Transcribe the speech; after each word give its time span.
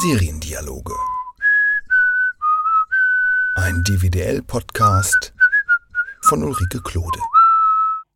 Seriendialoge. 0.00 0.94
Ein 3.56 3.84
DVDL-Podcast 3.84 5.34
von 6.22 6.42
Ulrike 6.42 6.80
Klode. 6.80 7.18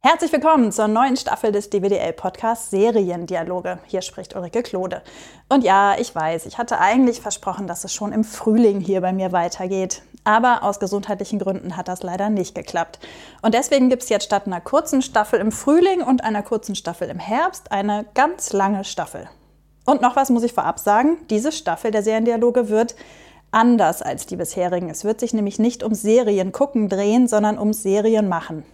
Herzlich 0.00 0.32
willkommen 0.32 0.72
zur 0.72 0.88
neuen 0.88 1.18
Staffel 1.18 1.52
des 1.52 1.68
DWDL-Podcasts 1.68 2.70
Seriendialoge. 2.70 3.78
Hier 3.84 4.00
spricht 4.00 4.34
Ulrike 4.34 4.62
Klode. 4.62 5.02
Und 5.50 5.64
ja, 5.64 5.98
ich 5.98 6.14
weiß, 6.14 6.46
ich 6.46 6.56
hatte 6.56 6.80
eigentlich 6.80 7.20
versprochen, 7.20 7.66
dass 7.66 7.84
es 7.84 7.92
schon 7.92 8.14
im 8.14 8.24
Frühling 8.24 8.80
hier 8.80 9.02
bei 9.02 9.12
mir 9.12 9.32
weitergeht. 9.32 10.00
Aber 10.24 10.62
aus 10.62 10.80
gesundheitlichen 10.80 11.38
Gründen 11.38 11.76
hat 11.76 11.88
das 11.88 12.02
leider 12.02 12.30
nicht 12.30 12.54
geklappt. 12.54 13.00
Und 13.42 13.52
deswegen 13.52 13.90
gibt 13.90 14.02
es 14.02 14.08
jetzt 14.08 14.24
statt 14.24 14.46
einer 14.46 14.62
kurzen 14.62 15.02
Staffel 15.02 15.40
im 15.40 15.52
Frühling 15.52 16.00
und 16.00 16.24
einer 16.24 16.42
kurzen 16.42 16.74
Staffel 16.74 17.10
im 17.10 17.18
Herbst 17.18 17.70
eine 17.70 18.06
ganz 18.14 18.54
lange 18.54 18.82
Staffel. 18.82 19.28
Und 19.86 20.02
noch 20.02 20.16
was 20.16 20.28
muss 20.30 20.42
ich 20.42 20.52
vorab 20.52 20.78
sagen. 20.78 21.16
Diese 21.30 21.52
Staffel 21.52 21.92
der 21.92 22.02
Seriendialoge 22.02 22.68
wird 22.68 22.96
anders 23.52 24.02
als 24.02 24.26
die 24.26 24.36
bisherigen. 24.36 24.90
Es 24.90 25.04
wird 25.04 25.20
sich 25.20 25.32
nämlich 25.32 25.58
nicht 25.58 25.82
um 25.82 25.94
Serien 25.94 26.52
gucken 26.52 26.88
drehen, 26.88 27.28
sondern 27.28 27.56
um 27.56 27.72
Serien 27.72 28.28
machen. 28.28 28.64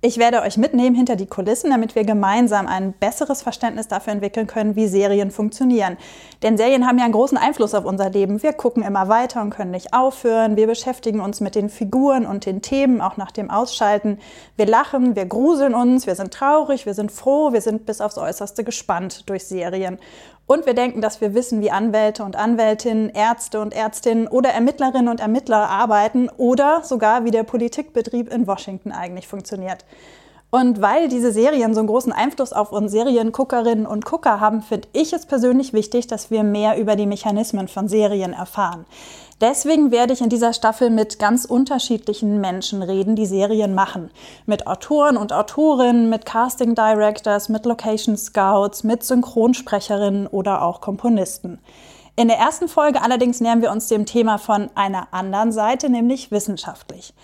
Ich 0.00 0.16
werde 0.16 0.42
euch 0.42 0.56
mitnehmen 0.56 0.94
hinter 0.94 1.16
die 1.16 1.26
Kulissen, 1.26 1.70
damit 1.70 1.96
wir 1.96 2.04
gemeinsam 2.04 2.68
ein 2.68 2.92
besseres 2.92 3.42
Verständnis 3.42 3.88
dafür 3.88 4.12
entwickeln 4.12 4.46
können, 4.46 4.76
wie 4.76 4.86
Serien 4.86 5.32
funktionieren. 5.32 5.96
Denn 6.44 6.56
Serien 6.56 6.86
haben 6.86 6.98
ja 6.98 7.04
einen 7.04 7.12
großen 7.12 7.36
Einfluss 7.36 7.74
auf 7.74 7.84
unser 7.84 8.08
Leben. 8.08 8.40
Wir 8.40 8.52
gucken 8.52 8.84
immer 8.84 9.08
weiter 9.08 9.42
und 9.42 9.50
können 9.50 9.72
nicht 9.72 9.92
aufhören. 9.92 10.54
Wir 10.54 10.68
beschäftigen 10.68 11.18
uns 11.18 11.40
mit 11.40 11.56
den 11.56 11.68
Figuren 11.68 12.26
und 12.26 12.46
den 12.46 12.62
Themen, 12.62 13.00
auch 13.00 13.16
nach 13.16 13.32
dem 13.32 13.50
Ausschalten. 13.50 14.20
Wir 14.54 14.66
lachen, 14.66 15.16
wir 15.16 15.26
gruseln 15.26 15.74
uns, 15.74 16.06
wir 16.06 16.14
sind 16.14 16.32
traurig, 16.32 16.86
wir 16.86 16.94
sind 16.94 17.10
froh, 17.10 17.52
wir 17.52 17.60
sind 17.60 17.84
bis 17.84 18.00
aufs 18.00 18.18
Äußerste 18.18 18.62
gespannt 18.62 19.28
durch 19.28 19.46
Serien. 19.46 19.98
Und 20.48 20.64
wir 20.64 20.72
denken, 20.72 21.02
dass 21.02 21.20
wir 21.20 21.34
wissen, 21.34 21.60
wie 21.60 21.70
Anwälte 21.70 22.24
und 22.24 22.34
Anwältinnen, 22.34 23.10
Ärzte 23.10 23.60
und 23.60 23.74
Ärztinnen 23.74 24.26
oder 24.26 24.48
Ermittlerinnen 24.48 25.08
und 25.08 25.20
Ermittler 25.20 25.68
arbeiten 25.68 26.30
oder 26.38 26.80
sogar 26.84 27.26
wie 27.26 27.30
der 27.30 27.42
Politikbetrieb 27.42 28.32
in 28.32 28.46
Washington 28.46 28.90
eigentlich 28.90 29.28
funktioniert. 29.28 29.84
Und 30.50 30.80
weil 30.80 31.08
diese 31.08 31.32
Serien 31.32 31.74
so 31.74 31.80
einen 31.80 31.88
großen 31.88 32.12
Einfluss 32.12 32.54
auf 32.54 32.72
uns 32.72 32.92
Serienguckerinnen 32.92 33.86
und 33.86 34.06
Gucker 34.06 34.40
haben, 34.40 34.62
finde 34.62 34.88
ich 34.94 35.12
es 35.12 35.26
persönlich 35.26 35.74
wichtig, 35.74 36.06
dass 36.06 36.30
wir 36.30 36.42
mehr 36.44 36.78
über 36.78 36.96
die 36.96 37.04
Mechanismen 37.04 37.68
von 37.68 37.86
Serien 37.86 38.32
erfahren. 38.32 38.86
Deswegen 39.40 39.92
werde 39.92 40.12
ich 40.12 40.20
in 40.20 40.30
dieser 40.30 40.52
Staffel 40.52 40.90
mit 40.90 41.20
ganz 41.20 41.44
unterschiedlichen 41.44 42.40
Menschen 42.40 42.82
reden, 42.82 43.14
die 43.14 43.26
Serien 43.26 43.72
machen. 43.72 44.10
Mit 44.46 44.66
Autoren 44.66 45.16
und 45.16 45.32
Autorinnen, 45.32 46.10
mit 46.10 46.26
Casting 46.26 46.74
Directors, 46.74 47.48
mit 47.48 47.64
Location 47.64 48.16
Scouts, 48.16 48.82
mit 48.82 49.04
Synchronsprecherinnen 49.04 50.26
oder 50.26 50.62
auch 50.62 50.80
Komponisten. 50.80 51.60
In 52.16 52.26
der 52.26 52.38
ersten 52.38 52.66
Folge 52.66 53.00
allerdings 53.00 53.40
nähern 53.40 53.62
wir 53.62 53.70
uns 53.70 53.86
dem 53.86 54.04
Thema 54.04 54.38
von 54.38 54.70
einer 54.74 55.06
anderen 55.12 55.52
Seite, 55.52 55.88
nämlich 55.88 56.32
wissenschaftlich. 56.32 57.14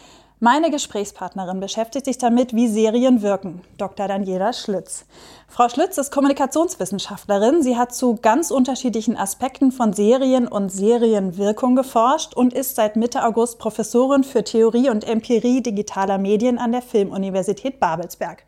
Meine 0.44 0.70
Gesprächspartnerin 0.70 1.58
beschäftigt 1.58 2.04
sich 2.04 2.18
damit, 2.18 2.54
wie 2.54 2.68
Serien 2.68 3.22
wirken, 3.22 3.62
Dr. 3.78 4.08
Daniela 4.08 4.52
Schlitz. 4.52 5.06
Frau 5.48 5.70
Schlitz 5.70 5.96
ist 5.96 6.12
Kommunikationswissenschaftlerin. 6.12 7.62
Sie 7.62 7.78
hat 7.78 7.94
zu 7.94 8.16
ganz 8.16 8.50
unterschiedlichen 8.50 9.16
Aspekten 9.16 9.72
von 9.72 9.94
Serien 9.94 10.46
und 10.46 10.68
Serienwirkung 10.68 11.76
geforscht 11.76 12.34
und 12.34 12.52
ist 12.52 12.76
seit 12.76 12.96
Mitte 12.96 13.24
August 13.24 13.58
Professorin 13.58 14.22
für 14.22 14.44
Theorie 14.44 14.90
und 14.90 15.08
Empirie 15.08 15.62
digitaler 15.62 16.18
Medien 16.18 16.58
an 16.58 16.72
der 16.72 16.82
Filmuniversität 16.82 17.80
Babelsberg. 17.80 18.44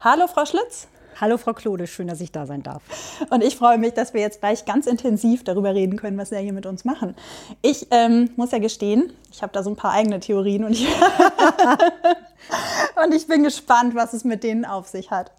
Hallo, 0.00 0.26
Frau 0.26 0.46
Schlitz. 0.46 0.88
Hallo 1.18 1.38
Frau 1.38 1.54
Klode, 1.54 1.86
schön, 1.86 2.08
dass 2.08 2.20
ich 2.20 2.30
da 2.30 2.44
sein 2.44 2.62
darf. 2.62 2.82
Und 3.30 3.42
ich 3.42 3.56
freue 3.56 3.78
mich, 3.78 3.94
dass 3.94 4.12
wir 4.12 4.20
jetzt 4.20 4.40
gleich 4.40 4.66
ganz 4.66 4.86
intensiv 4.86 5.44
darüber 5.44 5.74
reden 5.74 5.96
können, 5.96 6.18
was 6.18 6.28
Sie 6.28 6.36
hier 6.36 6.52
mit 6.52 6.66
uns 6.66 6.84
machen. 6.84 7.16
Ich 7.62 7.86
ähm, 7.90 8.28
muss 8.36 8.50
ja 8.50 8.58
gestehen, 8.58 9.14
ich 9.32 9.42
habe 9.42 9.50
da 9.50 9.62
so 9.62 9.70
ein 9.70 9.76
paar 9.76 9.92
eigene 9.92 10.20
Theorien 10.20 10.64
und 10.64 10.72
ich, 10.72 10.86
und 13.02 13.14
ich 13.14 13.26
bin 13.26 13.44
gespannt, 13.44 13.94
was 13.94 14.12
es 14.12 14.24
mit 14.24 14.44
denen 14.44 14.66
auf 14.66 14.88
sich 14.88 15.10
hat. 15.10 15.30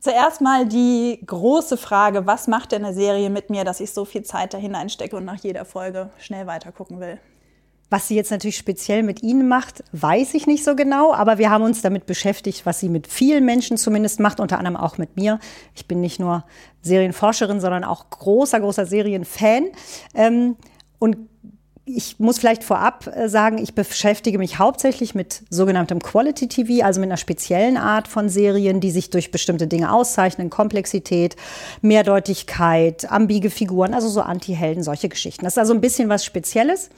Zuerst 0.00 0.40
mal 0.40 0.66
die 0.66 1.20
große 1.24 1.76
Frage, 1.76 2.26
was 2.26 2.48
macht 2.48 2.72
denn 2.72 2.84
eine 2.84 2.92
Serie 2.92 3.30
mit 3.30 3.48
mir, 3.48 3.62
dass 3.62 3.78
ich 3.78 3.92
so 3.92 4.04
viel 4.04 4.24
Zeit 4.24 4.54
da 4.54 4.58
hineinstecke 4.58 5.16
und 5.16 5.24
nach 5.24 5.38
jeder 5.38 5.64
Folge 5.64 6.10
schnell 6.18 6.48
weitergucken 6.48 6.98
will? 6.98 7.20
Was 7.88 8.08
sie 8.08 8.16
jetzt 8.16 8.32
natürlich 8.32 8.56
speziell 8.56 9.04
mit 9.04 9.22
Ihnen 9.22 9.46
macht, 9.46 9.84
weiß 9.92 10.34
ich 10.34 10.48
nicht 10.48 10.64
so 10.64 10.74
genau, 10.74 11.14
aber 11.14 11.38
wir 11.38 11.50
haben 11.50 11.62
uns 11.62 11.82
damit 11.82 12.06
beschäftigt, 12.06 12.66
was 12.66 12.80
sie 12.80 12.88
mit 12.88 13.06
vielen 13.06 13.44
Menschen 13.44 13.76
zumindest 13.76 14.18
macht, 14.18 14.40
unter 14.40 14.58
anderem 14.58 14.76
auch 14.76 14.98
mit 14.98 15.16
mir. 15.16 15.38
Ich 15.74 15.86
bin 15.86 16.00
nicht 16.00 16.18
nur 16.18 16.44
Serienforscherin, 16.82 17.60
sondern 17.60 17.84
auch 17.84 18.10
großer, 18.10 18.58
großer 18.58 18.86
Serienfan. 18.86 19.66
Ähm, 20.14 20.56
und 20.98 21.16
ich 21.84 22.18
muss 22.18 22.40
vielleicht 22.40 22.64
vorab 22.64 23.06
äh, 23.06 23.28
sagen, 23.28 23.58
ich 23.58 23.76
beschäftige 23.76 24.38
mich 24.38 24.58
hauptsächlich 24.58 25.14
mit 25.14 25.44
sogenanntem 25.50 26.00
Quality 26.00 26.48
TV, 26.48 26.84
also 26.84 26.98
mit 26.98 27.08
einer 27.08 27.16
speziellen 27.16 27.76
Art 27.76 28.08
von 28.08 28.28
Serien, 28.28 28.80
die 28.80 28.90
sich 28.90 29.10
durch 29.10 29.30
bestimmte 29.30 29.68
Dinge 29.68 29.92
auszeichnen, 29.92 30.50
Komplexität, 30.50 31.36
Mehrdeutigkeit, 31.82 33.10
ambige 33.12 33.50
Figuren, 33.50 33.94
also 33.94 34.08
so 34.08 34.22
Anti-Helden, 34.22 34.82
solche 34.82 35.08
Geschichten. 35.08 35.44
Das 35.44 35.54
ist 35.54 35.58
also 35.58 35.72
ein 35.72 35.80
bisschen 35.80 36.08
was 36.08 36.24
Spezielles. 36.24 36.90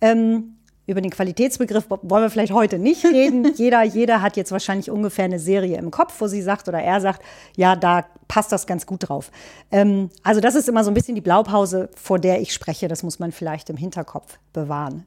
Ähm, 0.00 0.54
über 0.88 1.02
den 1.02 1.10
Qualitätsbegriff 1.10 1.90
wollen 1.90 2.22
wir 2.22 2.30
vielleicht 2.30 2.52
heute 2.52 2.78
nicht 2.78 3.04
reden. 3.04 3.52
jeder, 3.56 3.82
jeder 3.82 4.22
hat 4.22 4.38
jetzt 4.38 4.52
wahrscheinlich 4.52 4.90
ungefähr 4.90 5.26
eine 5.26 5.38
Serie 5.38 5.76
im 5.76 5.90
Kopf, 5.90 6.14
wo 6.18 6.26
sie 6.26 6.40
sagt 6.40 6.66
oder 6.66 6.80
er 6.80 7.00
sagt, 7.02 7.22
ja, 7.56 7.76
da 7.76 8.06
passt 8.26 8.52
das 8.52 8.66
ganz 8.66 8.86
gut 8.86 9.08
drauf. 9.08 9.30
Ähm, 9.70 10.08
also 10.22 10.40
das 10.40 10.54
ist 10.54 10.66
immer 10.66 10.84
so 10.84 10.90
ein 10.90 10.94
bisschen 10.94 11.14
die 11.14 11.20
Blaupause, 11.20 11.90
vor 11.94 12.18
der 12.18 12.40
ich 12.40 12.54
spreche. 12.54 12.88
Das 12.88 13.02
muss 13.02 13.18
man 13.18 13.32
vielleicht 13.32 13.68
im 13.68 13.76
Hinterkopf 13.76 14.38
bewahren. 14.54 15.04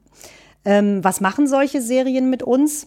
Ähm, 0.65 1.03
was 1.03 1.19
machen 1.19 1.47
solche 1.47 1.81
Serien 1.81 2.29
mit 2.29 2.43
uns? 2.43 2.85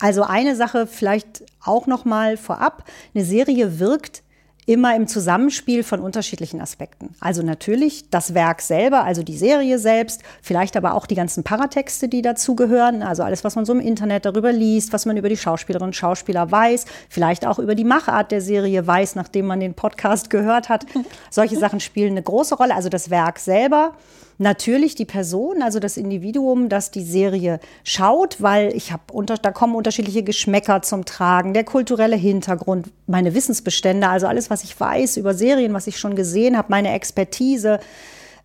Also 0.00 0.22
eine 0.22 0.56
Sache 0.56 0.88
vielleicht 0.88 1.44
auch 1.64 1.86
noch 1.86 2.04
mal 2.04 2.36
vorab: 2.36 2.84
Eine 3.14 3.24
Serie 3.24 3.78
wirkt 3.78 4.24
immer 4.66 4.94
im 4.94 5.06
Zusammenspiel 5.06 5.82
von 5.82 6.00
unterschiedlichen 6.00 6.60
Aspekten. 6.60 7.14
Also 7.20 7.42
natürlich 7.42 8.10
das 8.10 8.34
Werk 8.34 8.60
selber, 8.60 9.04
also 9.04 9.22
die 9.22 9.36
Serie 9.36 9.78
selbst, 9.78 10.22
vielleicht 10.42 10.76
aber 10.76 10.94
auch 10.94 11.06
die 11.06 11.14
ganzen 11.14 11.44
Paratexte, 11.44 12.08
die 12.08 12.22
dazugehören, 12.22 13.02
also 13.02 13.22
alles, 13.22 13.42
was 13.44 13.56
man 13.56 13.64
so 13.64 13.72
im 13.72 13.80
Internet 13.80 14.24
darüber 14.24 14.52
liest, 14.52 14.92
was 14.92 15.06
man 15.06 15.16
über 15.16 15.28
die 15.28 15.36
Schauspielerinnen 15.36 15.88
und 15.88 15.96
Schauspieler 15.96 16.50
weiß, 16.50 16.84
vielleicht 17.08 17.46
auch 17.46 17.58
über 17.58 17.74
die 17.74 17.84
Machart 17.84 18.30
der 18.30 18.40
Serie 18.40 18.86
weiß, 18.86 19.14
nachdem 19.14 19.46
man 19.46 19.60
den 19.60 19.74
Podcast 19.74 20.30
gehört 20.30 20.68
hat. 20.68 20.86
Solche 21.30 21.56
Sachen 21.56 21.80
spielen 21.80 22.12
eine 22.12 22.22
große 22.22 22.54
Rolle, 22.54 22.74
also 22.74 22.88
das 22.88 23.10
Werk 23.10 23.38
selber 23.38 23.94
natürlich 24.40 24.94
die 24.94 25.04
Person, 25.04 25.62
also 25.62 25.78
das 25.80 25.98
Individuum, 25.98 26.70
das 26.70 26.90
die 26.90 27.04
Serie 27.04 27.60
schaut, 27.84 28.40
weil 28.40 28.74
ich 28.74 28.90
habe 28.90 29.02
unter, 29.12 29.36
da 29.36 29.52
kommen 29.52 29.74
unterschiedliche 29.74 30.22
Geschmäcker 30.22 30.80
zum 30.80 31.04
Tragen, 31.04 31.52
der 31.52 31.64
kulturelle 31.64 32.16
Hintergrund, 32.16 32.90
meine 33.06 33.34
Wissensbestände, 33.34 34.08
also 34.08 34.26
alles, 34.26 34.48
was 34.48 34.64
ich 34.64 34.78
weiß 34.78 35.18
über 35.18 35.34
Serien, 35.34 35.74
was 35.74 35.86
ich 35.86 35.98
schon 35.98 36.16
gesehen 36.16 36.56
habe, 36.56 36.68
meine 36.70 36.92
Expertise, 36.92 37.80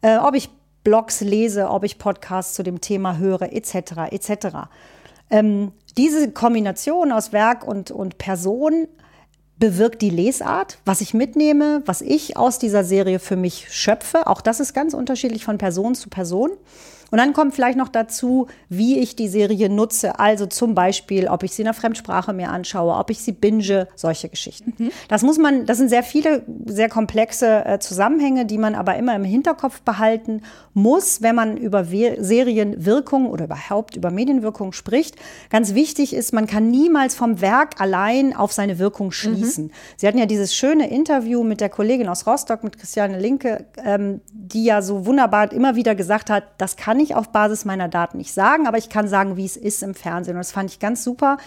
äh, 0.01 0.17
ob 0.17 0.35
ich 0.35 0.49
Blogs 0.83 1.21
lese, 1.21 1.69
ob 1.69 1.85
ich 1.85 1.97
Podcasts 1.97 2.53
zu 2.53 2.63
dem 2.63 2.81
Thema 2.81 3.17
höre, 3.17 3.53
etc. 3.53 4.11
etc. 4.11 4.47
Ähm, 5.29 5.71
diese 5.97 6.29
Kombination 6.31 7.13
aus 7.13 7.31
Werk 7.31 7.65
und, 7.65 7.89
und 7.89 8.17
Person 8.17 8.89
bewirkt 9.57 10.01
die 10.01 10.09
Lesart, 10.09 10.79
was 10.85 11.01
ich 11.01 11.13
mitnehme, 11.13 11.81
was 11.85 12.01
ich 12.01 12.37
aus 12.37 12.59
dieser 12.59 12.83
Serie 12.83 13.19
für 13.19 13.35
mich 13.35 13.67
schöpfe. 13.71 14.27
Auch 14.27 14.41
das 14.41 14.59
ist 14.59 14.73
ganz 14.73 14.93
unterschiedlich 14.93 15.45
von 15.45 15.57
Person 15.57 15.95
zu 15.95 16.09
Person. 16.09 16.51
Und 17.15 17.19
dann 17.19 17.31
kommt 17.31 17.55
vielleicht 17.55 17.77
noch 17.77 17.87
dazu, 17.87 18.47
wie 18.67 18.99
ich 18.99 19.15
die 19.15 19.29
Serie 19.29 19.69
nutze. 19.69 20.19
Also 20.19 20.47
zum 20.47 20.75
Beispiel, 20.75 21.29
ob 21.29 21.43
ich 21.43 21.53
sie 21.53 21.61
in 21.61 21.67
der 21.67 21.73
Fremdsprache 21.73 22.33
mir 22.33 22.49
anschaue, 22.49 22.93
ob 22.93 23.09
ich 23.09 23.21
sie 23.21 23.31
binge, 23.31 23.87
solche 23.95 24.27
Geschichten. 24.27 24.73
Mhm. 24.77 24.91
Das 25.07 25.21
muss 25.21 25.37
man, 25.37 25.65
das 25.65 25.77
sind 25.77 25.87
sehr 25.87 26.03
viele, 26.03 26.43
sehr 26.65 26.89
komplexe 26.89 27.63
äh, 27.63 27.79
Zusammenhänge, 27.79 28.45
die 28.45 28.57
man 28.57 28.75
aber 28.75 28.97
immer 28.97 29.15
im 29.15 29.23
Hinterkopf 29.23 29.79
behalten 29.83 30.41
muss, 30.73 31.21
wenn 31.21 31.35
man 31.35 31.55
über 31.55 31.89
We 31.89 32.17
Serienwirkung 32.19 33.27
oder 33.27 33.45
überhaupt 33.45 33.95
über 33.95 34.11
Medienwirkung 34.11 34.73
spricht. 34.73 35.15
Ganz 35.49 35.73
wichtig 35.73 36.13
ist, 36.13 36.33
man 36.33 36.47
kann 36.47 36.69
niemals 36.69 37.15
vom 37.15 37.39
Werk 37.39 37.79
allein 37.79 38.35
auf 38.35 38.51
seine 38.51 38.77
Wirkung 38.77 39.07
mhm. 39.07 39.11
schließen. 39.11 39.65
Mhm. 39.67 39.71
Sie 39.95 40.05
hatten 40.05 40.17
ja 40.17 40.25
dieses 40.25 40.53
schöne 40.53 40.89
Interview 40.89 41.43
mit 41.43 41.61
der 41.61 41.69
Kollegin 41.69 42.09
aus 42.09 42.27
Rostock, 42.27 42.65
mit 42.65 42.77
Christiane 42.77 43.17
Linke, 43.17 43.67
ähm, 43.85 44.19
die 44.33 44.65
ja 44.65 44.81
so 44.81 45.05
wunderbar 45.05 45.53
immer 45.53 45.77
wieder 45.77 45.95
gesagt 45.95 46.29
hat, 46.29 46.43
das 46.57 46.75
kann 46.75 46.95
kann 46.95 47.04
ich 47.05 47.15
auf 47.15 47.29
Basis 47.29 47.65
meiner 47.65 47.87
Daten 47.87 48.17
nicht 48.17 48.33
sagen, 48.33 48.67
aber 48.67 48.77
ich 48.77 48.89
kann 48.89 49.07
sagen, 49.07 49.37
wie 49.37 49.45
es 49.45 49.57
ist 49.57 49.83
im 49.83 49.95
Fernsehen. 49.95 50.35
Und 50.35 50.39
das 50.41 50.51
fand 50.51 50.69
ich 50.69 50.79
ganz 50.79 51.03
super, 51.03 51.37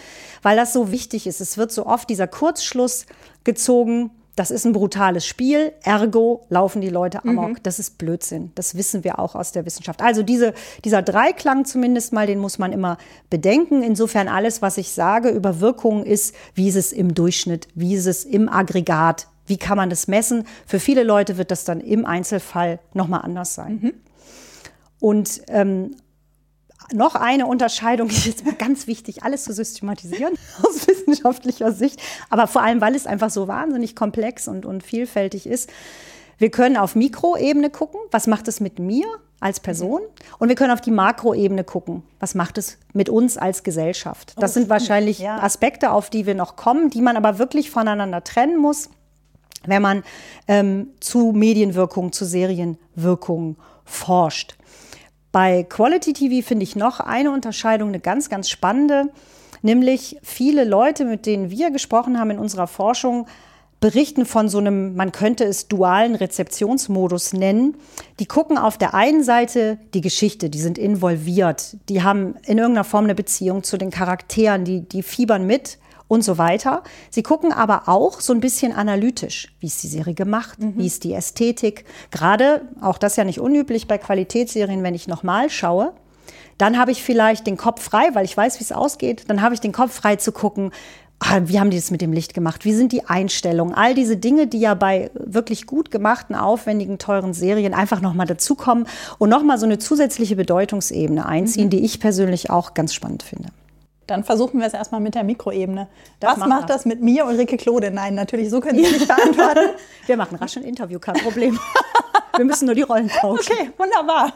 weil 0.41 0.55
das 0.57 0.73
so 0.73 0.91
wichtig 0.91 1.27
ist. 1.27 1.41
Es 1.41 1.57
wird 1.57 1.71
so 1.71 1.85
oft 1.85 2.09
dieser 2.09 2.27
Kurzschluss 2.27 3.05
gezogen. 3.43 4.11
Das 4.35 4.51
ist 4.51 4.63
ein 4.63 4.71
brutales 4.71 5.25
Spiel, 5.25 5.73
ergo 5.83 6.45
laufen 6.47 6.79
die 6.79 6.87
Leute 6.87 7.25
amok. 7.25 7.49
Mhm. 7.49 7.63
Das 7.63 7.77
ist 7.77 7.97
Blödsinn. 7.97 8.53
Das 8.55 8.75
wissen 8.75 9.03
wir 9.03 9.19
auch 9.19 9.35
aus 9.35 9.51
der 9.51 9.65
Wissenschaft. 9.65 10.01
Also 10.01 10.23
diese, 10.23 10.53
dieser 10.85 11.01
Dreiklang 11.01 11.65
zumindest 11.65 12.13
mal, 12.13 12.25
den 12.25 12.39
muss 12.39 12.57
man 12.57 12.71
immer 12.71 12.97
bedenken. 13.29 13.83
Insofern 13.83 14.29
alles, 14.29 14.61
was 14.61 14.77
ich 14.77 14.93
sage 14.93 15.27
über 15.27 15.59
Wirkungen 15.59 16.05
ist, 16.05 16.33
wie 16.53 16.69
ist 16.69 16.77
es 16.77 16.93
im 16.93 17.13
Durchschnitt, 17.13 17.67
wie 17.75 17.95
ist 17.95 18.05
es 18.05 18.23
im 18.23 18.47
Aggregat, 18.47 19.27
Wie 19.45 19.57
kann 19.57 19.77
man 19.77 19.89
das 19.89 20.07
messen? 20.07 20.45
Für 20.67 20.79
viele 20.79 21.03
Leute 21.03 21.37
wird 21.37 21.49
das 21.49 21.65
dann 21.65 21.81
im 21.81 22.05
Einzelfall 22.05 22.79
nochmal 22.93 23.23
anders 23.23 23.55
sein. 23.55 23.79
Mhm. 23.81 23.93
Und 24.99 25.41
ähm, 25.47 25.95
noch 26.93 27.15
eine 27.15 27.45
Unterscheidung, 27.45 28.09
ist 28.09 28.25
jetzt 28.25 28.45
mal 28.45 28.53
ganz 28.53 28.87
wichtig, 28.87 29.23
alles 29.23 29.43
zu 29.43 29.53
systematisieren 29.53 30.33
aus 30.63 30.87
wissenschaftlicher 30.87 31.71
Sicht, 31.71 32.01
aber 32.29 32.47
vor 32.47 32.63
allem, 32.63 32.81
weil 32.81 32.95
es 32.95 33.05
einfach 33.05 33.29
so 33.29 33.47
wahnsinnig 33.47 33.95
komplex 33.95 34.47
und, 34.47 34.65
und 34.65 34.83
vielfältig 34.83 35.45
ist. 35.45 35.69
Wir 36.37 36.49
können 36.49 36.77
auf 36.77 36.95
Mikroebene 36.95 37.69
gucken, 37.69 37.99
was 38.11 38.25
macht 38.25 38.47
es 38.47 38.61
mit 38.61 38.79
mir 38.79 39.05
als 39.41 39.59
Person? 39.59 40.01
Und 40.37 40.47
wir 40.47 40.55
können 40.55 40.71
auf 40.71 40.79
die 40.79 40.91
Makroebene 40.91 41.65
gucken, 41.65 42.03
was 42.19 42.33
macht 42.33 42.57
es 42.57 42.77
mit 42.93 43.09
uns 43.09 43.37
als 43.37 43.63
Gesellschaft? 43.63 44.35
Das 44.37 44.53
sind 44.53 44.69
wahrscheinlich. 44.69 45.19
Aspekte, 45.27 45.91
auf 45.91 46.09
die 46.09 46.25
wir 46.25 46.35
noch 46.35 46.55
kommen, 46.55 46.89
die 46.89 47.01
man 47.01 47.17
aber 47.17 47.39
wirklich 47.39 47.69
voneinander 47.69 48.23
trennen 48.23 48.57
muss, 48.57 48.89
wenn 49.65 49.81
man 49.81 50.03
ähm, 50.47 50.91
zu 51.01 51.33
Medienwirkung, 51.33 52.13
zu 52.13 52.23
Serienwirkung 52.23 53.57
forscht. 53.83 54.55
Bei 55.31 55.63
Quality 55.63 56.13
TV 56.13 56.45
finde 56.45 56.63
ich 56.63 56.75
noch 56.75 56.99
eine 56.99 57.31
Unterscheidung, 57.31 57.89
eine 57.89 57.99
ganz, 57.99 58.29
ganz 58.29 58.49
spannende, 58.49 59.09
nämlich 59.61 60.17
viele 60.23 60.63
Leute, 60.63 61.05
mit 61.05 61.25
denen 61.25 61.51
wir 61.51 61.69
gesprochen 61.71 62.19
haben 62.19 62.31
in 62.31 62.39
unserer 62.39 62.67
Forschung, 62.67 63.27
berichten 63.79 64.25
von 64.25 64.49
so 64.49 64.57
einem, 64.57 64.95
man 64.95 65.11
könnte 65.11 65.45
es 65.45 65.67
dualen 65.67 66.15
Rezeptionsmodus 66.15 67.33
nennen. 67.33 67.77
Die 68.19 68.25
gucken 68.25 68.57
auf 68.57 68.77
der 68.77 68.93
einen 68.93 69.23
Seite 69.23 69.77
die 69.93 70.01
Geschichte, 70.01 70.49
die 70.49 70.59
sind 70.59 70.77
involviert, 70.77 71.77
die 71.87 72.03
haben 72.03 72.35
in 72.45 72.57
irgendeiner 72.57 72.83
Form 72.83 73.05
eine 73.05 73.15
Beziehung 73.15 73.63
zu 73.63 73.77
den 73.77 73.91
Charakteren, 73.91 74.65
die, 74.65 74.81
die 74.81 75.03
fiebern 75.03 75.45
mit 75.45 75.77
und 76.09 76.23
so 76.23 76.37
weiter. 76.37 76.83
Sie 77.09 77.23
gucken 77.23 77.53
aber 77.53 77.87
auch 77.87 78.19
so 78.19 78.33
ein 78.33 78.41
bisschen 78.41 78.73
analytisch. 78.73 79.53
Wie 79.61 79.67
ist 79.67 79.81
die 79.83 79.87
Serie 79.87 80.15
gemacht? 80.15 80.59
Mhm. 80.59 80.73
Wie 80.75 80.87
ist 80.87 81.05
die 81.05 81.13
Ästhetik? 81.13 81.85
Gerade, 82.11 82.63
auch 82.81 82.97
das 82.97 83.15
ja 83.15 83.23
nicht 83.23 83.39
unüblich 83.39 83.87
bei 83.87 83.97
Qualitätsserien, 83.97 84.83
wenn 84.83 84.95
ich 84.95 85.07
nochmal 85.07 85.49
schaue, 85.49 85.93
dann 86.57 86.77
habe 86.77 86.91
ich 86.91 87.01
vielleicht 87.01 87.47
den 87.47 87.55
Kopf 87.55 87.81
frei, 87.81 88.09
weil 88.13 88.25
ich 88.25 88.35
weiß, 88.35 88.59
wie 88.59 88.63
es 88.63 88.73
ausgeht. 88.73 89.25
Dann 89.27 89.41
habe 89.41 89.53
ich 89.53 89.61
den 89.61 89.71
Kopf 89.71 89.93
frei 89.93 90.17
zu 90.17 90.33
gucken, 90.33 90.71
ah, 91.19 91.41
wie 91.45 91.59
haben 91.59 91.69
die 91.69 91.77
das 91.77 91.91
mit 91.91 92.01
dem 92.01 92.11
Licht 92.11 92.33
gemacht? 92.33 92.65
Wie 92.65 92.73
sind 92.73 92.91
die 92.91 93.05
Einstellungen? 93.05 93.75
All 93.75 93.93
diese 93.93 94.17
Dinge, 94.17 94.47
die 94.47 94.59
ja 94.59 94.73
bei 94.73 95.11
wirklich 95.13 95.67
gut 95.67 95.91
gemachten, 95.91 96.35
aufwendigen, 96.35 96.97
teuren 96.97 97.33
Serien 97.33 97.73
einfach 97.75 98.01
nochmal 98.01 98.25
dazukommen 98.25 98.87
und 99.19 99.29
nochmal 99.29 99.59
so 99.59 99.65
eine 99.65 99.77
zusätzliche 99.77 100.35
Bedeutungsebene 100.35 101.25
einziehen, 101.25 101.65
mhm. 101.65 101.69
die 101.69 101.85
ich 101.85 101.99
persönlich 101.99 102.49
auch 102.49 102.73
ganz 102.73 102.93
spannend 102.93 103.23
finde. 103.23 103.49
Dann 104.09 104.23
versuchen 104.23 104.59
wir 104.59 104.65
es 104.67 104.73
erstmal 104.73 105.01
mit 105.01 105.13
der 105.15 105.23
Mikroebene. 105.23 105.87
Das 106.19 106.39
Was 106.39 106.47
macht 106.47 106.69
das 106.69 106.85
mit 106.85 107.01
mir, 107.01 107.25
Ulrike 107.25 107.57
Klode? 107.57 107.91
Nein, 107.91 108.15
natürlich, 108.15 108.49
so 108.49 108.59
können 108.59 108.83
Sie 108.83 108.91
nicht 108.91 109.07
beantworten. 109.07 109.69
wir 110.07 110.17
machen 110.17 110.35
rasch 110.37 110.57
ein 110.57 110.63
Interview, 110.63 110.97
kein 110.99 111.15
Problem. 111.15 111.59
wir 112.35 112.45
müssen 112.45 112.65
nur 112.65 112.75
die 112.75 112.81
Rollen 112.81 113.09
tauschen. 113.09 113.53
Okay, 113.53 113.71
wunderbar. 113.77 114.33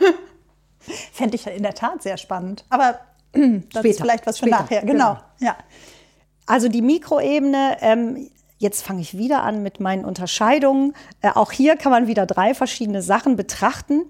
Fände 1.12 1.36
ich 1.36 1.48
in 1.48 1.64
der 1.64 1.74
Tat 1.74 2.04
sehr 2.04 2.18
spannend. 2.18 2.66
Aber 2.70 3.00
das 3.32 3.42
Später. 3.70 3.88
ist 3.90 4.02
vielleicht 4.02 4.28
was 4.28 4.38
für 4.38 4.46
Später. 4.46 4.62
nachher. 4.62 4.82
Genau. 4.82 5.14
genau. 5.14 5.20
Ja. 5.40 5.58
Also 6.46 6.68
die 6.68 6.82
Mikroebene, 6.82 7.78
ähm, 7.82 8.30
Jetzt 8.64 8.82
fange 8.82 9.02
ich 9.02 9.18
wieder 9.18 9.44
an 9.44 9.62
mit 9.62 9.82
meinen 9.82 10.06
Unterscheidungen. 10.06 10.94
Äh, 11.22 11.32
auch 11.32 11.52
hier 11.52 11.76
kann 11.76 11.92
man 11.92 12.08
wieder 12.08 12.26
drei 12.26 12.54
verschiedene 12.54 13.02
Sachen 13.02 13.36
betrachten. 13.36 14.06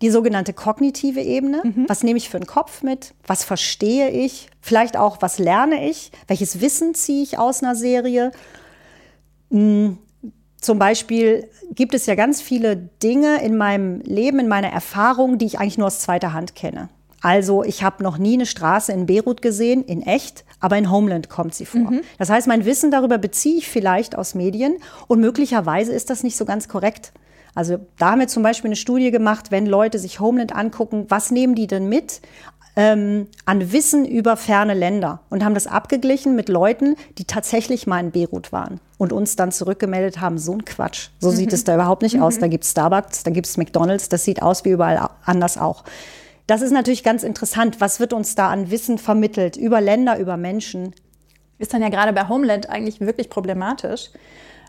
Die 0.00 0.10
sogenannte 0.10 0.52
kognitive 0.52 1.20
Ebene. 1.20 1.60
Mhm. 1.64 1.86
Was 1.88 2.04
nehme 2.04 2.16
ich 2.16 2.28
für 2.28 2.36
einen 2.36 2.46
Kopf 2.46 2.84
mit? 2.84 3.14
Was 3.26 3.42
verstehe 3.42 4.10
ich? 4.10 4.46
Vielleicht 4.60 4.96
auch, 4.96 5.22
was 5.22 5.40
lerne 5.40 5.88
ich? 5.88 6.12
Welches 6.28 6.60
Wissen 6.60 6.94
ziehe 6.94 7.20
ich 7.24 7.36
aus 7.36 7.64
einer 7.64 7.74
Serie? 7.74 8.30
Hm, 9.50 9.98
zum 10.60 10.78
Beispiel 10.78 11.50
gibt 11.72 11.92
es 11.92 12.06
ja 12.06 12.14
ganz 12.14 12.40
viele 12.40 12.76
Dinge 12.76 13.42
in 13.42 13.56
meinem 13.56 14.02
Leben, 14.02 14.38
in 14.38 14.46
meiner 14.46 14.68
Erfahrung, 14.68 15.36
die 15.38 15.46
ich 15.46 15.58
eigentlich 15.58 15.78
nur 15.78 15.88
aus 15.88 15.98
zweiter 15.98 16.32
Hand 16.32 16.54
kenne. 16.54 16.90
Also 17.22 17.64
ich 17.64 17.82
habe 17.82 18.02
noch 18.02 18.18
nie 18.18 18.34
eine 18.34 18.46
Straße 18.46 18.92
in 18.92 19.06
Beirut 19.06 19.42
gesehen, 19.42 19.84
in 19.84 20.02
echt, 20.02 20.44
aber 20.60 20.76
in 20.76 20.90
Homeland 20.90 21.28
kommt 21.28 21.54
sie 21.54 21.66
vor. 21.66 21.90
Mhm. 21.90 22.00
Das 22.18 22.30
heißt, 22.30 22.46
mein 22.46 22.64
Wissen 22.64 22.90
darüber 22.90 23.18
beziehe 23.18 23.58
ich 23.58 23.68
vielleicht 23.68 24.16
aus 24.16 24.34
Medien 24.34 24.76
und 25.08 25.20
möglicherweise 25.20 25.92
ist 25.92 26.10
das 26.10 26.22
nicht 26.22 26.36
so 26.36 26.44
ganz 26.44 26.68
korrekt. 26.68 27.12
Also 27.54 27.78
da 27.98 28.10
haben 28.10 28.20
wir 28.20 28.28
zum 28.28 28.42
Beispiel 28.42 28.68
eine 28.68 28.76
Studie 28.76 29.10
gemacht, 29.10 29.50
wenn 29.50 29.64
Leute 29.64 29.98
sich 29.98 30.20
Homeland 30.20 30.54
angucken, 30.54 31.06
was 31.08 31.30
nehmen 31.30 31.54
die 31.54 31.66
denn 31.66 31.88
mit 31.88 32.20
ähm, 32.76 33.28
an 33.46 33.72
Wissen 33.72 34.04
über 34.04 34.36
ferne 34.36 34.74
Länder 34.74 35.20
und 35.30 35.42
haben 35.42 35.54
das 35.54 35.66
abgeglichen 35.66 36.36
mit 36.36 36.50
Leuten, 36.50 36.96
die 37.16 37.24
tatsächlich 37.24 37.86
mal 37.86 37.98
in 37.98 38.10
Beirut 38.10 38.52
waren 38.52 38.80
und 38.98 39.14
uns 39.14 39.34
dann 39.34 39.50
zurückgemeldet 39.50 40.20
haben, 40.20 40.36
so 40.36 40.52
ein 40.52 40.66
Quatsch. 40.66 41.08
So 41.18 41.30
mhm. 41.30 41.36
sieht 41.36 41.52
es 41.54 41.64
da 41.64 41.74
überhaupt 41.74 42.02
nicht 42.02 42.16
mhm. 42.16 42.22
aus. 42.22 42.38
Da 42.38 42.48
gibt 42.48 42.64
es 42.64 42.70
Starbucks, 42.72 43.22
da 43.22 43.30
gibt 43.30 43.46
es 43.46 43.56
McDonald's, 43.56 44.10
das 44.10 44.24
sieht 44.24 44.42
aus 44.42 44.66
wie 44.66 44.70
überall 44.70 45.08
anders 45.24 45.56
auch. 45.56 45.84
Das 46.46 46.62
ist 46.62 46.70
natürlich 46.70 47.02
ganz 47.02 47.22
interessant. 47.24 47.80
Was 47.80 47.98
wird 47.98 48.12
uns 48.12 48.34
da 48.34 48.50
an 48.50 48.70
Wissen 48.70 48.98
vermittelt 48.98 49.56
über 49.56 49.80
Länder, 49.80 50.18
über 50.18 50.36
Menschen? 50.36 50.94
Ist 51.58 51.74
dann 51.74 51.82
ja 51.82 51.88
gerade 51.88 52.12
bei 52.12 52.28
Homeland 52.28 52.70
eigentlich 52.70 53.00
wirklich 53.00 53.30
problematisch, 53.30 54.10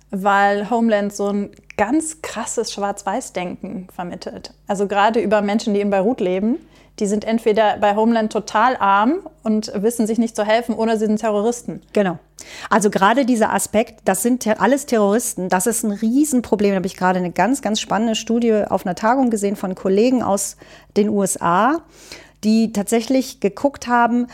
weil 0.10 0.70
Homeland 0.70 1.14
so 1.14 1.28
ein 1.28 1.52
ganz 1.76 2.22
krasses 2.22 2.72
Schwarz-Weiß-Denken 2.74 3.90
vermittelt. 3.94 4.54
Also 4.68 4.88
gerade 4.88 5.20
über 5.20 5.42
Menschen, 5.42 5.74
die 5.74 5.82
in 5.82 5.90
Beirut 5.90 6.20
leben, 6.20 6.58
die 7.00 7.06
sind 7.06 7.26
entweder 7.26 7.78
bei 7.78 7.96
Homeland 7.96 8.32
total 8.32 8.76
arm 8.78 9.20
und 9.44 9.72
wissen 9.76 10.08
sich 10.08 10.18
nicht 10.18 10.36
zu 10.36 10.44
helfen 10.44 10.76
oder 10.76 10.98
sie 10.98 11.06
sind 11.06 11.20
Terroristen. 11.20 11.82
Genau. 11.94 12.18
Also 12.70 12.90
gerade 12.90 13.26
dieser 13.26 13.54
Aspekt, 13.54 14.02
das 14.06 14.24
sind 14.24 14.48
alles 14.60 14.86
Terroristen, 14.86 15.50
das 15.50 15.68
ist 15.68 15.84
ein 15.84 15.92
Riesenproblem. 15.92 16.72
Da 16.72 16.76
habe 16.78 16.88
ich 16.88 16.98
gerade 16.98 17.20
eine 17.20 17.32
ganz, 17.32 17.62
ganz 17.62 17.80
spannende 17.80 18.16
Studie 18.16 18.64
auf 18.68 18.86
einer 18.86 18.96
Tagung 18.96 19.30
gesehen 19.30 19.56
von 19.56 19.76
Kollegen 19.76 20.24
aus 20.24 20.58
den 20.96 21.10
USA, 21.10 21.82
die 22.44 22.72
tatsächlich 22.72 23.40
geguckt 23.40 23.88
haben, 23.88 24.28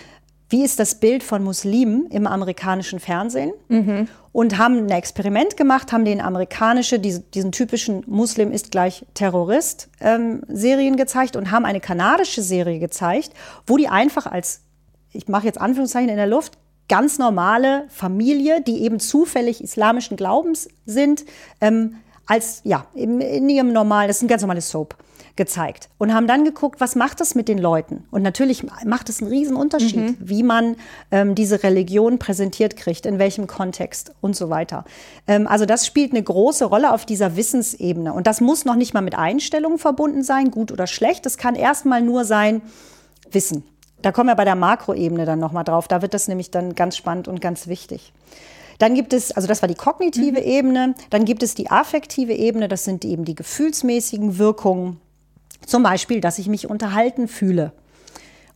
wie 0.50 0.64
ist 0.64 0.80
das 0.80 0.96
Bild 0.96 1.24
von 1.24 1.44
Muslimen 1.44 2.08
im 2.08 2.28
amerikanischen 2.28 3.00
Fernsehen 3.00 3.54
mhm. 3.70 4.08
und 4.32 4.58
haben 4.58 4.78
ein 4.78 4.90
Experiment 4.90 5.58
gemacht, 5.58 5.92
haben 5.92 6.06
den 6.06 6.22
amerikanische, 6.22 7.00
diesen, 7.00 7.30
diesen 7.32 7.52
typischen 7.52 8.04
Muslim 8.08 8.52
ist 8.52 8.72
gleich 8.72 9.06
Terrorist 9.14 9.90
ähm, 10.00 10.44
Serien 10.48 10.96
gezeigt 10.96 11.36
und 11.36 11.52
haben 11.52 11.66
eine 11.66 11.80
kanadische 11.80 12.42
Serie 12.42 12.80
gezeigt, 12.80 13.32
wo 13.66 13.78
die 13.78 13.88
einfach 13.88 14.28
als, 14.28 14.62
ich 15.12 15.28
mache 15.28 15.48
jetzt 15.48 15.60
Anführungszeichen 15.60 16.10
in 16.10 16.18
der 16.18 16.28
Luft, 16.28 16.58
ganz 16.90 17.18
normale 17.18 17.86
Familie, 17.90 18.62
die 18.62 18.84
eben 18.84 19.00
zufällig 19.00 19.64
islamischen 19.64 20.18
Glaubens 20.18 20.68
sind, 20.86 21.26
ähm, 21.62 21.96
als 22.26 22.62
ja, 22.64 22.86
in, 22.94 23.22
in 23.22 23.50
ihrem 23.50 23.74
normalen, 23.74 24.08
das 24.08 24.18
ist 24.18 24.24
ein 24.24 24.28
ganz 24.28 24.42
normales 24.42 24.70
Soap 24.70 24.96
gezeigt 25.36 25.90
und 25.98 26.14
haben 26.14 26.28
dann 26.28 26.46
geguckt, 26.46 26.80
was 26.80 26.96
macht 26.96 27.20
das 27.20 27.34
mit 27.34 27.48
den 27.48 27.58
Leuten? 27.58 28.06
Und 28.12 28.22
natürlich 28.22 28.64
macht 28.86 29.10
es 29.10 29.22
einen 29.22 29.32
riesen 29.32 29.56
Unterschied, 29.56 29.98
mhm. 29.98 30.18
wie 30.20 30.44
man 30.44 30.76
ähm, 31.10 31.34
diese 31.34 31.64
Religion 31.64 32.20
präsentiert 32.20 32.76
kriegt, 32.76 33.06
in 33.06 33.18
welchem 33.18 33.48
Kontext 33.48 34.14
und 34.22 34.36
so 34.36 34.50
weiter. 34.50 34.86
Ähm, 35.28 35.48
also 35.48 35.66
das 35.66 35.88
spielt 35.88 36.12
eine 36.12 36.22
große 36.22 36.66
Rolle 36.66 36.94
auf 36.94 37.06
dieser 37.06 37.36
Wissensebene. 37.36 38.14
Und 38.14 38.28
das 38.28 38.42
muss 38.42 38.66
noch 38.66 38.76
nicht 38.76 38.94
mal 38.94 39.02
mit 39.02 39.16
Einstellungen 39.18 39.80
verbunden 39.80 40.24
sein, 40.24 40.52
gut 40.52 40.72
oder 40.72 40.86
schlecht. 40.86 41.26
Es 41.26 41.38
kann 41.38 41.56
erstmal 41.56 42.02
nur 42.02 42.26
sein, 42.26 42.62
Wissen. 43.32 43.64
Da 44.04 44.12
kommen 44.12 44.30
wir 44.30 44.36
bei 44.36 44.46
der 44.46 44.56
Makroebene 44.56 45.26
dann 45.26 45.40
nochmal 45.40 45.64
drauf. 45.64 45.88
Da 45.88 46.02
wird 46.02 46.14
das 46.14 46.28
nämlich 46.28 46.52
dann 46.52 46.76
ganz 46.76 46.98
spannend 46.98 47.28
und 47.28 47.42
ganz 47.42 47.68
wichtig. 47.68 48.14
Dann 48.80 48.96
gibt 48.96 49.14
es, 49.14 49.32
also 49.32 49.48
das 49.48 49.62
war 49.62 49.70
die 49.70 49.76
kognitive 49.76 50.42
mhm. 50.42 50.48
Ebene, 50.48 50.96
dann 51.10 51.26
gibt 51.26 51.44
es 51.44 51.56
die 51.56 51.70
affektive 51.70 52.34
Ebene, 52.34 52.68
das 52.68 52.84
sind 52.84 53.06
eben 53.06 53.24
die 53.24 53.36
gefühlsmäßigen 53.36 54.38
Wirkungen. 54.38 55.00
Zum 55.66 55.84
Beispiel, 55.84 56.22
dass 56.22 56.40
ich 56.40 56.48
mich 56.48 56.70
unterhalten 56.70 57.28
fühle. 57.28 57.74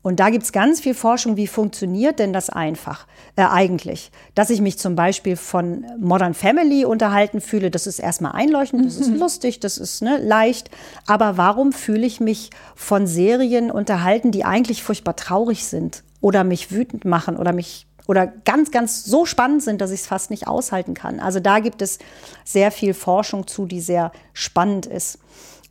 Und 0.07 0.21
da 0.21 0.29
gibt 0.29 0.45
es 0.45 0.53
ganz 0.53 0.79
viel 0.79 0.93
Forschung, 0.93 1.35
wie 1.35 1.47
funktioniert 1.47 2.19
denn 2.19 2.31
das 2.31 2.49
einfach 2.49 3.07
äh, 3.35 3.43
eigentlich? 3.43 4.09
Dass 4.35 4.49
ich 4.49 4.61
mich 4.61 4.77
zum 4.77 4.95
Beispiel 4.95 5.35
von 5.35 5.85
Modern 5.99 6.33
Family 6.33 6.85
unterhalten 6.85 7.41
fühle, 7.41 7.71
das 7.71 7.87
ist 7.87 7.99
erstmal 7.99 8.31
einleuchtend, 8.31 8.85
das 8.85 8.95
ist 8.95 9.09
mhm. 9.09 9.17
lustig, 9.17 9.59
das 9.59 9.77
ist 9.77 10.01
ne, 10.01 10.17
leicht. 10.17 10.69
Aber 11.07 11.35
warum 11.35 11.73
fühle 11.73 12.05
ich 12.05 12.21
mich 12.21 12.51
von 12.73 13.05
Serien 13.05 13.69
unterhalten, 13.69 14.31
die 14.31 14.45
eigentlich 14.45 14.81
furchtbar 14.81 15.17
traurig 15.17 15.65
sind 15.65 16.03
oder 16.21 16.45
mich 16.45 16.71
wütend 16.71 17.03
machen 17.03 17.35
oder 17.35 17.51
mich 17.51 17.85
oder 18.07 18.27
ganz, 18.27 18.71
ganz 18.71 19.03
so 19.03 19.25
spannend 19.25 19.61
sind, 19.61 19.81
dass 19.81 19.91
ich 19.91 19.99
es 19.99 20.07
fast 20.07 20.29
nicht 20.29 20.47
aushalten 20.47 20.93
kann? 20.93 21.19
Also 21.19 21.41
da 21.41 21.59
gibt 21.59 21.81
es 21.81 21.99
sehr 22.45 22.71
viel 22.71 22.93
Forschung 22.93 23.45
zu, 23.45 23.65
die 23.65 23.81
sehr 23.81 24.13
spannend 24.31 24.85
ist. 24.85 25.19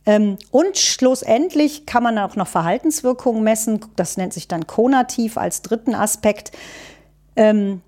Ähm, 0.07 0.37
und 0.49 0.77
schlussendlich 0.77 1.85
kann 1.85 2.01
man 2.01 2.17
auch 2.17 2.35
noch 2.35 2.47
Verhaltenswirkungen 2.47 3.43
messen. 3.43 3.81
Das 3.97 4.17
nennt 4.17 4.33
sich 4.33 4.47
dann 4.47 4.65
konativ 4.65 5.37
als 5.37 5.61
dritten 5.61 5.93
Aspekt. 5.93 6.51
Ähm, 7.35 7.81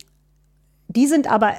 die 0.89 1.07
sind 1.07 1.31
aber 1.31 1.53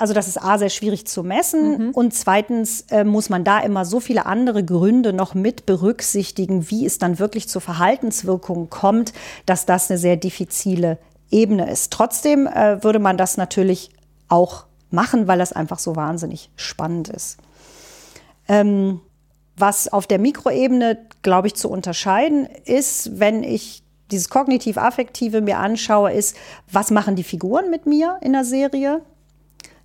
also 0.00 0.14
das 0.14 0.28
ist 0.28 0.40
A, 0.40 0.58
sehr 0.58 0.68
schwierig 0.68 1.08
zu 1.08 1.24
messen 1.24 1.86
mhm. 1.86 1.90
und 1.90 2.14
zweitens 2.14 2.82
äh, 2.90 3.02
muss 3.02 3.30
man 3.30 3.42
da 3.42 3.58
immer 3.58 3.84
so 3.84 3.98
viele 3.98 4.26
andere 4.26 4.64
Gründe 4.64 5.12
noch 5.12 5.34
mit 5.34 5.66
berücksichtigen, 5.66 6.70
wie 6.70 6.86
es 6.86 6.98
dann 6.98 7.18
wirklich 7.18 7.48
zu 7.48 7.58
Verhaltenswirkungen 7.58 8.70
kommt, 8.70 9.12
dass 9.44 9.66
das 9.66 9.90
eine 9.90 9.98
sehr 9.98 10.16
diffizile 10.16 10.98
Ebene 11.32 11.68
ist. 11.68 11.92
Trotzdem 11.92 12.46
äh, 12.46 12.82
würde 12.84 13.00
man 13.00 13.16
das 13.16 13.36
natürlich 13.38 13.90
auch 14.28 14.66
machen, 14.90 15.26
weil 15.26 15.38
das 15.38 15.52
einfach 15.52 15.80
so 15.80 15.96
wahnsinnig 15.96 16.50
spannend 16.54 17.08
ist. 17.08 17.38
Ähm, 18.46 19.00
was 19.58 19.92
auf 19.92 20.06
der 20.06 20.18
Mikroebene, 20.18 20.98
glaube 21.22 21.48
ich, 21.48 21.54
zu 21.54 21.68
unterscheiden 21.68 22.46
ist, 22.64 23.18
wenn 23.18 23.42
ich 23.42 23.82
dieses 24.10 24.30
kognitiv-affektive 24.30 25.40
mir 25.40 25.58
anschaue, 25.58 26.12
ist, 26.12 26.36
was 26.70 26.90
machen 26.90 27.16
die 27.16 27.24
Figuren 27.24 27.70
mit 27.70 27.86
mir 27.86 28.18
in 28.22 28.32
der 28.32 28.44
Serie? 28.44 29.02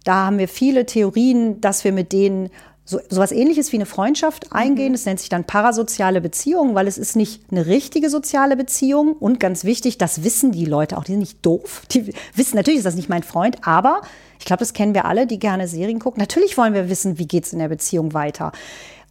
Da 0.04 0.26
haben 0.26 0.38
wir 0.38 0.48
viele 0.48 0.86
Theorien, 0.86 1.62
dass 1.62 1.84
wir 1.84 1.92
mit 1.92 2.14
denen 2.14 2.50
so 2.86 3.00
sowas 3.10 3.32
ähnliches 3.32 3.72
wie 3.72 3.78
eine 3.78 3.86
Freundschaft 3.86 4.52
eingehen. 4.52 4.90
Mhm. 4.90 4.94
Das 4.94 5.06
nennt 5.06 5.20
sich 5.20 5.30
dann 5.30 5.46
parasoziale 5.46 6.20
Beziehung, 6.20 6.76
weil 6.76 6.88
es 6.88 6.98
ist 6.98 7.16
nicht 7.16 7.44
eine 7.52 7.66
richtige 7.66 8.10
soziale 8.10 8.58
Beziehung. 8.58 9.14
Und 9.14 9.40
ganz 9.40 9.64
wichtig, 9.64 9.98
das 9.98 10.24
wissen 10.24 10.52
die 10.52 10.66
Leute 10.66 10.98
auch. 10.98 11.06
Die 11.06 11.14
sind 11.14 11.20
nicht 11.20 11.46
doof. 11.46 11.84
Die 11.92 12.14
wissen, 12.36 12.58
natürlich 12.58 12.80
ist 12.80 12.86
das 12.86 12.96
nicht 12.96 13.10
mein 13.10 13.24
Freund, 13.24 13.66
aber 13.66 14.02
ich 14.38 14.46
glaube, 14.46 14.60
das 14.60 14.74
kennen 14.74 14.94
wir 14.94 15.06
alle, 15.06 15.28
die 15.28 15.40
gerne 15.40 15.70
Serien 15.70 16.00
gucken. 16.00 16.20
Natürlich 16.20 16.58
wollen 16.58 16.74
wir 16.74 16.90
wissen, 16.90 17.18
wie 17.18 17.28
geht 17.28 17.46
es 17.46 17.54
in 17.54 17.60
der 17.60 17.70
Beziehung 17.70 18.14
weiter. 18.14 18.52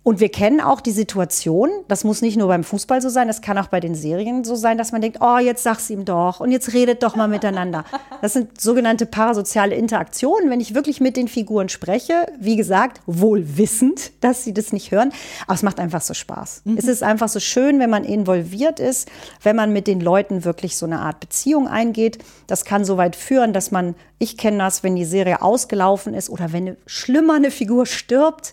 Und 0.05 0.19
wir 0.19 0.31
kennen 0.31 0.61
auch 0.61 0.81
die 0.81 0.91
Situation, 0.91 1.71
das 1.87 2.03
muss 2.03 2.23
nicht 2.23 2.37
nur 2.37 2.49
beim 2.49 2.65
Fußball 2.65 3.01
so 3.01 3.09
sein, 3.09 3.29
das 3.29 3.41
kann 3.41 3.57
auch 3.57 3.69
bei 3.69 3.79
den 3.79 3.95
Serien 3.95 4.43
so 4.43 4.57
sein, 4.57 4.77
dass 4.77 4.91
man 4.91 5.01
denkt, 5.01 5.19
oh, 5.21 5.39
jetzt 5.39 5.63
sag's 5.63 5.91
ihm 5.91 6.05
doch 6.05 6.41
und 6.41 6.51
jetzt 6.51 6.73
redet 6.73 7.05
doch 7.05 7.15
mal 7.15 7.29
miteinander. 7.29 7.85
Das 8.21 8.33
sind 8.33 8.61
sogenannte 8.61 9.07
parasoziale 9.07 9.77
Interaktionen, 9.77 10.51
wenn 10.51 10.61
ich 10.61 10.75
wirklich 10.75 11.01
mit 11.01 11.17
den 11.17 11.29
Figuren 11.29 11.69
spreche, 11.69 12.27
wie 12.41 12.57
gesagt, 12.57 13.01
wohl 13.07 13.57
wissend, 13.57 14.11
dass 14.21 14.43
sie 14.43 14.53
das 14.53 14.73
nicht 14.73 14.91
hören, 14.91 15.13
aber 15.47 15.55
es 15.55 15.63
macht 15.63 15.79
einfach 15.79 16.01
so 16.01 16.15
Spaß. 16.15 16.63
Mhm. 16.65 16.77
Es 16.79 16.87
ist 16.87 17.05
einfach 17.05 17.29
so 17.29 17.39
schön, 17.39 17.79
wenn 17.79 17.91
man 17.91 18.05
involviert 18.05 18.81
ist, 18.81 19.09
wenn 19.43 19.55
man 19.55 19.73
mit 19.73 19.87
den 19.87 20.01
Leuten 20.01 20.45
wirklich 20.45 20.77
so 20.77 20.87
eine 20.87 20.99
Art 20.99 21.21
Beziehung 21.21 21.69
eingeht. 21.69 22.19
Das 22.49 22.65
kann 22.65 22.85
so 22.85 22.97
weit 22.97 23.15
führen, 23.15 23.53
dass 23.53 23.71
man, 23.71 23.95
ich 24.19 24.37
kenne 24.37 24.59
das, 24.59 24.83
wenn 24.83 24.97
die 24.97 25.05
Serie 25.05 25.43
ausgelaufen 25.43 26.15
ist 26.15 26.29
oder 26.29 26.53
wenn 26.53 26.67
eine 26.67 26.77
schlimmer 26.87 27.35
eine 27.35 27.53
Figur 27.53 27.87
stirbt, 27.87 28.53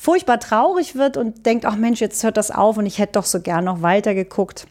furchtbar 0.00 0.40
traurig 0.40 0.94
wird 0.94 1.18
und 1.18 1.44
denkt, 1.44 1.66
ach 1.66 1.76
Mensch, 1.76 2.00
jetzt 2.00 2.24
hört 2.24 2.38
das 2.38 2.50
auf 2.50 2.78
und 2.78 2.86
ich 2.86 2.98
hätte 2.98 3.12
doch 3.12 3.26
so 3.26 3.40
gern 3.40 3.64
noch 3.64 3.82
weiter 3.82 4.14
geguckt. 4.14 4.66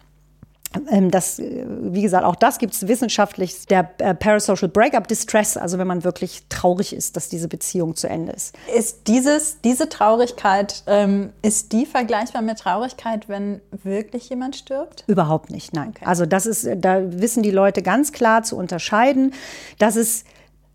Ähm, 0.89 1.11
das, 1.11 1.37
äh, 1.37 1.65
wie 1.67 2.01
gesagt, 2.01 2.23
auch 2.25 2.35
das 2.35 2.57
gibt 2.57 2.73
es 2.73 2.87
wissenschaftlich, 2.87 3.67
der 3.67 3.91
äh, 3.99 4.15
Parasocial 4.15 4.69
Breakup 4.69 5.07
Distress, 5.07 5.55
also 5.55 5.77
wenn 5.77 5.85
man 5.85 6.03
wirklich 6.03 6.43
traurig 6.49 6.93
ist, 6.93 7.15
dass 7.15 7.29
diese 7.29 7.47
Beziehung 7.47 7.95
zu 7.95 8.09
Ende 8.09 8.31
ist. 8.31 8.55
Ist 8.75 9.07
dieses, 9.07 9.61
diese 9.61 9.87
Traurigkeit, 9.87 10.83
ähm, 10.87 11.31
ist 11.43 11.73
die 11.73 11.85
vergleichbar 11.85 12.41
mit 12.41 12.57
Traurigkeit, 12.57 13.29
wenn 13.29 13.61
wirklich 13.83 14.29
jemand 14.29 14.55
stirbt? 14.55 15.03
Überhaupt 15.05 15.51
nicht, 15.51 15.73
nein. 15.73 15.89
Okay. 15.95 16.05
Also 16.05 16.25
das 16.25 16.47
ist, 16.47 16.67
da 16.77 17.01
wissen 17.21 17.43
die 17.43 17.51
Leute 17.51 17.83
ganz 17.83 18.11
klar 18.11 18.41
zu 18.41 18.57
unterscheiden, 18.57 19.33
dass 19.77 19.95
es 19.95 20.23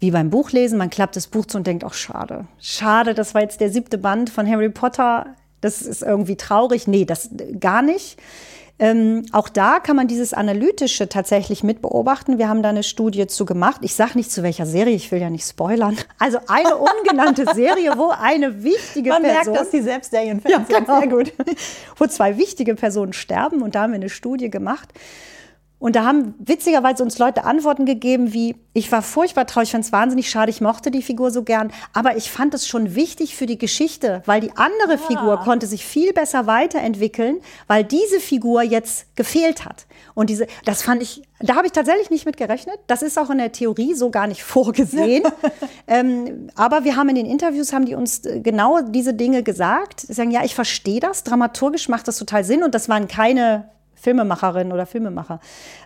wie 0.04 0.10
beim 0.10 0.28
Buchlesen, 0.28 0.76
man 0.76 0.90
klappt 0.90 1.16
das 1.16 1.28
Buch 1.28 1.46
zu 1.46 1.56
und 1.56 1.66
denkt, 1.66 1.82
ach 1.82 1.94
schade, 1.94 2.44
schade, 2.60 3.14
das 3.14 3.32
war 3.32 3.40
jetzt 3.40 3.62
der 3.62 3.70
siebte 3.70 3.96
Band 3.96 4.28
von 4.28 4.46
Harry 4.46 4.68
Potter, 4.68 5.34
das 5.62 5.80
ist 5.80 6.02
irgendwie 6.02 6.36
traurig. 6.36 6.86
Nee, 6.86 7.06
das 7.06 7.30
gar 7.58 7.80
nicht. 7.80 8.18
Ähm, 8.78 9.24
auch 9.32 9.48
da 9.48 9.78
kann 9.78 9.96
man 9.96 10.08
dieses 10.08 10.34
Analytische 10.34 11.08
tatsächlich 11.08 11.62
mit 11.62 11.80
beobachten. 11.80 12.38
Wir 12.38 12.50
haben 12.50 12.62
da 12.62 12.68
eine 12.68 12.82
Studie 12.82 13.26
zu 13.28 13.46
gemacht. 13.46 13.80
Ich 13.82 13.94
sage 13.94 14.12
nicht 14.16 14.30
zu 14.30 14.42
welcher 14.42 14.66
Serie, 14.66 14.94
ich 14.94 15.10
will 15.10 15.20
ja 15.20 15.30
nicht 15.30 15.46
spoilern. 15.48 15.96
Also 16.18 16.38
eine 16.48 16.76
ungenannte 16.98 17.46
Serie, 17.54 17.92
wo 17.96 18.10
eine 18.10 18.62
wichtige 18.62 19.08
man 19.08 19.22
Person... 19.22 19.44
Man 19.44 19.52
merkt, 19.52 19.56
dass 19.56 19.70
die 19.70 19.80
selbst 19.80 20.10
Serienfans 20.10 20.68
ja, 20.68 20.78
genau. 20.78 20.98
sehr 21.00 21.08
gut. 21.08 21.32
wo 21.96 22.06
zwei 22.08 22.36
wichtige 22.36 22.74
Personen 22.74 23.14
sterben 23.14 23.62
und 23.62 23.74
da 23.74 23.82
haben 23.82 23.92
wir 23.92 23.96
eine 23.96 24.10
Studie 24.10 24.50
gemacht. 24.50 24.92
Und 25.78 25.96
da 25.96 26.04
haben 26.04 26.34
witzigerweise 26.38 27.02
uns 27.02 27.18
Leute 27.18 27.44
Antworten 27.44 27.84
gegeben 27.84 28.32
wie, 28.32 28.56
ich 28.72 28.90
war 28.90 29.02
furchtbar 29.02 29.46
traurig, 29.46 29.68
ich 29.68 29.72
fand 29.72 29.84
es 29.84 29.92
wahnsinnig 29.92 30.30
schade, 30.30 30.50
ich 30.50 30.60
mochte 30.60 30.90
die 30.90 31.02
Figur 31.02 31.30
so 31.30 31.42
gern, 31.42 31.72
aber 31.92 32.16
ich 32.16 32.30
fand 32.30 32.54
es 32.54 32.66
schon 32.66 32.94
wichtig 32.94 33.36
für 33.36 33.46
die 33.46 33.58
Geschichte, 33.58 34.22
weil 34.24 34.40
die 34.40 34.56
andere 34.56 34.92
ja. 34.92 34.98
Figur 34.98 35.36
konnte 35.40 35.66
sich 35.66 35.84
viel 35.84 36.12
besser 36.12 36.46
weiterentwickeln, 36.46 37.38
weil 37.66 37.84
diese 37.84 38.20
Figur 38.20 38.62
jetzt 38.62 39.14
gefehlt 39.16 39.64
hat. 39.64 39.86
Und 40.14 40.30
diese, 40.30 40.46
das 40.64 40.82
fand 40.82 41.02
ich, 41.02 41.22
da 41.40 41.56
habe 41.56 41.66
ich 41.66 41.72
tatsächlich 41.72 42.08
nicht 42.08 42.24
mit 42.24 42.36
gerechnet. 42.36 42.78
Das 42.86 43.02
ist 43.02 43.18
auch 43.18 43.28
in 43.28 43.38
der 43.38 43.52
Theorie 43.52 43.94
so 43.94 44.10
gar 44.10 44.26
nicht 44.26 44.42
vorgesehen. 44.44 45.24
ähm, 45.86 46.48
aber 46.54 46.84
wir 46.84 46.96
haben 46.96 47.10
in 47.10 47.16
den 47.16 47.26
Interviews, 47.26 47.72
haben 47.72 47.84
die 47.84 47.94
uns 47.94 48.24
äh, 48.24 48.40
genau 48.40 48.80
diese 48.80 49.12
Dinge 49.12 49.42
gesagt. 49.42 50.00
Sie 50.00 50.14
sagen, 50.14 50.30
ja, 50.30 50.44
ich 50.44 50.54
verstehe 50.54 51.00
das, 51.00 51.24
dramaturgisch 51.24 51.88
macht 51.88 52.08
das 52.08 52.16
total 52.16 52.44
Sinn 52.44 52.62
und 52.62 52.74
das 52.74 52.88
waren 52.88 53.08
keine 53.08 53.68
Filmemacherin 54.04 54.70
oder 54.70 54.86
Filmemacher. 54.86 55.40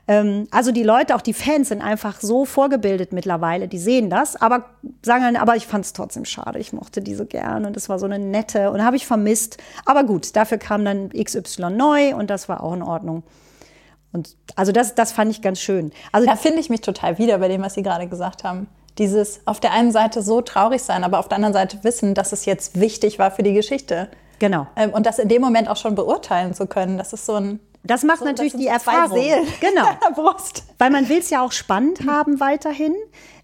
Ähm, 0.09 0.49
also 0.51 0.73
die 0.73 0.83
Leute, 0.83 1.15
auch 1.15 1.23
die 1.23 1.33
Fans 1.33 1.69
sind 1.69 1.81
einfach 1.81 2.21
so 2.21 2.45
vorgebildet 2.45 3.13
mittlerweile, 3.13 3.69
die 3.69 3.79
sehen 3.79 4.11
das, 4.11 4.37
aber 4.37 4.67
sagen 5.03 5.23
dann, 5.23 5.37
aber 5.37 5.57
ich 5.57 5.67
fand 5.67 5.85
es 5.85 5.93
trotzdem 5.93 6.25
schade, 6.25 6.59
ich 6.59 6.73
mochte 6.73 7.01
die 7.01 7.15
so 7.15 7.25
gern 7.25 7.65
und 7.65 7.77
es 7.77 7.89
war 7.89 7.99
so 7.99 8.07
eine 8.07 8.19
nette 8.19 8.71
und 8.73 8.85
habe 8.85 8.97
ich 8.97 9.07
vermisst. 9.07 9.59
Aber 9.87 10.05
gut, 10.05 10.35
dafür 10.37 10.59
kam 10.59 10.85
dann 10.85 11.11
XY 11.11 11.71
neu 11.71 12.15
und 12.17 12.29
das 12.29 12.49
war 12.49 12.63
auch 12.63 12.75
in 12.75 12.83
Ordnung. 12.83 13.23
Und 14.13 14.37
also 14.57 14.73
das, 14.73 14.95
das 14.95 15.13
fand 15.13 15.31
ich 15.31 15.41
ganz 15.41 15.61
schön. 15.61 15.93
Also 16.13 16.27
da 16.27 16.35
finde 16.35 16.59
ich 16.61 16.71
mich 16.71 16.81
total 16.81 17.19
wieder 17.19 17.39
bei 17.39 17.49
dem, 17.49 17.63
was 17.63 17.75
Sie 17.75 17.83
gerade 17.83 18.09
gesagt 18.09 18.43
haben. 18.43 18.67
Dieses 18.97 19.43
auf 19.45 19.61
der 19.61 19.73
einen 19.73 19.93
Seite 19.93 20.23
so 20.23 20.41
traurig 20.41 20.83
sein, 20.83 21.05
aber 21.05 21.21
auf 21.21 21.29
der 21.29 21.37
anderen 21.37 21.53
Seite 21.53 21.85
wissen, 21.85 22.15
dass 22.15 22.33
es 22.33 22.47
jetzt 22.47 22.81
wichtig 22.81 23.21
war 23.21 23.31
für 23.31 23.45
die 23.45 23.53
Geschichte. 23.53 24.09
Genau. 24.39 24.67
Ähm, 24.77 24.91
und 24.91 25.07
das 25.07 25.19
in 25.19 25.29
dem 25.29 25.43
Moment 25.43 25.69
auch 25.69 25.77
schon 25.77 25.95
beurteilen 25.95 26.55
zu 26.55 26.67
können. 26.67 26.99
Das 26.99 27.13
ist 27.13 27.27
so 27.27 27.35
ein 27.35 27.61
das 27.83 28.03
macht 28.03 28.21
so, 28.21 28.25
natürlich 28.25 28.53
das 28.53 28.61
die 28.61 28.67
Erfahrung. 28.67 29.25
Genau. 29.61 29.87
Brust. 30.15 30.65
Weil 30.79 30.91
man 30.91 31.09
will 31.09 31.19
es 31.19 31.31
ja 31.31 31.43
auch 31.43 31.53
spannend 31.53 32.07
haben 32.07 32.41
weiterhin. 32.41 32.95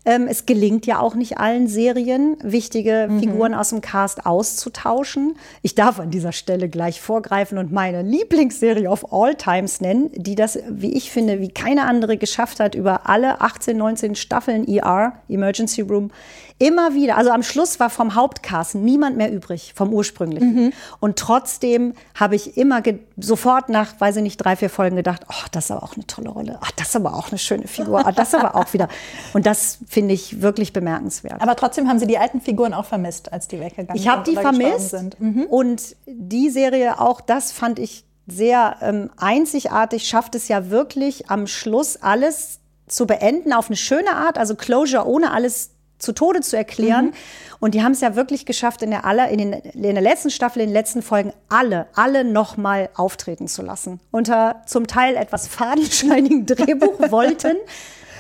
Ähm, 0.04 0.26
es 0.28 0.46
gelingt 0.46 0.86
ja 0.86 0.98
auch 0.98 1.14
nicht 1.14 1.38
allen 1.38 1.66
Serien, 1.66 2.36
wichtige 2.42 3.08
mhm. 3.08 3.20
Figuren 3.20 3.54
aus 3.54 3.70
dem 3.70 3.80
Cast 3.80 4.26
auszutauschen. 4.26 5.36
Ich 5.62 5.74
darf 5.74 5.98
an 5.98 6.10
dieser 6.10 6.32
Stelle 6.32 6.68
gleich 6.68 7.00
vorgreifen 7.00 7.58
und 7.58 7.72
meine 7.72 8.02
Lieblingsserie 8.02 8.88
of 8.88 9.12
all 9.12 9.34
times 9.34 9.80
nennen, 9.80 10.10
die 10.14 10.34
das, 10.34 10.58
wie 10.68 10.92
ich 10.92 11.10
finde, 11.10 11.40
wie 11.40 11.48
keine 11.48 11.86
andere 11.86 12.16
geschafft 12.16 12.60
hat, 12.60 12.74
über 12.74 13.08
alle 13.08 13.40
18, 13.40 13.76
19 13.76 14.14
Staffeln 14.14 14.68
ER, 14.68 15.14
Emergency 15.28 15.80
Room, 15.80 16.10
immer 16.58 16.94
wieder. 16.94 17.16
Also 17.16 17.30
am 17.30 17.42
Schluss 17.42 17.80
war 17.80 17.90
vom 17.90 18.14
Hauptcast 18.14 18.76
niemand 18.76 19.16
mehr 19.16 19.32
übrig, 19.32 19.72
vom 19.74 19.92
ursprünglichen. 19.92 20.66
Mhm. 20.66 20.72
Und 21.00 21.18
trotzdem 21.18 21.94
habe 22.14 22.36
ich 22.36 22.56
immer 22.56 22.80
sofort 23.16 23.68
nach, 23.68 24.00
weiß 24.00 24.16
ich 24.16 24.22
nicht, 24.22 24.36
drei, 24.36 24.54
vier 24.56 24.70
Folgen 24.70 24.96
gedacht, 24.96 25.22
oh, 25.28 25.46
das 25.50 25.64
ist 25.66 25.70
aber 25.72 25.82
auch 25.82 25.94
eine 25.94 26.06
tolle 26.06 26.30
Rolle. 26.30 26.58
Ach, 26.60 26.70
das 26.72 26.88
ist 26.88 26.96
aber 26.96 27.14
auch 27.14 27.30
eine 27.30 27.38
schöne 27.38 27.66
Figur. 27.66 28.02
Ach, 28.04 28.12
das 28.12 28.34
aber 28.34 28.54
auch 28.54 28.72
wieder. 28.72 28.88
Und 29.32 29.46
das 29.46 29.78
finde 29.94 30.12
ich 30.12 30.42
wirklich 30.42 30.72
bemerkenswert. 30.72 31.40
Aber 31.40 31.54
trotzdem 31.54 31.88
haben 31.88 32.00
Sie 32.00 32.06
die 32.08 32.18
alten 32.18 32.40
Figuren 32.40 32.74
auch 32.74 32.84
vermisst, 32.84 33.32
als 33.32 33.46
die 33.46 33.60
weggegangen 33.60 33.94
ich 33.94 34.02
sind. 34.02 34.10
Ich 34.10 34.16
habe 34.16 34.28
die 34.28 34.36
vermisst. 34.36 35.20
Mhm. 35.20 35.44
Und 35.44 35.96
die 36.06 36.50
Serie, 36.50 37.00
auch 37.00 37.20
das 37.20 37.52
fand 37.52 37.78
ich 37.78 38.04
sehr 38.26 38.76
ähm, 38.82 39.10
einzigartig, 39.16 40.08
schafft 40.08 40.34
es 40.34 40.48
ja 40.48 40.70
wirklich 40.70 41.30
am 41.30 41.46
Schluss 41.46 41.96
alles 41.96 42.58
zu 42.88 43.06
beenden 43.06 43.52
auf 43.52 43.68
eine 43.68 43.76
schöne 43.76 44.16
Art, 44.16 44.36
also 44.36 44.56
Closure 44.56 45.06
ohne 45.06 45.30
alles 45.30 45.70
zu 45.98 46.12
Tode 46.12 46.40
zu 46.40 46.56
erklären. 46.56 47.06
Mhm. 47.06 47.12
Und 47.60 47.74
die 47.74 47.82
haben 47.82 47.92
es 47.92 48.00
ja 48.00 48.16
wirklich 48.16 48.46
geschafft, 48.46 48.82
in 48.82 48.90
der, 48.90 49.04
aller, 49.04 49.28
in, 49.28 49.38
den, 49.38 49.52
in 49.52 49.82
der 49.82 50.02
letzten 50.02 50.30
Staffel, 50.30 50.60
in 50.60 50.70
den 50.70 50.74
letzten 50.74 51.02
Folgen 51.02 51.32
alle, 51.48 51.86
alle 51.94 52.24
nochmal 52.24 52.90
auftreten 52.94 53.46
zu 53.46 53.62
lassen. 53.62 54.00
Unter 54.10 54.62
zum 54.66 54.88
Teil 54.88 55.14
etwas 55.14 55.46
fadenscheinigen 55.46 56.46
Drehbuch 56.46 57.10
wollten. 57.10 57.56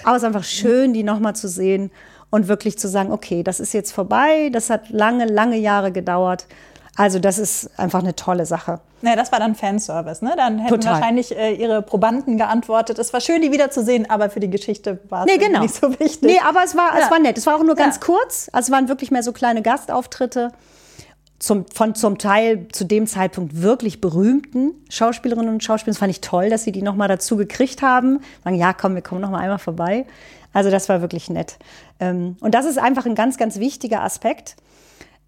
Aber 0.04 0.16
es 0.16 0.22
ist 0.22 0.26
einfach 0.26 0.44
schön, 0.44 0.92
die 0.92 1.02
nochmal 1.02 1.34
zu 1.34 1.48
sehen 1.48 1.90
und 2.30 2.48
wirklich 2.48 2.78
zu 2.78 2.88
sagen, 2.88 3.12
okay, 3.12 3.42
das 3.42 3.60
ist 3.60 3.72
jetzt 3.74 3.92
vorbei, 3.92 4.50
das 4.52 4.70
hat 4.70 4.90
lange, 4.90 5.26
lange 5.26 5.56
Jahre 5.56 5.92
gedauert. 5.92 6.46
Also 6.96 7.18
das 7.18 7.38
ist 7.38 7.70
einfach 7.78 8.00
eine 8.00 8.14
tolle 8.14 8.46
Sache. 8.46 8.80
Naja, 9.02 9.16
das 9.16 9.32
war 9.32 9.40
dann 9.40 9.54
Fanservice, 9.54 10.24
ne? 10.24 10.34
Dann 10.36 10.58
hätten 10.58 10.80
Total. 10.80 10.94
wahrscheinlich 10.94 11.36
äh, 11.36 11.52
ihre 11.52 11.82
Probanden 11.82 12.38
geantwortet. 12.38 12.98
Es 12.98 13.12
war 13.12 13.20
schön, 13.20 13.42
die 13.42 13.50
wiederzusehen, 13.50 14.08
aber 14.08 14.30
für 14.30 14.40
die 14.40 14.48
Geschichte 14.48 15.00
war 15.08 15.26
es 15.26 15.32
nee, 15.32 15.38
genau. 15.38 15.60
nicht 15.60 15.74
so 15.74 15.90
wichtig. 15.98 16.22
Nee, 16.22 16.40
aber 16.46 16.64
es 16.64 16.76
war, 16.76 16.96
ja. 16.96 17.04
es 17.04 17.10
war 17.10 17.18
nett. 17.18 17.36
Es 17.36 17.46
war 17.46 17.56
auch 17.56 17.64
nur 17.64 17.74
ganz 17.74 17.96
ja. 17.96 18.02
kurz. 18.02 18.48
Also 18.52 18.68
es 18.68 18.70
waren 18.70 18.88
wirklich 18.88 19.10
mehr 19.10 19.22
so 19.22 19.32
kleine 19.32 19.60
Gastauftritte 19.60 20.52
zum, 21.44 21.66
von 21.72 21.94
zum 21.94 22.18
Teil 22.18 22.68
zu 22.72 22.84
dem 22.84 23.06
Zeitpunkt 23.06 23.60
wirklich 23.60 24.00
berühmten 24.00 24.72
Schauspielerinnen 24.88 25.52
und 25.52 25.62
Schauspieler. 25.62 25.92
Das 25.92 25.98
fand 25.98 26.10
ich 26.10 26.20
toll, 26.20 26.48
dass 26.48 26.64
sie 26.64 26.72
die 26.72 26.82
nochmal 26.82 27.08
dazu 27.08 27.36
gekriegt 27.36 27.82
haben. 27.82 28.20
Sagen, 28.42 28.56
ja, 28.56 28.72
komm, 28.72 28.94
wir 28.94 29.02
kommen 29.02 29.20
nochmal 29.20 29.42
einmal 29.42 29.58
vorbei. 29.58 30.06
Also 30.52 30.70
das 30.70 30.88
war 30.88 31.02
wirklich 31.02 31.28
nett. 31.28 31.58
Ähm, 32.00 32.36
und 32.40 32.54
das 32.54 32.64
ist 32.64 32.78
einfach 32.78 33.04
ein 33.04 33.14
ganz, 33.14 33.36
ganz 33.36 33.58
wichtiger 33.58 34.02
Aspekt. 34.02 34.56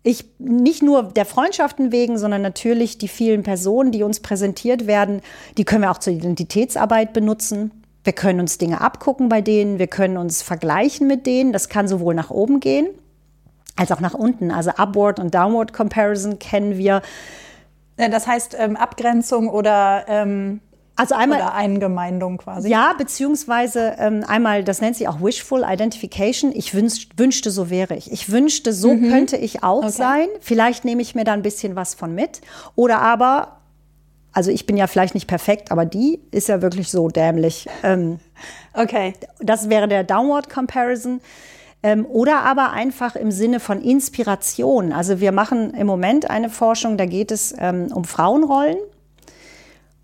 Ich 0.03 0.25
nicht 0.39 0.83
nur 0.83 1.03
der 1.03 1.27
Freundschaften 1.27 1.93
wegen, 1.93 2.17
sondern 2.17 2.41
natürlich 2.41 2.97
die 2.97 3.09
vielen 3.09 3.43
Personen, 3.43 3.93
die 3.93 4.03
uns 4.03 4.21
präsentiert 4.21 4.87
werden, 4.87 5.21
die 5.59 5.65
können 5.65 5.83
wir 5.83 5.91
auch 5.91 5.99
zur 5.99 6.13
Identitätsarbeit 6.13 7.13
benutzen. 7.13 7.73
Wir 8.05 8.13
können 8.13 8.41
uns 8.41 8.57
Dinge 8.57 8.81
abgucken 8.81 9.29
bei 9.29 9.43
denen, 9.43 9.79
wir 9.81 9.89
können 9.89 10.17
uns 10.17 10.43
vergleichen 10.43 11.09
mit 11.09 11.27
denen. 11.27 11.53
Das 11.53 11.69
kann 11.69 11.89
sowohl 11.89 12.15
nach 12.15 12.31
oben 12.31 12.61
gehen 12.61 12.87
als 13.77 13.93
auch 13.93 14.01
nach 14.01 14.15
unten. 14.15 14.51
Also 14.51 14.71
Upward 14.71 15.21
und 15.21 15.35
Downward 15.35 15.73
Comparison 15.73 16.39
kennen 16.39 16.77
wir. 16.79 17.03
Das 17.97 18.27
heißt 18.27 18.57
ähm, 18.59 18.77
Abgrenzung 18.77 19.49
oder 19.49 20.05
ähm, 20.09 20.61
Also 20.97 21.15
einmal 21.15 21.41
Oder 21.41 21.55
Eingemeindung 21.55 22.39
quasi. 22.39 22.69
Ja, 22.71 22.95
beziehungsweise 22.97 23.97
ähm, 23.99 24.25
einmal, 24.27 24.65
das 24.65 24.81
nennt 24.81 24.97
sich 24.97 25.09
auch 25.09 25.21
Wishful 25.23 25.63
Identification. 25.67 26.53
Ich 26.55 26.75
wünsch, 26.75 27.09
wünschte, 27.17 27.51
so 27.51 27.71
wäre 27.71 27.95
ich. 27.97 28.11
Ich 28.13 28.31
wünschte, 28.31 28.73
so 28.73 28.97
könnte 28.97 29.37
ich 29.37 29.63
auch 29.63 29.79
Okay. 29.85 29.91
sein. 29.91 30.29
Vielleicht 30.41 30.85
nehme 30.85 31.01
ich 31.03 31.15
mir 31.15 31.25
da 31.25 31.33
ein 31.33 31.43
bisschen 31.43 31.77
was 31.77 31.95
von 31.95 32.15
mit. 32.15 32.41
Oder 32.75 33.01
aber, 33.01 33.59
also 34.33 34.51
ich 34.51 34.67
bin 34.67 34.77
ja 34.77 34.87
vielleicht 34.87 35.15
nicht 35.15 35.27
perfekt, 35.27 35.71
aber 35.73 35.85
die 35.87 36.21
ist 36.31 36.49
ja 36.49 36.61
wirklich 36.63 36.91
so 36.91 37.09
dämlich. 37.09 37.67
Ähm, 37.83 38.19
Okay. 38.75 39.15
das 39.41 39.71
wäre 39.71 39.89
der 39.89 40.05
Downward 40.05 40.51
Comparison. 40.51 41.21
Ähm, 41.87 42.05
oder 42.05 42.43
aber 42.43 42.73
einfach 42.73 43.15
im 43.15 43.31
Sinne 43.31 43.61
von 43.61 43.81
Inspiration. 43.81 44.93
Also 44.93 45.21
wir 45.21 45.31
machen 45.31 45.73
im 45.73 45.87
Moment 45.87 46.29
eine 46.29 46.51
Forschung, 46.51 46.97
da 46.97 47.07
geht 47.07 47.31
es 47.31 47.55
ähm, 47.57 47.93
um 47.95 48.03
Frauenrollen 48.03 48.79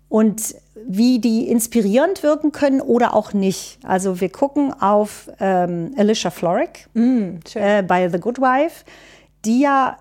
und 0.07 0.55
wie 0.87 1.19
die 1.19 1.49
inspirierend 1.49 2.23
wirken 2.23 2.53
können 2.53 2.79
oder 2.79 3.13
auch 3.13 3.33
nicht. 3.33 3.79
Also 3.83 4.21
wir 4.21 4.29
gucken 4.29 4.71
auf 4.71 5.29
ähm, 5.41 5.93
Alicia 5.97 6.31
Florrick 6.31 6.87
äh, 7.55 7.83
bei 7.83 8.07
The 8.07 8.17
Good 8.17 8.39
Wife, 8.39 8.85
die 9.43 9.59
ja 9.59 9.97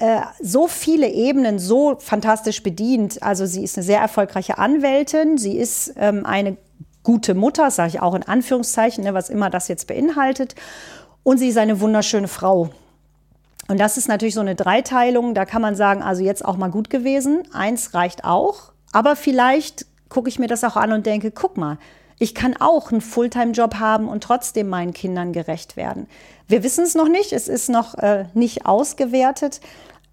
äh, 0.00 0.22
so 0.42 0.66
viele 0.66 1.08
Ebenen 1.08 1.60
so 1.60 1.98
fantastisch 2.00 2.64
bedient. 2.64 3.22
Also 3.22 3.46
sie 3.46 3.62
ist 3.62 3.78
eine 3.78 3.84
sehr 3.84 4.00
erfolgreiche 4.00 4.58
Anwältin, 4.58 5.38
sie 5.38 5.56
ist 5.56 5.94
ähm, 5.96 6.26
eine 6.26 6.56
gute 7.02 7.34
Mutter, 7.34 7.70
sage 7.70 7.88
ich 7.90 8.00
auch 8.00 8.14
in 8.14 8.22
Anführungszeichen, 8.22 9.04
ne, 9.04 9.14
was 9.14 9.30
immer 9.30 9.50
das 9.50 9.68
jetzt 9.68 9.86
beinhaltet. 9.86 10.54
Und 11.22 11.38
sie 11.38 11.48
ist 11.48 11.58
eine 11.58 11.80
wunderschöne 11.80 12.28
Frau. 12.28 12.70
Und 13.68 13.78
das 13.78 13.96
ist 13.96 14.08
natürlich 14.08 14.34
so 14.34 14.40
eine 14.40 14.56
Dreiteilung. 14.56 15.34
Da 15.34 15.44
kann 15.44 15.62
man 15.62 15.76
sagen, 15.76 16.02
also 16.02 16.22
jetzt 16.22 16.44
auch 16.44 16.56
mal 16.56 16.70
gut 16.70 16.90
gewesen. 16.90 17.42
Eins 17.52 17.94
reicht 17.94 18.24
auch. 18.24 18.72
Aber 18.92 19.14
vielleicht 19.16 19.86
gucke 20.08 20.28
ich 20.28 20.38
mir 20.38 20.48
das 20.48 20.64
auch 20.64 20.76
an 20.76 20.92
und 20.92 21.06
denke, 21.06 21.30
guck 21.30 21.56
mal, 21.56 21.78
ich 22.18 22.34
kann 22.34 22.56
auch 22.58 22.90
einen 22.90 23.00
Fulltime-Job 23.00 23.76
haben 23.76 24.08
und 24.08 24.22
trotzdem 24.22 24.68
meinen 24.68 24.92
Kindern 24.92 25.32
gerecht 25.32 25.76
werden. 25.76 26.06
Wir 26.48 26.62
wissen 26.62 26.84
es 26.84 26.94
noch 26.94 27.08
nicht. 27.08 27.32
Es 27.32 27.48
ist 27.48 27.70
noch 27.70 27.94
äh, 27.94 28.26
nicht 28.34 28.66
ausgewertet. 28.66 29.60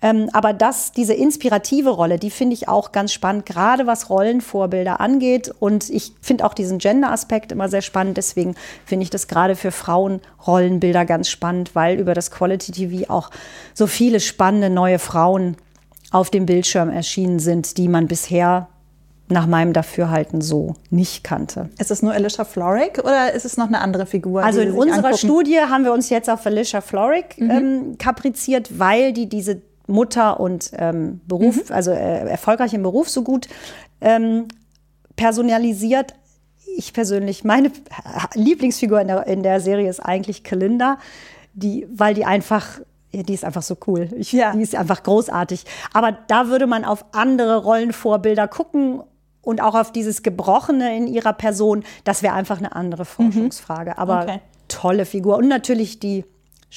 Ähm, 0.01 0.30
aber 0.34 0.54
das, 0.54 0.92
diese 0.92 1.13
inspirative 1.13 1.89
Rolle, 1.89 2.20
die 2.20 2.30
finde 2.30 2.54
ich 2.54 2.68
auch 2.68 2.92
ganz 2.92 3.12
spannend, 3.13 3.46
gerade 3.48 3.88
was 3.88 4.10
Rollenvorbilder 4.10 5.00
angeht. 5.00 5.51
Und 5.60 5.89
ich 5.89 6.13
finde 6.22 6.46
auch 6.46 6.54
diesen 6.54 6.77
Gender-Aspekt 6.77 7.51
immer 7.51 7.68
sehr 7.68 7.82
spannend. 7.82 8.18
Deswegen 8.18 8.56
finde 8.86 9.04
ich 9.04 9.10
das 9.10 9.27
gerade 9.27 9.56
für 9.56 9.72
Frauen 9.72 10.22
Rollenbilder 10.46 11.06
ganz 11.06 11.30
spannend, 11.30 11.74
weil 11.74 12.00
über 12.00 12.13
das 12.13 12.30
Quality 12.30 12.72
TV 12.72 13.12
auch 13.12 13.32
so 13.74 13.88
viele 13.88 14.20
spannende 14.20 14.70
neue 14.70 15.00
Frauen 15.00 15.58
auf 16.12 16.30
dem 16.30 16.46
Bildschirm 16.46 16.89
erschienen 16.89 17.39
sind, 17.39 17.77
die 17.77 17.88
man 17.88 18.08
bisher 18.08 18.68
nach 19.30 19.46
meinem 19.46 19.74
Dafürhalten 19.74 20.39
so 20.42 20.75
nicht 20.89 21.24
kannte. 21.24 21.70
Ist 21.80 21.92
es 21.92 22.01
nur 22.01 22.13
Alicia 22.13 22.46
Florrick 22.46 23.00
oder 23.00 23.34
ist 23.34 23.46
es 23.46 23.58
noch 23.58 23.68
eine 23.68 23.82
andere 23.82 24.06
Figur? 24.06 24.44
Also 24.44 24.62
in 24.62 24.72
unserer 24.72 24.98
angucken? 24.98 25.18
Studie 25.18 25.60
haben 25.60 25.84
wir 25.84 25.92
uns 25.92 26.10
jetzt 26.10 26.30
auf 26.30 26.46
Alicia 26.46 26.80
Florrick 26.80 27.38
ähm, 27.38 27.98
kapriziert, 27.98 28.80
weil 28.80 29.12
die 29.12 29.27
diese 29.27 29.62
Mutter 29.88 30.39
und 30.39 30.72
ähm, 30.74 31.22
Beruf, 31.27 31.72
also 31.72 31.91
äh, 31.91 32.27
erfolgreich 32.29 32.74
im 32.74 32.84
Beruf 32.84 33.10
so 33.10 33.24
gut 33.24 33.48
ähm, 34.01 34.48
personalisiert. 35.15 36.13
Ich 36.77 36.94
persönlich, 36.94 37.44
meine 37.44 37.72
Lieblingsfigur 38.36 39.01
in 39.01 39.08
der, 39.08 39.27
in 39.27 39.44
der 39.44 39.60
Serie 39.60 39.89
ist 39.89 40.00
eigentlich 40.00 40.44
Kalinda, 40.44 40.98
die, 41.53 41.88
weil 41.91 42.13
die 42.13 42.25
einfach, 42.25 42.79
ja, 43.12 43.24
die 43.24 43.34
ist 43.34 43.44
einfach 43.46 43.63
so 43.63 43.77
cool. 43.88 44.10
Ich, 44.17 44.32
Ja. 44.32 44.51
Die 44.53 44.62
ist 44.62 44.75
einfach 44.75 45.01
großartig. 45.03 45.65
Aber 45.94 46.12
da 46.27 46.48
würde 46.48 46.67
man 46.67 46.86
auf 46.86 47.06
andere 47.13 47.63
Rollenvorbilder 47.63 48.48
gucken 48.48 49.01
und 49.41 49.62
auch 49.62 49.74
auf 49.75 49.91
dieses 49.91 50.22
Gebrochene 50.24 50.96
in 50.96 51.08
ihrer 51.08 51.34
Person. 51.34 51.84
Das 52.03 52.22
wäre 52.22 52.34
einfach 52.36 52.58
eine 52.60 52.75
andere 52.75 53.06
Forschungsfrage. 53.06 53.98
Aber 53.98 54.24
Okay. 54.24 54.39
tolle 54.67 55.06
Figur. 55.06 55.38
Und 55.38 55.48
natürlich 55.48 56.00
die 56.00 56.25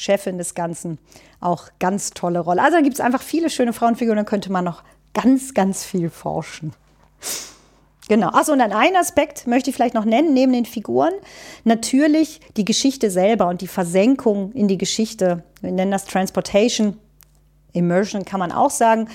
Chefin 0.00 0.38
des 0.38 0.54
Ganzen. 0.54 0.98
Auch 1.40 1.68
ganz 1.78 2.10
tolle 2.10 2.40
Rolle. 2.40 2.62
Also 2.62 2.78
da 2.78 2.82
gibt 2.82 2.94
es 2.94 3.00
einfach 3.00 3.22
viele 3.22 3.50
schöne 3.50 3.72
Frauenfiguren. 3.72 4.16
Da 4.16 4.24
könnte 4.24 4.50
man 4.50 4.64
noch 4.64 4.82
ganz, 5.12 5.54
ganz 5.54 5.84
viel 5.84 6.08
forschen. 6.08 6.72
Genau. 8.08 8.28
Achso, 8.28 8.52
und 8.52 8.58
dann 8.58 8.72
ein 8.72 8.96
Aspekt 8.96 9.46
möchte 9.46 9.70
ich 9.70 9.76
vielleicht 9.76 9.94
noch 9.94 10.04
nennen, 10.04 10.32
neben 10.32 10.52
den 10.52 10.64
Figuren. 10.64 11.12
Natürlich 11.64 12.40
die 12.56 12.64
Geschichte 12.64 13.10
selber 13.10 13.48
und 13.48 13.60
die 13.60 13.68
Versenkung 13.68 14.52
in 14.52 14.68
die 14.68 14.78
Geschichte. 14.78 15.44
Wir 15.60 15.70
nennen 15.70 15.92
das 15.92 16.06
Transportation. 16.06 16.96
Immersion 17.72 18.24
kann 18.24 18.40
man 18.40 18.52
auch 18.52 18.70
sagen. 18.70 19.08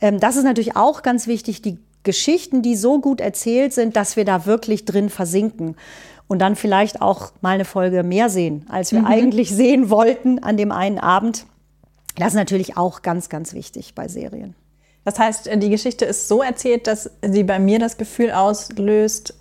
Ähm, 0.00 0.18
das 0.18 0.36
ist 0.36 0.44
natürlich 0.44 0.74
auch 0.74 1.02
ganz 1.02 1.26
wichtig, 1.26 1.62
die 1.62 1.78
Geschichten, 2.02 2.62
die 2.62 2.76
so 2.76 3.00
gut 3.00 3.20
erzählt 3.20 3.72
sind, 3.72 3.96
dass 3.96 4.16
wir 4.16 4.24
da 4.24 4.46
wirklich 4.46 4.84
drin 4.84 5.10
versinken. 5.10 5.76
Und 6.28 6.38
dann 6.38 6.54
vielleicht 6.54 7.02
auch 7.02 7.32
mal 7.40 7.54
eine 7.54 7.64
Folge 7.64 8.04
mehr 8.04 8.30
sehen, 8.30 8.64
als 8.68 8.92
wir 8.92 9.04
eigentlich 9.04 9.50
sehen 9.54 9.90
wollten 9.90 10.38
an 10.38 10.56
dem 10.56 10.70
einen 10.70 10.98
Abend. 10.98 11.44
Das 12.16 12.28
ist 12.28 12.34
natürlich 12.34 12.76
auch 12.76 13.02
ganz, 13.02 13.28
ganz 13.28 13.52
wichtig 13.52 13.94
bei 13.94 14.06
Serien. 14.06 14.54
Das 15.04 15.18
heißt, 15.18 15.50
die 15.56 15.70
Geschichte 15.70 16.04
ist 16.04 16.28
so 16.28 16.42
erzählt, 16.42 16.86
dass 16.86 17.10
sie 17.22 17.42
bei 17.42 17.58
mir 17.58 17.78
das 17.78 17.96
Gefühl 17.96 18.30
auslöst, 18.30 19.34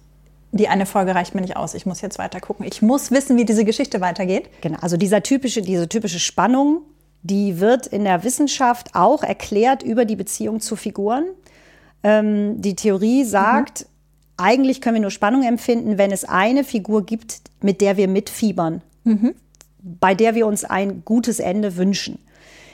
die 0.52 0.68
eine 0.68 0.86
Folge 0.86 1.14
reicht 1.14 1.36
mir 1.36 1.42
nicht 1.42 1.58
aus. 1.58 1.74
Ich 1.74 1.86
muss 1.86 2.02
jetzt 2.02 2.18
weiter 2.18 2.40
gucken. 2.40 2.66
Ich 2.66 2.82
muss 2.82 3.12
wissen, 3.12 3.38
wie 3.38 3.46
diese 3.46 3.66
Geschichte 3.66 4.02
weitergeht. 4.02 4.50
Genau, 4.62 4.80
also 4.82 4.98
dieser 4.98 5.22
typische, 5.22 5.62
diese 5.62 5.88
typische 5.88 6.20
Spannung, 6.20 6.82
die 7.22 7.60
wird 7.60 7.86
in 7.88 8.04
der 8.04 8.24
Wissenschaft 8.24 8.96
auch 8.96 9.22
erklärt 9.22 9.84
über 9.84 10.06
die 10.06 10.16
Beziehung 10.16 10.60
zu 10.62 10.76
Figuren. 10.76 11.26
Ähm, 12.04 12.62
die 12.62 12.76
Theorie 12.76 13.24
sagt, 13.24 13.86
eigentlich 14.38 14.82
können 14.82 14.96
wir 14.96 15.02
nur 15.02 15.12
Spannung 15.12 15.44
empfinden, 15.44 15.98
wenn 15.98 16.12
es 16.12 16.24
eine 16.26 16.64
Figur 16.64 17.06
gibt, 17.06 17.42
mit 17.62 17.82
der 17.82 17.98
wir 17.98 18.08
mitfiebern, 18.08 18.82
bei 19.82 20.16
der 20.16 20.36
wir 20.36 20.48
uns 20.48 20.64
ein 20.64 21.04
gutes 21.04 21.40
Ende 21.40 21.76
wünschen. 21.76 22.20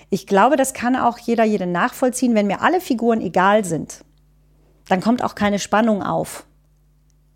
Ich 0.10 0.28
glaube, 0.28 0.56
das 0.56 0.74
kann 0.74 0.96
auch 0.96 1.18
jeder, 1.18 1.44
jede 1.44 1.66
nachvollziehen. 1.66 2.36
Wenn 2.36 2.48
mir 2.48 2.62
alle 2.62 2.80
Figuren 2.80 3.20
egal 3.22 3.66
sind, 3.66 4.06
dann 4.88 5.02
kommt 5.02 5.24
auch 5.24 5.34
keine 5.34 5.58
Spannung 5.60 6.04
auf. 6.04 6.46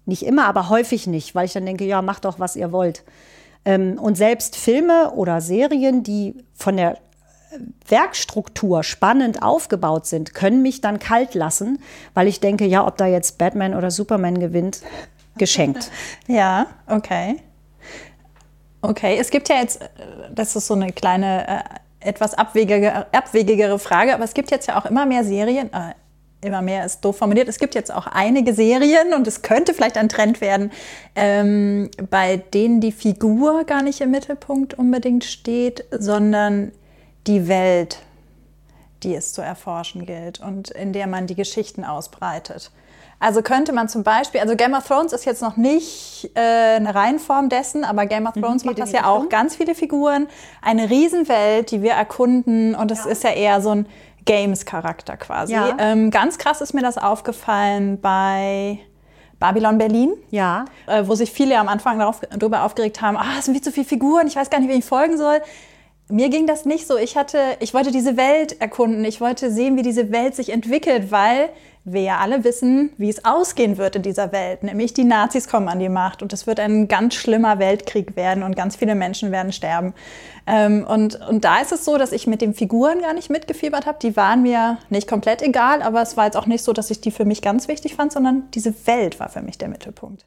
Nicht 0.06 0.24
immer, 0.24 0.46
aber 0.46 0.70
häufig 0.70 1.08
nicht, 1.08 1.34
weil 1.36 1.46
ich 1.46 1.54
dann 1.54 1.66
denke, 1.66 1.86
ja, 1.86 2.02
macht 2.02 2.26
doch, 2.26 2.40
was 2.40 2.56
ihr 2.56 2.72
wollt. 2.72 3.04
Ähm, 3.66 3.98
und 4.00 4.16
selbst 4.16 4.56
Filme 4.56 5.12
oder 5.12 5.42
Serien, 5.42 6.04
die 6.04 6.36
von 6.54 6.78
der 6.78 6.98
Werkstruktur 7.88 8.84
spannend 8.84 9.42
aufgebaut 9.42 10.06
sind, 10.06 10.34
können 10.34 10.62
mich 10.62 10.82
dann 10.82 11.00
kalt 11.00 11.34
lassen, 11.34 11.82
weil 12.14 12.28
ich 12.28 12.40
denke, 12.40 12.66
ja, 12.66 12.86
ob 12.86 12.98
da 12.98 13.08
jetzt 13.08 13.38
Batman 13.38 13.74
oder 13.74 13.92
Superman 13.92 14.40
gewinnt, 14.40 14.82
geschenkt. 15.38 15.90
Ja, 16.28 16.68
okay. 16.88 17.38
Okay, 18.82 19.18
es 19.20 19.30
gibt 19.30 19.50
ja 19.50 19.58
jetzt, 19.58 19.82
äh, 19.82 19.88
das 20.32 20.56
ist 20.56 20.68
so 20.68 20.74
eine 20.74 20.92
kleine, 20.92 21.48
äh, 21.48 22.08
etwas 22.10 22.34
abwegige, 22.34 23.14
abwegigere 23.14 23.80
Frage, 23.80 24.14
aber 24.14 24.24
es 24.24 24.34
gibt 24.34 24.52
jetzt 24.52 24.68
ja 24.68 24.80
auch 24.80 24.86
immer 24.86 25.06
mehr 25.06 25.24
Serien, 25.24 25.72
äh, 25.74 25.94
immer 26.42 26.62
mehr 26.62 26.86
ist 26.86 27.02
doof 27.04 27.18
formuliert, 27.18 27.50
es 27.50 27.60
gibt 27.60 27.76
jetzt 27.76 27.94
auch 27.94 28.08
einige 28.08 28.54
Serien 28.54 29.14
und 29.14 29.28
es 29.28 29.42
könnte 29.42 29.74
vielleicht 29.74 29.98
ein 29.98 30.08
Trend 30.08 30.40
werden, 30.40 30.72
ähm, 31.16 31.90
bei 32.10 32.38
denen 32.38 32.80
die 32.80 32.94
Figur 32.94 33.66
gar 33.66 33.84
nicht 33.84 34.00
im 34.00 34.12
Mittelpunkt 34.12 34.76
unbedingt 34.76 35.26
steht, 35.26 35.84
sondern 35.92 36.72
die 37.28 37.48
Welt, 37.48 38.00
die 39.04 39.16
es 39.16 39.34
zu 39.34 39.42
erforschen 39.42 40.06
gilt 40.06 40.40
und 40.40 40.72
in 40.72 40.94
der 40.94 41.08
man 41.08 41.28
die 41.28 41.36
Geschichten 41.36 41.86
ausbreitet. 41.86 42.72
Also 43.22 43.42
könnte 43.42 43.74
man 43.74 43.90
zum 43.90 44.04
Beispiel, 44.04 44.40
also 44.40 44.56
Game 44.56 44.74
of 44.74 44.88
Thrones 44.88 45.12
ist 45.12 45.26
jetzt 45.26 45.42
noch 45.42 45.58
nicht 45.58 46.32
äh, 46.36 46.40
eine 46.40 46.96
Reihenform 46.96 47.50
dessen, 47.50 47.84
aber 47.84 48.06
Game 48.06 48.26
of 48.26 48.34
Thrones 48.34 48.64
geht 48.64 48.72
macht 48.72 48.80
das 48.80 48.94
ja 48.94 49.06
auch. 49.06 49.16
Richtung. 49.16 49.30
Ganz 49.30 49.56
viele 49.58 49.76
Figuren, 49.76 50.28
eine 50.62 50.90
Riesenwelt, 50.90 51.72
die 51.72 51.82
wir 51.82 51.92
erkunden 51.92 52.76
und 52.76 52.92
es 52.92 53.06
ist 53.06 53.24
ja 53.24 53.32
eher 53.32 53.62
so 53.62 53.72
ein 53.72 53.88
Games-Charakter 54.24 55.18
quasi. 55.18 55.54
Ja. 55.54 55.76
Ähm, 55.80 56.12
ganz 56.12 56.38
krass 56.38 56.62
ist 56.62 56.74
mir 56.74 56.82
das 56.82 56.98
aufgefallen 56.98 58.00
bei 58.00 58.80
Babylon 59.40 59.78
Berlin 59.78 60.14
Ja, 60.30 60.66
äh, 60.88 61.04
wo 61.06 61.16
sich 61.16 61.32
viele 61.32 61.58
am 61.60 61.68
Anfang 61.68 62.00
darauf, 62.00 62.22
darüber 62.38 62.64
aufgeregt 62.64 63.02
haben, 63.02 63.18
ah, 63.18 63.38
es 63.38 63.46
sind 63.46 63.54
viel 63.56 63.64
zu 63.64 63.72
viele 63.72 63.86
Figuren, 63.86 64.28
ich 64.28 64.36
weiß 64.36 64.50
gar 64.50 64.60
nicht, 64.60 64.70
wem 64.70 64.80
ich 64.80 64.86
folgen 64.86 65.18
soll. 65.18 65.42
Mir 66.12 66.30
ging 66.30 66.48
das 66.48 66.66
nicht 66.66 66.88
so. 66.88 66.98
Ich 66.98 67.16
hatte, 67.16 67.38
ich 67.60 67.76
wollte 67.76 67.92
diese 67.92 68.18
Welt 68.18 68.60
erkunden. 68.60 69.06
Ich 69.06 69.22
wollte 69.22 69.52
sehen, 69.52 69.78
wie 69.78 69.84
diese 69.84 70.12
Welt 70.12 70.36
sich 70.36 70.50
entwickelt, 70.50 71.12
weil 71.12 71.50
wir 71.84 72.02
ja 72.02 72.18
alle 72.18 72.44
wissen, 72.44 72.92
wie 72.98 73.10
es 73.10 73.26
ausgehen 73.26 73.78
wird 73.78 73.96
in 73.96 74.02
dieser 74.02 74.32
Welt. 74.32 74.64
Nämlich 74.64 74.94
die 74.94 75.04
Nazis 75.04 75.48
kommen 75.48 75.70
an 75.70 75.80
die 75.80 75.88
Macht 75.88 76.24
und 76.24 76.34
es 76.34 76.48
wird 76.48 76.60
ein 76.60 76.88
ganz 76.88 77.14
schlimmer 77.14 77.60
Weltkrieg 77.60 78.16
werden 78.16 78.42
und 78.42 78.56
ganz 78.56 78.76
viele 78.76 78.96
Menschen 78.96 79.32
werden 79.32 79.52
sterben. 79.52 79.94
Ähm, 80.48 80.84
und, 80.88 81.20
und 81.28 81.46
da 81.46 81.60
ist 81.62 81.72
es 81.72 81.86
so, 81.86 81.98
dass 81.98 82.12
ich 82.12 82.26
mit 82.26 82.42
den 82.42 82.56
Figuren 82.56 83.02
gar 83.02 83.14
nicht 83.14 83.30
mitgefiebert 83.30 83.86
habe. 83.86 84.00
Die 84.02 84.16
waren 84.16 84.42
mir 84.42 84.80
nicht 84.90 85.08
komplett 85.08 85.44
egal, 85.44 85.84
aber 85.84 86.02
es 86.02 86.18
war 86.18 86.26
jetzt 86.26 86.38
auch 86.38 86.48
nicht 86.48 86.64
so, 86.64 86.74
dass 86.74 86.90
ich 86.90 87.02
die 87.02 87.12
für 87.12 87.26
mich 87.26 87.44
ganz 87.44 87.68
wichtig 87.68 87.96
fand, 87.96 88.12
sondern 88.12 88.50
diese 88.56 88.74
Welt 88.88 89.20
war 89.20 89.30
für 89.30 89.42
mich 89.42 89.60
der 89.60 89.70
Mittelpunkt. 89.70 90.26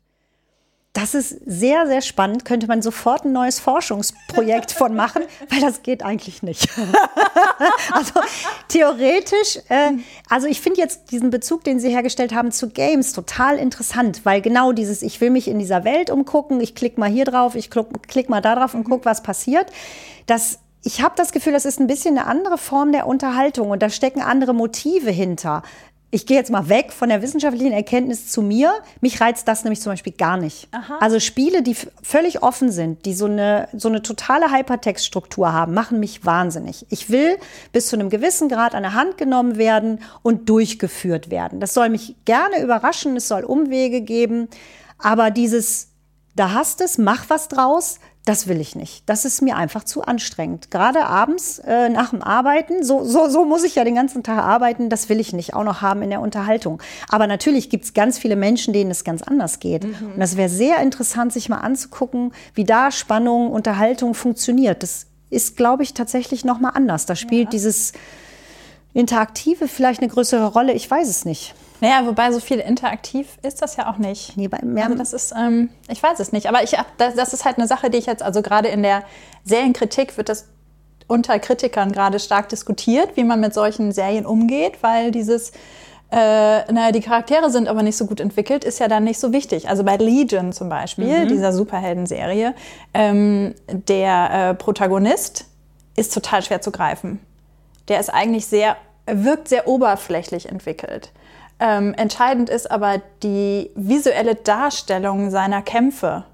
Das 0.93 1.15
ist 1.15 1.41
sehr, 1.47 1.87
sehr 1.87 2.03
spannend. 2.03 2.45
Könnte 2.45 2.67
man 2.67 2.83
sofort 2.83 3.25
ein 3.25 3.33
neues 3.33 3.61
Forschungsprojekt 3.61 4.73
von 4.73 4.95
machen, 4.95 5.23
weil 5.49 5.61
das 5.61 5.83
geht 5.83 6.03
eigentlich 6.03 6.43
nicht. 6.43 6.69
also 7.93 8.13
theoretisch, 8.69 9.59
äh, 9.69 9.93
also 10.29 10.47
ich 10.47 10.61
finde 10.61 10.81
jetzt 10.81 11.11
diesen 11.11 11.31
Bezug, 11.31 11.65
den 11.65 11.81
Sie 11.81 11.89
hergestellt 11.89 12.35
haben 12.35 12.53
zu 12.53 12.69
Games, 12.69 13.15
total 13.15 13.57
interessant, 13.57 14.21
weil 14.25 14.43
genau 14.43 14.73
dieses, 14.73 15.03
ich 15.03 15.21
will 15.21 15.31
mich 15.31 15.49
in 15.49 15.59
dieser 15.59 15.85
Welt 15.85 16.11
umgucken, 16.11 16.61
ich 16.61 16.75
klicke 16.75 17.01
mal 17.01 17.11
hier 17.11 17.25
drauf, 17.25 17.55
ich 17.55 17.71
klick, 17.71 17.87
klick 18.07 18.29
mal 18.29 18.43
da 18.43 18.55
drauf 18.55 18.75
und 18.75 18.85
guck, 18.85 19.07
was 19.07 19.23
passiert. 19.23 19.71
Das 20.27 20.59
ich 20.85 21.01
habe 21.01 21.15
das 21.17 21.31
Gefühl, 21.31 21.53
das 21.53 21.65
ist 21.65 21.79
ein 21.79 21.87
bisschen 21.87 22.19
eine 22.19 22.27
andere 22.27 22.59
Form 22.59 22.91
der 22.91 23.07
Unterhaltung 23.07 23.71
und 23.71 23.83
da 23.83 23.89
stecken 23.89 24.21
andere 24.21 24.53
Motive 24.53 25.11
hinter 25.11 25.63
ich 26.15 26.27
gehe 26.27 26.37
jetzt 26.37 26.51
mal 26.51 26.69
weg 26.69 26.93
von 26.93 27.09
der 27.09 27.23
wissenschaftlichen 27.23 27.73
Erkenntnis 27.73 28.29
zu 28.29 28.43
mir. 28.43 28.75
Mich 29.01 29.23
reizt 29.23 29.49
das 29.49 29.65
nämlich 29.65 29.81
zum 29.81 29.93
Beispiel 29.93 30.13
gar 30.13 30.37
nicht. 30.37 30.69
Aha. 30.71 30.99
Also 31.01 31.19
Spiele, 31.19 31.63
die 31.63 31.75
völlig 32.03 32.43
offen 32.43 32.71
sind, 32.71 33.07
die 33.07 33.15
so 33.15 33.25
eine, 33.25 33.67
so 33.73 33.89
eine 33.89 34.03
totale 34.03 34.53
Hypertextstruktur 34.53 35.55
haben, 35.55 35.73
machen 35.73 36.01
mich 36.01 36.27
wahnsinnig. 36.27 36.85
Ich 36.91 37.09
will 37.09 37.39
bis 37.73 37.89
zu 37.89 37.97
einem 37.97 38.11
gewissen 38.11 38.51
Grad 38.51 38.75
an 38.75 38.83
der 38.83 38.93
Hand 38.93 39.17
genommen 39.17 39.57
werden 39.57 40.01
und 40.23 40.51
durchgeführt 40.51 41.31
werden. 41.31 41.61
Das 41.61 41.73
soll 41.73 41.89
mich 41.89 42.15
gerne 42.27 42.63
überraschen, 42.63 43.17
es 43.17 43.27
soll 43.27 43.45
Umwege 43.45 44.03
geben. 44.03 44.49
Aber 44.99 45.31
dieses, 45.31 45.89
da 46.37 46.53
hast 46.53 46.83
es, 46.83 46.99
mach 46.99 47.31
was 47.31 47.49
draus, 47.49 48.01
das 48.25 48.47
will 48.47 48.61
ich 48.61 48.77
nicht. 48.77 49.03
Das 49.07 49.25
ist 49.25 49.43
mir 49.43 49.57
einfach 49.57 49.83
zu 49.83 50.03
anstrengend. 50.03 50.71
Gerade 50.71 51.07
abends 51.07 51.59
äh, 51.59 51.89
nach 51.89 52.11
dem 52.11 52.23
Arbeiten, 52.23 52.85
so, 52.85 53.05
so, 53.05 53.29
so 53.29 53.45
muss 53.45 53.65
ich 53.65 53.75
ja 53.75 53.83
den 53.83 53.97
ganzen 53.97 54.23
Tag 54.23 54.39
arbeiten, 54.39 54.89
das 54.89 55.09
will 55.09 55.19
ich 55.19 55.33
nicht 55.33 55.55
auch 55.55 55.65
noch 55.65 55.83
haben 55.83 56.03
in 56.03 56.11
der 56.11 56.21
Unterhaltung. 56.21 56.81
Aber 57.09 57.27
natürlich 57.27 57.69
gibt 57.69 57.85
es 57.85 57.95
ganz 57.95 58.19
viele 58.19 58.37
Menschen, 58.37 58.73
denen 58.73 58.93
es 58.93 59.03
ganz 59.03 59.23
anders 59.23 59.59
geht. 59.59 59.85
Mhm. 59.85 60.13
Und 60.15 60.21
das 60.21 60.37
wäre 60.37 60.49
sehr 60.49 60.79
interessant, 60.81 61.33
sich 61.33 61.49
mal 61.49 61.59
anzugucken, 61.59 62.33
wie 62.55 62.65
da 62.65 62.93
Spannung, 62.93 63.51
Unterhaltung 63.51 64.15
funktioniert. 64.15 64.85
Das 64.85 65.07
ist, 65.31 65.57
glaube 65.57 65.83
ich, 65.83 65.93
tatsächlich 65.93 66.45
noch 66.45 66.61
mal 66.61 66.71
anders. 66.71 67.07
Da 67.07 67.17
spielt 67.17 67.47
ja. 67.47 67.51
dieses 67.51 67.93
Interaktive 68.95 69.67
vielleicht 69.67 70.01
eine 70.01 70.11
größere 70.11 70.47
Rolle. 70.47 70.75
Ich 70.75 70.89
weiß 70.89 71.09
es 71.09 71.25
nicht. 71.25 71.55
Naja, 71.83 72.07
wobei 72.07 72.31
so 72.31 72.39
viel 72.39 72.61
interaktiv 72.61 73.39
ist 73.43 73.61
das 73.61 73.75
ja 73.75 73.91
auch 73.91 73.99
nicht. 73.99 74.37
Nee, 74.37 74.47
bei 74.47 74.61
mehr 74.63 74.85
also 74.85 74.97
das 74.97 75.13
ist, 75.13 75.35
ähm, 75.37 75.69
ich 75.89 76.01
weiß 76.01 76.21
es 76.21 76.31
nicht. 76.31 76.47
Aber 76.47 76.63
ich, 76.63 76.77
das, 76.97 77.17
das 77.17 77.35
ist 77.35 77.45
halt 77.45 77.59
eine 77.59 77.67
Sache, 77.67 77.91
die 77.91 77.99
ich 77.99 78.07
jetzt, 78.07 78.23
also 78.23 78.41
gerade 78.41 78.69
in 78.69 78.85
der 78.85 79.03
Serienkritik 79.43 80.17
wird 80.17 80.29
das 80.29 80.47
unter 81.09 81.41
Kritikern 81.41 81.91
gerade 81.91 82.21
stark 82.21 82.49
diskutiert, 82.51 83.17
wie 83.17 83.25
man 83.25 83.41
mit 83.41 83.53
solchen 83.53 83.91
Serien 83.91 84.27
umgeht, 84.27 84.75
weil 84.83 85.11
dieses, 85.11 85.51
äh, 86.13 86.73
naja, 86.73 86.93
die 86.93 87.01
Charaktere 87.01 87.51
sind 87.51 87.67
aber 87.67 87.83
nicht 87.83 87.97
so 87.97 88.07
gut 88.07 88.21
entwickelt, 88.21 88.63
ist 88.63 88.79
ja 88.79 88.87
dann 88.87 89.03
nicht 89.03 89.19
so 89.19 89.33
wichtig. 89.33 89.69
Also 89.69 89.83
bei 89.83 89.97
Legion 89.97 90.53
zum 90.53 90.69
Beispiel, 90.69 91.25
mhm. 91.25 91.29
dieser 91.31 91.53
Superhelden-Serie, 91.53 92.55
ähm, 92.95 93.57
der 93.67 94.51
äh, 94.51 94.55
Protagonist 94.55 95.47
ist 95.97 96.15
total 96.15 96.45
schwer 96.45 96.61
zu 96.61 96.71
greifen. 96.71 97.19
Der 97.89 97.99
ist 97.99 98.09
eigentlich 98.09 98.47
sehr, 98.47 98.77
wirkt 99.07 99.49
sehr 99.49 99.67
oberflächlich 99.67 100.49
entwickelt. 100.49 101.11
Ähm, 101.65 101.95
entscheidend 101.95 102.51
ist 102.51 102.69
aber 102.69 103.01
die 103.23 103.71
visuelle 103.77 104.35
Darstellung 104.35 105.31
seiner 105.31 105.63
Kämpfe. 105.63 106.25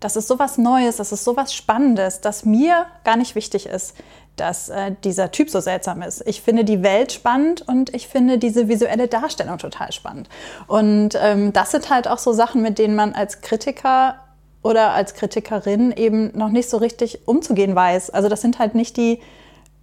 Das 0.00 0.16
ist 0.16 0.26
sowas 0.26 0.56
Neues, 0.56 0.96
das 0.96 1.12
ist 1.12 1.22
sowas 1.22 1.52
Spannendes, 1.52 2.22
dass 2.22 2.46
mir 2.46 2.86
gar 3.04 3.18
nicht 3.18 3.34
wichtig 3.34 3.66
ist, 3.66 3.94
dass 4.36 4.70
äh, 4.70 4.92
dieser 5.04 5.32
Typ 5.32 5.50
so 5.50 5.60
seltsam 5.60 6.00
ist. 6.00 6.26
Ich 6.26 6.40
finde 6.40 6.64
die 6.64 6.82
Welt 6.82 7.12
spannend 7.12 7.60
und 7.60 7.94
ich 7.94 8.08
finde 8.08 8.38
diese 8.38 8.68
visuelle 8.68 9.06
Darstellung 9.06 9.58
total 9.58 9.92
spannend. 9.92 10.30
Und 10.66 11.10
ähm, 11.20 11.52
das 11.52 11.72
sind 11.72 11.90
halt 11.90 12.08
auch 12.08 12.16
so 12.16 12.32
Sachen, 12.32 12.62
mit 12.62 12.78
denen 12.78 12.96
man 12.96 13.12
als 13.12 13.42
Kritiker 13.42 14.14
oder 14.62 14.92
als 14.92 15.12
Kritikerin 15.12 15.92
eben 15.92 16.30
noch 16.34 16.48
nicht 16.48 16.70
so 16.70 16.78
richtig 16.78 17.28
umzugehen 17.28 17.74
weiß. 17.74 18.08
Also 18.08 18.30
das 18.30 18.40
sind 18.40 18.58
halt 18.58 18.74
nicht 18.74 18.96
die, 18.96 19.20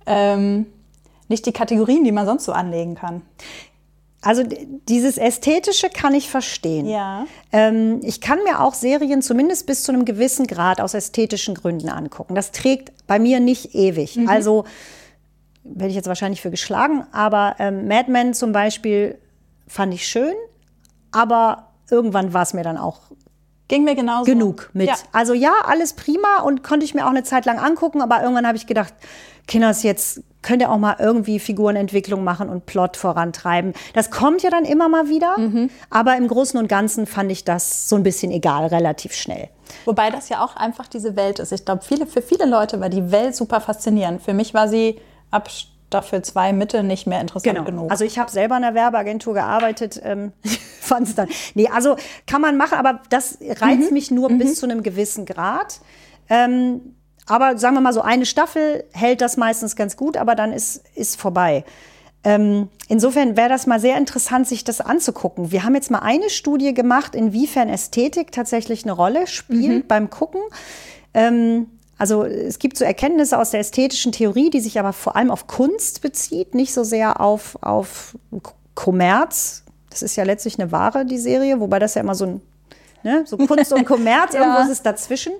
ähm, 0.07 0.65
nicht 1.27 1.45
die 1.45 1.53
Kategorien, 1.53 2.03
die 2.03 2.11
man 2.11 2.25
sonst 2.25 2.45
so 2.45 2.51
anlegen 2.51 2.95
kann. 2.95 3.21
Also 4.27 4.43
dieses 4.89 5.17
Ästhetische 5.17 5.89
kann 5.89 6.13
ich 6.13 6.29
verstehen. 6.29 6.85
Ja. 6.85 7.25
Ähm, 7.53 8.01
ich 8.03 8.19
kann 8.19 8.39
mir 8.43 8.59
auch 8.59 8.73
Serien 8.73 9.21
zumindest 9.21 9.65
bis 9.67 9.83
zu 9.83 9.93
einem 9.93 10.03
gewissen 10.03 10.47
Grad 10.47 10.81
aus 10.81 10.93
ästhetischen 10.93 11.55
Gründen 11.55 11.87
angucken. 11.87 12.35
Das 12.35 12.51
trägt 12.51 12.91
bei 13.07 13.19
mir 13.19 13.39
nicht 13.39 13.73
ewig. 13.73 14.17
Mhm. 14.17 14.27
Also 14.27 14.65
werde 15.63 15.87
ich 15.87 15.95
jetzt 15.95 16.09
wahrscheinlich 16.09 16.41
für 16.41 16.51
geschlagen, 16.51 17.07
aber 17.13 17.55
ähm, 17.59 17.87
Mad 17.87 18.11
Men 18.11 18.33
zum 18.33 18.51
Beispiel 18.51 19.17
fand 19.65 19.93
ich 19.93 20.05
schön, 20.05 20.35
aber 21.11 21.69
irgendwann 21.89 22.33
war 22.33 22.41
es 22.41 22.53
mir 22.53 22.63
dann 22.63 22.77
auch 22.77 22.99
Ging 23.69 23.85
mir 23.85 23.95
genauso. 23.95 24.25
Genug 24.25 24.71
mit. 24.73 24.87
Ja. 24.87 24.95
Also 25.13 25.33
ja, 25.33 25.53
alles 25.65 25.93
prima 25.93 26.41
und 26.41 26.63
konnte 26.63 26.85
ich 26.85 26.93
mir 26.93 27.05
auch 27.05 27.11
eine 27.11 27.23
Zeit 27.23 27.45
lang 27.45 27.59
angucken, 27.59 28.01
aber 28.01 28.21
irgendwann 28.21 28.45
habe 28.45 28.57
ich 28.57 28.67
gedacht, 28.67 28.93
Kinders, 29.47 29.83
jetzt 29.83 30.21
könnt 30.41 30.61
ihr 30.61 30.71
auch 30.71 30.77
mal 30.77 30.95
irgendwie 30.99 31.39
Figurenentwicklung 31.39 32.23
machen 32.23 32.49
und 32.49 32.65
Plot 32.65 32.95
vorantreiben. 32.95 33.73
Das 33.93 34.11
kommt 34.11 34.43
ja 34.43 34.49
dann 34.49 34.65
immer 34.65 34.87
mal 34.87 35.09
wieder, 35.09 35.37
mhm. 35.37 35.69
aber 35.89 36.15
im 36.15 36.27
Großen 36.27 36.59
und 36.59 36.67
Ganzen 36.67 37.05
fand 37.05 37.31
ich 37.31 37.43
das 37.43 37.89
so 37.89 37.95
ein 37.95 38.03
bisschen 38.03 38.31
egal, 38.31 38.67
relativ 38.67 39.13
schnell. 39.13 39.49
Wobei 39.85 40.09
das 40.09 40.29
ja 40.29 40.43
auch 40.43 40.55
einfach 40.55 40.87
diese 40.87 41.15
Welt 41.15 41.39
ist. 41.39 41.51
Ich 41.51 41.65
glaube, 41.65 41.83
viele, 41.83 42.05
für 42.05 42.21
viele 42.21 42.45
Leute 42.45 42.79
war 42.79 42.89
die 42.89 43.11
Welt 43.11 43.35
super 43.35 43.59
faszinierend. 43.59 44.21
Für 44.21 44.33
mich 44.33 44.53
war 44.53 44.69
sie 44.69 44.99
ab 45.31 45.49
Staffel 45.49 46.21
2 46.21 46.53
Mitte 46.53 46.83
nicht 46.83 47.07
mehr 47.07 47.21
interessant 47.21 47.55
genau. 47.55 47.65
genug. 47.65 47.91
Also 47.91 48.05
ich 48.05 48.19
habe 48.19 48.29
selber 48.29 48.55
in 48.57 48.61
der 48.61 48.73
Werbeagentur 48.73 49.33
gearbeitet, 49.33 49.99
ähm, 50.03 50.33
fand 50.81 51.07
es 51.07 51.15
dann. 51.15 51.29
Nee, 51.55 51.69
also 51.69 51.95
kann 52.25 52.41
man 52.41 52.57
machen, 52.57 52.77
aber 52.77 53.01
das 53.09 53.37
reizt 53.41 53.89
mhm. 53.89 53.93
mich 53.93 54.11
nur 54.11 54.29
mhm. 54.29 54.37
bis 54.37 54.55
zu 54.55 54.65
einem 54.65 54.83
gewissen 54.83 55.25
Grad. 55.25 55.79
Ähm, 56.29 56.96
aber 57.27 57.57
sagen 57.57 57.75
wir 57.75 57.81
mal 57.81 57.93
so, 57.93 58.01
eine 58.01 58.25
Staffel 58.25 58.85
hält 58.93 59.21
das 59.21 59.37
meistens 59.37 59.75
ganz 59.75 59.97
gut, 59.97 60.17
aber 60.17 60.35
dann 60.35 60.53
ist, 60.53 60.83
ist 60.95 61.19
vorbei. 61.19 61.63
Ähm, 62.23 62.69
insofern 62.87 63.37
wäre 63.37 63.49
das 63.49 63.67
mal 63.67 63.79
sehr 63.79 63.97
interessant, 63.97 64.47
sich 64.47 64.63
das 64.63 64.81
anzugucken. 64.81 65.51
Wir 65.51 65.63
haben 65.63 65.75
jetzt 65.75 65.91
mal 65.91 65.99
eine 65.99 66.29
Studie 66.29 66.73
gemacht, 66.73 67.15
inwiefern 67.15 67.69
Ästhetik 67.69 68.31
tatsächlich 68.31 68.83
eine 68.83 68.93
Rolle 68.93 69.27
spielt 69.27 69.83
mhm. 69.83 69.87
beim 69.87 70.09
Gucken. 70.09 70.41
Ähm, 71.13 71.67
also 71.97 72.23
es 72.23 72.59
gibt 72.59 72.77
so 72.77 72.85
Erkenntnisse 72.85 73.37
aus 73.39 73.51
der 73.51 73.59
ästhetischen 73.59 74.11
Theorie, 74.11 74.49
die 74.49 74.59
sich 74.59 74.79
aber 74.79 74.93
vor 74.93 75.15
allem 75.15 75.31
auf 75.31 75.47
Kunst 75.47 76.01
bezieht, 76.01 76.53
nicht 76.53 76.73
so 76.73 76.83
sehr 76.83 77.21
auf, 77.21 77.57
auf 77.61 78.17
Kommerz. 78.75 79.63
Das 79.89 80.01
ist 80.01 80.15
ja 80.15 80.23
letztlich 80.23 80.59
eine 80.59 80.71
Ware, 80.71 81.05
die 81.05 81.17
Serie, 81.17 81.59
wobei 81.59 81.79
das 81.79 81.95
ja 81.95 82.01
immer 82.01 82.13
so 82.13 82.25
ein, 82.25 82.41
ne, 83.03 83.23
so 83.25 83.37
Kunst 83.37 83.73
und 83.73 83.85
Kommerz, 83.85 84.33
ja. 84.33 84.41
irgendwo 84.41 84.71
ist 84.71 84.85
dazwischen. 84.85 85.33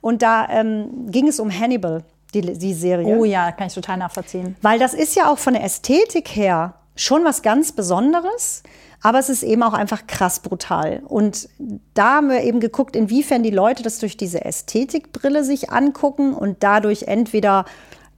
Und 0.00 0.22
da 0.22 0.48
ähm, 0.48 1.10
ging 1.10 1.28
es 1.28 1.40
um 1.40 1.50
Hannibal, 1.50 2.04
die, 2.34 2.40
die 2.40 2.74
Serie. 2.74 3.06
Oh 3.06 3.24
ja, 3.24 3.52
kann 3.52 3.66
ich 3.66 3.74
total 3.74 3.98
nachvollziehen. 3.98 4.56
Weil 4.62 4.78
das 4.78 4.94
ist 4.94 5.16
ja 5.16 5.30
auch 5.30 5.38
von 5.38 5.54
der 5.54 5.64
Ästhetik 5.64 6.28
her 6.28 6.74
schon 6.96 7.24
was 7.24 7.42
ganz 7.42 7.72
Besonderes. 7.72 8.62
Aber 9.02 9.18
es 9.18 9.30
ist 9.30 9.42
eben 9.42 9.62
auch 9.62 9.72
einfach 9.72 10.06
krass 10.06 10.40
brutal. 10.40 11.02
Und 11.06 11.48
da 11.94 12.16
haben 12.16 12.28
wir 12.28 12.42
eben 12.42 12.60
geguckt, 12.60 12.96
inwiefern 12.96 13.42
die 13.42 13.50
Leute 13.50 13.82
das 13.82 13.98
durch 13.98 14.16
diese 14.16 14.44
Ästhetikbrille 14.44 15.42
sich 15.42 15.70
angucken 15.70 16.34
und 16.34 16.62
dadurch 16.62 17.04
entweder 17.04 17.64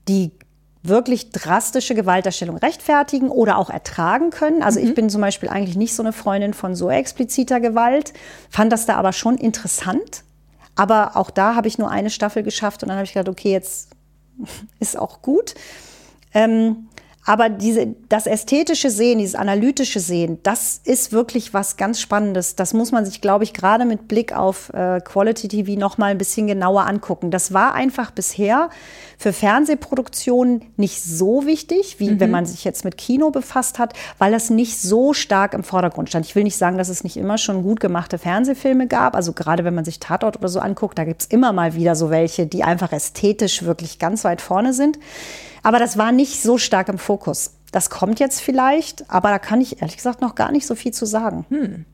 die 0.09 0.31
wirklich 0.83 1.29
drastische 1.29 1.95
Gewalterstellung 1.95 2.57
rechtfertigen 2.57 3.29
oder 3.29 3.57
auch 3.57 3.69
ertragen 3.69 4.29
können. 4.29 4.61
Also 4.61 4.81
mhm. 4.81 4.87
ich 4.87 4.95
bin 4.95 5.09
zum 5.09 5.21
Beispiel 5.21 5.47
eigentlich 5.47 5.77
nicht 5.77 5.95
so 5.95 6.03
eine 6.03 6.11
Freundin 6.11 6.53
von 6.53 6.75
so 6.75 6.89
expliziter 6.89 7.61
Gewalt, 7.61 8.13
fand 8.49 8.73
das 8.73 8.85
da 8.85 8.95
aber 8.95 9.13
schon 9.13 9.37
interessant, 9.37 10.25
aber 10.75 11.15
auch 11.15 11.29
da 11.29 11.55
habe 11.55 11.67
ich 11.67 11.77
nur 11.77 11.89
eine 11.89 12.09
Staffel 12.09 12.43
geschafft 12.43 12.83
und 12.83 12.89
dann 12.89 12.97
habe 12.97 13.05
ich 13.05 13.13
gedacht, 13.13 13.29
okay, 13.29 13.51
jetzt 13.51 13.91
ist 14.79 14.97
auch 14.97 15.21
gut. 15.21 15.55
Ähm, 16.33 16.89
aber 17.25 17.49
diese, 17.49 17.95
das 18.09 18.27
ästhetische 18.27 18.89
Sehen, 18.89 19.19
dieses 19.19 19.35
analytische 19.35 19.99
Sehen, 19.99 20.39
das 20.43 20.81
ist 20.83 21.11
wirklich 21.13 21.53
was 21.53 21.77
ganz 21.77 22.01
Spannendes. 22.01 22.55
Das 22.55 22.73
muss 22.73 22.91
man 22.91 23.05
sich, 23.05 23.21
glaube 23.21 23.45
ich, 23.45 23.53
gerade 23.53 23.85
mit 23.85 24.07
Blick 24.07 24.35
auf 24.35 24.71
äh, 24.73 24.99
Quality 24.99 25.47
TV 25.47 25.79
noch 25.79 25.97
mal 25.97 26.07
ein 26.07 26.17
bisschen 26.17 26.47
genauer 26.47 26.85
angucken. 26.85 27.31
Das 27.31 27.53
war 27.53 27.73
einfach 27.75 28.11
bisher 28.11 28.69
für 29.17 29.31
Fernsehproduktionen 29.31 30.65
nicht 30.75 31.01
so 31.01 31.45
wichtig, 31.45 31.99
wie 31.99 32.11
mhm. 32.11 32.19
wenn 32.19 32.31
man 32.31 32.45
sich 32.45 32.65
jetzt 32.65 32.83
mit 32.83 32.97
Kino 32.97 33.31
befasst 33.31 33.79
hat, 33.79 33.93
weil 34.17 34.31
das 34.33 34.49
nicht 34.49 34.81
so 34.81 35.13
stark 35.13 35.53
im 35.53 35.63
Vordergrund 35.63 36.09
stand. 36.09 36.25
Ich 36.25 36.35
will 36.35 36.43
nicht 36.43 36.57
sagen, 36.57 36.77
dass 36.77 36.89
es 36.89 37.05
nicht 37.05 37.15
immer 37.15 37.37
schon 37.37 37.63
gut 37.63 37.79
gemachte 37.79 38.17
Fernsehfilme 38.17 38.87
gab. 38.87 39.15
Also 39.15 39.31
gerade 39.31 39.63
wenn 39.63 39.75
man 39.75 39.85
sich 39.85 39.99
Tatort 39.99 40.37
oder 40.37 40.49
so 40.49 40.59
anguckt, 40.59 40.97
da 40.97 41.05
gibt 41.05 41.21
es 41.21 41.27
immer 41.27 41.53
mal 41.53 41.75
wieder 41.75 41.95
so 41.95 42.09
welche, 42.09 42.47
die 42.47 42.63
einfach 42.63 42.91
ästhetisch 42.91 43.63
wirklich 43.63 43.97
ganz 43.97 44.25
weit 44.25 44.41
vorne 44.41 44.73
sind. 44.73 44.99
Aber 45.63 45.79
das 45.79 45.97
war 45.97 46.11
nicht 46.11 46.41
so 46.41 46.57
stark 46.57 46.89
im 46.89 46.97
Fokus. 46.97 47.55
Das 47.71 47.89
kommt 47.89 48.19
jetzt 48.19 48.41
vielleicht, 48.41 49.09
aber 49.09 49.29
da 49.29 49.39
kann 49.39 49.59
ich 49.59 49.81
ehrlich 49.81 49.97
gesagt 49.97 50.21
noch 50.21 50.35
gar 50.35 50.51
nicht 50.51 50.67
so 50.67 50.75
viel 50.75 50.93
zu 50.93 51.05
sagen. 51.05 51.45
Hm. 51.49 51.85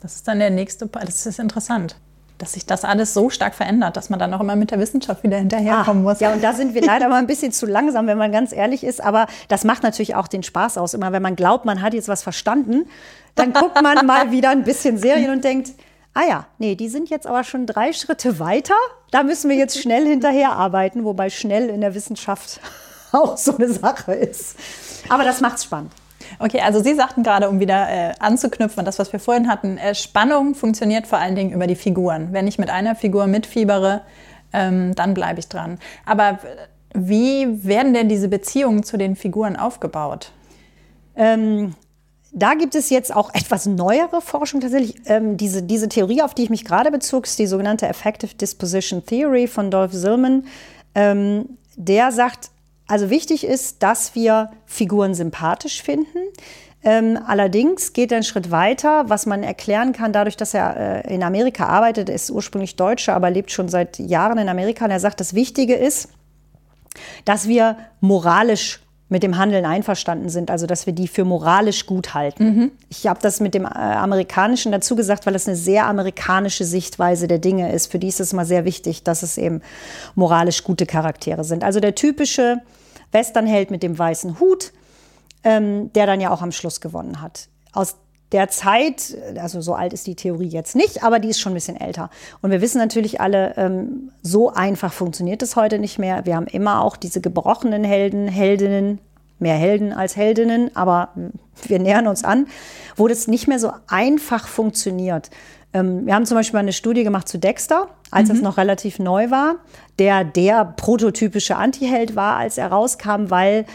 Das 0.00 0.16
ist 0.16 0.28
dann 0.28 0.38
der 0.38 0.50
nächste, 0.50 0.86
das 0.86 1.24
ist 1.24 1.38
interessant 1.38 1.96
dass 2.38 2.52
sich 2.52 2.66
das 2.66 2.84
alles 2.84 3.14
so 3.14 3.30
stark 3.30 3.54
verändert, 3.54 3.96
dass 3.96 4.10
man 4.10 4.18
dann 4.18 4.32
auch 4.34 4.40
immer 4.40 4.56
mit 4.56 4.70
der 4.70 4.78
Wissenschaft 4.78 5.22
wieder 5.22 5.38
hinterherkommen 5.38 6.04
ah, 6.04 6.10
muss. 6.10 6.20
Ja, 6.20 6.32
und 6.32 6.42
da 6.42 6.52
sind 6.52 6.74
wir 6.74 6.82
leider 6.86 7.08
mal 7.08 7.16
ein 7.16 7.26
bisschen 7.26 7.52
zu 7.52 7.66
langsam, 7.66 8.06
wenn 8.06 8.18
man 8.18 8.32
ganz 8.32 8.52
ehrlich 8.52 8.84
ist. 8.84 9.02
Aber 9.02 9.26
das 9.48 9.64
macht 9.64 9.82
natürlich 9.82 10.14
auch 10.14 10.28
den 10.28 10.42
Spaß 10.42 10.78
aus. 10.78 10.94
Immer 10.94 11.12
wenn 11.12 11.22
man 11.22 11.36
glaubt, 11.36 11.64
man 11.64 11.80
hat 11.82 11.94
jetzt 11.94 12.08
was 12.08 12.22
verstanden, 12.22 12.86
dann 13.34 13.52
guckt 13.52 13.80
man 13.82 14.06
mal 14.06 14.30
wieder 14.30 14.50
ein 14.50 14.64
bisschen 14.64 14.98
Serien 14.98 15.30
und 15.30 15.44
denkt, 15.44 15.72
ah 16.14 16.24
ja, 16.28 16.46
nee, 16.58 16.74
die 16.74 16.88
sind 16.88 17.08
jetzt 17.08 17.26
aber 17.26 17.44
schon 17.44 17.66
drei 17.66 17.92
Schritte 17.92 18.38
weiter. 18.38 18.74
Da 19.10 19.22
müssen 19.22 19.48
wir 19.48 19.56
jetzt 19.56 19.80
schnell 19.80 20.06
hinterher 20.06 20.52
arbeiten, 20.52 21.04
wobei 21.04 21.30
schnell 21.30 21.68
in 21.68 21.80
der 21.80 21.94
Wissenschaft 21.94 22.60
auch 23.12 23.36
so 23.36 23.56
eine 23.56 23.68
Sache 23.68 24.14
ist. 24.14 24.56
Aber 25.08 25.24
das 25.24 25.40
macht's 25.40 25.64
spannend. 25.64 25.92
Okay, 26.38 26.60
also 26.60 26.82
Sie 26.82 26.94
sagten 26.94 27.22
gerade, 27.22 27.48
um 27.48 27.60
wieder 27.60 27.88
äh, 27.88 28.14
anzuknüpfen 28.18 28.80
an 28.80 28.84
das, 28.84 28.98
was 28.98 29.12
wir 29.12 29.20
vorhin 29.20 29.48
hatten, 29.48 29.78
äh, 29.78 29.94
Spannung 29.94 30.54
funktioniert 30.54 31.06
vor 31.06 31.18
allen 31.18 31.34
Dingen 31.34 31.52
über 31.52 31.66
die 31.66 31.76
Figuren. 31.76 32.32
Wenn 32.32 32.46
ich 32.46 32.58
mit 32.58 32.68
einer 32.68 32.94
Figur 32.94 33.26
mitfiebere, 33.26 34.02
ähm, 34.52 34.94
dann 34.94 35.14
bleibe 35.14 35.38
ich 35.38 35.48
dran. 35.48 35.78
Aber 36.04 36.30
äh, 36.30 36.36
wie 36.94 37.64
werden 37.64 37.94
denn 37.94 38.08
diese 38.08 38.28
Beziehungen 38.28 38.82
zu 38.82 38.96
den 38.96 39.16
Figuren 39.16 39.56
aufgebaut? 39.56 40.32
Ähm, 41.14 41.74
da 42.32 42.54
gibt 42.54 42.74
es 42.74 42.90
jetzt 42.90 43.14
auch 43.14 43.32
etwas 43.34 43.66
neuere 43.66 44.20
Forschung 44.20 44.60
tatsächlich. 44.60 44.96
Ähm, 45.06 45.36
diese, 45.36 45.62
diese 45.62 45.88
Theorie, 45.88 46.22
auf 46.22 46.34
die 46.34 46.42
ich 46.42 46.50
mich 46.50 46.64
gerade 46.64 46.90
bezog, 46.90 47.24
ist 47.24 47.38
die 47.38 47.46
sogenannte 47.46 47.86
Effective 47.86 48.34
Disposition 48.34 49.04
Theory 49.04 49.46
von 49.46 49.70
Dolph 49.70 49.92
Zillman. 49.92 50.44
Ähm, 50.94 51.58
der 51.76 52.12
sagt, 52.12 52.50
also 52.86 53.10
wichtig 53.10 53.44
ist, 53.44 53.82
dass 53.82 54.14
wir 54.14 54.50
Figuren 54.64 55.14
sympathisch 55.14 55.82
finden. 55.82 56.18
Ähm, 56.84 57.18
allerdings 57.26 57.92
geht 57.92 58.12
er 58.12 58.18
einen 58.18 58.24
Schritt 58.24 58.50
weiter, 58.52 59.08
was 59.08 59.26
man 59.26 59.42
erklären 59.42 59.92
kann, 59.92 60.12
dadurch, 60.12 60.36
dass 60.36 60.54
er 60.54 61.04
äh, 61.04 61.14
in 61.14 61.24
Amerika 61.24 61.66
arbeitet, 61.66 62.08
er 62.08 62.14
ist 62.14 62.30
ursprünglich 62.30 62.76
Deutscher, 62.76 63.14
aber 63.14 63.28
lebt 63.30 63.50
schon 63.50 63.68
seit 63.68 63.98
Jahren 63.98 64.38
in 64.38 64.48
Amerika. 64.48 64.84
Und 64.84 64.92
er 64.92 65.00
sagt, 65.00 65.18
das 65.18 65.34
Wichtige 65.34 65.74
ist, 65.74 66.10
dass 67.24 67.48
wir 67.48 67.76
moralisch 68.00 68.80
mit 69.08 69.22
dem 69.22 69.38
Handeln 69.38 69.64
einverstanden 69.64 70.28
sind, 70.28 70.50
also 70.50 70.66
dass 70.66 70.86
wir 70.86 70.92
die 70.92 71.06
für 71.06 71.24
moralisch 71.24 71.86
gut 71.86 72.14
halten. 72.14 72.44
Mhm. 72.44 72.70
Ich 72.88 73.06
habe 73.06 73.20
das 73.22 73.38
mit 73.38 73.54
dem 73.54 73.64
äh, 73.64 73.68
Amerikanischen 73.68 74.72
dazu 74.72 74.96
gesagt, 74.96 75.26
weil 75.26 75.32
das 75.32 75.46
eine 75.46 75.56
sehr 75.56 75.86
amerikanische 75.86 76.64
Sichtweise 76.64 77.28
der 77.28 77.38
Dinge 77.38 77.72
ist. 77.72 77.90
Für 77.90 78.00
die 78.00 78.08
ist 78.08 78.18
es 78.18 78.32
mal 78.32 78.44
sehr 78.44 78.64
wichtig, 78.64 79.04
dass 79.04 79.22
es 79.22 79.38
eben 79.38 79.62
moralisch 80.16 80.64
gute 80.64 80.86
Charaktere 80.86 81.44
sind. 81.44 81.62
Also 81.62 81.78
der 81.78 81.94
typische 81.94 82.62
Westernheld 83.12 83.70
mit 83.70 83.84
dem 83.84 83.96
weißen 83.96 84.40
Hut, 84.40 84.72
ähm, 85.44 85.92
der 85.92 86.06
dann 86.06 86.20
ja 86.20 86.30
auch 86.30 86.42
am 86.42 86.50
Schluss 86.50 86.80
gewonnen 86.80 87.22
hat. 87.22 87.48
Aus 87.72 87.94
der 88.32 88.48
Zeit, 88.48 89.16
also 89.40 89.60
so 89.60 89.74
alt 89.74 89.92
ist 89.92 90.06
die 90.06 90.16
Theorie 90.16 90.48
jetzt 90.48 90.74
nicht, 90.74 91.04
aber 91.04 91.20
die 91.20 91.28
ist 91.28 91.40
schon 91.40 91.52
ein 91.52 91.54
bisschen 91.54 91.80
älter. 91.80 92.10
Und 92.42 92.50
wir 92.50 92.60
wissen 92.60 92.78
natürlich 92.78 93.20
alle, 93.20 93.54
ähm, 93.56 94.10
so 94.22 94.52
einfach 94.52 94.92
funktioniert 94.92 95.42
es 95.42 95.54
heute 95.54 95.78
nicht 95.78 95.98
mehr. 95.98 96.26
Wir 96.26 96.34
haben 96.34 96.48
immer 96.48 96.82
auch 96.82 96.96
diese 96.96 97.20
gebrochenen 97.20 97.84
Helden, 97.84 98.26
Heldinnen, 98.26 98.98
mehr 99.38 99.56
Helden 99.56 99.92
als 99.92 100.16
Heldinnen, 100.16 100.74
aber 100.74 101.10
wir 101.66 101.78
nähern 101.78 102.08
uns 102.08 102.24
an, 102.24 102.46
wo 102.96 103.06
das 103.06 103.28
nicht 103.28 103.46
mehr 103.46 103.58
so 103.58 103.70
einfach 103.86 104.48
funktioniert. 104.48 105.30
Ähm, 105.72 106.06
wir 106.06 106.14
haben 106.14 106.26
zum 106.26 106.36
Beispiel 106.36 106.54
mal 106.54 106.60
eine 106.60 106.72
Studie 106.72 107.04
gemacht 107.04 107.28
zu 107.28 107.38
Dexter, 107.38 107.88
als 108.10 108.28
mhm. 108.28 108.36
es 108.36 108.42
noch 108.42 108.56
relativ 108.56 108.98
neu 108.98 109.30
war, 109.30 109.56
der 109.98 110.24
der 110.24 110.64
prototypische 110.64 111.56
Antiheld 111.56 112.16
war, 112.16 112.36
als 112.36 112.58
er 112.58 112.68
rauskam, 112.68 113.30
weil 113.30 113.66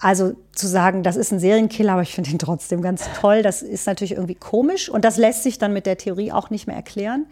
also 0.00 0.32
zu 0.52 0.66
sagen, 0.66 1.02
das 1.02 1.16
ist 1.16 1.30
ein 1.30 1.38
Serienkiller, 1.38 1.92
aber 1.92 2.02
ich 2.02 2.14
finde 2.14 2.30
ihn 2.30 2.38
trotzdem 2.38 2.80
ganz 2.80 3.04
toll, 3.20 3.42
das 3.42 3.62
ist 3.62 3.86
natürlich 3.86 4.12
irgendwie 4.12 4.34
komisch 4.34 4.88
und 4.88 5.04
das 5.04 5.18
lässt 5.18 5.42
sich 5.42 5.58
dann 5.58 5.72
mit 5.72 5.86
der 5.86 5.98
Theorie 5.98 6.32
auch 6.32 6.50
nicht 6.50 6.66
mehr 6.66 6.76
erklären. 6.76 7.26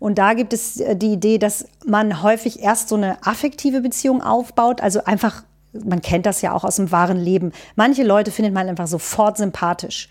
Und 0.00 0.18
da 0.18 0.34
gibt 0.34 0.52
es 0.52 0.80
äh, 0.80 0.96
die 0.96 1.12
Idee, 1.12 1.38
dass 1.38 1.64
man 1.86 2.22
häufig 2.22 2.60
erst 2.60 2.88
so 2.88 2.96
eine 2.96 3.24
affektive 3.24 3.80
Beziehung 3.80 4.20
aufbaut, 4.20 4.80
also 4.80 5.04
einfach, 5.04 5.44
man 5.72 6.02
kennt 6.02 6.26
das 6.26 6.42
ja 6.42 6.52
auch 6.52 6.64
aus 6.64 6.76
dem 6.76 6.90
wahren 6.90 7.18
Leben. 7.18 7.52
Manche 7.76 8.02
Leute 8.02 8.32
findet 8.32 8.52
man 8.52 8.68
einfach 8.68 8.88
sofort 8.88 9.36
sympathisch. 9.36 10.08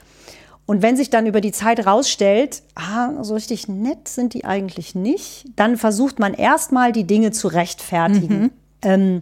Und 0.65 0.81
wenn 0.81 0.95
sich 0.95 1.09
dann 1.09 1.25
über 1.25 1.41
die 1.41 1.51
Zeit 1.51 1.85
rausstellt, 1.85 2.63
ah, 2.75 3.21
so 3.21 3.33
richtig 3.33 3.67
nett 3.67 4.07
sind 4.07 4.33
die 4.33 4.45
eigentlich 4.45 4.95
nicht, 4.95 5.45
dann 5.57 5.75
versucht 5.75 6.19
man 6.19 6.33
erstmal 6.33 6.93
die 6.93 7.03
Dinge 7.03 7.31
zu 7.31 7.49
rechtfertigen. 7.49 8.43
Mhm. 8.43 8.51
Ähm, 8.83 9.21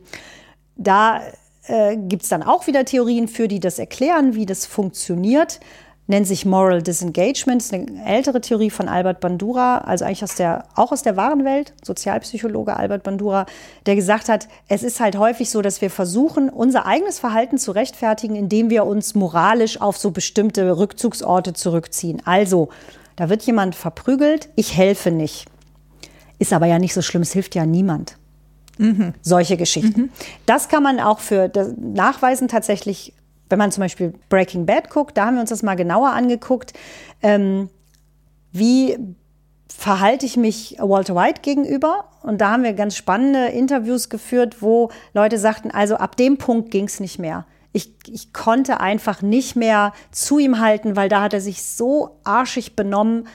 da 0.76 1.22
äh, 1.70 1.96
gibt 1.96 2.24
es 2.24 2.30
dann 2.30 2.44
auch 2.44 2.68
wieder 2.68 2.84
Theorien 2.86 3.28
für, 3.28 3.48
die 3.48 3.60
das 3.60 3.80
erklären, 3.80 4.36
wie 4.36 4.46
das 4.46 4.66
funktioniert. 4.66 5.60
Nennt 6.08 6.26
sich 6.26 6.44
Moral 6.44 6.82
Disengagement, 6.82 7.62
ist 7.62 7.72
eine 7.72 8.04
ältere 8.04 8.42
Theorie 8.42 8.72
von 8.72 8.90
Albert 8.90 9.20
Bandura, 9.20 9.78
also 9.80 10.06
eigentlich 10.06 10.24
aus 10.24 10.34
der, 10.34 10.66
auch 10.74 10.92
aus 10.92 11.04
der 11.04 11.16
wahren 11.16 11.46
Welt, 11.46 11.74
Sozialpsychologe 11.84 12.76
Albert 12.76 13.04
Bandura, 13.04 13.46
der 13.86 13.96
gesagt 13.96 14.28
hat, 14.28 14.48
es 14.68 14.82
ist 14.82 15.00
halt 15.00 15.20
häufig 15.20 15.52
so, 15.52 15.62
dass 15.62 15.82
wir 15.82 15.92
versuchen, 15.92 16.50
unser 16.50 16.88
eigenes 16.88 17.20
Verhalten 17.20 17.60
zu 17.60 17.72
rechtfertigen, 17.72 18.36
indem 18.36 18.72
wir 18.72 18.88
uns 18.88 19.14
moralisch 19.14 19.80
auf 19.80 19.98
so 19.98 20.10
bestimmte 20.10 20.80
Rückzugsorte 20.80 21.54
zurückziehen. 21.54 22.24
Also, 22.26 22.70
da 23.16 23.30
wird 23.30 23.44
jemand 23.44 23.76
verprügelt, 23.76 24.50
ich 24.56 24.76
helfe 24.76 25.12
nicht. 25.12 25.46
Ist 26.40 26.54
aber 26.54 26.66
ja 26.66 26.80
nicht 26.80 26.96
so 26.96 27.04
schlimm, 27.04 27.22
es 27.22 27.34
hilft 27.34 27.54
ja 27.54 27.68
niemand. 27.68 28.18
Mhm. 28.80 29.13
Solche 29.22 29.58
Geschichten. 29.58 30.02
Mhm. 30.02 30.10
Das 30.46 30.70
kann 30.70 30.82
man 30.82 31.00
auch 31.00 31.20
für 31.20 31.52
nachweisen 31.78 32.48
tatsächlich, 32.48 33.13
wenn 33.50 33.60
man 33.60 33.72
zum 33.72 33.82
Beispiel 33.82 34.13
Breaking 34.30 34.65
Bad 34.65 34.89
guckt, 34.89 35.18
da 35.18 35.26
haben 35.26 35.36
wir 35.36 35.42
uns 35.42 35.50
das 35.50 35.63
mal 35.63 35.76
genauer 35.76 36.12
angeguckt. 36.12 36.74
Ähm, 37.22 37.70
wie 38.52 38.98
verhalte 39.68 40.26
ich 40.26 40.38
mich 40.38 40.78
Walter 40.80 41.15
White 41.15 41.42
gegenüber? 41.42 42.06
Und 42.24 42.39
da 42.39 42.52
haben 42.52 42.63
wir 42.63 42.74
ganz 42.74 42.96
spannende 42.96 43.48
Interviews 43.48 44.10
geführt, 44.10 44.62
wo 44.62 44.92
Leute 45.13 45.38
sagten, 45.38 45.72
also 45.72 45.96
ab 45.96 46.15
dem 46.15 46.38
Punkt 46.38 46.72
ging 46.72 46.86
es 46.86 47.00
nicht 47.00 47.20
mehr. 47.20 47.46
Ich, 47.72 47.94
ich 48.08 48.34
konnte 48.34 48.80
einfach 48.80 49.22
nicht 49.22 49.56
mehr 49.56 49.94
zu 50.12 50.39
ihm 50.39 50.60
halten, 50.60 50.96
weil 50.96 51.10
da 51.10 51.22
hat 51.22 51.34
er 51.34 51.42
sich 51.42 51.63
so 51.63 52.18
arschig 52.24 52.76
benommen, 52.76 53.28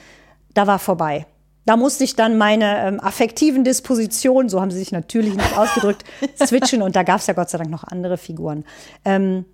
da 0.53 0.67
war 0.67 0.79
vorbei. 0.79 1.25
Da 1.65 1.77
musste 1.77 2.03
ich 2.03 2.15
dann 2.15 2.37
meine 2.37 2.85
ähm, 2.85 2.99
affektiven 2.99 3.63
Dispositionen, 3.63 4.49
so 4.49 4.61
haben 4.61 4.71
sie 4.71 4.77
sich 4.77 4.91
natürlich 4.91 5.35
nicht 5.35 5.57
ausgedrückt, 5.57 6.03
switchen. 6.45 6.81
Und 6.81 6.95
da 6.95 7.03
gab 7.03 7.19
es 7.19 7.27
ja 7.27 7.33
Gott 7.33 7.49
sei 7.49 7.57
Dank 7.57 7.71
noch 7.71 7.83
andere 7.83 8.17
Figuren. 8.17 8.65
Ähm, 9.03 9.45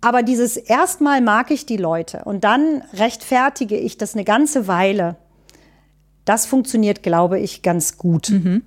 aber 0.00 0.22
dieses 0.22 0.56
erstmal 0.56 1.20
mag 1.20 1.50
ich 1.50 1.66
die 1.66 1.78
Leute 1.78 2.22
und 2.24 2.44
dann 2.44 2.82
rechtfertige 2.94 3.76
ich 3.76 3.98
das 3.98 4.14
eine 4.14 4.24
ganze 4.24 4.68
Weile. 4.68 5.16
Das 6.24 6.46
funktioniert, 6.46 7.02
glaube 7.02 7.40
ich, 7.40 7.62
ganz 7.62 7.98
gut. 7.98 8.30
Mhm. 8.30 8.62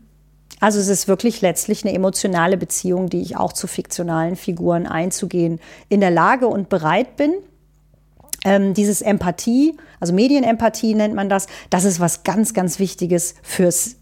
Also 0.60 0.80
es 0.80 0.90
ist 0.90 1.08
wirklich 1.08 1.42
letztlich 1.42 1.86
eine 1.86 1.94
emotionale 1.94 2.58
Beziehung, 2.58 3.10
die 3.10 3.22
ich 3.22 3.38
auch 3.38 3.54
zu 3.54 3.68
fiktionalen 3.68 4.36
Figuren 4.36 4.86
einzugehen 4.86 5.60
in 5.88 6.02
der 6.02 6.12
Lage 6.12 6.48
und 6.48 6.68
bereit 6.68 7.16
bin. 7.16 7.34
Ähm, 8.46 8.74
dieses 8.74 9.02
Empathie, 9.02 9.78
also 10.00 10.14
Medienempathie 10.14 10.96
nennt 10.96 11.14
man 11.14 11.30
das, 11.30 11.48
das 11.70 11.84
ist 11.84 12.00
was 12.00 12.24
ganz, 12.24 12.54
ganz 12.54 12.80
Wichtiges 12.80 13.36
fürs 13.42 13.98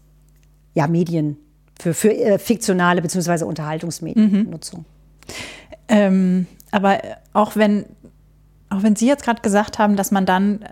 ja, 0.74 0.86
Medien, 0.86 1.36
für, 1.80 1.94
für 1.94 2.14
äh, 2.14 2.38
fiktionale 2.38 3.02
bzw. 3.02 3.44
Unterhaltungsmediennutzung. 3.44 4.80
Mhm. 4.80 4.84
Ähm, 5.88 6.46
aber 6.70 6.98
auch 7.32 7.56
wenn, 7.56 7.86
auch 8.70 8.82
wenn 8.82 8.94
Sie 8.94 9.06
jetzt 9.06 9.24
gerade 9.24 9.42
gesagt 9.42 9.78
haben, 9.78 9.96
dass 9.96 10.10
man 10.10 10.26
dann 10.26 10.64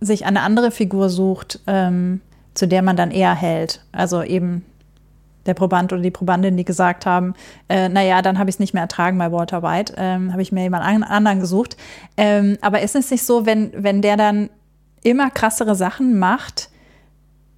sich 0.00 0.26
eine 0.26 0.40
andere 0.40 0.70
Figur 0.70 1.08
sucht, 1.08 1.60
ähm, 1.66 2.20
zu 2.54 2.66
der 2.66 2.82
man 2.82 2.96
dann 2.96 3.10
eher 3.10 3.34
hält, 3.34 3.84
also 3.92 4.22
eben 4.22 4.64
der 5.46 5.54
Proband 5.54 5.92
oder 5.92 6.02
die 6.02 6.10
Probandin, 6.10 6.56
die 6.56 6.64
gesagt 6.64 7.06
haben, 7.06 7.34
äh, 7.68 7.88
naja, 7.88 8.22
dann 8.22 8.38
habe 8.38 8.50
ich 8.50 8.56
es 8.56 8.60
nicht 8.60 8.74
mehr 8.74 8.82
ertragen 8.82 9.18
bei 9.18 9.30
Walter 9.32 9.62
White, 9.62 9.94
ähm, 9.96 10.32
habe 10.32 10.42
ich 10.42 10.52
mir 10.52 10.62
jemand 10.62 10.84
anderen 10.84 11.40
gesucht. 11.40 11.76
Ähm, 12.16 12.58
aber 12.60 12.82
ist 12.82 12.96
es 12.96 13.10
nicht 13.10 13.24
so, 13.24 13.46
wenn, 13.46 13.72
wenn 13.76 14.02
der 14.02 14.16
dann 14.16 14.50
immer 15.02 15.30
krassere 15.30 15.74
Sachen 15.74 16.18
macht, 16.18 16.70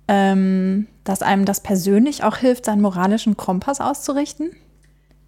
ähm, 0.09 0.87
dass 1.05 1.23
einem 1.23 1.45
das 1.45 1.61
persönlich 1.61 2.25
auch 2.25 2.37
hilft, 2.37 2.65
seinen 2.65 2.83
moralischen 2.83 3.37
Kompass 3.37 3.81
auszurichten? 3.81 4.51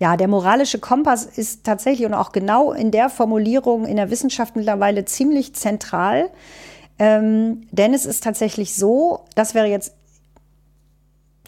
Ja, 0.01 0.16
der 0.16 0.29
moralische 0.29 0.79
Kompass 0.79 1.25
ist 1.25 1.64
tatsächlich 1.64 2.07
und 2.07 2.14
auch 2.14 2.31
genau 2.31 2.73
in 2.73 2.92
der 2.92 3.11
Formulierung 3.11 3.85
in 3.85 3.97
der 3.97 4.11
Wissenschaft 4.11 4.55
mittlerweile 4.55 5.05
ziemlich 5.05 5.55
zentral. 5.55 6.31
Ähm, 7.01 7.66
denn 7.71 7.94
es 7.94 8.07
ist 8.07 8.23
tatsächlich 8.23 8.75
so, 8.75 9.25
das 9.35 9.55
wäre 9.55 9.66
jetzt 9.66 9.94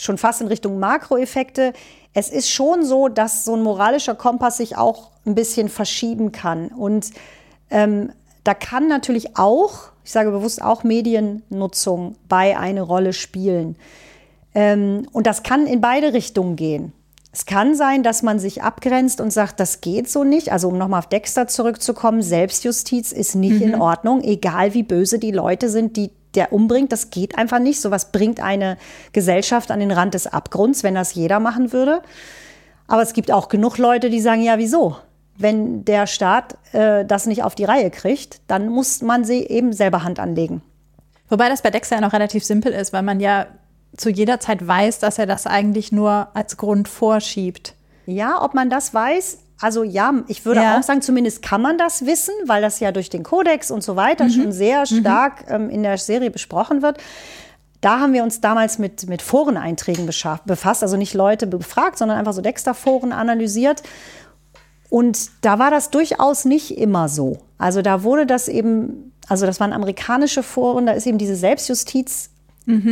schon 0.03 0.19
fast 0.19 0.41
in 0.41 0.47
Richtung 0.47 0.79
Makroeffekte. 0.79 1.73
Es 2.13 2.31
ist 2.31 2.51
schon 2.51 2.85
so, 2.85 3.09
dass 3.09 3.45
so 3.45 3.55
ein 3.55 3.63
moralischer 3.63 4.15
Kompass 4.15 4.57
sich 4.57 4.77
auch 4.77 5.11
ein 5.27 5.35
bisschen 5.35 5.69
verschieben 5.69 6.33
kann. 6.33 6.69
Und 6.69 7.11
ähm, 7.71 8.13
da 8.45 8.55
kann 8.55 8.89
natürlich 8.89 9.37
auch, 9.37 9.91
ich 10.05 10.11
sage 10.11 10.31
bewusst 10.31 10.63
auch 10.63 10.83
Mediennutzung 10.83 12.17
bei 12.29 12.59
eine 12.59 12.83
Rolle 12.83 13.13
spielen. 13.13 13.77
Ähm, 14.55 15.07
und 15.13 15.27
das 15.27 15.43
kann 15.43 15.67
in 15.67 15.81
beide 15.81 16.13
Richtungen 16.13 16.57
gehen. 16.57 16.93
Es 17.33 17.47
kann 17.47 17.77
sein, 17.77 18.03
dass 18.03 18.23
man 18.23 18.41
sich 18.41 18.63
abgrenzt 18.63 19.21
und 19.21 19.31
sagt, 19.31 19.61
das 19.61 19.81
geht 19.81 20.11
so 20.11 20.25
nicht. 20.25 20.51
Also 20.51 20.69
um 20.69 20.79
nochmal 20.79 20.99
auf 20.99 21.09
Dexter 21.09 21.47
zurückzukommen, 21.47 22.23
Selbstjustiz 22.23 23.13
ist 23.13 23.37
nicht 23.37 23.61
mhm. 23.61 23.75
in 23.75 23.81
Ordnung, 23.81 24.21
egal 24.23 24.75
wie 24.75 24.83
böse 24.83 25.21
die 25.21 25.31
Leute 25.31 25.69
sind, 25.69 25.97
die 25.97 26.11
der 26.35 26.53
umbringt, 26.53 26.93
das 26.93 27.11
geht 27.11 27.37
einfach 27.37 27.59
nicht. 27.59 27.81
Sowas 27.81 28.12
bringt 28.12 28.40
eine 28.40 28.77
Gesellschaft 29.12 29.71
an 29.71 29.81
den 29.81 29.90
Rand 29.90 30.14
des 30.14 30.27
Abgrunds, 30.27 30.83
wenn 30.83 30.95
das 30.95 31.14
jeder 31.14 31.40
machen 31.40 31.73
würde. 31.73 32.03
Aber 32.87 33.03
es 33.03 33.12
gibt 33.12 33.31
auch 33.31 33.49
genug 33.49 33.79
Leute, 33.79 34.11
die 34.11 34.21
sagen, 34.21 34.43
ja, 34.43 34.59
wieso? 34.59 34.97
Wenn 35.37 35.85
der 35.85 36.07
Staat 36.07 36.57
äh, 36.73 37.05
das 37.05 37.27
nicht 37.27 37.43
auf 37.43 37.55
die 37.55 37.64
Reihe 37.64 37.90
kriegt, 37.90 38.40
dann 38.47 38.69
muss 38.69 39.01
man 39.01 39.25
sie 39.25 39.47
eben 39.47 39.73
selber 39.73 40.03
Hand 40.03 40.19
anlegen. 40.19 40.62
Wobei 41.29 41.49
das 41.49 41.62
bei 41.62 41.71
Dexter 41.71 41.97
ja 41.97 42.03
noch 42.03 42.12
relativ 42.12 42.45
simpel 42.45 42.73
ist, 42.73 42.93
weil 42.93 43.03
man 43.03 43.21
ja 43.21 43.47
zu 43.97 44.11
jeder 44.11 44.40
Zeit 44.40 44.66
weiß, 44.66 44.99
dass 44.99 45.19
er 45.19 45.27
das 45.27 45.47
eigentlich 45.47 45.93
nur 45.93 46.29
als 46.35 46.57
Grund 46.57 46.88
vorschiebt. 46.88 47.75
Ja, 48.07 48.43
ob 48.43 48.55
man 48.55 48.71
das 48.71 48.93
weiß, 48.93 49.38
also 49.61 49.83
ja, 49.83 50.14
ich 50.27 50.44
würde 50.44 50.62
Ja. 50.62 50.79
auch 50.79 50.83
sagen, 50.83 51.03
zumindest 51.03 51.42
kann 51.42 51.61
man 51.62 51.77
das 51.79 52.07
wissen, 52.07 52.33
weil 52.46 52.62
das 52.62 52.81
ja 52.81 52.92
durch 52.92 53.11
den 53.11 53.23
Kodex 53.23 53.70
und 53.70 53.83
so 53.83 53.94
weiter 53.96 54.25
Mhm. 54.25 54.31
schon 54.31 54.53
sehr 54.53 54.87
stark 54.87 55.44
ähm, 55.49 55.68
in 55.70 55.83
der 55.83 55.99
Serie 55.99 56.31
besprochen 56.31 56.83
wird. 56.83 56.99
Da 57.83 57.99
haben 58.01 58.12
wir 58.12 58.23
uns 58.23 58.40
damals 58.40 58.79
mit, 58.79 59.09
mit 59.09 59.23
Foreneinträgen 59.23 60.07
befasst, 60.07 60.83
also 60.83 60.96
nicht 60.99 61.14
Leute 61.14 61.46
befragt, 61.46 61.96
sondern 61.99 62.18
einfach 62.18 62.35
so 62.35 62.42
Dexter-Foren 62.42 63.12
analysiert. 63.12 63.83
Und 64.88 65.31
da 65.42 65.59
war 65.59 65.70
das 65.70 65.90
durchaus 65.90 66.44
nicht 66.44 66.77
immer 66.77 67.09
so. 67.09 67.38
Also 67.59 67.81
da 67.81 68.03
wurde 68.03 68.27
das 68.27 68.49
eben, 68.49 69.12
also 69.29 69.46
das 69.46 69.61
waren 69.61 69.73
amerikanische 69.73 70.42
Foren, 70.42 70.87
da 70.87 70.92
ist 70.92 71.07
eben 71.07 71.16
diese 71.18 71.37
Selbstjustiz. 71.37 72.31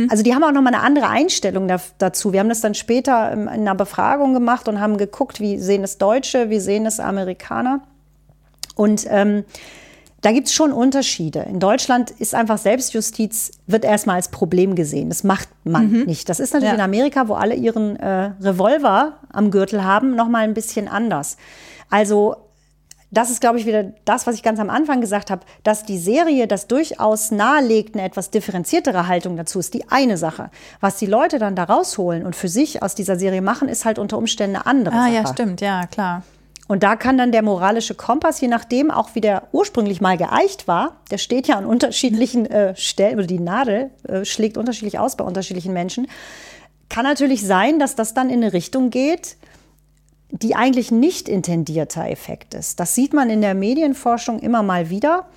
Also 0.09 0.23
die 0.23 0.33
haben 0.35 0.43
auch 0.43 0.51
nochmal 0.51 0.73
eine 0.73 0.83
andere 0.83 1.07
Einstellung 1.07 1.67
da, 1.69 1.79
dazu. 1.99 2.33
Wir 2.33 2.41
haben 2.41 2.49
das 2.49 2.59
dann 2.59 2.73
später 2.73 3.31
ähm, 3.31 3.41
in 3.43 3.47
einer 3.61 3.75
Befragung 3.75 4.33
gemacht 4.33 4.67
und 4.67 4.79
haben 4.81 4.97
geguckt, 4.97 5.39
wie 5.39 5.57
sehen 5.57 5.83
es 5.83 5.97
Deutsche, 5.97 6.49
wie 6.49 6.59
sehen 6.59 6.85
es 6.85 6.99
Amerikaner. 6.99 7.81
Und 8.75 9.05
ähm, 9.09 9.45
da 10.21 10.33
gibt 10.33 10.47
es 10.47 10.53
schon 10.53 10.73
Unterschiede. 10.73 11.45
In 11.49 11.59
Deutschland 11.61 12.11
ist 12.11 12.35
einfach 12.35 12.57
Selbstjustiz, 12.57 13.51
wird 13.67 13.85
erstmal 13.85 14.17
als 14.17 14.27
Problem 14.27 14.75
gesehen. 14.75 15.07
Das 15.07 15.23
macht 15.23 15.47
man 15.63 16.03
nicht. 16.03 16.27
Das 16.27 16.41
ist 16.41 16.53
natürlich 16.53 16.71
Ja. 16.71 16.75
in 16.75 16.81
Amerika, 16.81 17.29
wo 17.29 17.35
alle 17.35 17.55
ihren 17.55 17.95
äh, 17.95 18.31
Revolver 18.41 19.13
am 19.31 19.49
Gürtel 19.49 19.85
haben, 19.85 20.15
nochmal 20.15 20.43
ein 20.43 20.53
bisschen 20.53 20.89
anders. 20.89 21.37
Also 21.89 22.35
das 23.11 23.31
ist, 23.31 23.41
glaube 23.41 23.57
ich, 23.59 23.65
wieder 23.65 23.85
das, 24.05 24.27
was 24.27 24.35
ich 24.35 24.43
ganz 24.43 24.59
am 24.59 24.69
Anfang 24.69 25.01
gesagt 25.01 25.31
habe, 25.31 25.41
dass 25.63 25.83
die 25.83 25.97
Serie 25.97 26.47
das 26.47 26.67
durchaus 26.67 27.31
nahelegt, 27.31 27.95
eine 27.95 28.03
etwas 28.05 28.29
differenziertere 28.29 29.07
Haltung 29.07 29.35
dazu 29.35 29.59
ist 29.59 29.73
die 29.73 29.89
eine 29.89 30.17
Sache. 30.17 30.51
Was 30.79 30.97
die 30.97 31.07
Leute 31.07 31.39
dann 31.39 31.55
da 31.55 31.63
rausholen 31.63 32.25
und 32.25 32.35
für 32.35 32.49
sich 32.49 32.83
aus 32.83 32.93
dieser 32.93 33.17
Serie 33.17 33.41
machen, 33.41 33.67
ist 33.67 33.85
halt 33.85 33.97
unter 33.97 34.17
Umständen 34.17 34.57
eine 34.57 34.65
andere 34.67 34.95
Ah, 34.95 35.03
Sache. 35.05 35.13
ja, 35.13 35.27
stimmt, 35.27 35.61
ja, 35.61 35.87
klar. 35.87 36.23
Und 36.67 36.83
da 36.83 36.95
kann 36.95 37.17
dann 37.17 37.31
der 37.31 37.41
moralische 37.41 37.95
Kompass, 37.95 38.39
je 38.41 38.47
nachdem 38.47 38.91
auch 38.91 39.15
wie 39.15 39.21
der 39.21 39.47
ursprünglich 39.53 40.01
mal 40.01 40.17
geeicht 40.17 40.67
war, 40.67 40.97
der 41.09 41.17
steht 41.17 41.47
ja 41.47 41.55
an 41.57 41.65
unterschiedlichen 41.65 42.45
äh, 42.45 42.75
Stellen, 42.75 43.17
oder 43.17 43.25
die 43.25 43.39
Nadel 43.39 43.89
äh, 44.07 44.23
schlägt 44.23 44.55
unterschiedlich 44.55 44.99
aus 44.99 45.15
bei 45.17 45.23
unterschiedlichen 45.23 45.73
Menschen, 45.73 46.07
kann 46.87 47.05
natürlich 47.05 47.43
sein, 47.43 47.79
dass 47.79 47.95
das 47.95 48.13
dann 48.13 48.29
in 48.29 48.43
eine 48.43 48.53
Richtung 48.53 48.91
geht, 48.91 49.35
die 50.31 50.55
eigentlich 50.55 50.91
nicht 50.91 51.27
intendierter 51.27 52.07
Effekt 52.09 52.53
ist. 52.53 52.79
Das 52.79 52.93
sieht 52.93 53.13
man 53.13 53.29
in 53.29 53.41
der 53.41 53.55
Medienforschung 53.55 54.39
immer 54.39 54.61
mal 54.63 54.89
wieder. 54.89 55.27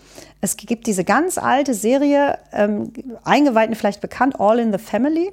Es 0.40 0.56
gibt 0.56 0.86
diese 0.86 1.02
ganz 1.04 1.38
alte 1.38 1.72
Serie, 1.74 2.38
ähm, 2.52 2.92
Eingeweihten 3.24 3.74
vielleicht 3.74 4.00
bekannt, 4.02 4.38
All 4.38 4.58
in 4.58 4.70
the 4.72 4.78
Family. 4.78 5.32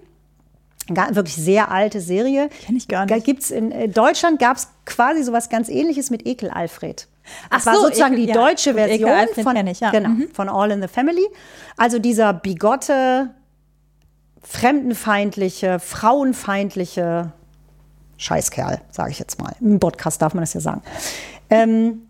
Ga- 0.93 1.09
Wirklich 1.13 1.35
sehr 1.35 1.71
alte 1.71 1.99
Serie. 1.99 2.49
Kenn 2.65 2.77
ich 2.77 2.87
gar 2.87 3.05
Da 3.05 3.15
nicht. 3.15 3.25
gibt's 3.25 3.51
in 3.51 3.71
äh, 3.71 3.89
Deutschland 3.89 4.39
gab 4.39 4.57
es 4.57 4.69
quasi 4.85 5.23
sowas 5.23 5.49
ganz 5.49 5.67
ähnliches 5.69 6.09
mit 6.09 6.25
Ekel 6.25 6.49
Alfred. 6.49 7.07
Das 7.51 7.61
Ach 7.61 7.65
war 7.67 7.75
so, 7.75 7.81
sozusagen 7.83 8.13
Ekel- 8.15 8.21
die 8.25 8.29
ja. 8.29 8.33
deutsche 8.33 8.69
Ekel 8.71 8.87
Version 8.87 9.09
Alfred 9.11 9.43
von, 9.43 9.67
ich, 9.67 9.79
ja. 9.81 9.91
genau, 9.91 10.09
Mhm. 10.09 10.29
von 10.33 10.47
All 10.49 10.71
in 10.71 10.81
the 10.81 10.87
Family. 10.87 11.25
Also 11.77 11.99
dieser 11.99 12.33
bigotte, 12.33 13.29
fremdenfeindliche, 14.41 15.79
frauenfeindliche 15.79 17.33
Scheißkerl, 18.19 18.81
sage 18.91 19.11
ich 19.11 19.19
jetzt 19.19 19.41
mal. 19.41 19.55
Im 19.61 19.79
Podcast 19.79 20.21
darf 20.21 20.33
man 20.33 20.43
das 20.43 20.53
ja 20.53 20.59
sagen. 20.59 20.81
Ähm, 21.49 22.01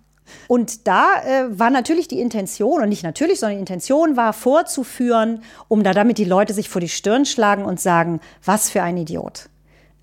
und 0.47 0.87
da 0.87 1.21
äh, 1.23 1.59
war 1.59 1.69
natürlich 1.69 2.07
die 2.07 2.19
Intention, 2.19 2.81
und 2.81 2.89
nicht 2.89 3.03
natürlich, 3.03 3.39
sondern 3.39 3.57
die 3.57 3.61
Intention 3.61 4.17
war 4.17 4.33
vorzuführen, 4.33 5.43
um 5.67 5.83
da 5.83 5.93
damit 5.93 6.17
die 6.17 6.25
Leute 6.25 6.53
sich 6.53 6.67
vor 6.67 6.81
die 6.81 6.89
Stirn 6.89 7.25
schlagen 7.25 7.63
und 7.63 7.79
sagen, 7.79 8.19
was 8.43 8.69
für 8.69 8.81
ein 8.81 8.97
Idiot. 8.97 9.49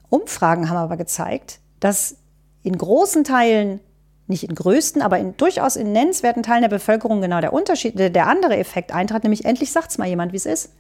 Umfragen 0.09 0.71
haben 0.71 0.77
aber 0.77 0.97
gezeigt, 0.97 1.59
dass 1.81 2.17
in 2.63 2.79
großen 2.79 3.25
Teilen, 3.25 3.81
nicht 4.29 4.49
in 4.49 4.55
größten, 4.55 5.03
aber 5.03 5.19
in, 5.19 5.37
durchaus 5.37 5.77
in 5.77 5.93
nennenswerten 5.93 6.43
Teilen 6.43 6.63
der 6.63 6.69
Bevölkerung 6.69 7.21
genau 7.21 7.41
der 7.41 7.53
Unterschied, 7.53 7.99
der, 7.99 8.11
der 8.11 8.29
andere 8.29 8.57
Effekt 8.57 8.93
eintrat, 8.93 9.25
nämlich 9.25 9.45
endlich 9.45 9.73
sagt's 9.73 9.99
mal 9.99 10.07
jemand, 10.09 10.33
wie 10.33 10.37
es 10.37 10.47
ist. 10.47 10.73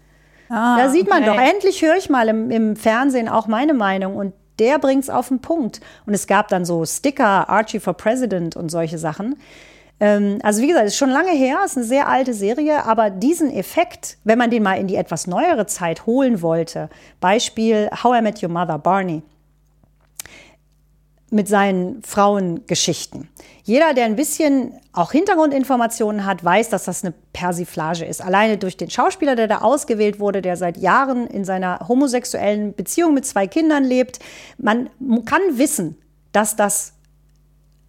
Ah, 0.49 0.77
Da 0.79 0.91
sieht 0.91 1.09
man 1.09 1.25
okay. 1.25 1.37
doch, 1.37 1.43
endlich 1.43 1.83
höre 1.83 1.97
ich 1.97 2.09
mal 2.09 2.29
im, 2.29 2.51
im 2.53 2.77
Fernsehen 2.77 3.29
auch 3.29 3.49
meine 3.49 3.75
Meinung 3.75 4.17
und 4.17 4.33
der 4.59 4.79
bringt's 4.79 5.11
auf 5.11 5.29
den 5.29 5.41
Punkt. 5.41 5.81
Und 6.07 6.15
es 6.15 6.27
gab 6.27 6.49
dann 6.49 6.65
so 6.65 6.85
Sticker, 6.85 7.49
Archie 7.49 7.81
for 7.81 7.95
President 7.95 8.57
und 8.57 8.71
solche 8.71 8.99
Sachen. 8.99 9.37
Ähm, 9.99 10.39
also 10.43 10.63
wie 10.63 10.69
gesagt, 10.69 10.87
ist 10.87 10.97
schon 10.97 11.11
lange 11.11 11.33
her, 11.33 11.59
ist 11.65 11.77
eine 11.77 11.87
sehr 11.87 12.09
alte 12.09 12.35
Serie, 12.35 12.85
aber 12.85 13.11
diesen 13.11 13.51
Effekt, 13.51 14.19
wenn 14.25 14.39
man 14.39 14.51
den 14.51 14.63
mal 14.63 14.75
in 14.75 14.87
die 14.87 14.97
etwas 14.97 15.27
neuere 15.27 15.67
Zeit 15.67 16.07
holen 16.07 16.43
wollte, 16.43 16.91
Beispiel 17.21 17.89
How 18.03 18.19
I 18.19 18.23
Met 18.23 18.43
Your 18.43 18.51
Mother, 18.51 18.79
Barney 18.79 19.23
mit 21.31 21.49
seinen 21.49 22.03
Frauengeschichten. 22.03 23.29
Jeder, 23.65 23.95
der 23.95 24.05
ein 24.05 24.15
bisschen 24.15 24.75
auch 24.93 25.11
Hintergrundinformationen 25.11 26.25
hat, 26.25 26.45
weiß, 26.45 26.69
dass 26.69 26.85
das 26.85 27.05
eine 27.05 27.15
Persiflage 27.33 28.05
ist. 28.05 28.23
Alleine 28.23 28.59
durch 28.59 28.77
den 28.77 28.91
Schauspieler, 28.91 29.35
der 29.35 29.49
da 29.49 29.59
ausgewählt 29.59 30.21
wurde, 30.21 30.41
der 30.41 30.57
seit 30.57 30.77
Jahren 30.77 31.27
in 31.27 31.45
seiner 31.45 31.87
homosexuellen 31.89 32.75
Beziehung 32.75 33.13
mit 33.13 33.27
zwei 33.27 33.49
Kindern 33.49 33.83
lebt. 33.83 34.21
Man 34.59 34.89
kann 35.25 35.41
wissen, 35.51 35.97
dass 36.31 36.55
das 36.55 36.93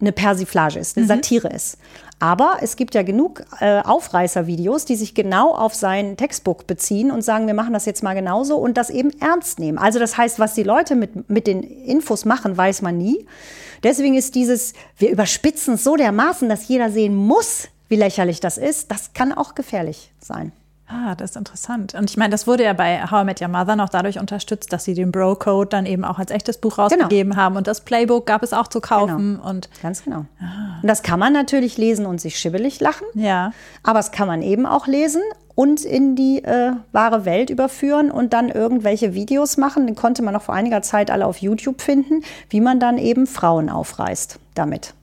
eine 0.00 0.12
Persiflage 0.12 0.78
ist, 0.78 0.96
eine 0.96 1.06
Satire 1.06 1.48
ist. 1.48 1.78
Aber 2.20 2.58
es 2.62 2.74
gibt 2.74 2.94
ja 2.94 3.02
genug 3.02 3.44
äh, 3.60 3.80
Aufreißervideos, 3.80 4.84
die 4.84 4.96
sich 4.96 5.14
genau 5.14 5.54
auf 5.54 5.74
sein 5.74 6.16
Textbook 6.16 6.66
beziehen 6.66 7.12
und 7.12 7.22
sagen, 7.22 7.46
wir 7.46 7.54
machen 7.54 7.72
das 7.72 7.86
jetzt 7.86 8.02
mal 8.02 8.14
genauso 8.14 8.56
und 8.56 8.76
das 8.76 8.90
eben 8.90 9.10
ernst 9.20 9.60
nehmen. 9.60 9.78
Also 9.78 10.00
das 10.00 10.16
heißt, 10.16 10.40
was 10.40 10.54
die 10.54 10.64
Leute 10.64 10.96
mit, 10.96 11.30
mit 11.30 11.46
den 11.46 11.62
Infos 11.62 12.24
machen, 12.24 12.56
weiß 12.56 12.82
man 12.82 12.98
nie. 12.98 13.24
Deswegen 13.84 14.16
ist 14.16 14.34
dieses, 14.34 14.72
wir 14.96 15.10
überspitzen 15.10 15.74
es 15.74 15.84
so 15.84 15.94
dermaßen, 15.94 16.48
dass 16.48 16.66
jeder 16.66 16.90
sehen 16.90 17.14
muss, 17.14 17.68
wie 17.88 17.96
lächerlich 17.96 18.40
das 18.40 18.58
ist, 18.58 18.90
das 18.90 19.12
kann 19.12 19.32
auch 19.32 19.54
gefährlich 19.54 20.10
sein. 20.20 20.52
Ah, 20.90 21.14
das 21.14 21.30
ist 21.32 21.36
interessant. 21.36 21.94
Und 21.94 22.08
ich 22.08 22.16
meine, 22.16 22.30
das 22.30 22.46
wurde 22.46 22.64
ja 22.64 22.72
bei 22.72 23.02
How 23.10 23.22
I 23.22 23.24
Met 23.24 23.42
Your 23.42 23.48
Mother 23.48 23.76
noch 23.76 23.90
dadurch 23.90 24.18
unterstützt, 24.18 24.72
dass 24.72 24.84
sie 24.84 24.94
den 24.94 25.12
Bro-Code 25.12 25.68
dann 25.68 25.84
eben 25.84 26.02
auch 26.02 26.18
als 26.18 26.30
echtes 26.30 26.56
Buch 26.58 26.78
rausgegeben 26.78 27.36
haben. 27.36 27.56
Und 27.56 27.66
das 27.66 27.82
Playbook 27.82 28.24
gab 28.26 28.42
es 28.42 28.54
auch 28.54 28.68
zu 28.68 28.80
kaufen. 28.80 29.38
Und 29.38 29.68
Ganz 29.82 30.02
genau. 30.02 30.24
Und 30.80 30.88
das 30.88 31.02
kann 31.02 31.20
man 31.20 31.34
natürlich 31.34 31.76
lesen 31.76 32.06
und 32.06 32.20
sich 32.22 32.38
schibbelig 32.38 32.80
lachen. 32.80 33.06
ja, 33.14 33.52
Aber 33.82 33.98
es 33.98 34.12
kann 34.12 34.28
man 34.28 34.40
eben 34.40 34.64
auch 34.64 34.86
lesen 34.86 35.20
und 35.54 35.84
in 35.84 36.16
die 36.16 36.42
äh, 36.44 36.72
wahre 36.92 37.24
Welt 37.26 37.50
überführen 37.50 38.10
und 38.10 38.32
dann 38.32 38.48
irgendwelche 38.48 39.12
Videos 39.12 39.58
machen. 39.58 39.86
Den 39.86 39.96
konnte 39.96 40.22
man 40.22 40.32
noch 40.32 40.42
vor 40.42 40.54
einiger 40.54 40.80
Zeit 40.80 41.10
alle 41.10 41.26
auf 41.26 41.38
YouTube 41.38 41.82
finden, 41.82 42.22
wie 42.48 42.60
man 42.60 42.80
dann 42.80 42.96
eben 42.96 43.26
Frauen 43.26 43.68
aufreißt 43.68 44.38
damit. 44.54 44.94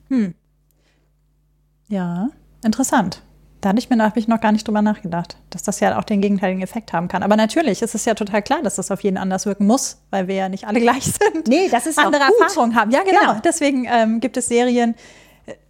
ja, 1.89 2.29
interessant. 2.63 3.21
Da 3.65 3.69
hatte 3.69 3.79
ich 3.79 3.89
mir 3.89 3.97
hab 3.97 4.15
ich 4.15 4.27
noch 4.27 4.39
gar 4.39 4.51
nicht 4.51 4.67
drüber 4.67 4.83
nachgedacht, 4.83 5.37
dass 5.49 5.63
das 5.63 5.79
ja 5.79 5.97
auch 5.97 6.03
den 6.03 6.21
gegenteiligen 6.21 6.61
Effekt 6.61 6.93
haben 6.93 7.07
kann. 7.07 7.23
Aber 7.23 7.35
natürlich 7.35 7.81
ist 7.81 7.95
es 7.95 8.05
ja 8.05 8.13
total 8.13 8.43
klar, 8.43 8.61
dass 8.61 8.75
das 8.75 8.91
auf 8.91 9.01
jeden 9.01 9.17
anders 9.17 9.47
wirken 9.47 9.65
muss, 9.65 9.97
weil 10.11 10.27
wir 10.27 10.35
ja 10.35 10.49
nicht 10.49 10.67
alle 10.67 10.79
gleich 10.81 11.05
sind. 11.05 11.47
Nee, 11.47 11.67
das 11.69 11.87
ist 11.87 11.97
auch 11.97 12.03
andere. 12.03 12.25
Erfahrungen 12.25 12.75
haben. 12.75 12.91
Ja, 12.91 13.01
genau. 13.01 13.21
Genau. 13.21 13.39
Deswegen 13.43 13.87
ähm, 13.89 14.19
gibt 14.19 14.37
es 14.37 14.49
Serien, 14.49 14.93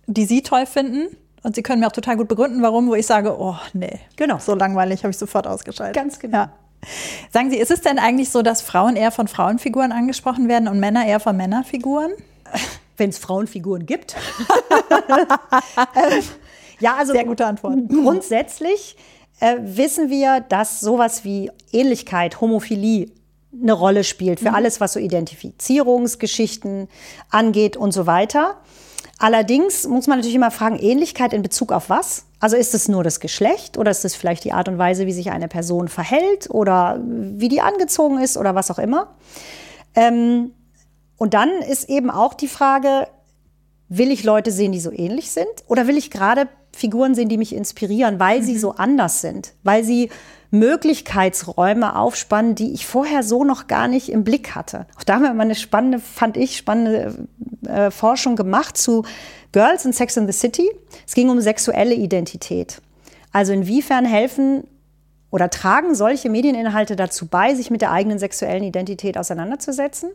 die 0.07 0.25
Sie 0.25 0.41
toll 0.41 0.65
finden. 0.65 1.15
Und 1.41 1.55
Sie 1.55 1.63
können 1.63 1.79
mir 1.79 1.87
auch 1.87 1.93
total 1.93 2.17
gut 2.17 2.27
begründen, 2.27 2.61
warum, 2.61 2.89
wo 2.89 2.95
ich 2.95 3.05
sage, 3.05 3.33
oh, 3.39 3.55
nee. 3.71 4.01
Genau. 4.17 4.39
So 4.39 4.55
langweilig 4.55 5.03
habe 5.03 5.11
ich 5.11 5.17
sofort 5.17 5.47
ausgeschaltet. 5.47 5.95
Ganz 5.95 6.19
genau. 6.19 6.39
Ja. 6.39 6.51
Sagen 7.31 7.49
Sie, 7.49 7.55
ist 7.55 7.71
es 7.71 7.79
denn 7.79 7.97
eigentlich 7.97 8.29
so, 8.29 8.41
dass 8.41 8.61
Frauen 8.61 8.97
eher 8.97 9.11
von 9.11 9.29
Frauenfiguren 9.29 9.93
angesprochen 9.93 10.49
werden 10.49 10.67
und 10.67 10.81
Männer 10.81 11.05
eher 11.05 11.21
von 11.21 11.37
Männerfiguren? 11.37 12.11
Wenn 12.97 13.11
es 13.11 13.19
Frauenfiguren 13.19 13.85
gibt. 13.85 14.17
ja, 16.79 16.95
also 16.95 17.13
Sehr 17.13 17.25
gute 17.25 17.45
Antwort. 17.45 17.77
grundsätzlich 17.89 18.95
äh, 19.39 19.55
wissen 19.59 20.09
wir, 20.09 20.41
dass 20.41 20.79
sowas 20.79 21.23
wie 21.23 21.51
Ähnlichkeit, 21.71 22.41
Homophilie 22.41 23.07
eine 23.61 23.73
Rolle 23.73 24.03
spielt 24.03 24.41
für 24.41 24.53
alles, 24.53 24.81
was 24.81 24.93
so 24.93 24.99
Identifizierungsgeschichten 24.99 26.89
angeht 27.29 27.77
und 27.77 27.93
so 27.93 28.05
weiter. 28.05 28.57
Allerdings 29.17 29.87
muss 29.87 30.07
man 30.07 30.17
natürlich 30.17 30.35
immer 30.35 30.51
fragen, 30.51 30.77
Ähnlichkeit 30.77 31.31
in 31.31 31.41
Bezug 31.41 31.71
auf 31.71 31.89
was? 31.89 32.25
Also 32.39 32.57
ist 32.57 32.73
es 32.73 32.89
nur 32.89 33.03
das 33.03 33.21
Geschlecht 33.21 33.77
oder 33.77 33.91
ist 33.91 34.03
es 34.03 34.13
vielleicht 34.13 34.43
die 34.43 34.51
Art 34.51 34.67
und 34.67 34.77
Weise, 34.77 35.05
wie 35.05 35.13
sich 35.13 35.31
eine 35.31 35.47
Person 35.47 35.87
verhält 35.87 36.49
oder 36.49 36.99
wie 37.01 37.47
die 37.47 37.61
angezogen 37.61 38.19
ist 38.19 38.35
oder 38.35 38.55
was 38.55 38.69
auch 38.71 38.79
immer? 38.79 39.15
Ähm, 39.95 40.51
und 41.17 41.33
dann 41.33 41.49
ist 41.61 41.89
eben 41.89 42.11
auch 42.11 42.33
die 42.33 42.49
Frage, 42.49 43.07
will 43.87 44.11
ich 44.11 44.23
Leute 44.23 44.51
sehen, 44.51 44.73
die 44.73 44.81
so 44.81 44.91
ähnlich 44.91 45.31
sind? 45.31 45.47
Oder 45.67 45.87
will 45.87 45.97
ich 45.97 46.11
gerade 46.11 46.49
Figuren 46.75 47.15
sehen, 47.15 47.29
die 47.29 47.37
mich 47.37 47.55
inspirieren, 47.55 48.19
weil 48.19 48.43
sie 48.43 48.57
so 48.57 48.71
anders 48.71 49.21
sind? 49.21 49.53
Weil 49.63 49.83
sie 49.83 50.09
Möglichkeitsräume 50.51 51.95
aufspannen, 51.95 52.55
die 52.55 52.73
ich 52.73 52.85
vorher 52.85 53.23
so 53.23 53.43
noch 53.43 53.67
gar 53.67 53.87
nicht 53.87 54.09
im 54.09 54.23
Blick 54.23 54.55
hatte. 54.55 54.85
Auch 54.97 55.03
da 55.03 55.15
haben 55.15 55.23
wir 55.23 55.33
mal 55.33 55.43
eine 55.43 55.55
spannende, 55.55 55.99
fand 55.99 56.37
ich, 56.37 56.57
spannende 56.57 57.27
äh, 57.67 57.91
Forschung 57.91 58.35
gemacht 58.35 58.77
zu 58.77 59.03
Girls 59.51 59.85
in 59.85 59.93
Sex 59.93 60.17
in 60.17 60.27
the 60.27 60.33
City. 60.33 60.69
Es 61.07 61.13
ging 61.13 61.29
um 61.29 61.39
sexuelle 61.41 61.95
Identität. 61.95 62.81
Also 63.31 63.53
inwiefern 63.53 64.05
helfen 64.05 64.65
oder 65.31 65.49
tragen 65.49 65.95
solche 65.95 66.29
Medieninhalte 66.29 66.95
dazu 66.95 67.27
bei, 67.27 67.55
sich 67.55 67.69
mit 67.69 67.81
der 67.81 67.91
eigenen 67.91 68.19
sexuellen 68.19 68.63
Identität 68.63 69.17
auseinanderzusetzen? 69.17 70.11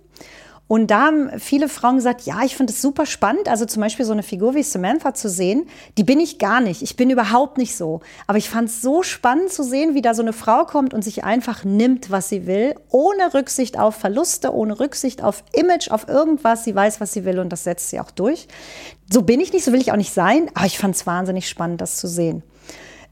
Und 0.70 0.92
da 0.92 1.06
haben 1.06 1.32
viele 1.40 1.68
Frauen 1.68 1.96
gesagt, 1.96 2.20
ja, 2.26 2.42
ich 2.44 2.54
finde 2.54 2.72
es 2.72 2.80
super 2.80 3.04
spannend. 3.04 3.48
Also 3.48 3.64
zum 3.64 3.82
Beispiel 3.82 4.04
so 4.04 4.12
eine 4.12 4.22
Figur 4.22 4.54
wie 4.54 4.62
Samantha 4.62 5.14
zu 5.14 5.28
sehen, 5.28 5.66
die 5.98 6.04
bin 6.04 6.20
ich 6.20 6.38
gar 6.38 6.60
nicht. 6.60 6.80
Ich 6.82 6.94
bin 6.94 7.10
überhaupt 7.10 7.58
nicht 7.58 7.76
so. 7.76 8.02
Aber 8.28 8.38
ich 8.38 8.48
fand 8.48 8.68
es 8.68 8.80
so 8.80 9.02
spannend 9.02 9.50
zu 9.50 9.64
sehen, 9.64 9.96
wie 9.96 10.00
da 10.00 10.14
so 10.14 10.22
eine 10.22 10.32
Frau 10.32 10.64
kommt 10.66 10.94
und 10.94 11.02
sich 11.02 11.24
einfach 11.24 11.64
nimmt, 11.64 12.12
was 12.12 12.28
sie 12.28 12.46
will, 12.46 12.76
ohne 12.88 13.34
Rücksicht 13.34 13.80
auf 13.80 13.96
Verluste, 13.96 14.54
ohne 14.54 14.78
Rücksicht 14.78 15.24
auf 15.24 15.42
Image, 15.54 15.90
auf 15.90 16.06
irgendwas. 16.06 16.62
Sie 16.62 16.72
weiß, 16.72 17.00
was 17.00 17.12
sie 17.12 17.24
will 17.24 17.40
und 17.40 17.48
das 17.48 17.64
setzt 17.64 17.90
sie 17.90 17.98
auch 17.98 18.12
durch. 18.12 18.46
So 19.12 19.22
bin 19.22 19.40
ich 19.40 19.52
nicht, 19.52 19.64
so 19.64 19.72
will 19.72 19.80
ich 19.80 19.90
auch 19.90 19.96
nicht 19.96 20.14
sein. 20.14 20.52
Aber 20.54 20.66
ich 20.66 20.78
fand 20.78 20.94
es 20.94 21.04
wahnsinnig 21.04 21.48
spannend, 21.48 21.80
das 21.80 21.96
zu 21.96 22.06
sehen. 22.06 22.44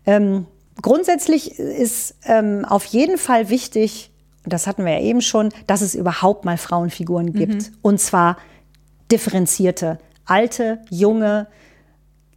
Ähm, 0.06 0.46
grundsätzlich 0.80 1.59
ist 1.59 2.14
ähm, 2.22 2.64
auf 2.64 2.84
jeden 2.84 3.18
Fall 3.18 3.48
wichtig, 3.48 4.07
das 4.53 4.66
hatten 4.66 4.84
wir 4.84 4.92
ja 4.92 5.01
eben 5.01 5.20
schon, 5.20 5.51
dass 5.66 5.80
es 5.80 5.94
überhaupt 5.94 6.44
mal 6.44 6.59
Frauenfiguren 6.59 7.32
gibt. 7.32 7.70
Mhm. 7.70 7.76
Und 7.82 8.01
zwar 8.01 8.36
differenzierte, 9.11 9.99
alte, 10.24 10.80
junge, 10.90 11.46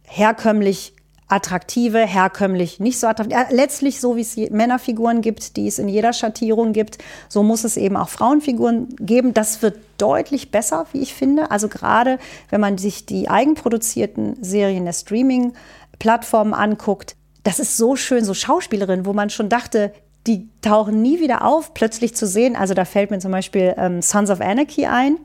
herkömmlich 0.04 0.94
attraktive, 1.32 2.00
herkömmlich 2.00 2.78
nicht 2.78 2.98
so 2.98 3.06
attraktiv. 3.06 3.34
Ja, 3.34 3.46
letztlich 3.50 4.00
so, 4.00 4.16
wie 4.16 4.20
es 4.20 4.36
Männerfiguren 4.36 5.22
gibt, 5.22 5.56
die 5.56 5.66
es 5.66 5.78
in 5.78 5.88
jeder 5.88 6.12
Schattierung 6.12 6.74
gibt, 6.74 6.98
so 7.30 7.42
muss 7.42 7.64
es 7.64 7.78
eben 7.78 7.96
auch 7.96 8.10
Frauenfiguren 8.10 8.94
geben. 8.96 9.32
Das 9.32 9.62
wird 9.62 9.78
deutlich 9.96 10.50
besser, 10.50 10.86
wie 10.92 11.00
ich 11.00 11.14
finde. 11.14 11.50
Also 11.50 11.68
gerade 11.68 12.18
wenn 12.50 12.60
man 12.60 12.76
sich 12.76 13.06
die 13.06 13.30
eigenproduzierten 13.30 14.42
Serien 14.44 14.84
der 14.84 14.92
Streaming-Plattformen 14.92 16.52
anguckt, 16.52 17.16
das 17.44 17.58
ist 17.58 17.78
so 17.78 17.96
schön, 17.96 18.24
so 18.24 18.34
Schauspielerin, 18.34 19.06
wo 19.06 19.14
man 19.14 19.30
schon 19.30 19.48
dachte, 19.48 19.92
die 20.26 20.48
tauchen 20.60 21.02
nie 21.02 21.20
wieder 21.20 21.44
auf, 21.44 21.74
plötzlich 21.74 22.14
zu 22.14 22.26
sehen. 22.26 22.56
Also 22.56 22.74
da 22.74 22.84
fällt 22.84 23.10
mir 23.10 23.18
zum 23.18 23.32
Beispiel 23.32 23.74
ähm, 23.76 24.02
Sons 24.02 24.30
of 24.30 24.40
Anarchy 24.40 24.86
ein, 24.86 25.18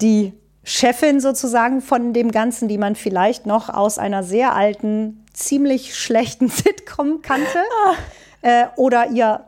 die 0.00 0.32
Chefin 0.62 1.20
sozusagen 1.20 1.80
von 1.80 2.12
dem 2.12 2.30
Ganzen, 2.30 2.68
die 2.68 2.78
man 2.78 2.94
vielleicht 2.94 3.46
noch 3.46 3.68
aus 3.68 3.98
einer 3.98 4.22
sehr 4.22 4.54
alten, 4.54 5.24
ziemlich 5.32 5.96
schlechten 5.96 6.48
Sitcom 6.48 7.22
kannte. 7.22 7.58
Ah. 7.86 7.94
Äh, 8.42 8.66
oder 8.76 9.10
ihr 9.10 9.44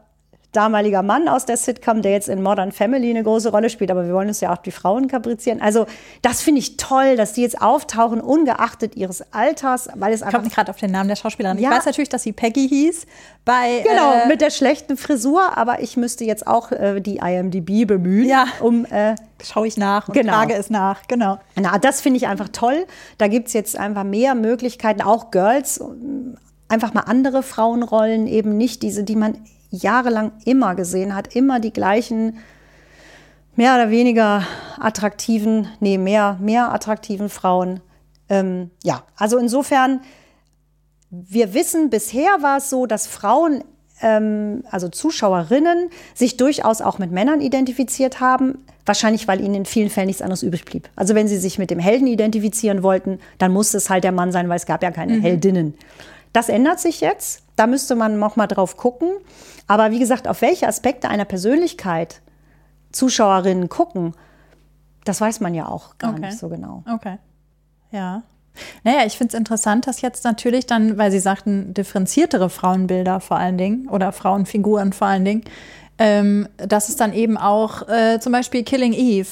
damaliger 0.52 1.02
Mann 1.02 1.28
aus 1.28 1.46
der 1.46 1.56
Sitcom, 1.56 2.02
der 2.02 2.12
jetzt 2.12 2.28
in 2.28 2.42
Modern 2.42 2.72
Family 2.72 3.10
eine 3.10 3.22
große 3.22 3.50
Rolle 3.50 3.70
spielt, 3.70 3.90
aber 3.90 4.06
wir 4.06 4.14
wollen 4.14 4.28
uns 4.28 4.40
ja 4.40 4.52
auch 4.52 4.58
die 4.58 4.72
Frauen 4.72 5.06
kaprizieren. 5.06 5.60
Also 5.60 5.86
das 6.22 6.42
finde 6.42 6.60
ich 6.60 6.76
toll, 6.76 7.16
dass 7.16 7.34
die 7.34 7.42
jetzt 7.42 7.62
auftauchen, 7.62 8.20
ungeachtet 8.20 8.96
ihres 8.96 9.32
Alters, 9.32 9.88
weil 9.94 10.12
es 10.12 10.22
einfach... 10.22 10.42
Gerade 10.42 10.70
auf 10.70 10.78
den 10.78 10.90
Namen 10.90 11.08
der 11.08 11.16
Schauspielerin. 11.16 11.58
Ja. 11.58 11.70
Ich 11.70 11.76
weiß 11.76 11.86
natürlich, 11.86 12.08
dass 12.08 12.24
sie 12.24 12.32
Peggy 12.32 12.68
hieß. 12.68 13.06
Bei, 13.44 13.84
genau, 13.86 14.12
äh, 14.12 14.28
mit 14.28 14.40
der 14.40 14.50
schlechten 14.50 14.96
Frisur, 14.96 15.56
aber 15.56 15.82
ich 15.82 15.96
müsste 15.96 16.24
jetzt 16.24 16.46
auch 16.46 16.72
äh, 16.72 17.00
die 17.00 17.18
IMDb 17.18 17.86
bemühen, 17.86 18.28
ja. 18.28 18.46
um... 18.60 18.84
Äh, 18.86 19.14
Schaue 19.42 19.66
ich 19.66 19.78
nach 19.78 20.08
und 20.08 20.14
genau. 20.14 20.34
frage 20.34 20.54
es 20.54 20.68
nach, 20.68 21.08
genau. 21.08 21.38
Na, 21.56 21.78
das 21.78 22.02
finde 22.02 22.18
ich 22.18 22.26
einfach 22.26 22.50
toll. 22.50 22.84
Da 23.16 23.26
gibt 23.26 23.46
es 23.46 23.54
jetzt 23.54 23.74
einfach 23.74 24.04
mehr 24.04 24.34
Möglichkeiten, 24.34 25.00
auch 25.00 25.30
Girls, 25.30 25.82
einfach 26.68 26.92
mal 26.92 27.04
andere 27.06 27.42
Frauenrollen, 27.42 28.26
eben 28.26 28.58
nicht 28.58 28.82
diese, 28.82 29.02
die 29.02 29.16
man 29.16 29.38
jahrelang 29.70 30.32
immer 30.44 30.74
gesehen 30.74 31.14
hat, 31.14 31.34
immer 31.34 31.60
die 31.60 31.72
gleichen 31.72 32.38
mehr 33.56 33.74
oder 33.74 33.90
weniger 33.90 34.46
attraktiven, 34.78 35.68
nee, 35.80 35.98
mehr, 35.98 36.38
mehr 36.40 36.72
attraktiven 36.72 37.28
Frauen. 37.28 37.80
Ähm, 38.28 38.70
ja, 38.82 39.02
also 39.16 39.38
insofern, 39.38 40.00
wir 41.10 41.52
wissen, 41.52 41.90
bisher 41.90 42.38
war 42.40 42.58
es 42.58 42.70
so, 42.70 42.86
dass 42.86 43.06
Frauen, 43.06 43.64
ähm, 44.00 44.64
also 44.70 44.88
Zuschauerinnen, 44.88 45.90
sich 46.14 46.36
durchaus 46.36 46.80
auch 46.80 46.98
mit 46.98 47.10
Männern 47.10 47.40
identifiziert 47.40 48.20
haben. 48.20 48.64
Wahrscheinlich, 48.86 49.28
weil 49.28 49.40
ihnen 49.40 49.54
in 49.54 49.64
vielen 49.66 49.90
Fällen 49.90 50.06
nichts 50.06 50.22
anderes 50.22 50.42
übrig 50.42 50.64
blieb. 50.64 50.88
Also 50.96 51.14
wenn 51.14 51.28
sie 51.28 51.36
sich 51.36 51.58
mit 51.58 51.70
dem 51.70 51.78
Helden 51.78 52.06
identifizieren 52.06 52.82
wollten, 52.82 53.18
dann 53.38 53.52
musste 53.52 53.76
es 53.76 53.90
halt 53.90 54.04
der 54.04 54.12
Mann 54.12 54.32
sein, 54.32 54.48
weil 54.48 54.56
es 54.56 54.66
gab 54.66 54.82
ja 54.82 54.90
keine 54.90 55.18
mhm. 55.18 55.20
Heldinnen. 55.20 55.74
Das 56.32 56.48
ändert 56.48 56.80
sich 56.80 57.00
jetzt. 57.00 57.42
Da 57.60 57.66
müsste 57.66 57.94
man 57.94 58.18
noch 58.18 58.36
mal 58.36 58.46
drauf 58.46 58.78
gucken. 58.78 59.10
Aber 59.66 59.90
wie 59.90 59.98
gesagt, 59.98 60.26
auf 60.26 60.40
welche 60.40 60.66
Aspekte 60.66 61.10
einer 61.10 61.26
Persönlichkeit 61.26 62.22
Zuschauerinnen 62.90 63.68
gucken, 63.68 64.14
das 65.04 65.20
weiß 65.20 65.40
man 65.40 65.52
ja 65.52 65.68
auch 65.68 65.98
gar 65.98 66.12
okay. 66.12 66.20
nicht 66.22 66.38
so 66.38 66.48
genau. 66.48 66.84
Okay. 66.90 67.18
Ja. 67.90 68.22
Naja, 68.82 69.04
ich 69.04 69.18
finde 69.18 69.34
es 69.34 69.38
interessant, 69.38 69.86
dass 69.86 70.00
jetzt 70.00 70.24
natürlich 70.24 70.64
dann, 70.64 70.96
weil 70.96 71.10
Sie 71.10 71.18
sagten, 71.18 71.74
differenziertere 71.74 72.48
Frauenbilder 72.48 73.20
vor 73.20 73.36
allen 73.36 73.58
Dingen 73.58 73.90
oder 73.90 74.12
Frauenfiguren 74.12 74.94
vor 74.94 75.08
allen 75.08 75.26
Dingen, 75.26 75.44
ähm, 75.98 76.48
dass 76.56 76.88
es 76.88 76.96
dann 76.96 77.12
eben 77.12 77.36
auch 77.36 77.86
äh, 77.90 78.20
zum 78.20 78.32
Beispiel 78.32 78.62
Killing 78.62 78.94
Eve, 78.94 79.28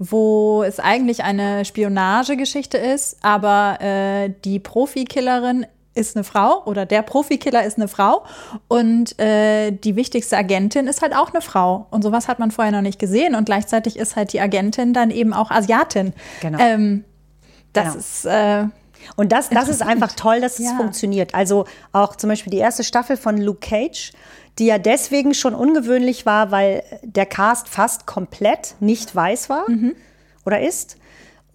wo 0.00 0.64
es 0.64 0.80
eigentlich 0.80 1.22
eine 1.22 1.64
Spionagegeschichte 1.64 2.76
ist, 2.76 3.18
aber 3.22 3.80
äh, 3.80 4.32
die 4.44 4.58
Profikillerin 4.58 5.64
ist 5.98 6.16
eine 6.16 6.24
Frau 6.24 6.62
oder 6.64 6.86
der 6.86 7.02
Profikiller 7.02 7.64
ist 7.64 7.76
eine 7.76 7.88
Frau 7.88 8.24
und 8.68 9.18
äh, 9.18 9.72
die 9.72 9.96
wichtigste 9.96 10.36
Agentin 10.36 10.86
ist 10.86 11.02
halt 11.02 11.14
auch 11.14 11.32
eine 11.32 11.42
Frau. 11.42 11.86
Und 11.90 12.02
sowas 12.02 12.28
hat 12.28 12.38
man 12.38 12.50
vorher 12.50 12.72
noch 12.72 12.82
nicht 12.82 12.98
gesehen 12.98 13.34
und 13.34 13.44
gleichzeitig 13.44 13.98
ist 13.98 14.16
halt 14.16 14.32
die 14.32 14.40
Agentin 14.40 14.92
dann 14.92 15.10
eben 15.10 15.32
auch 15.32 15.50
Asiatin. 15.50 16.12
Genau. 16.40 16.58
Ähm, 16.60 17.04
das 17.72 17.84
genau. 17.84 17.98
ist. 17.98 18.24
Äh, 18.24 18.64
und 19.16 19.32
das, 19.32 19.48
das 19.48 19.68
ist 19.68 19.82
einfach 19.82 20.12
toll, 20.12 20.40
dass 20.40 20.58
ja. 20.58 20.70
es 20.70 20.76
funktioniert. 20.76 21.34
Also 21.34 21.66
auch 21.92 22.16
zum 22.16 22.28
Beispiel 22.28 22.50
die 22.50 22.58
erste 22.58 22.84
Staffel 22.84 23.16
von 23.16 23.38
Luke 23.38 23.60
Cage, 23.60 24.12
die 24.58 24.66
ja 24.66 24.78
deswegen 24.78 25.34
schon 25.34 25.54
ungewöhnlich 25.54 26.26
war, 26.26 26.50
weil 26.50 26.82
der 27.02 27.26
Cast 27.26 27.68
fast 27.68 28.06
komplett 28.06 28.74
nicht 28.80 29.14
weiß 29.14 29.48
war 29.48 29.68
mhm. 29.68 29.94
oder 30.44 30.60
ist. 30.60 30.97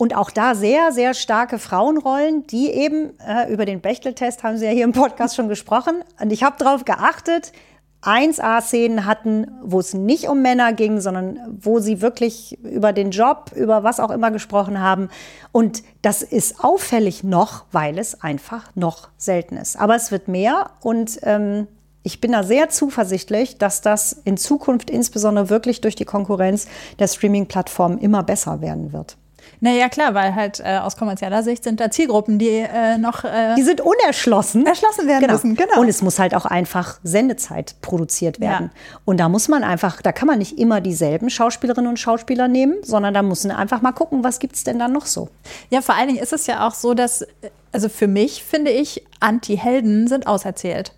Und 0.04 0.18
auch 0.18 0.32
da 0.32 0.54
sehr, 0.54 0.92
sehr 0.92 1.14
starke 1.14 1.58
Frauenrollen, 1.58 2.46
die 2.48 2.70
eben 2.70 3.18
äh, 3.26 3.50
über 3.50 3.64
den 3.64 3.80
Bechteltest 3.80 4.44
haben 4.44 4.58
Sie 4.58 4.66
ja 4.66 4.72
hier 4.72 4.84
im 4.84 4.92
Podcast 4.92 5.34
schon 5.34 5.48
gesprochen. 5.48 6.04
Und 6.20 6.34
ich 6.34 6.44
habe 6.44 6.58
darauf 6.60 6.84
geachtet, 6.84 7.54
1A-Szenen 8.02 9.06
hatten, 9.06 9.50
wo 9.64 9.80
es 9.80 9.94
nicht 9.94 10.28
um 10.28 10.42
Männer 10.42 10.74
ging, 10.74 11.00
sondern 11.00 11.40
wo 11.58 11.80
sie 11.80 12.02
wirklich 12.02 12.60
über 12.66 12.92
den 12.92 13.12
Job, 13.12 13.52
über 13.56 13.86
was 13.86 14.02
auch 14.02 14.12
immer 14.12 14.30
gesprochen 14.30 14.82
haben. 14.82 15.08
Und 15.54 15.84
das 16.02 16.22
ist 16.22 16.62
auffällig 16.62 17.24
noch, 17.24 17.64
weil 17.72 17.98
es 17.98 18.22
einfach 18.22 18.76
noch 18.76 19.08
selten 19.16 19.56
ist. 19.56 19.80
Aber 19.80 19.96
es 19.96 20.12
wird 20.12 20.28
mehr 20.28 20.72
und 20.82 21.18
ähm, 21.24 21.68
ich 22.06 22.20
bin 22.20 22.34
da 22.34 22.44
sehr 22.44 22.68
zuversichtlich, 22.68 23.58
dass 23.58 23.80
das 23.80 24.12
in 24.26 24.36
Zukunft 24.36 24.90
insbesondere 24.90 25.50
wirklich 25.50 25.80
durch 25.80 25.96
die 25.96 26.04
Konkurrenz 26.04 26.68
der 27.00 27.08
Streaming-Plattformen 27.08 28.00
immer 28.00 28.22
besser 28.22 28.60
werden 28.60 28.92
wird. 28.92 29.16
Naja, 29.64 29.88
klar, 29.88 30.14
weil 30.14 30.36
halt 30.36 30.60
äh, 30.60 30.80
aus 30.80 30.98
kommerzieller 30.98 31.42
Sicht 31.42 31.64
sind 31.64 31.80
da 31.80 31.90
Zielgruppen, 31.90 32.38
die 32.38 32.50
äh, 32.50 32.98
noch. 32.98 33.24
Äh, 33.24 33.56
die 33.56 33.62
sind 33.62 33.80
unerschlossen. 33.80 34.66
Erschlossen 34.66 35.08
werden 35.08 35.22
genau. 35.22 35.32
müssen, 35.32 35.56
genau. 35.56 35.80
Und 35.80 35.88
es 35.88 36.02
muss 36.02 36.20
halt 36.20 36.36
auch 36.36 36.44
einfach 36.44 37.00
Sendezeit 37.04 37.76
produziert 37.80 38.42
werden. 38.42 38.72
Ja. 38.74 39.00
Und 39.06 39.22
da 39.22 39.30
muss 39.30 39.48
man 39.48 39.64
einfach, 39.64 40.02
da 40.02 40.12
kann 40.12 40.28
man 40.28 40.40
nicht 40.40 40.60
immer 40.60 40.82
dieselben 40.82 41.30
Schauspielerinnen 41.30 41.90
und 41.90 41.98
Schauspieler 41.98 42.50
nehmen, 42.50 42.76
sondern 42.84 43.14
da 43.14 43.24
muss 43.24 43.46
man 43.46 43.56
einfach 43.56 43.82
mal 43.82 43.94
gucken, 43.94 44.22
was 44.22 44.40
gibt 44.40 44.58
es 44.58 44.66
denn 44.66 44.80
da 44.80 44.90
noch 44.90 45.06
so. 45.06 45.30
Ja, 45.70 45.82
vor 45.82 45.96
allen 45.96 46.10
Dingen 46.10 46.20
ist 46.22 46.34
es 46.34 46.46
ja 46.46 46.68
auch 46.68 46.74
so, 46.74 46.94
dass, 46.94 47.26
also 47.72 47.88
für 47.88 48.08
mich 48.08 48.44
finde 48.44 48.70
ich, 48.70 49.06
Anti-Helden 49.22 50.10
sind 50.10 50.28
auserzählt 50.28 50.92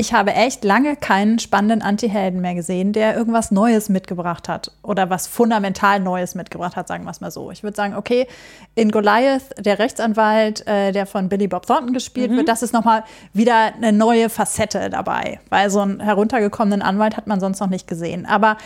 ich 0.00 0.14
habe 0.14 0.32
echt 0.32 0.64
lange 0.64 0.96
keinen 0.96 1.38
spannenden 1.38 1.82
Anti-Helden 1.82 2.40
mehr 2.40 2.54
gesehen, 2.54 2.94
der 2.94 3.14
irgendwas 3.14 3.50
Neues 3.50 3.90
mitgebracht 3.90 4.48
hat 4.48 4.72
oder 4.82 5.10
was 5.10 5.26
fundamental 5.26 6.00
Neues 6.00 6.34
mitgebracht 6.34 6.74
hat, 6.74 6.88
sagen 6.88 7.04
wir 7.04 7.10
es 7.10 7.20
mal 7.20 7.30
so. 7.30 7.50
Ich 7.50 7.62
würde 7.62 7.76
sagen, 7.76 7.94
okay, 7.94 8.26
in 8.74 8.90
Goliath, 8.90 9.42
der 9.58 9.78
Rechtsanwalt, 9.78 10.66
äh, 10.66 10.92
der 10.92 11.04
von 11.04 11.28
Billy 11.28 11.48
Bob 11.48 11.66
Thornton 11.66 11.92
gespielt 11.92 12.30
mhm. 12.30 12.38
wird, 12.38 12.48
das 12.48 12.62
ist 12.62 12.72
nochmal 12.72 13.04
wieder 13.34 13.74
eine 13.74 13.92
neue 13.92 14.30
Facette 14.30 14.88
dabei, 14.88 15.38
weil 15.50 15.68
so 15.68 15.80
einen 15.80 16.00
heruntergekommenen 16.00 16.80
Anwalt 16.80 17.18
hat 17.18 17.26
man 17.26 17.38
sonst 17.38 17.60
noch 17.60 17.68
nicht 17.68 17.86
gesehen. 17.86 18.24
Aber 18.24 18.56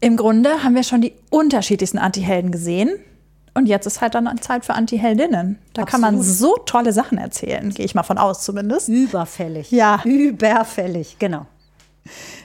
im 0.00 0.18
Grunde 0.18 0.62
haben 0.62 0.74
wir 0.74 0.82
schon 0.82 1.00
die 1.00 1.14
unterschiedlichsten 1.30 1.96
Anti-Helden 1.96 2.50
gesehen. 2.50 2.90
Und 3.54 3.66
jetzt 3.66 3.86
ist 3.86 4.00
halt 4.00 4.14
dann 4.14 4.28
Zeit 4.40 4.64
für 4.64 4.74
Anti-Heldinnen. 4.74 5.58
Da 5.72 5.82
Absolut. 5.82 5.88
kann 5.88 6.00
man 6.00 6.22
so 6.22 6.56
tolle 6.66 6.92
Sachen 6.92 7.18
erzählen, 7.18 7.70
gehe 7.70 7.84
ich 7.84 7.94
mal 7.94 8.02
von 8.02 8.18
aus 8.18 8.42
zumindest. 8.44 8.88
Überfällig. 8.88 9.70
Ja. 9.70 10.02
Überfällig, 10.04 11.16
genau. 11.20 11.46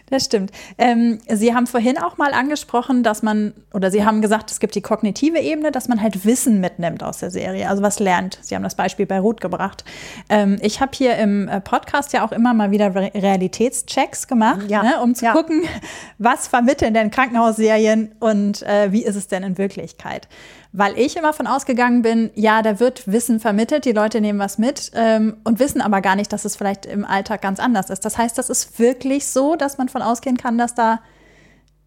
Das 0.09 0.25
stimmt. 0.25 0.51
Ähm, 0.77 1.19
Sie 1.27 1.53
haben 1.53 1.67
vorhin 1.67 1.97
auch 1.97 2.17
mal 2.17 2.33
angesprochen, 2.33 3.03
dass 3.03 3.21
man, 3.21 3.53
oder 3.73 3.91
Sie 3.91 4.05
haben 4.05 4.21
gesagt, 4.21 4.49
es 4.51 4.59
gibt 4.59 4.73
die 4.75 4.81
kognitive 4.81 5.39
Ebene, 5.39 5.71
dass 5.71 5.87
man 5.87 6.01
halt 6.01 6.25
Wissen 6.25 6.59
mitnimmt 6.59 7.03
aus 7.03 7.19
der 7.19 7.29
Serie, 7.29 7.69
also 7.69 7.83
was 7.83 7.99
lernt. 7.99 8.39
Sie 8.41 8.55
haben 8.55 8.63
das 8.63 8.75
Beispiel 8.75 9.05
bei 9.05 9.19
Ruth 9.19 9.41
gebracht. 9.41 9.83
Ähm, 10.29 10.57
ich 10.61 10.81
habe 10.81 10.91
hier 10.95 11.17
im 11.17 11.47
äh, 11.47 11.61
Podcast 11.61 12.13
ja 12.13 12.25
auch 12.25 12.31
immer 12.31 12.53
mal 12.53 12.71
wieder 12.71 12.95
Re 12.95 13.11
Realitätschecks 13.13 14.27
gemacht, 14.27 14.69
ja. 14.69 14.81
ne, 14.81 15.01
um 15.01 15.13
zu 15.13 15.25
ja. 15.25 15.33
gucken, 15.33 15.63
was 16.17 16.47
vermitteln 16.47 16.93
denn 16.93 17.11
Krankenhausserien 17.11 18.13
und 18.19 18.63
äh, 18.63 18.91
wie 18.91 19.03
ist 19.03 19.15
es 19.15 19.27
denn 19.27 19.43
in 19.43 19.57
Wirklichkeit 19.57 20.27
weil 20.71 20.97
ich 20.99 21.17
immer 21.17 21.33
von 21.33 21.47
ausgegangen 21.47 22.01
bin, 22.03 22.29
ja, 22.35 22.61
da 22.61 22.79
wird 22.79 23.11
Wissen 23.11 23.39
vermittelt, 23.39 23.85
die 23.85 23.91
Leute 23.91 24.21
nehmen 24.21 24.39
was 24.39 24.57
mit 24.57 24.91
ähm, 24.93 25.37
und 25.43 25.59
wissen 25.59 25.81
aber 25.81 26.01
gar 26.01 26.15
nicht, 26.15 26.31
dass 26.31 26.45
es 26.45 26.55
vielleicht 26.55 26.85
im 26.85 27.05
Alltag 27.05 27.41
ganz 27.41 27.59
anders 27.59 27.89
ist. 27.89 28.05
Das 28.05 28.17
heißt, 28.17 28.37
das 28.37 28.49
ist 28.49 28.79
wirklich 28.79 29.27
so, 29.27 29.55
dass 29.55 29.77
man 29.77 29.89
von 29.89 30.01
ausgehen 30.01 30.37
kann, 30.37 30.57
dass 30.57 30.75
da 30.75 30.99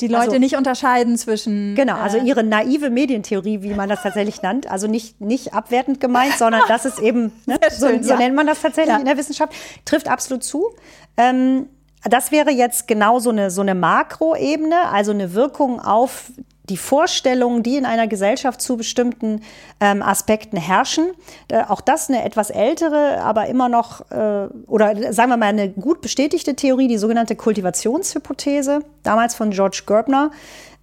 die 0.00 0.08
Leute 0.08 0.22
also, 0.22 0.38
nicht 0.38 0.56
unterscheiden 0.56 1.16
zwischen. 1.16 1.76
Genau, 1.76 1.94
also 1.94 2.18
äh, 2.18 2.24
ihre 2.24 2.42
naive 2.42 2.90
Medientheorie, 2.90 3.62
wie 3.62 3.74
man 3.74 3.88
das 3.88 4.02
tatsächlich 4.02 4.42
nennt, 4.42 4.68
also 4.68 4.88
nicht, 4.88 5.20
nicht 5.20 5.54
abwertend 5.54 6.00
gemeint, 6.00 6.34
sondern 6.36 6.62
das 6.66 6.84
ist 6.84 6.98
eben, 6.98 7.32
ne, 7.46 7.58
schön, 7.78 8.02
so, 8.02 8.08
so 8.08 8.16
nennt 8.16 8.34
man 8.34 8.48
das 8.48 8.62
tatsächlich 8.62 8.94
ja. 8.94 8.98
in 8.98 9.06
der 9.06 9.16
Wissenschaft, 9.16 9.52
trifft 9.84 10.08
absolut 10.08 10.42
zu. 10.42 10.74
Ähm, 11.16 11.68
das 12.02 12.32
wäre 12.32 12.50
jetzt 12.50 12.88
genau 12.88 13.20
so 13.20 13.30
eine, 13.30 13.52
so 13.52 13.60
eine 13.60 13.76
Makroebene, 13.76 14.88
also 14.88 15.12
eine 15.12 15.34
Wirkung 15.34 15.78
auf 15.78 16.32
die 16.68 16.76
Vorstellungen, 16.76 17.62
die 17.62 17.76
in 17.76 17.84
einer 17.84 18.06
Gesellschaft 18.06 18.60
zu 18.60 18.76
bestimmten 18.76 19.42
ähm, 19.80 20.02
Aspekten 20.02 20.56
herrschen. 20.56 21.10
Äh, 21.48 21.64
auch 21.64 21.80
das 21.80 22.08
eine 22.08 22.24
etwas 22.24 22.50
ältere, 22.50 23.20
aber 23.22 23.46
immer 23.46 23.68
noch, 23.68 24.10
äh, 24.10 24.48
oder 24.68 25.12
sagen 25.12 25.30
wir 25.30 25.36
mal 25.36 25.46
eine 25.46 25.70
gut 25.70 26.00
bestätigte 26.00 26.54
Theorie, 26.54 26.86
die 26.86 26.98
sogenannte 26.98 27.34
Kultivationshypothese, 27.34 28.84
damals 29.02 29.34
von 29.34 29.50
George 29.50 29.82
Gerbner, 29.86 30.30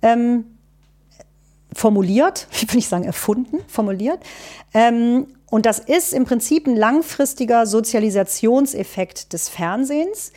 ähm, 0.01 0.45
formuliert, 1.73 2.47
ich 2.51 2.67
will 2.67 2.75
nicht 2.75 2.89
sagen 2.89 3.05
erfunden, 3.05 3.59
formuliert. 3.67 4.19
Ähm, 4.73 5.27
und 5.49 5.65
das 5.65 5.80
ist 5.80 6.13
im 6.13 6.25
Prinzip 6.25 6.67
ein 6.67 6.75
langfristiger 6.75 7.65
Sozialisationseffekt 7.65 9.34
des 9.34 9.49
Fernsehens 9.49 10.32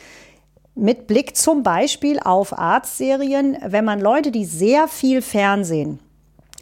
mit 0.74 1.06
Blick 1.06 1.36
zum 1.36 1.62
Beispiel 1.62 2.18
auf 2.18 2.58
Arztserien, 2.58 3.58
wenn 3.64 3.84
man 3.84 4.00
Leute, 4.00 4.30
die 4.30 4.44
sehr 4.44 4.88
viel 4.88 5.22
Fernsehen 5.22 5.98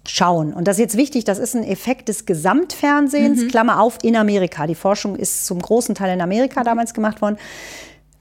schauen, 0.06 0.52
und 0.52 0.66
das 0.66 0.76
ist 0.76 0.80
jetzt 0.80 0.96
wichtig, 0.96 1.24
das 1.24 1.38
ist 1.38 1.54
ein 1.54 1.62
Effekt 1.64 2.08
des 2.08 2.26
Gesamtfernsehens, 2.26 3.42
mhm. 3.42 3.48
Klammer 3.48 3.80
auf, 3.80 3.98
in 4.02 4.16
Amerika. 4.16 4.66
Die 4.66 4.74
Forschung 4.74 5.14
ist 5.16 5.46
zum 5.46 5.60
großen 5.60 5.94
Teil 5.94 6.14
in 6.14 6.20
Amerika 6.20 6.64
damals 6.64 6.94
gemacht 6.94 7.22
worden. 7.22 7.36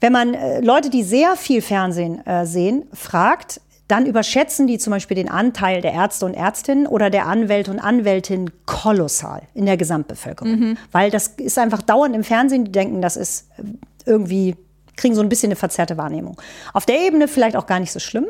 Wenn 0.00 0.12
man 0.12 0.34
äh, 0.34 0.60
Leute, 0.60 0.90
die 0.90 1.02
sehr 1.02 1.36
viel 1.36 1.60
Fernsehen 1.60 2.24
äh, 2.26 2.46
sehen, 2.46 2.84
fragt, 2.92 3.60
dann 3.88 4.06
überschätzen 4.06 4.68
die 4.68 4.78
zum 4.78 4.92
Beispiel 4.92 5.16
den 5.16 5.28
Anteil 5.28 5.80
der 5.80 5.92
Ärzte 5.92 6.24
und 6.24 6.34
Ärztinnen 6.34 6.86
oder 6.86 7.10
der 7.10 7.26
Anwälte 7.26 7.72
und 7.72 7.80
Anwältinnen 7.80 8.50
kolossal 8.64 9.42
in 9.52 9.66
der 9.66 9.76
Gesamtbevölkerung. 9.76 10.52
Mhm. 10.52 10.78
Weil 10.92 11.10
das 11.10 11.28
ist 11.38 11.58
einfach 11.58 11.82
dauernd 11.82 12.14
im 12.14 12.22
Fernsehen, 12.22 12.64
die 12.64 12.72
denken, 12.72 13.02
das 13.02 13.16
ist 13.16 13.48
äh, 13.58 13.62
irgendwie 14.06 14.56
kriegen 15.00 15.14
so 15.14 15.22
ein 15.22 15.28
bisschen 15.28 15.48
eine 15.48 15.56
verzerrte 15.56 15.96
Wahrnehmung. 15.96 16.36
Auf 16.74 16.84
der 16.84 17.00
Ebene 17.00 17.26
vielleicht 17.26 17.56
auch 17.56 17.66
gar 17.66 17.80
nicht 17.80 17.90
so 17.90 17.98
schlimm. 17.98 18.26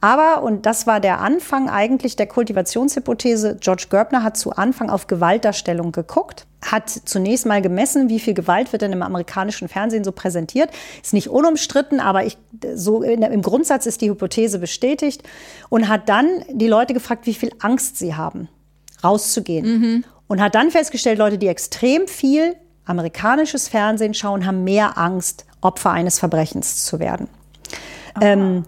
Aber, 0.00 0.42
und 0.42 0.66
das 0.66 0.86
war 0.86 1.00
der 1.00 1.20
Anfang 1.20 1.70
eigentlich 1.70 2.14
der 2.14 2.26
Kultivationshypothese, 2.26 3.56
George 3.60 3.86
Gerbner 3.90 4.22
hat 4.22 4.36
zu 4.36 4.52
Anfang 4.52 4.90
auf 4.90 5.06
Gewaltdarstellung 5.06 5.92
geguckt, 5.92 6.46
hat 6.62 6.90
zunächst 6.90 7.46
mal 7.46 7.62
gemessen, 7.62 8.10
wie 8.10 8.20
viel 8.20 8.34
Gewalt 8.34 8.70
wird 8.72 8.82
denn 8.82 8.92
im 8.92 9.02
amerikanischen 9.02 9.68
Fernsehen 9.68 10.04
so 10.04 10.12
präsentiert. 10.12 10.70
Ist 11.02 11.14
nicht 11.14 11.28
unumstritten, 11.28 12.00
aber 12.00 12.26
ich, 12.26 12.36
so 12.74 13.02
im 13.02 13.42
Grundsatz 13.42 13.86
ist 13.86 14.02
die 14.02 14.10
Hypothese 14.10 14.58
bestätigt 14.58 15.22
und 15.70 15.88
hat 15.88 16.08
dann 16.10 16.28
die 16.50 16.68
Leute 16.68 16.92
gefragt, 16.92 17.26
wie 17.26 17.34
viel 17.34 17.50
Angst 17.60 17.96
sie 17.96 18.14
haben, 18.14 18.48
rauszugehen. 19.02 19.66
Mhm. 19.66 20.04
Und 20.28 20.40
hat 20.40 20.54
dann 20.54 20.70
festgestellt, 20.70 21.18
Leute, 21.18 21.38
die 21.38 21.48
extrem 21.48 22.06
viel 22.06 22.54
amerikanisches 22.84 23.68
Fernsehen 23.68 24.14
schauen, 24.14 24.46
haben 24.46 24.64
mehr 24.64 24.98
Angst, 24.98 25.46
Opfer 25.60 25.90
eines 25.90 26.18
Verbrechens 26.18 26.84
zu 26.84 26.98
werden. 26.98 27.28
Ähm, 28.20 28.64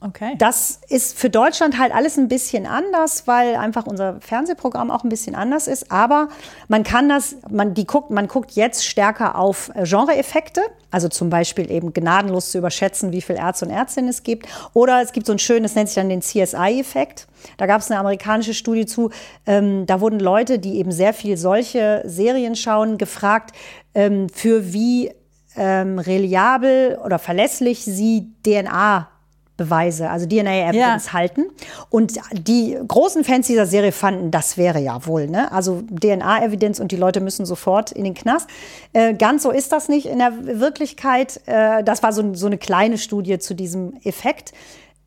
okay. 0.00 0.34
Das 0.38 0.80
ist 0.88 1.18
für 1.18 1.30
Deutschland 1.30 1.78
halt 1.78 1.94
alles 1.94 2.18
ein 2.18 2.28
bisschen 2.28 2.66
anders, 2.66 3.26
weil 3.26 3.56
einfach 3.56 3.86
unser 3.86 4.20
Fernsehprogramm 4.20 4.90
auch 4.90 5.04
ein 5.04 5.08
bisschen 5.08 5.34
anders 5.34 5.66
ist. 5.66 5.90
Aber 5.90 6.28
man 6.68 6.82
kann 6.82 7.08
das, 7.08 7.36
man, 7.50 7.74
die 7.74 7.86
guckt, 7.86 8.10
man 8.10 8.28
guckt 8.28 8.52
jetzt 8.52 8.86
stärker 8.86 9.38
auf 9.38 9.70
Genreeffekte, 9.74 10.62
also 10.90 11.08
zum 11.08 11.30
Beispiel 11.30 11.70
eben 11.70 11.92
gnadenlos 11.92 12.50
zu 12.50 12.58
überschätzen, 12.58 13.12
wie 13.12 13.22
viele 13.22 13.38
Ärzte 13.38 13.66
und 13.66 13.70
Ärztinnen 13.70 14.10
es 14.10 14.22
gibt. 14.22 14.46
Oder 14.74 15.02
es 15.02 15.12
gibt 15.12 15.26
so 15.26 15.32
ein 15.32 15.38
schönes, 15.38 15.74
nennt 15.74 15.88
sich 15.88 15.96
dann 15.96 16.08
den 16.08 16.22
CSI-Effekt. 16.22 17.26
Da 17.56 17.66
gab 17.66 17.80
es 17.80 17.90
eine 17.90 18.00
amerikanische 18.00 18.54
Studie 18.54 18.86
zu, 18.86 19.10
ähm, 19.46 19.86
da 19.86 20.00
wurden 20.00 20.20
Leute, 20.20 20.58
die 20.58 20.76
eben 20.78 20.92
sehr 20.92 21.12
viel 21.12 21.36
solche 21.36 22.02
Serien 22.06 22.56
schauen, 22.56 22.96
gefragt, 22.96 23.54
ähm, 23.94 24.28
für 24.28 24.72
wie 24.72 25.10
ähm, 25.56 25.98
reliabel 25.98 26.98
oder 27.04 27.18
verlässlich 27.18 27.84
sie 27.84 28.32
DNA 28.44 29.08
Beweise, 29.56 30.10
also 30.10 30.26
DNA-Evidence 30.26 31.06
ja. 31.06 31.12
halten. 31.12 31.44
Und 31.88 32.14
die 32.32 32.76
großen 32.88 33.22
Fans 33.22 33.46
dieser 33.46 33.66
Serie 33.66 33.92
fanden, 33.92 34.32
das 34.32 34.56
wäre 34.56 34.80
ja 34.80 35.06
wohl, 35.06 35.28
ne? 35.28 35.52
Also 35.52 35.82
DNA-Evidenz 35.82 36.80
und 36.80 36.90
die 36.90 36.96
Leute 36.96 37.20
müssen 37.20 37.46
sofort 37.46 37.92
in 37.92 38.02
den 38.02 38.14
Knast. 38.14 38.48
Äh, 38.92 39.14
ganz 39.14 39.44
so 39.44 39.52
ist 39.52 39.70
das 39.70 39.88
nicht 39.88 40.06
in 40.06 40.18
der 40.18 40.32
Wirklichkeit. 40.58 41.40
Äh, 41.46 41.84
das 41.84 42.02
war 42.02 42.12
so, 42.12 42.34
so, 42.34 42.46
eine 42.46 42.58
kleine 42.58 42.98
Studie 42.98 43.38
zu 43.38 43.54
diesem 43.54 43.94
Effekt. 44.02 44.52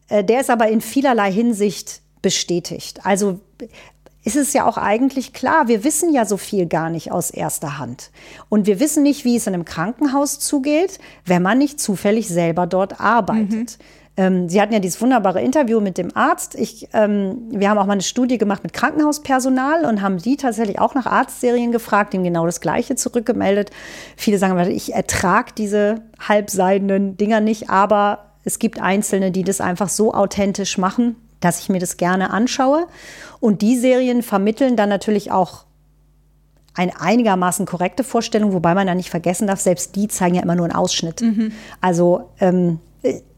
Äh, 0.08 0.24
der 0.24 0.40
ist 0.40 0.50
aber 0.50 0.70
in 0.70 0.80
vielerlei 0.80 1.30
Hinsicht 1.30 2.00
bestätigt. 2.22 3.02
Also 3.04 3.42
ist 4.28 4.36
es 4.36 4.52
ja 4.52 4.66
auch 4.66 4.78
eigentlich 4.78 5.32
klar, 5.32 5.70
wir 5.70 5.86
wissen 5.86 6.12
ja 6.12 6.26
so 6.26 6.36
viel 6.36 6.66
gar 6.66 6.90
nicht 6.90 7.14
aus 7.14 7.32
erster 7.32 7.78
Hand. 7.78 8.12
Und 8.50 8.68
wir 8.68 8.82
wissen 8.82 9.02
nicht, 9.02 9.24
wie 9.24 9.38
es 9.38 9.48
in 9.48 9.54
einem 9.54 9.64
Krankenhaus 9.64 10.38
zugeht, 10.40 11.00
wenn 11.26 11.42
man 11.42 11.58
nicht 11.58 11.80
zufällig 11.80 12.28
selber 12.28 12.68
dort 12.68 13.00
arbeitet. 13.00 13.78
Mhm. 13.80 13.86
Ähm, 14.18 14.50
Sie 14.50 14.60
hatten 14.62 14.74
ja 14.74 14.80
dieses 14.80 15.00
wunderbare 15.00 15.42
Interview 15.42 15.80
mit 15.80 15.98
dem 15.98 16.14
Arzt. 16.14 16.56
Ich, 16.56 16.90
ähm, 16.92 17.38
wir 17.52 17.70
haben 17.70 17.78
auch 17.78 17.86
mal 17.86 17.94
eine 17.94 18.02
Studie 18.02 18.38
gemacht 18.38 18.64
mit 18.64 18.74
Krankenhauspersonal 18.74 19.86
und 19.86 20.02
haben 20.02 20.18
die 20.18 20.36
tatsächlich 20.36 20.78
auch 20.78 20.94
nach 20.94 21.06
Arztserien 21.06 21.72
gefragt, 21.72 22.12
dem 22.12 22.26
genau 22.26 22.46
das 22.46 22.60
Gleiche 22.60 22.96
zurückgemeldet. 22.96 23.72
Viele 24.18 24.40
sagen, 24.40 24.60
ich 24.70 24.94
ertrage 24.94 25.54
diese 25.58 26.02
halbseidenen 26.20 27.16
Dinger 27.16 27.40
nicht, 27.40 27.70
aber 27.70 28.34
es 28.44 28.60
gibt 28.60 28.82
Einzelne, 28.82 29.32
die 29.32 29.44
das 29.44 29.62
einfach 29.62 29.88
so 29.88 30.14
authentisch 30.14 30.78
machen, 30.78 31.16
dass 31.40 31.60
ich 31.60 31.70
mir 31.70 31.80
das 31.80 31.98
gerne 31.98 32.32
anschaue. 32.32 32.88
Und 33.40 33.62
die 33.62 33.78
Serien 33.78 34.24
vermitteln 34.24 34.76
dann 34.76 34.90
natürlich 34.90 35.32
auch 35.32 35.66
eine 36.74 37.00
einigermaßen 37.00 37.66
korrekte 37.66 38.04
Vorstellung, 38.04 38.54
wobei 38.54 38.76
man 38.76 38.86
da 38.86 38.94
nicht 38.94 39.10
vergessen 39.10 39.48
darf, 39.48 39.60
selbst 39.60 39.96
die 39.96 40.08
zeigen 40.08 40.36
ja 40.36 40.44
immer 40.44 40.56
nur 40.56 40.66
einen 40.66 40.76
Ausschnitt. 40.76 41.22
Mhm. 41.22 41.52
Also 41.82 42.30
ähm, 42.40 42.80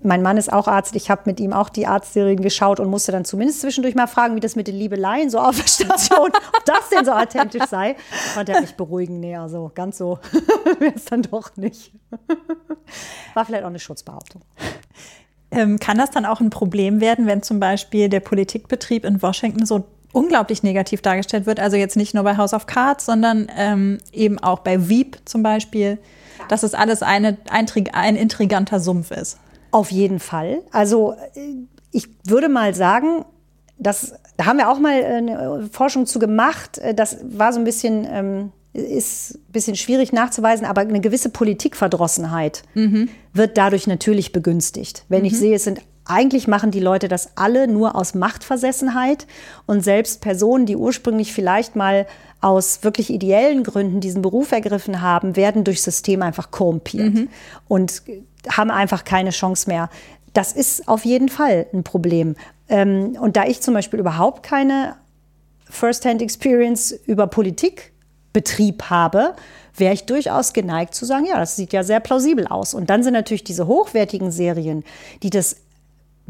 mein 0.02 0.22
Mann 0.22 0.38
ist 0.38 0.52
auch 0.52 0.68
Arzt, 0.68 0.96
ich 0.96 1.10
habe 1.10 1.24
mit 1.26 1.40
ihm 1.40 1.54
auch 1.54 1.70
die 1.70 1.86
Arztserien 1.86 2.42
geschaut 2.42 2.80
und 2.80 2.90
musste 2.90 3.12
dann 3.12 3.26
zumindest 3.26 3.62
zwischendurch 3.62 3.96
mal 3.96 4.08
fragen, 4.08 4.36
wie 4.36 4.40
das 4.40 4.56
mit 4.56 4.68
den 4.68 4.76
Liebeleien 4.76 5.30
so 5.30 5.40
auf 5.40 5.58
der 5.58 5.68
Station, 5.68 6.32
ob 6.58 6.66
das 6.66 6.90
denn 6.90 7.06
so 7.06 7.12
authentisch 7.12 7.66
sei. 7.66 7.96
Konnte 8.34 8.54
er 8.54 8.62
mich 8.62 8.76
beruhigen, 8.76 9.20
nee, 9.20 9.36
also 9.36 9.72
ganz 9.74 9.98
so 9.98 10.20
wäre 10.80 10.94
es 10.96 11.06
dann 11.06 11.24
doch 11.24 11.56
nicht. 11.58 11.92
War 13.34 13.46
vielleicht 13.46 13.64
auch 13.64 13.70
eine 13.70 13.80
Schutzbehauptung. 13.80 14.42
Ähm, 15.52 15.80
kann 15.80 15.98
das 15.98 16.12
dann 16.12 16.26
auch 16.26 16.40
ein 16.40 16.50
Problem 16.50 17.02
werden, 17.02 17.26
wenn 17.26 17.42
zum 17.42 17.60
Beispiel 17.60 18.10
der 18.10 18.20
Politikbetrieb 18.20 19.04
in 19.04 19.22
Washington 19.22 19.66
so 19.66 19.86
unglaublich 20.14 20.64
negativ 20.64 21.02
dargestellt 21.02 21.46
wird? 21.46 21.60
Also 21.60 21.78
jetzt 21.78 21.96
nicht 21.96 22.14
nur 22.14 22.24
bei 22.24 22.38
House 22.38 22.54
of 22.54 22.68
Cards, 22.68 23.06
sondern 23.06 23.48
ähm, 23.58 23.98
eben 24.12 24.40
auch 24.40 24.60
bei 24.60 24.90
Veep 24.90 25.18
zum 25.26 25.44
Beispiel, 25.44 25.98
dass 26.48 26.64
es 26.64 26.74
alles 26.74 27.02
eine, 27.02 27.38
ein, 27.50 27.68
ein 27.94 28.16
intriganter 28.16 28.80
Sumpf 28.80 29.12
ist. 29.12 29.40
Auf 29.72 29.92
jeden 29.92 30.20
Fall. 30.20 30.62
Also 30.72 31.14
äh, 31.36 31.56
ich 31.92 32.08
würde 32.26 32.50
mal 32.50 32.74
sagen, 32.76 33.26
das, 33.78 34.14
da 34.38 34.46
haben 34.46 34.58
wir 34.58 34.70
auch 34.70 34.80
mal 34.80 35.04
eine 35.04 35.70
Forschung 35.72 36.06
zu 36.06 36.20
gemacht. 36.20 36.78
Äh, 36.78 36.94
das 36.94 37.18
war 37.24 37.54
so 37.54 37.60
ein 37.60 37.66
bisschen 37.66 38.08
ähm, 38.10 38.52
ist 38.82 39.36
ein 39.36 39.52
bisschen 39.52 39.76
schwierig 39.76 40.14
nachzuweisen, 40.14 40.66
aber 40.66 40.82
eine 40.82 41.02
gewisse 41.02 41.30
Politikverdrossenheit 41.30 42.64
mhm. 42.74 43.10
wird 43.34 43.58
dadurch 43.58 43.88
natürlich 43.88 44.32
begünstigt. 44.32 45.06
Wenn 45.10 45.22
mhm. 45.22 45.28
ich 45.28 45.38
sehe, 45.38 45.56
es 45.56 45.64
sind 45.64 45.82
eigentlich 46.06 46.48
machen 46.48 46.72
die 46.72 46.80
Leute 46.80 47.08
das 47.08 47.38
alle 47.38 47.68
nur 47.68 47.96
aus 47.96 48.16
Machtversessenheit 48.16 49.28
und 49.68 49.84
selbst 49.84 50.22
Personen, 50.22 50.66
die 50.66 50.76
ursprünglich 50.76 51.34
vielleicht 51.34 51.76
mal 51.76 52.08
aus 52.42 52.84
wirklich 52.84 53.12
ideellen 53.12 53.64
Gründen 53.64 54.00
diesen 54.00 54.24
Beruf 54.24 54.52
ergriffen 54.52 55.02
haben, 55.02 55.36
werden 55.36 55.64
durch 55.64 55.82
System 55.82 56.24
einfach 56.24 56.50
korrumpiert 56.50 57.14
mhm. 57.14 57.30
und 57.68 58.02
haben 58.50 58.72
einfach 58.72 59.04
keine 59.04 59.30
Chance 59.30 59.70
mehr. 59.70 59.90
Das 60.34 60.54
ist 60.54 60.88
auf 60.88 61.06
jeden 61.06 61.30
Fall 61.30 61.68
ein 61.74 61.84
Problem. 61.84 62.36
Ähm, 62.70 63.18
und 63.20 63.36
da 63.36 63.46
ich 63.46 63.62
zum 63.62 63.74
Beispiel 63.74 64.00
überhaupt 64.00 64.44
keine 64.44 64.96
First-Hand-Experience 65.70 66.92
über 67.06 67.28
Politik 67.28 67.94
Betrieb 68.40 68.84
habe, 68.84 69.36
wäre 69.76 69.94
ich 69.94 70.06
durchaus 70.06 70.54
geneigt 70.54 70.96
zu 70.96 71.04
sagen, 71.04 71.26
ja, 71.26 71.38
das 71.38 71.58
sieht 71.58 71.74
ja 71.74 71.84
sehr 71.84 72.00
plausibel 72.00 72.48
aus. 72.48 72.74
Und 72.74 72.90
dann 72.90 73.04
sind 73.04 73.12
natürlich 73.12 73.44
diese 73.44 73.68
hochwertigen 73.68 74.32
Serien, 74.32 74.86
die 75.24 75.30
das 75.30 75.58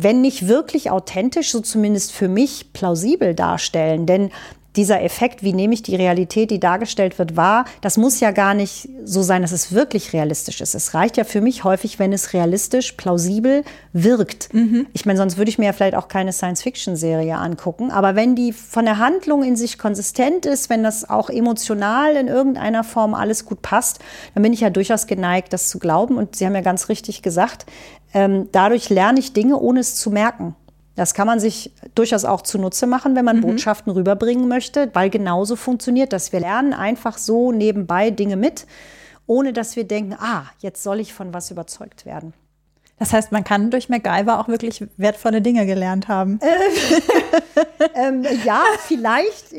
wenn 0.01 0.21
nicht 0.21 0.47
wirklich 0.47 0.91
authentisch, 0.91 1.51
so 1.51 1.59
zumindest 1.59 2.13
für 2.13 2.29
mich 2.29 2.71
plausibel 2.71 3.35
darstellen. 3.35 4.05
Denn 4.05 4.31
dieser 4.79 5.01
Effekt, 5.03 5.43
wie 5.43 5.51
nehme 5.51 5.73
ich 5.73 5.83
die 5.83 5.97
Realität, 5.97 6.51
die 6.51 6.59
dargestellt 6.59 7.19
wird, 7.19 7.35
wahr, 7.35 7.65
das 7.81 7.97
muss 7.97 8.21
ja 8.21 8.31
gar 8.31 8.53
nicht 8.53 8.87
so 9.03 9.21
sein, 9.21 9.41
dass 9.41 9.51
es 9.51 9.73
wirklich 9.73 10.13
realistisch 10.13 10.61
ist. 10.61 10.73
Es 10.73 10.93
reicht 10.93 11.17
ja 11.17 11.25
für 11.25 11.41
mich 11.41 11.65
häufig, 11.65 11.99
wenn 11.99 12.13
es 12.13 12.31
realistisch, 12.31 12.93
plausibel 12.93 13.65
wirkt. 13.91 14.53
Mhm. 14.53 14.87
Ich 14.93 15.05
meine, 15.05 15.17
sonst 15.17 15.35
würde 15.35 15.49
ich 15.49 15.57
mir 15.57 15.65
ja 15.65 15.73
vielleicht 15.73 15.95
auch 15.95 16.07
keine 16.07 16.31
Science-Fiction-Serie 16.31 17.35
angucken. 17.35 17.91
Aber 17.91 18.15
wenn 18.15 18.35
die 18.35 18.53
von 18.53 18.85
der 18.85 18.99
Handlung 18.99 19.43
in 19.43 19.57
sich 19.57 19.77
konsistent 19.77 20.45
ist, 20.45 20.69
wenn 20.69 20.81
das 20.81 21.09
auch 21.09 21.29
emotional 21.29 22.15
in 22.15 22.29
irgendeiner 22.29 22.85
Form 22.85 23.13
alles 23.13 23.43
gut 23.43 23.61
passt, 23.61 23.99
dann 24.33 24.43
bin 24.43 24.53
ich 24.53 24.61
ja 24.61 24.69
durchaus 24.69 25.07
geneigt, 25.07 25.51
das 25.51 25.67
zu 25.67 25.79
glauben. 25.79 26.15
Und 26.15 26.37
Sie 26.37 26.45
haben 26.45 26.55
ja 26.55 26.61
ganz 26.61 26.87
richtig 26.87 27.21
gesagt, 27.21 27.65
ähm, 28.13 28.47
dadurch 28.53 28.89
lerne 28.89 29.19
ich 29.19 29.33
Dinge, 29.33 29.59
ohne 29.59 29.81
es 29.81 29.95
zu 29.95 30.09
merken. 30.09 30.55
Das 30.99 31.13
kann 31.13 31.27
man 31.27 31.39
sich 31.39 31.71
durchaus 31.95 32.25
auch 32.25 32.41
zunutze 32.41 32.85
machen, 32.85 33.15
wenn 33.15 33.23
man 33.23 33.37
mhm. 33.37 33.41
Botschaften 33.43 33.93
rüberbringen 33.93 34.49
möchte, 34.49 34.89
weil 34.91 35.09
genauso 35.09 35.55
funktioniert 35.55 36.11
das. 36.11 36.33
Wir 36.33 36.41
lernen 36.41 36.73
einfach 36.73 37.17
so 37.17 37.53
nebenbei 37.53 38.11
Dinge 38.11 38.35
mit, 38.35 38.67
ohne 39.25 39.53
dass 39.53 39.77
wir 39.77 39.85
denken, 39.85 40.17
ah, 40.19 40.43
jetzt 40.59 40.83
soll 40.83 40.99
ich 40.99 41.13
von 41.13 41.33
was 41.33 41.51
überzeugt 41.51 42.05
werden. 42.05 42.33
Das 42.97 43.13
heißt, 43.13 43.31
man 43.31 43.45
kann 43.45 43.71
durch 43.71 43.87
MacGyver 43.87 44.41
auch 44.41 44.49
wirklich 44.49 44.83
wertvolle 44.97 45.41
Dinge 45.41 45.65
gelernt 45.65 46.09
haben. 46.09 46.41
ähm, 47.95 48.25
ja, 48.43 48.61
vielleicht 48.85 49.53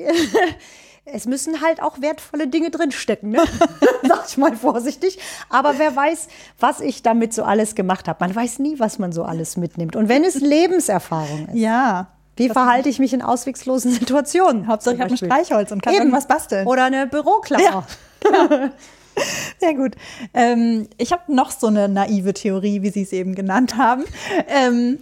es 1.04 1.26
müssen 1.26 1.60
halt 1.60 1.82
auch 1.82 2.00
wertvolle 2.00 2.46
Dinge 2.46 2.70
drinstecken, 2.70 3.30
ne? 3.30 3.42
sag 4.06 4.24
ich 4.28 4.36
mal 4.36 4.56
vorsichtig. 4.56 5.18
Aber 5.48 5.78
wer 5.78 5.94
weiß, 5.94 6.28
was 6.58 6.80
ich 6.80 7.02
damit 7.02 7.32
so 7.32 7.42
alles 7.42 7.74
gemacht 7.74 8.08
habe. 8.08 8.24
Man 8.24 8.34
weiß 8.34 8.58
nie, 8.58 8.78
was 8.78 8.98
man 8.98 9.12
so 9.12 9.24
alles 9.24 9.56
mitnimmt. 9.56 9.96
Und 9.96 10.08
wenn 10.08 10.24
es 10.24 10.34
Lebenserfahrung 10.40 11.48
ist. 11.48 11.56
Ja. 11.56 12.08
Wie 12.36 12.48
verhalte 12.48 12.88
ich 12.88 12.98
mich 12.98 13.12
in 13.12 13.20
ausweglosen 13.20 13.92
Situationen? 13.92 14.66
Hauptsache 14.66 14.94
ich 14.94 15.00
habe 15.00 15.10
ein 15.10 15.16
Streichholz 15.16 15.72
und 15.72 15.82
kann 15.82 15.92
Eben. 15.92 16.04
irgendwas 16.04 16.26
basteln. 16.26 16.66
Oder 16.66 16.84
eine 16.84 17.06
Büroklammer. 17.06 17.62
Ja, 17.62 17.86
genau. 18.20 18.70
Sehr 19.58 19.74
gut. 19.74 19.96
Ähm, 20.32 20.88
ich 20.96 21.12
habe 21.12 21.34
noch 21.34 21.50
so 21.50 21.66
eine 21.66 21.88
naive 21.88 22.32
Theorie, 22.32 22.80
wie 22.80 22.90
Sie 22.90 23.02
es 23.02 23.12
eben 23.12 23.34
genannt 23.34 23.76
haben. 23.76 24.04
Ähm, 24.48 24.98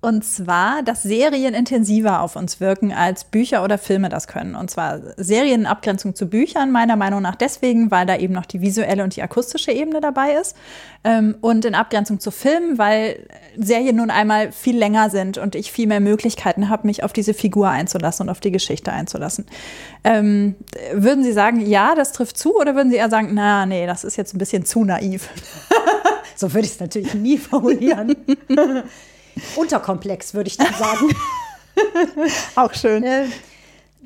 und 0.00 0.24
zwar, 0.24 0.84
dass 0.84 1.02
Serien 1.02 1.54
intensiver 1.54 2.20
auf 2.20 2.36
uns 2.36 2.60
wirken, 2.60 2.92
als 2.92 3.24
Bücher 3.24 3.64
oder 3.64 3.78
Filme 3.78 4.08
das 4.08 4.28
können. 4.28 4.54
Und 4.54 4.70
zwar 4.70 5.00
Serien 5.16 5.62
in 5.62 5.66
Abgrenzung 5.66 6.14
zu 6.14 6.28
Büchern, 6.28 6.70
meiner 6.70 6.94
Meinung 6.94 7.20
nach 7.20 7.34
deswegen, 7.34 7.90
weil 7.90 8.06
da 8.06 8.16
eben 8.16 8.32
noch 8.32 8.46
die 8.46 8.60
visuelle 8.60 9.02
und 9.02 9.16
die 9.16 9.22
akustische 9.22 9.72
Ebene 9.72 10.00
dabei 10.00 10.34
ist. 10.34 10.54
Ähm, 11.02 11.34
und 11.40 11.64
in 11.64 11.74
Abgrenzung 11.74 12.20
zu 12.20 12.30
Filmen, 12.30 12.78
weil 12.78 13.26
Serien 13.56 13.96
nun 13.96 14.10
einmal 14.10 14.52
viel 14.52 14.78
länger 14.78 15.10
sind 15.10 15.36
und 15.36 15.56
ich 15.56 15.72
viel 15.72 15.88
mehr 15.88 15.98
Möglichkeiten 15.98 16.68
habe, 16.68 16.86
mich 16.86 17.02
auf 17.02 17.12
diese 17.12 17.34
Figur 17.34 17.68
einzulassen 17.68 18.26
und 18.26 18.30
auf 18.30 18.38
die 18.38 18.52
Geschichte 18.52 18.92
einzulassen. 18.92 19.46
Ähm, 20.04 20.54
würden 20.92 21.24
Sie 21.24 21.32
sagen, 21.32 21.60
ja, 21.66 21.96
das 21.96 22.12
trifft 22.12 22.38
zu? 22.38 22.54
Oder 22.54 22.76
würden 22.76 22.90
Sie 22.90 22.96
eher 22.96 23.10
sagen, 23.10 23.30
na, 23.32 23.66
nee, 23.66 23.84
das 23.84 24.04
ist 24.04 24.16
jetzt 24.16 24.32
ein 24.32 24.38
bisschen 24.38 24.64
zu 24.64 24.84
naiv? 24.84 25.28
so 26.36 26.54
würde 26.54 26.66
ich 26.66 26.74
es 26.74 26.80
natürlich 26.80 27.14
nie 27.14 27.36
formulieren. 27.36 28.14
Unterkomplex, 29.56 30.34
würde 30.34 30.48
ich 30.48 30.56
dann 30.56 30.74
sagen. 30.74 31.10
Auch 32.54 32.74
schön. 32.74 33.04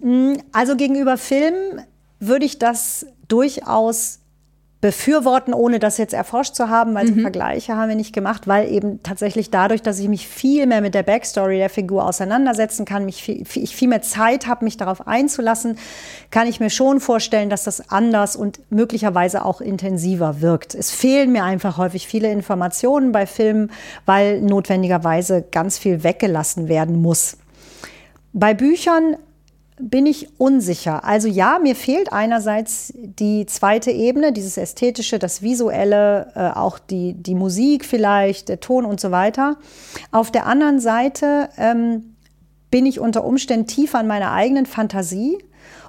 Mm, 0.01 0.35
also 0.53 0.77
gegenüber 0.77 1.17
Filmen 1.17 1.85
würde 2.21 2.45
ich 2.45 2.59
das 2.59 3.07
durchaus 3.29 4.21
befürworten, 4.83 5.55
ohne 5.55 5.79
das 5.79 5.97
jetzt 5.97 6.13
erforscht 6.13 6.57
zu 6.57 6.69
haben, 6.69 6.93
weil 6.95 7.07
mhm. 7.07 7.21
Vergleiche 7.21 7.77
haben 7.77 7.89
wir 7.89 7.95
nicht 7.95 8.13
gemacht, 8.13 8.49
weil 8.49 8.69
eben 8.69 9.01
tatsächlich 9.05 9.49
dadurch, 9.49 9.81
dass 9.81 10.01
ich 10.01 10.09
mich 10.09 10.27
viel 10.27 10.67
mehr 10.67 10.81
mit 10.81 10.95
der 10.95 11.05
Backstory 11.05 11.59
der 11.59 11.71
Figur 11.71 12.05
auseinandersetzen 12.05 12.85
kann, 12.85 13.05
mich 13.05 13.23
viel, 13.23 13.45
ich 13.55 13.77
viel 13.77 13.87
mehr 13.87 14.03
Zeit 14.03 14.49
habe, 14.49 14.65
mich 14.65 14.77
darauf 14.77 15.07
einzulassen, 15.07 15.79
kann 16.33 16.49
ich 16.49 16.59
mir 16.59 16.69
schon 16.69 16.99
vorstellen, 16.99 17.49
dass 17.49 17.63
das 17.63 17.91
anders 17.91 18.35
und 18.35 18.59
möglicherweise 18.71 19.45
auch 19.45 19.61
intensiver 19.61 20.41
wirkt. 20.41 20.75
Es 20.75 20.91
fehlen 20.91 21.31
mir 21.31 21.45
einfach 21.45 21.79
häufig 21.79 22.09
viele 22.09 22.33
Informationen 22.33 23.13
bei 23.13 23.25
Filmen, 23.25 23.71
weil 24.05 24.41
notwendigerweise 24.43 25.45
ganz 25.49 25.79
viel 25.79 26.03
weggelassen 26.03 26.67
werden 26.67 27.01
muss. 27.01 27.37
Bei 28.33 28.53
Büchern 28.53 29.17
bin 29.91 30.07
ich 30.07 30.29
unsicher. 30.39 31.05
Also 31.05 31.27
ja, 31.27 31.59
mir 31.61 31.75
fehlt 31.75 32.13
einerseits 32.13 32.93
die 32.95 33.47
zweite 33.47 33.91
Ebene, 33.91 34.33
dieses 34.33 34.57
ästhetische, 34.57 35.19
das 35.19 35.43
visuelle, 35.43 36.33
äh, 36.37 36.51
auch 36.57 36.79
die, 36.79 37.15
die 37.15 37.35
Musik 37.35 37.85
vielleicht, 37.85 38.49
der 38.49 38.61
Ton 38.61 38.85
und 38.85 39.01
so 39.01 39.11
weiter. 39.11 39.57
Auf 40.13 40.31
der 40.31 40.47
anderen 40.47 40.79
Seite 40.79 41.49
ähm, 41.57 42.15
bin 42.71 42.87
ich 42.87 43.01
unter 43.01 43.25
Umständen 43.25 43.67
tiefer 43.67 43.99
an 43.99 44.07
meiner 44.07 44.31
eigenen 44.31 44.67
Fantasie 44.67 45.39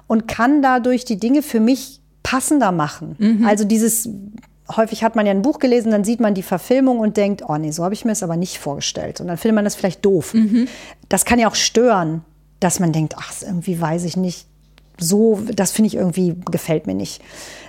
und 0.08 0.26
kann 0.26 0.60
dadurch 0.60 1.04
die 1.04 1.18
Dinge 1.18 1.42
für 1.42 1.60
mich 1.60 2.00
passender 2.24 2.72
machen. 2.72 3.14
Mhm. 3.18 3.46
Also 3.46 3.64
dieses 3.64 4.08
häufig 4.74 5.04
hat 5.04 5.14
man 5.14 5.26
ja 5.26 5.32
ein 5.32 5.42
Buch 5.42 5.60
gelesen, 5.60 5.92
dann 5.92 6.04
sieht 6.04 6.20
man 6.20 6.34
die 6.34 6.42
Verfilmung 6.42 6.98
und 6.98 7.16
denkt, 7.16 7.44
oh 7.46 7.56
nee, 7.56 7.70
so 7.70 7.84
habe 7.84 7.94
ich 7.94 8.04
mir 8.04 8.12
es 8.12 8.22
aber 8.24 8.36
nicht 8.36 8.58
vorgestellt. 8.58 9.20
Und 9.20 9.28
dann 9.28 9.36
findet 9.36 9.54
man 9.54 9.64
das 9.64 9.76
vielleicht 9.76 10.04
doof. 10.04 10.34
Mhm. 10.34 10.66
Das 11.08 11.24
kann 11.24 11.38
ja 11.38 11.48
auch 11.48 11.54
stören 11.54 12.24
dass 12.64 12.80
man 12.80 12.92
denkt, 12.92 13.14
ach, 13.18 13.30
irgendwie 13.42 13.78
weiß 13.78 14.04
ich 14.04 14.16
nicht, 14.16 14.46
so, 14.98 15.38
das 15.54 15.72
finde 15.72 15.88
ich 15.88 15.96
irgendwie, 15.96 16.34
gefällt 16.50 16.86
mir 16.86 16.94
nicht. 16.94 17.20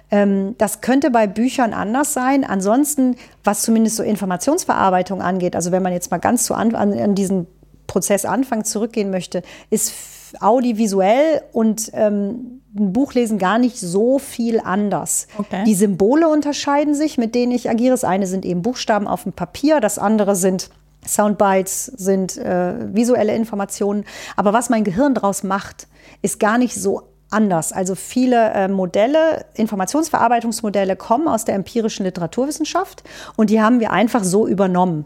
Ähm, 0.10 0.56
das 0.58 0.80
könnte 0.80 1.12
bei 1.12 1.28
Büchern 1.28 1.74
anders 1.74 2.14
sein. 2.14 2.46
Ansonsten, 2.46 3.18
was 3.44 3.64
zumindest 3.64 3.98
so 3.98 4.04
Informationsverarbeitung 4.04 5.22
angeht, 5.22 5.54
also 5.56 5.74
wenn 5.74 5.84
man 5.84 5.92
jetzt 5.92 6.12
mal 6.12 6.20
ganz 6.20 6.46
zu 6.46 6.54
an, 6.54 6.74
an, 6.76 6.98
an 6.98 7.14
diesen 7.14 7.46
Prozess 7.88 8.24
Anfang 8.24 8.64
zurückgehen 8.64 9.10
möchte, 9.10 9.44
ist 9.70 9.94
audiovisuell 10.40 11.42
und 11.52 11.92
ähm, 11.94 12.62
ein 12.78 12.94
Buchlesen 12.94 13.38
gar 13.38 13.58
nicht 13.58 13.78
so 13.78 14.18
viel 14.18 14.62
anders. 14.62 15.28
Okay. 15.38 15.64
Die 15.66 15.76
Symbole 15.76 16.30
unterscheiden 16.30 16.96
sich, 16.96 17.18
mit 17.18 17.36
denen 17.36 17.52
ich 17.52 17.70
agiere. 17.70 17.92
Das 17.92 18.06
eine 18.06 18.28
sind 18.28 18.46
eben 18.46 18.62
Buchstaben 18.62 19.08
auf 19.08 19.24
dem 19.24 19.34
Papier, 19.34 19.82
das 19.82 20.00
andere 20.00 20.38
sind 20.38 20.70
Soundbites 21.08 21.86
sind 21.86 22.38
äh, 22.38 22.94
visuelle 22.94 23.36
Informationen. 23.36 24.06
Aber 24.36 24.54
was 24.54 24.70
mein 24.70 24.84
Gehirn 24.84 25.14
daraus 25.14 25.44
macht, 25.44 25.88
ist 26.22 26.40
gar 26.40 26.58
nicht 26.58 26.76
so 26.76 27.04
anders. 27.30 27.74
Also 27.74 27.96
viele 27.96 28.52
äh, 28.54 28.68
Modelle, 28.68 29.46
Informationsverarbeitungsmodelle 29.56 30.96
kommen 30.96 31.28
aus 31.28 31.46
der 31.46 31.56
empirischen 31.56 32.06
Literaturwissenschaft 32.06 33.04
und 33.36 33.50
die 33.50 33.62
haben 33.62 33.80
wir 33.80 33.92
einfach 33.92 34.24
so 34.24 34.48
übernommen 34.48 35.06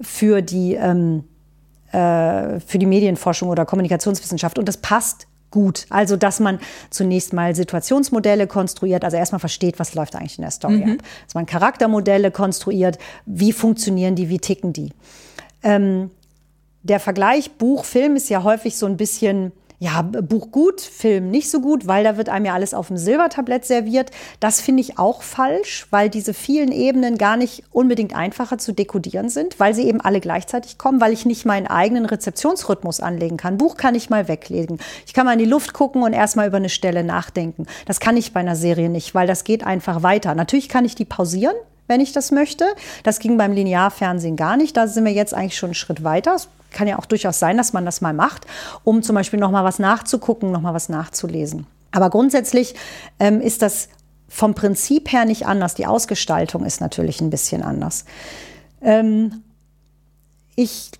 für 0.00 0.42
die, 0.42 0.74
ähm, 0.74 1.24
äh, 1.92 2.60
für 2.60 2.78
die 2.78 2.86
Medienforschung 2.86 3.48
oder 3.48 3.66
Kommunikationswissenschaft. 3.66 4.58
Und 4.58 4.66
das 4.68 4.78
passt 4.78 5.26
gut. 5.50 5.86
Also, 5.90 6.16
dass 6.16 6.40
man 6.40 6.58
zunächst 6.90 7.32
mal 7.32 7.54
Situationsmodelle 7.54 8.46
konstruiert, 8.46 9.04
also 9.04 9.16
erstmal 9.16 9.40
versteht, 9.40 9.78
was 9.78 9.94
läuft 9.94 10.16
eigentlich 10.16 10.38
in 10.38 10.42
der 10.42 10.50
Story 10.50 10.84
mhm. 10.84 10.92
ab. 10.92 10.98
Dass 11.26 11.34
man 11.34 11.46
Charaktermodelle 11.46 12.30
konstruiert, 12.30 12.98
wie 13.26 13.52
funktionieren 13.52 14.14
die, 14.14 14.28
wie 14.28 14.38
ticken 14.38 14.72
die. 14.72 14.92
Ähm, 15.62 16.10
der 16.82 17.00
Vergleich 17.00 17.52
Buch, 17.52 17.84
Film 17.84 18.16
ist 18.16 18.30
ja 18.30 18.42
häufig 18.42 18.76
so 18.76 18.86
ein 18.86 18.96
bisschen 18.96 19.52
ja, 19.82 20.02
Buch 20.02 20.50
gut, 20.50 20.82
Film 20.82 21.30
nicht 21.30 21.50
so 21.50 21.62
gut, 21.62 21.86
weil 21.86 22.04
da 22.04 22.18
wird 22.18 22.28
einem 22.28 22.44
ja 22.44 22.52
alles 22.52 22.74
auf 22.74 22.88
dem 22.88 22.98
Silbertablett 22.98 23.64
serviert. 23.64 24.10
Das 24.38 24.60
finde 24.60 24.82
ich 24.82 24.98
auch 24.98 25.22
falsch, 25.22 25.86
weil 25.88 26.10
diese 26.10 26.34
vielen 26.34 26.70
Ebenen 26.70 27.16
gar 27.16 27.38
nicht 27.38 27.64
unbedingt 27.72 28.14
einfacher 28.14 28.58
zu 28.58 28.72
dekodieren 28.72 29.30
sind, 29.30 29.58
weil 29.58 29.74
sie 29.74 29.88
eben 29.88 30.02
alle 30.02 30.20
gleichzeitig 30.20 30.76
kommen, 30.76 31.00
weil 31.00 31.14
ich 31.14 31.24
nicht 31.24 31.46
meinen 31.46 31.66
eigenen 31.66 32.04
Rezeptionsrhythmus 32.04 33.00
anlegen 33.00 33.38
kann. 33.38 33.56
Buch 33.56 33.78
kann 33.78 33.94
ich 33.94 34.10
mal 34.10 34.28
weglegen. 34.28 34.78
Ich 35.06 35.14
kann 35.14 35.24
mal 35.24 35.32
in 35.32 35.38
die 35.38 35.46
Luft 35.46 35.72
gucken 35.72 36.02
und 36.02 36.12
erstmal 36.12 36.48
über 36.48 36.58
eine 36.58 36.68
Stelle 36.68 37.02
nachdenken. 37.02 37.66
Das 37.86 38.00
kann 38.00 38.18
ich 38.18 38.34
bei 38.34 38.40
einer 38.40 38.56
Serie 38.56 38.90
nicht, 38.90 39.14
weil 39.14 39.26
das 39.26 39.44
geht 39.44 39.64
einfach 39.64 40.02
weiter. 40.02 40.34
Natürlich 40.34 40.68
kann 40.68 40.84
ich 40.84 40.94
die 40.94 41.06
pausieren, 41.06 41.56
wenn 41.90 42.00
ich 42.00 42.12
das 42.12 42.30
möchte. 42.30 42.64
Das 43.02 43.18
ging 43.18 43.36
beim 43.36 43.52
Linearfernsehen 43.52 44.36
gar 44.36 44.56
nicht. 44.56 44.76
Da 44.76 44.86
sind 44.86 45.04
wir 45.04 45.12
jetzt 45.12 45.34
eigentlich 45.34 45.58
schon 45.58 45.68
einen 45.68 45.74
Schritt 45.74 46.04
weiter. 46.04 46.36
Es 46.36 46.48
kann 46.70 46.86
ja 46.86 46.98
auch 46.98 47.04
durchaus 47.04 47.40
sein, 47.40 47.56
dass 47.56 47.72
man 47.72 47.84
das 47.84 48.00
mal 48.00 48.14
macht, 48.14 48.46
um 48.84 49.02
zum 49.02 49.16
Beispiel 49.16 49.40
noch 49.40 49.50
mal 49.50 49.64
was 49.64 49.80
nachzugucken, 49.80 50.52
noch 50.52 50.60
mal 50.60 50.72
was 50.72 50.88
nachzulesen. 50.88 51.66
Aber 51.90 52.08
grundsätzlich 52.08 52.76
ähm, 53.18 53.40
ist 53.40 53.60
das 53.60 53.88
vom 54.28 54.54
Prinzip 54.54 55.12
her 55.12 55.24
nicht 55.24 55.46
anders. 55.46 55.74
Die 55.74 55.86
Ausgestaltung 55.86 56.64
ist 56.64 56.80
natürlich 56.80 57.20
ein 57.20 57.30
bisschen 57.30 57.62
anders. 57.62 58.04
Ähm, 58.80 59.42
ich 60.54 60.92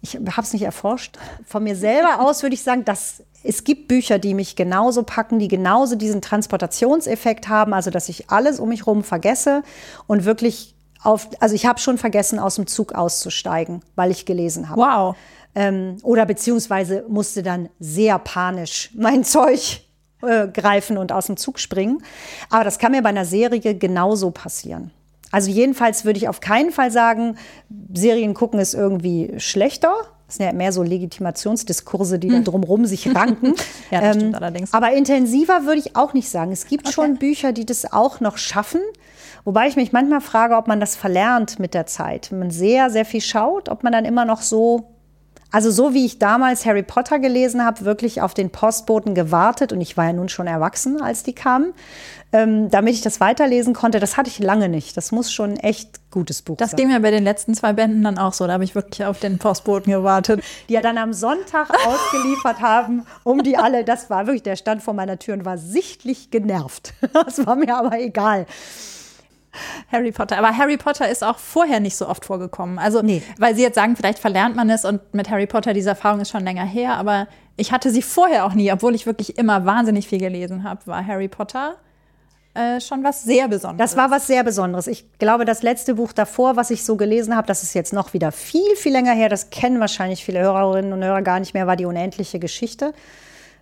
ich 0.00 0.14
habe 0.14 0.42
es 0.42 0.52
nicht 0.52 0.62
erforscht. 0.62 1.18
Von 1.44 1.64
mir 1.64 1.74
selber 1.74 2.20
aus 2.20 2.42
würde 2.42 2.54
ich 2.54 2.62
sagen, 2.62 2.84
dass 2.84 3.24
es 3.42 3.64
gibt 3.64 3.88
Bücher, 3.88 4.18
die 4.18 4.34
mich 4.34 4.56
genauso 4.56 5.02
packen, 5.02 5.38
die 5.38 5.48
genauso 5.48 5.96
diesen 5.96 6.20
Transportationseffekt 6.20 7.48
haben, 7.48 7.72
also 7.72 7.90
dass 7.90 8.08
ich 8.08 8.30
alles 8.30 8.60
um 8.60 8.68
mich 8.68 8.80
herum 8.80 9.04
vergesse 9.04 9.62
und 10.06 10.24
wirklich 10.24 10.74
auf, 11.02 11.28
also 11.40 11.54
ich 11.54 11.66
habe 11.66 11.78
schon 11.78 11.98
vergessen, 11.98 12.38
aus 12.38 12.56
dem 12.56 12.66
Zug 12.66 12.92
auszusteigen, 12.92 13.82
weil 13.94 14.10
ich 14.10 14.26
gelesen 14.26 14.68
habe. 14.68 14.80
Wow. 14.80 15.16
Ähm, 15.54 15.96
oder 16.02 16.26
beziehungsweise 16.26 17.04
musste 17.08 17.42
dann 17.42 17.68
sehr 17.78 18.18
panisch 18.18 18.90
mein 18.94 19.24
Zeug 19.24 19.82
äh, 20.22 20.48
greifen 20.48 20.98
und 20.98 21.12
aus 21.12 21.26
dem 21.26 21.36
Zug 21.36 21.60
springen. 21.60 22.02
Aber 22.50 22.64
das 22.64 22.78
kann 22.78 22.92
mir 22.92 23.02
bei 23.02 23.10
einer 23.10 23.24
Serie 23.24 23.76
genauso 23.76 24.30
passieren. 24.30 24.90
Also 25.30 25.50
jedenfalls 25.50 26.04
würde 26.04 26.18
ich 26.18 26.28
auf 26.28 26.40
keinen 26.40 26.72
Fall 26.72 26.90
sagen, 26.90 27.36
Serien 27.92 28.34
gucken 28.34 28.60
ist 28.60 28.74
irgendwie 28.74 29.34
schlechter. 29.38 29.94
Das 30.28 30.36
sind 30.36 30.44
ja 30.46 30.52
mehr 30.52 30.72
so 30.72 30.82
Legitimationsdiskurse, 30.82 32.18
die 32.18 32.28
da 32.28 32.40
drumherum 32.40 32.84
sich 32.84 33.08
ranken. 33.14 33.54
ja, 33.90 34.00
das 34.00 34.16
stimmt 34.16 34.34
allerdings. 34.36 34.72
Aber 34.74 34.92
intensiver 34.92 35.64
würde 35.64 35.78
ich 35.80 35.96
auch 35.96 36.12
nicht 36.12 36.28
sagen. 36.28 36.52
Es 36.52 36.66
gibt 36.66 36.84
Okay. 36.86 36.92
schon 36.94 37.16
Bücher, 37.16 37.52
die 37.52 37.64
das 37.66 37.92
auch 37.92 38.20
noch 38.20 38.36
schaffen. 38.38 38.80
Wobei 39.44 39.68
ich 39.68 39.76
mich 39.76 39.92
manchmal 39.92 40.20
frage, 40.20 40.56
ob 40.56 40.68
man 40.68 40.80
das 40.80 40.94
verlernt 40.96 41.58
mit 41.58 41.72
der 41.72 41.86
Zeit. 41.86 42.30
Wenn 42.30 42.40
man 42.40 42.50
sehr, 42.50 42.90
sehr 42.90 43.06
viel 43.06 43.22
schaut, 43.22 43.68
ob 43.70 43.82
man 43.82 43.92
dann 43.92 44.04
immer 44.04 44.26
noch 44.26 44.42
so, 44.42 44.90
also 45.50 45.70
so 45.70 45.94
wie 45.94 46.04
ich 46.04 46.18
damals 46.18 46.66
Harry 46.66 46.82
Potter 46.82 47.18
gelesen 47.18 47.64
habe, 47.64 47.84
wirklich 47.84 48.20
auf 48.20 48.34
den 48.34 48.50
Postboten 48.50 49.14
gewartet 49.14 49.72
und 49.72 49.80
ich 49.80 49.96
war 49.96 50.06
ja 50.06 50.12
nun 50.12 50.28
schon 50.28 50.46
erwachsen, 50.46 51.00
als 51.00 51.22
die 51.22 51.32
kamen, 51.34 51.72
ähm, 52.32 52.68
damit 52.70 52.92
ich 52.92 53.00
das 53.00 53.20
weiterlesen 53.20 53.72
konnte, 53.72 54.00
das 54.00 54.18
hatte 54.18 54.28
ich 54.28 54.38
lange 54.38 54.68
nicht. 54.68 54.96
Das 54.98 55.12
muss 55.12 55.32
schon 55.32 55.52
ein 55.52 55.56
echt 55.56 56.10
gutes 56.10 56.42
Buch 56.42 56.58
Das 56.58 56.72
sein. 56.72 56.76
ging 56.78 56.88
mir 56.88 57.00
bei 57.00 57.10
den 57.10 57.24
letzten 57.24 57.54
zwei 57.54 57.72
Bänden 57.72 58.02
dann 58.04 58.18
auch 58.18 58.34
so. 58.34 58.46
Da 58.46 58.52
habe 58.52 58.64
ich 58.64 58.74
wirklich 58.74 59.06
auf 59.06 59.18
den 59.18 59.38
Postboten 59.38 59.90
gewartet. 59.90 60.42
die 60.68 60.74
ja 60.74 60.82
dann 60.82 60.98
am 60.98 61.14
Sonntag 61.14 61.70
ausgeliefert 61.86 62.60
haben, 62.60 63.06
um 63.24 63.42
die 63.42 63.56
alle, 63.56 63.84
das 63.84 64.10
war 64.10 64.26
wirklich, 64.26 64.42
der 64.42 64.56
stand 64.56 64.82
vor 64.82 64.92
meiner 64.92 65.18
Tür 65.18 65.34
und 65.34 65.46
war 65.46 65.56
sichtlich 65.56 66.30
genervt. 66.30 66.92
Das 67.12 67.46
war 67.46 67.56
mir 67.56 67.74
aber 67.76 67.98
egal. 67.98 68.46
Harry 69.90 70.12
Potter. 70.12 70.38
Aber 70.38 70.56
Harry 70.56 70.76
Potter 70.76 71.08
ist 71.08 71.24
auch 71.24 71.38
vorher 71.38 71.80
nicht 71.80 71.96
so 71.96 72.08
oft 72.08 72.24
vorgekommen. 72.24 72.78
Also, 72.78 73.02
Nee. 73.02 73.22
weil 73.38 73.54
Sie 73.54 73.62
jetzt 73.62 73.74
sagen, 73.76 73.96
vielleicht 73.96 74.18
verlernt 74.18 74.56
man 74.56 74.70
es 74.70 74.84
und 74.84 75.14
mit 75.14 75.30
Harry 75.30 75.46
Potter, 75.46 75.72
diese 75.72 75.90
Erfahrung 75.90 76.20
ist 76.20 76.30
schon 76.30 76.44
länger 76.44 76.64
her, 76.64 76.96
aber 76.96 77.28
ich 77.56 77.72
hatte 77.72 77.90
sie 77.90 78.02
vorher 78.02 78.46
auch 78.46 78.54
nie, 78.54 78.70
obwohl 78.72 78.94
ich 78.94 79.06
wirklich 79.06 79.36
immer 79.38 79.64
wahnsinnig 79.66 80.06
viel 80.08 80.20
gelesen 80.20 80.62
habe, 80.64 80.86
war 80.86 81.04
Harry 81.06 81.28
Potter 81.28 81.76
äh, 82.54 82.80
schon 82.80 83.04
was 83.04 83.22
sehr 83.22 83.46
Besonderes. 83.48 83.90
Das 83.90 83.96
war 83.96 84.10
was 84.10 84.26
sehr 84.26 84.42
Besonderes. 84.42 84.86
Ich 84.86 85.18
glaube, 85.18 85.44
das 85.44 85.62
letzte 85.62 85.94
Buch 85.94 86.12
davor, 86.12 86.56
was 86.56 86.70
ich 86.70 86.84
so 86.84 86.96
gelesen 86.96 87.36
habe, 87.36 87.46
das 87.46 87.62
ist 87.62 87.74
jetzt 87.74 87.92
noch 87.92 88.14
wieder 88.14 88.32
viel, 88.32 88.74
viel 88.76 88.92
länger 88.92 89.12
her, 89.12 89.28
das 89.28 89.50
kennen 89.50 89.80
wahrscheinlich 89.80 90.24
viele 90.24 90.40
Hörerinnen 90.40 90.92
und 90.92 91.04
Hörer 91.04 91.22
gar 91.22 91.40
nicht 91.40 91.54
mehr, 91.54 91.66
war 91.66 91.76
die 91.76 91.84
unendliche 91.84 92.38
Geschichte. 92.38 92.94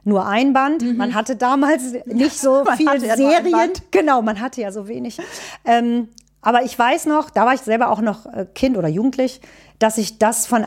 Nur 0.07 0.25
ein 0.25 0.53
Band. 0.53 0.97
Man 0.97 1.15
hatte 1.15 1.35
damals 1.35 1.83
nicht 2.07 2.39
so 2.39 2.63
Mhm. 2.65 2.77
Viele 2.77 3.07
ja 3.07 3.17
Serien. 3.17 3.73
Genau, 3.91 4.23
man 4.23 4.41
hatte 4.41 4.61
ja 4.61 4.71
so 4.71 4.87
wenig. 4.89 5.19
Ähm, 5.65 6.09
aber 6.41 6.63
ich 6.63 6.79
weiß 6.79 7.07
noch, 7.07 7.29
da 7.29 7.45
war 7.45 7.55
ich 7.55 7.63
selber 7.63 7.91
auch 7.91 8.01
noch 8.01 8.25
äh, 8.27 8.47
Kind 8.55 8.77
oder 8.79 8.87
Jugendlich, 8.87 9.41
dass 9.81 9.99
ich 9.99 10.19
das 10.19 10.47
von, 10.47 10.65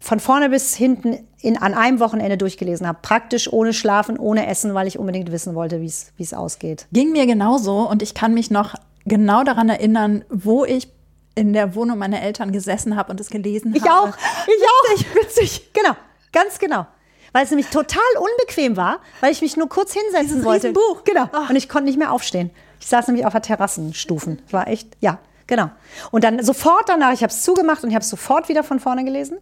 von 0.00 0.20
vorne 0.20 0.48
bis 0.48 0.74
hinten 0.74 1.18
in, 1.42 1.58
an 1.58 1.74
einem 1.74 2.00
Wochenende 2.00 2.38
durchgelesen 2.38 2.88
habe. 2.88 2.98
Praktisch 3.02 3.52
ohne 3.52 3.74
Schlafen, 3.74 4.18
ohne 4.18 4.46
Essen, 4.46 4.72
weil 4.72 4.86
ich 4.86 4.98
unbedingt 4.98 5.30
wissen 5.30 5.54
wollte, 5.54 5.82
wie 5.82 5.86
es 6.18 6.34
ausgeht. 6.34 6.86
Ging 6.90 7.12
mir 7.12 7.26
genauso 7.26 7.88
und 7.88 8.02
ich 8.02 8.14
kann 8.14 8.32
mich 8.32 8.50
noch 8.50 8.74
genau 9.04 9.44
daran 9.44 9.68
erinnern, 9.68 10.24
wo 10.30 10.64
ich 10.64 10.88
in 11.34 11.52
der 11.52 11.74
Wohnung 11.74 11.98
meiner 11.98 12.22
Eltern 12.22 12.52
gesessen 12.52 12.96
habe 12.96 13.12
und 13.12 13.20
es 13.20 13.28
gelesen 13.28 13.74
Ich 13.76 13.82
habe. 13.86 14.10
auch. 14.10 14.16
Ich 14.46 15.04
auch. 15.04 15.14
Witzig. 15.22 15.70
Genau. 15.74 15.92
Ganz 16.32 16.58
genau. 16.58 16.86
Weil 17.32 17.44
es 17.44 17.50
nämlich 17.50 17.68
total 17.68 18.02
unbequem 18.18 18.76
war, 18.76 19.00
weil 19.20 19.32
ich 19.32 19.42
mich 19.42 19.56
nur 19.56 19.68
kurz 19.68 19.92
hinsetzen 19.92 20.28
Dieses 20.28 20.44
wollte. 20.44 20.68
Riesenbuch. 20.68 21.04
Genau. 21.04 21.28
Ach. 21.32 21.50
Und 21.50 21.56
ich 21.56 21.68
konnte 21.68 21.84
nicht 21.84 21.98
mehr 21.98 22.12
aufstehen. 22.12 22.50
Ich 22.80 22.86
saß 22.86 23.06
nämlich 23.08 23.26
auf 23.26 23.32
der 23.32 23.42
Terrassenstufen. 23.42 24.40
War 24.50 24.68
echt, 24.68 24.96
ja, 25.00 25.18
genau. 25.46 25.70
Und 26.10 26.24
dann 26.24 26.42
sofort 26.42 26.88
danach, 26.88 27.12
ich 27.12 27.22
habe 27.22 27.32
es 27.32 27.42
zugemacht 27.42 27.82
und 27.82 27.90
ich 27.90 27.94
habe 27.94 28.02
es 28.02 28.10
sofort 28.10 28.48
wieder 28.48 28.62
von 28.62 28.80
vorne 28.80 29.04
gelesen. 29.04 29.38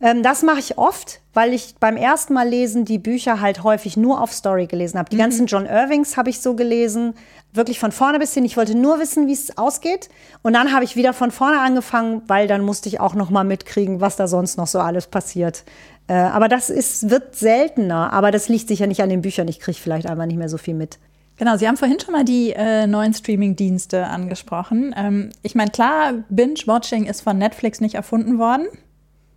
Ähm, 0.00 0.22
das 0.22 0.42
mache 0.42 0.58
ich 0.58 0.76
oft, 0.76 1.20
weil 1.32 1.54
ich 1.54 1.76
beim 1.80 1.96
ersten 1.96 2.34
Mal 2.34 2.48
lesen 2.48 2.84
die 2.84 2.98
Bücher 2.98 3.40
halt 3.40 3.62
häufig 3.62 3.96
nur 3.96 4.20
auf 4.20 4.32
Story 4.32 4.66
gelesen 4.66 4.98
habe. 4.98 5.08
Die 5.08 5.16
ganzen 5.16 5.46
John 5.46 5.66
Irvings 5.66 6.16
habe 6.16 6.30
ich 6.30 6.40
so 6.40 6.54
gelesen, 6.54 7.14
wirklich 7.52 7.78
von 7.78 7.92
vorne 7.92 8.18
bis 8.18 8.34
hin. 8.34 8.44
Ich 8.44 8.56
wollte 8.56 8.76
nur 8.76 8.98
wissen, 8.98 9.28
wie 9.28 9.32
es 9.32 9.56
ausgeht. 9.56 10.10
Und 10.42 10.52
dann 10.52 10.72
habe 10.72 10.84
ich 10.84 10.96
wieder 10.96 11.12
von 11.12 11.30
vorne 11.30 11.60
angefangen, 11.60 12.22
weil 12.26 12.48
dann 12.48 12.62
musste 12.62 12.88
ich 12.88 13.00
auch 13.00 13.14
noch 13.14 13.30
mal 13.30 13.44
mitkriegen, 13.44 14.00
was 14.00 14.16
da 14.16 14.26
sonst 14.26 14.58
noch 14.58 14.66
so 14.66 14.80
alles 14.80 15.06
passiert. 15.06 15.64
Äh, 16.06 16.14
aber 16.14 16.48
das 16.48 16.70
ist, 16.70 17.10
wird 17.10 17.34
seltener. 17.34 18.12
Aber 18.12 18.30
das 18.30 18.48
liegt 18.48 18.68
sicher 18.68 18.86
nicht 18.86 19.02
an 19.02 19.08
den 19.08 19.22
Büchern. 19.22 19.48
Ich 19.48 19.60
kriege 19.60 19.78
vielleicht 19.78 20.06
einfach 20.06 20.26
nicht 20.26 20.36
mehr 20.36 20.48
so 20.48 20.58
viel 20.58 20.74
mit. 20.74 20.98
Genau, 21.36 21.56
Sie 21.56 21.66
haben 21.66 21.76
vorhin 21.76 21.98
schon 21.98 22.12
mal 22.12 22.24
die 22.24 22.52
äh, 22.52 22.86
neuen 22.86 23.12
Streaming-Dienste 23.12 24.06
angesprochen. 24.06 24.94
Ähm, 24.96 25.30
ich 25.42 25.54
meine, 25.56 25.70
klar, 25.70 26.12
Binge-Watching 26.28 27.06
ist 27.06 27.22
von 27.22 27.38
Netflix 27.38 27.80
nicht 27.80 27.96
erfunden 27.96 28.38
worden. 28.38 28.68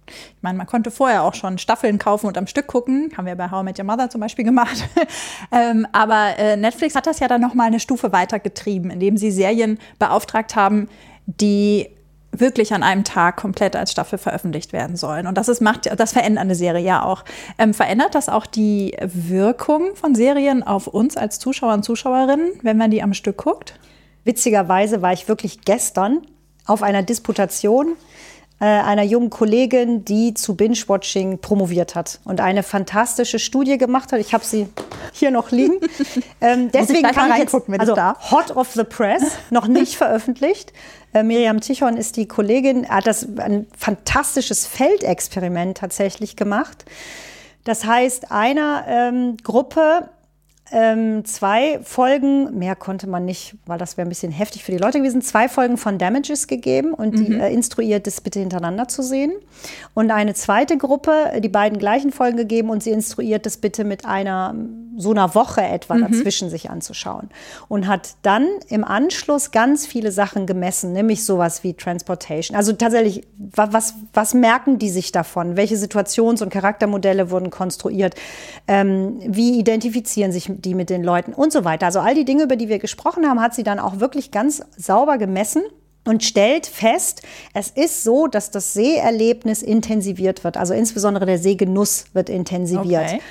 Ich 0.07 0.41
meine, 0.41 0.57
man 0.57 0.67
konnte 0.67 0.91
vorher 0.91 1.23
auch 1.23 1.33
schon 1.33 1.57
Staffeln 1.57 1.97
kaufen 1.97 2.27
und 2.27 2.37
am 2.37 2.47
Stück 2.47 2.67
gucken. 2.67 3.11
Haben 3.17 3.25
wir 3.25 3.35
bei 3.35 3.49
How 3.49 3.61
I 3.61 3.65
Met 3.65 3.79
Your 3.79 3.85
Mother 3.85 4.09
zum 4.09 4.21
Beispiel 4.21 4.45
gemacht. 4.45 4.87
ähm, 5.51 5.87
aber 5.91 6.37
äh, 6.37 6.55
Netflix 6.55 6.95
hat 6.95 7.07
das 7.07 7.19
ja 7.19 7.27
dann 7.27 7.41
noch 7.41 7.55
mal 7.55 7.65
eine 7.65 7.79
Stufe 7.79 8.11
weitergetrieben, 8.11 8.91
indem 8.91 9.17
sie 9.17 9.31
Serien 9.31 9.79
beauftragt 9.99 10.55
haben, 10.55 10.87
die 11.25 11.89
wirklich 12.39 12.73
an 12.73 12.83
einem 12.83 13.03
Tag 13.03 13.37
komplett 13.37 13.75
als 13.75 13.91
Staffel 13.91 14.17
veröffentlicht 14.17 14.73
werden 14.73 14.95
sollen. 14.95 15.27
Und 15.27 15.37
das 15.37 15.47
ist, 15.47 15.61
macht, 15.61 15.89
das 15.99 16.13
verändert 16.13 16.41
eine 16.41 16.55
Serie 16.55 16.83
ja 16.83 17.03
auch. 17.03 17.23
Ähm, 17.57 17.73
verändert 17.73 18.15
das 18.15 18.29
auch 18.29 18.45
die 18.45 18.97
Wirkung 19.01 19.95
von 19.95 20.15
Serien 20.15 20.63
auf 20.63 20.87
uns 20.87 21.17
als 21.17 21.39
Zuschauer 21.39 21.73
und 21.73 21.83
Zuschauerinnen, 21.83 22.51
wenn 22.61 22.77
man 22.77 22.91
die 22.91 23.03
am 23.03 23.13
Stück 23.13 23.37
guckt? 23.37 23.79
Witzigerweise 24.23 25.01
war 25.01 25.13
ich 25.13 25.27
wirklich 25.27 25.61
gestern 25.61 26.21
auf 26.65 26.83
einer 26.83 27.03
Disputation 27.03 27.95
einer 28.65 29.03
jungen 29.03 29.29
Kollegin, 29.29 30.03
die 30.03 30.33
zu 30.33 30.55
Binge-Watching 30.55 31.39
promoviert 31.39 31.93
hat 31.93 32.19
und 32.23 32.41
eine 32.41 32.63
fantastische 32.63 33.37
Studie 33.37 33.77
gemacht 33.77 34.11
hat. 34.11 34.19
Ich 34.19 34.33
habe 34.33 34.43
sie 34.43 34.67
hier 35.13 35.29
noch 35.29 35.51
liegen. 35.51 35.79
ähm, 36.41 36.71
deswegen 36.71 37.03
kann 37.03 37.29
ich 37.29 37.39
reingucken, 37.39 37.73
wenn 37.73 37.81
ich 37.81 37.81
also 37.81 37.95
darf. 37.95 38.31
Hot 38.31 38.51
of 38.51 38.71
the 38.73 38.83
Press, 38.83 39.37
noch 39.51 39.67
nicht 39.67 39.95
veröffentlicht. 39.97 40.73
Äh, 41.13 41.23
Miriam 41.23 41.61
Tichon 41.61 41.97
ist 41.97 42.17
die 42.17 42.27
Kollegin, 42.27 42.87
hat 42.89 43.05
das 43.05 43.27
ein 43.37 43.67
fantastisches 43.77 44.65
Feldexperiment 44.65 45.77
tatsächlich 45.77 46.35
gemacht. 46.35 46.85
Das 47.63 47.85
heißt, 47.85 48.31
einer 48.31 48.85
ähm, 48.87 49.37
Gruppe 49.43 50.09
ähm, 50.71 51.23
zwei 51.25 51.79
Folgen, 51.83 52.57
mehr 52.57 52.75
konnte 52.75 53.07
man 53.07 53.25
nicht, 53.25 53.55
weil 53.65 53.77
das 53.77 53.97
wäre 53.97 54.05
ein 54.05 54.09
bisschen 54.09 54.31
heftig 54.31 54.63
für 54.63 54.71
die 54.71 54.77
Leute 54.77 54.99
gewesen, 54.99 55.21
zwei 55.21 55.47
Folgen 55.49 55.77
von 55.77 55.97
Damages 55.97 56.47
gegeben 56.47 56.93
und 56.93 57.17
die 57.19 57.33
äh, 57.33 57.53
instruiert, 57.53 58.07
das 58.07 58.21
bitte 58.21 58.39
hintereinander 58.39 58.87
zu 58.87 59.01
sehen. 59.01 59.31
Und 59.93 60.11
eine 60.11 60.33
zweite 60.33 60.77
Gruppe, 60.77 61.39
die 61.39 61.49
beiden 61.49 61.79
gleichen 61.79 62.11
Folgen 62.11 62.37
gegeben 62.37 62.69
und 62.69 62.83
sie 62.83 62.91
instruiert, 62.91 63.45
das 63.45 63.57
bitte 63.57 63.83
mit 63.83 64.05
einer 64.05 64.55
so 64.99 65.11
einer 65.11 65.35
Woche 65.35 65.61
etwa 65.61 65.95
dazwischen 65.99 66.49
sich 66.49 66.71
anzuschauen. 66.71 67.29
Und 67.67 67.85
hat 67.87 68.15
dann 68.23 68.47
im 68.67 68.83
Anschluss 68.83 69.51
ganz 69.51 69.85
viele 69.85 70.11
Sachen 70.11 70.47
gemessen, 70.47 70.91
nämlich 70.91 71.23
sowas 71.23 71.63
wie 71.63 71.75
Transportation. 71.75 72.57
Also 72.57 72.73
tatsächlich, 72.73 73.27
wa- 73.37 73.67
was, 73.69 73.93
was 74.13 74.33
merken 74.33 74.79
die 74.79 74.89
sich 74.89 75.11
davon? 75.11 75.55
Welche 75.55 75.75
Situations- 75.75 76.41
und 76.41 76.49
Charaktermodelle 76.49 77.29
wurden 77.29 77.51
konstruiert? 77.51 78.15
Ähm, 78.67 79.19
wie 79.23 79.59
identifizieren 79.59 80.31
sich 80.31 80.49
die 80.57 80.73
mit 80.73 80.89
den 80.89 81.03
Leuten 81.03 81.33
und 81.33 81.51
so 81.51 81.63
weiter? 81.65 81.85
Also 81.85 81.99
all 81.99 82.15
die 82.15 82.25
Dinge, 82.25 82.43
über 82.43 82.55
die 82.55 82.69
wir 82.69 82.79
gesprochen 82.79 83.27
haben, 83.27 83.41
hat 83.41 83.53
sie 83.53 83.63
dann 83.63 83.79
auch 83.79 83.99
wirklich 83.99 84.31
ganz 84.31 84.61
sauber 84.75 85.17
gemessen 85.17 85.63
und 86.05 86.23
stellt 86.23 86.65
fest, 86.67 87.21
es 87.53 87.69
ist 87.69 88.03
so, 88.03 88.27
dass 88.27 88.49
das 88.49 88.73
Seherlebnis 88.73 89.61
intensiviert 89.61 90.43
wird. 90.43 90.57
Also 90.57 90.73
insbesondere 90.73 91.25
der 91.25 91.37
Sehgenuss 91.37 92.05
wird 92.13 92.29
intensiviert. 92.29 93.07
Okay. 93.07 93.21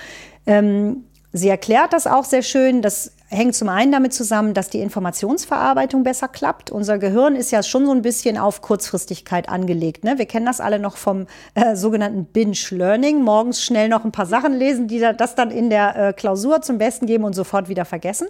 Ähm, 0.46 1.04
sie 1.32 1.48
erklärt 1.48 1.92
das 1.92 2.06
auch 2.06 2.24
sehr 2.24 2.42
schön. 2.42 2.82
Das 2.82 3.12
hängt 3.28 3.54
zum 3.54 3.68
einen 3.68 3.92
damit 3.92 4.14
zusammen, 4.14 4.54
dass 4.54 4.70
die 4.70 4.80
Informationsverarbeitung 4.80 6.02
besser 6.02 6.28
klappt. 6.28 6.70
Unser 6.70 6.98
Gehirn 6.98 7.34
ist 7.34 7.50
ja 7.50 7.62
schon 7.62 7.86
so 7.86 7.92
ein 7.92 8.02
bisschen 8.02 8.38
auf 8.38 8.62
Kurzfristigkeit 8.62 9.48
angelegt. 9.48 10.04
Ne? 10.04 10.18
Wir 10.18 10.26
kennen 10.26 10.46
das 10.46 10.60
alle 10.60 10.78
noch 10.78 10.96
vom 10.96 11.26
äh, 11.54 11.74
sogenannten 11.74 12.26
Binge-Learning. 12.26 13.22
Morgens 13.22 13.62
schnell 13.62 13.88
noch 13.88 14.04
ein 14.04 14.12
paar 14.12 14.26
Sachen 14.26 14.52
lesen, 14.52 14.86
die 14.86 15.00
da, 15.00 15.12
das 15.12 15.34
dann 15.34 15.50
in 15.50 15.70
der 15.70 15.96
äh, 15.96 16.12
Klausur 16.12 16.62
zum 16.62 16.78
Besten 16.78 17.06
geben 17.06 17.24
und 17.24 17.34
sofort 17.34 17.68
wieder 17.68 17.84
vergessen. 17.84 18.28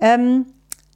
Ähm, 0.00 0.46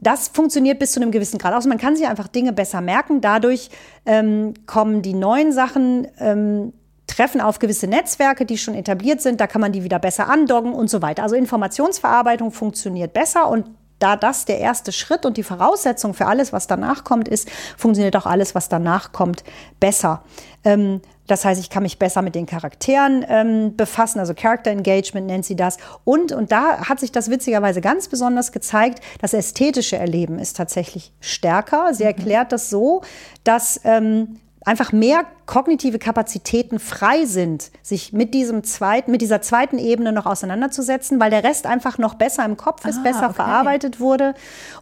das 0.03 0.29
funktioniert 0.29 0.81
bis 0.81 0.93
zu 0.93 1.01
einem 1.01 1.13
gewissen 1.13 1.39
Grad. 1.39 1.55
Also 1.55 1.69
man 1.69 1.79
kann 1.79 1.97
sich 1.97 2.09
einfach 2.09 2.27
Dinge 2.27 2.53
besser 2.53 2.81
merken. 2.81 3.21
Dadurch 3.21 3.71
ähm, 4.05 4.53
kommen 4.67 5.01
die 5.01 5.15
neuen 5.15 5.53
Sachen, 5.53 6.09
ähm, 6.19 6.73
treffen 7.15 7.41
auf 7.41 7.59
gewisse 7.59 7.87
Netzwerke, 7.87 8.47
die 8.47 8.59
schon 8.59 8.75
etabliert 8.75 9.21
sind. 9.21 9.41
Da 9.41 9.47
kann 9.47 9.61
man 9.61 9.73
die 9.73 9.85
wieder 9.85 9.99
besser 9.99 10.29
andocken 10.29 10.73
und 10.73 10.89
so 10.89 11.03
weiter. 11.03 11.23
Also 11.23 11.37
Informationsverarbeitung 11.37 12.51
funktioniert 12.51 13.13
besser 13.13 13.49
und 13.49 13.67
da 13.99 14.17
das 14.17 14.47
der 14.47 14.59
erste 14.59 14.91
Schritt 14.91 15.25
und 15.25 15.37
die 15.37 15.45
Voraussetzung 15.45 16.13
für 16.13 16.27
alles, 16.27 16.53
was 16.53 16.67
danach 16.67 17.05
kommt, 17.05 17.29
ist, 17.29 17.49
funktioniert 17.77 18.17
auch 18.17 18.27
alles, 18.27 18.55
was 18.55 18.69
danach 18.69 19.13
kommt, 19.13 19.45
besser. 19.79 20.25
Ähm, 20.65 21.01
das 21.29 21.45
heißt, 21.45 21.61
ich 21.61 21.71
kann 21.71 21.85
mich 21.85 22.01
besser 22.01 22.21
mit 22.21 22.35
den 22.35 22.47
Charakteren 22.47 23.25
ähm, 23.29 23.77
befassen, 23.77 24.19
also 24.19 24.35
Character 24.35 24.73
Engagement 24.73 25.29
nennt 25.29 25.45
sie 25.45 25.55
das. 25.55 25.77
Und, 26.03 26.33
und 26.33 26.51
da 26.51 26.89
hat 26.89 26.99
sich 26.99 27.13
das 27.13 27.31
witzigerweise 27.31 27.81
ganz 27.81 28.09
besonders 28.09 28.51
gezeigt, 28.51 29.01
das 29.21 29.35
ästhetische 29.35 29.97
Erleben 29.97 30.41
ist 30.41 30.57
tatsächlich 30.57 31.13
stärker. 31.21 31.95
Sie 31.95 32.05
erklärt 32.05 32.51
das 32.51 32.71
so, 32.71 33.03
dass 33.45 33.81
ähm, 33.85 34.41
einfach 34.65 34.93
mehr 34.93 35.25
kognitive 35.47 35.99
Kapazitäten 35.99 36.79
frei 36.79 37.25
sind, 37.25 37.71
sich 37.83 38.13
mit 38.13 38.33
diesem 38.33 38.63
zweiten, 38.65 39.11
mit 39.11 39.21
dieser 39.21 39.43
zweiten 39.43 39.79
Ebene 39.79 40.13
noch 40.13 40.25
auseinanderzusetzen, 40.27 41.19
weil 41.21 41.31
der 41.31 41.43
Rest 41.45 41.67
einfach 41.67 41.99
noch 41.99 42.15
besser 42.15 42.45
im 42.45 42.57
Kopf 42.57 42.85
ist, 42.87 42.99
Ah, 42.99 43.03
besser 43.03 43.25
okay. 43.27 43.35
verarbeitet 43.35 43.99
wurde. 44.01 44.35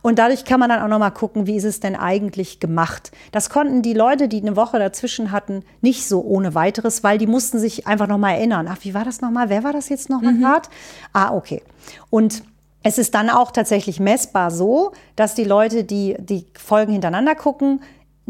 Und 0.02 0.18
dadurch 0.18 0.44
kann 0.44 0.60
man 0.60 0.68
dann 0.68 0.82
auch 0.82 0.88
noch 0.88 0.98
mal 0.98 1.10
gucken, 1.10 1.46
wie 1.46 1.56
ist 1.56 1.64
es 1.64 1.80
denn 1.80 1.96
eigentlich 1.96 2.60
gemacht. 2.60 3.10
Das 3.32 3.48
konnten 3.50 3.82
die 3.82 3.94
Leute, 3.94 4.28
die 4.28 4.40
eine 4.42 4.56
Woche 4.56 4.78
dazwischen 4.78 5.32
hatten, 5.32 5.64
nicht 5.80 6.06
so 6.06 6.20
ohne 6.22 6.54
weiteres, 6.54 7.02
weil 7.02 7.18
die 7.18 7.26
mussten 7.26 7.58
sich 7.58 7.86
einfach 7.86 8.06
noch 8.06 8.18
mal 8.18 8.32
erinnern. 8.32 8.68
Ach, 8.70 8.78
wie 8.82 8.94
war 8.94 9.04
das 9.04 9.20
noch 9.20 9.30
mal? 9.30 9.48
Wer 9.48 9.64
war 9.64 9.72
das 9.72 9.88
jetzt 9.88 10.10
noch 10.10 10.20
mal 10.20 10.36
grad? 10.38 10.68
Ah, 11.12 11.34
okay. 11.34 11.62
Und 12.10 12.42
es 12.82 12.96
ist 12.98 13.14
dann 13.14 13.28
auch 13.28 13.50
tatsächlich 13.50 14.00
messbar 14.00 14.50
so, 14.50 14.92
dass 15.16 15.34
die 15.34 15.44
Leute, 15.44 15.84
die 15.84 16.16
die 16.18 16.46
Folgen 16.54 16.92
hintereinander 16.92 17.34
gucken, 17.34 17.82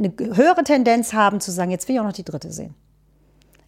eine 0.02 0.12
höhere 0.34 0.64
Tendenz 0.64 1.12
haben 1.12 1.40
zu 1.40 1.50
sagen, 1.50 1.70
jetzt 1.70 1.86
will 1.88 1.94
ich 1.94 2.00
auch 2.00 2.04
noch 2.04 2.12
die 2.12 2.24
dritte 2.24 2.50
sehen. 2.50 2.74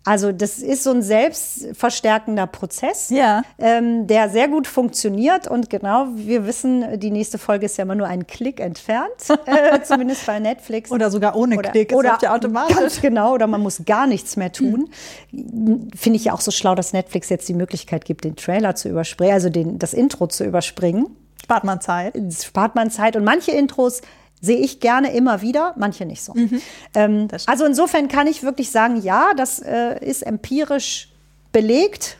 Also 0.04 0.32
das 0.32 0.58
ist 0.58 0.82
so 0.82 0.90
ein 0.90 1.00
selbstverstärkender 1.00 2.48
Prozess, 2.48 3.08
Ja. 3.10 3.42
ähm, 3.58 4.08
der 4.08 4.30
sehr 4.30 4.48
gut 4.48 4.66
funktioniert. 4.66 5.46
Und 5.46 5.70
genau, 5.70 6.08
wir 6.16 6.44
wissen, 6.44 6.98
die 6.98 7.12
nächste 7.12 7.38
Folge 7.38 7.66
ist 7.66 7.76
ja 7.76 7.82
immer 7.82 7.94
nur 7.94 8.08
einen 8.08 8.26
Klick 8.26 8.58
entfernt, 8.58 9.12
äh, 9.46 9.80
zumindest 9.84 10.26
bei 10.26 10.40
Netflix. 10.40 10.90
Oder 10.90 11.08
sogar 11.08 11.36
ohne 11.36 11.56
Klick. 11.58 11.92
Es 11.92 11.96
Oder 11.96 12.18
ja 12.20 12.34
automatisch. 12.34 13.00
Genau, 13.00 13.32
oder 13.34 13.46
man 13.46 13.60
muss 13.60 13.82
gar 13.86 14.08
nichts 14.08 14.36
mehr 14.36 14.50
tun. 14.50 14.90
Finde 15.30 16.16
ich 16.16 16.24
ja 16.24 16.32
auch 16.32 16.40
so 16.40 16.50
schlau, 16.50 16.74
dass 16.74 16.92
Netflix 16.92 17.28
jetzt 17.28 17.48
die 17.48 17.54
Möglichkeit 17.54 18.04
gibt, 18.04 18.24
den 18.24 18.34
Trailer 18.34 18.74
zu 18.74 18.88
überspringen, 18.88 19.32
also 19.34 19.50
den, 19.50 19.78
das 19.78 19.94
Intro 19.94 20.26
zu 20.26 20.44
überspringen. 20.44 21.16
Spart 21.44 21.62
man 21.62 21.80
Zeit. 21.80 22.14
Spart 22.42 22.74
man 22.74 22.90
Zeit. 22.90 23.14
Und 23.14 23.22
manche 23.22 23.52
Intros 23.52 24.00
sehe 24.44 24.58
ich 24.58 24.80
gerne 24.80 25.12
immer 25.14 25.40
wieder, 25.40 25.72
manche 25.78 26.04
nicht 26.04 26.22
so. 26.22 26.34
Ähm, 26.94 27.28
Das 27.28 27.44
stimmt. 27.44 27.48
also 27.54 27.64
insofern 27.64 28.08
kann 28.08 28.26
ich 28.26 28.42
wirklich 28.42 28.70
sagen, 28.70 29.00
ja, 29.00 29.30
das 29.36 29.60
äh, 29.60 30.04
ist 30.04 30.22
empirisch 30.26 31.08
belegt, 31.52 32.18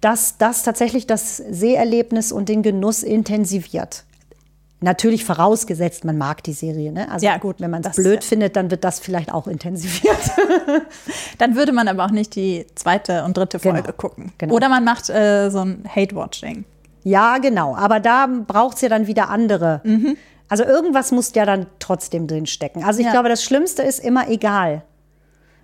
dass 0.00 0.38
das 0.38 0.62
tatsächlich 0.62 1.06
das 1.08 1.36
Seherlebnis 1.38 2.30
und 2.32 2.48
den 2.48 2.62
Genuss 2.62 3.02
intensiviert. 3.02 4.04
Natürlich 4.80 5.24
vorausgesetzt, 5.24 6.04
man 6.04 6.16
mag 6.16 6.44
die 6.44 6.52
Serie. 6.52 6.92
Ne? 6.92 7.10
Also 7.10 7.26
Ja, 7.26 7.38
gut, 7.38 7.56
wenn 7.60 7.72
man 7.72 7.80
es 7.80 7.88
das- 7.88 7.96
blöd 7.96 8.22
findet, 8.22 8.54
dann 8.54 8.70
wird 8.70 8.84
das 8.84 9.00
vielleicht 9.00 9.32
auch 9.34 9.48
intensiviert. 9.48 10.16
Dann 11.38 11.56
würde 11.56 11.72
man 11.72 11.88
aber 11.88 12.04
auch 12.04 12.10
nicht 12.12 12.36
die 12.36 12.64
zweite 12.76 13.24
und 13.24 13.36
dritte 13.36 13.58
Genau. 13.58 13.74
Folge 13.74 13.92
gucken. 13.92 14.32
Genau. 14.38 14.54
Oder 14.54 14.68
man 14.68 14.84
macht 14.84 15.08
äh, 15.10 15.50
so 15.50 15.58
ein 15.60 15.82
Hate-Watching. 15.88 16.64
Ja, 17.02 17.38
genau. 17.38 17.74
Aber 17.76 17.98
da 18.00 18.28
braucht 18.46 18.76
es 18.76 18.82
ja 18.82 18.88
dann 18.88 19.06
wieder 19.08 19.28
andere. 19.30 19.80
Mhm. 19.84 20.16
Also 20.48 20.64
irgendwas 20.64 21.12
muss 21.12 21.32
ja 21.34 21.44
dann 21.44 21.66
trotzdem 21.78 22.26
drin 22.26 22.46
stecken. 22.46 22.82
Also 22.84 23.00
ich 23.00 23.06
Ja. 23.06 23.12
glaube, 23.12 23.28
das 23.28 23.42
Schlimmste 23.44 23.82
ist 23.82 23.98
immer 23.98 24.28
egal. 24.28 24.82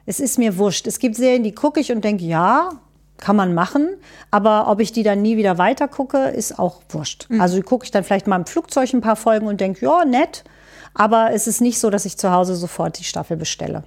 Es 0.07 0.20
ist 0.20 0.39
mir 0.39 0.59
wurscht. 0.59 0.87
Es 0.87 0.99
gibt 0.99 1.16
Serien, 1.16 1.43
die 1.43 1.53
gucke 1.55 1.80
ich 1.80 1.91
und 1.91 2.05
denke, 2.05 2.24
ja, 2.24 2.70
kann 3.16 3.37
man 3.37 3.55
machen. 3.55 3.89
Aber 4.30 4.68
ob 4.68 4.80
ich 4.80 4.93
die 4.93 5.03
dann 5.03 5.22
nie 5.22 5.37
wieder 5.37 5.57
weiter 5.57 5.89
gucke, 5.89 6.18
ist 6.28 6.59
auch 6.59 6.82
wurscht. 6.91 7.26
Mhm. 7.30 7.41
Also 7.41 7.57
die 7.57 7.62
gucke 7.62 7.85
ich 7.85 7.91
dann 7.91 8.05
vielleicht 8.05 8.26
mal 8.26 8.37
im 8.37 8.45
Flugzeug 8.47 8.93
ein 8.93 9.01
paar 9.01 9.16
Folgen 9.16 9.47
und 9.47 9.61
denke, 9.61 9.85
ja, 9.87 10.05
nett. 10.05 10.45
Aber 10.93 11.30
es 11.32 11.47
ist 11.47 11.61
nicht 11.61 11.80
so, 11.80 11.91
dass 11.91 12.05
ich 12.05 12.18
zu 12.18 12.30
Hause 12.30 12.55
sofort 12.55 12.99
die 12.99 13.05
Staffel 13.05 13.37
bestelle. 13.37 13.85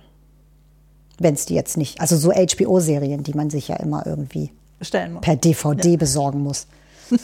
Wenn 1.20 1.36
es 1.36 1.46
die 1.46 1.56
jetzt 1.56 1.78
nicht, 1.78 2.02
also 2.02 2.16
so 2.18 2.32
HBO-Serien, 2.32 3.24
die 3.24 3.34
man 3.34 3.50
sich 3.50 3.68
ja 3.70 3.76
immer 3.78 4.06
irgendwie 4.06 4.52
per 5.22 5.36
DVD 5.36 5.98
besorgen 5.98 6.42
muss. 6.44 6.68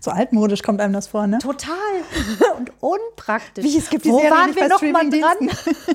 So 0.00 0.10
altmodisch 0.10 0.62
kommt 0.62 0.80
einem 0.80 0.94
das 0.94 1.08
vor, 1.08 1.26
ne? 1.26 1.38
Total 1.38 1.74
und 2.58 2.72
unpraktisch. 2.80 3.64
Wie, 3.64 3.76
es 3.76 3.90
gibt 3.90 4.06
Wo 4.06 4.18
Serie 4.18 4.30
waren 4.30 4.54
wir 4.54 4.62
bei 4.62 4.68
noch 4.68 4.82
mal 4.82 5.10
dran? 5.10 5.50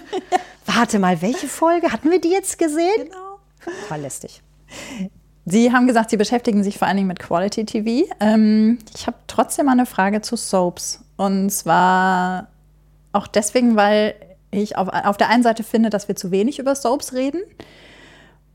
Warte 0.66 1.00
mal, 1.00 1.22
welche 1.24 1.48
Folge? 1.48 1.92
Hatten 1.92 2.12
wir 2.12 2.22
die 2.22 2.30
jetzt 2.30 2.60
gesehen? 2.60 3.06
Genau. 3.06 3.40
War 3.90 3.98
lästig. 3.98 4.44
Sie 5.46 5.72
haben 5.72 5.88
gesagt, 5.88 6.12
Sie 6.12 6.18
beschäftigen 6.18 6.64
sich 6.64 6.78
vor 6.78 6.88
allen 6.88 6.98
Dingen 6.98 7.08
mit 7.08 7.20
Quality 7.20 7.66
TV. 7.66 8.08
Ähm, 8.20 8.80
ich 8.96 9.08
habe 9.08 9.18
trotzdem 9.28 9.66
mal 9.66 9.74
eine 9.74 9.86
Frage 9.86 10.22
zu 10.22 10.36
Soaps. 10.36 11.04
Und 11.18 11.50
zwar 11.50 12.48
auch 13.12 13.28
deswegen, 13.28 13.76
weil 13.76 14.16
ich 14.52 14.78
auf, 14.78 14.88
auf 14.90 15.18
der 15.18 15.30
einen 15.30 15.44
Seite 15.44 15.64
finde, 15.64 15.90
dass 15.90 16.08
wir 16.08 16.16
zu 16.16 16.32
wenig 16.32 16.60
über 16.60 16.76
Soaps 16.76 17.14
reden, 17.14 17.42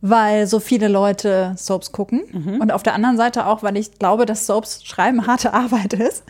weil 0.01 0.47
so 0.47 0.61
viele 0.61 0.89
Leute 0.89 1.55
Soaps 1.57 1.93
gucken. 1.93 2.23
Und 2.61 2.73
auf 2.73 2.83
der 2.83 2.95
anderen 2.95 3.17
Seite 3.17 3.47
auch, 3.47 3.63
weil 3.63 3.77
ich 3.77 3.99
glaube, 3.99 4.27
dass 4.27 4.47
Soaps 4.47 4.85
schreiben 4.85 5.27
harte 5.27 5.53
Arbeit 5.53 5.93
ist. 5.93 6.25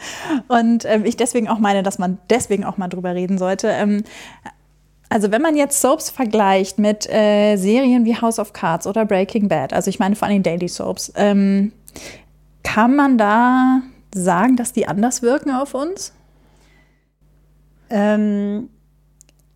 Und 0.48 0.84
ähm, 0.84 1.04
ich 1.04 1.16
deswegen 1.16 1.48
auch 1.48 1.58
meine, 1.58 1.82
dass 1.82 1.98
man 1.98 2.18
deswegen 2.28 2.64
auch 2.64 2.78
mal 2.78 2.88
drüber 2.88 3.14
reden 3.14 3.38
sollte. 3.38 3.68
Ähm, 3.68 4.02
also 5.08 5.32
wenn 5.32 5.42
man 5.42 5.56
jetzt 5.56 5.80
Soaps 5.80 6.10
vergleicht 6.10 6.78
mit 6.78 7.08
äh, 7.12 7.56
Serien 7.56 8.04
wie 8.04 8.16
House 8.16 8.38
of 8.38 8.52
Cards 8.52 8.86
oder 8.86 9.04
Breaking 9.04 9.48
Bad, 9.48 9.72
also 9.72 9.90
ich 9.90 9.98
meine 9.98 10.14
vor 10.14 10.28
allem 10.28 10.42
Daily 10.42 10.68
Soaps, 10.68 11.12
ähm, 11.16 11.72
kann 12.62 12.94
man 12.94 13.18
da 13.18 13.82
sagen, 14.14 14.56
dass 14.56 14.72
die 14.72 14.86
anders 14.86 15.22
wirken 15.22 15.50
auf 15.50 15.74
uns? 15.74 16.12
Ähm, 17.88 18.68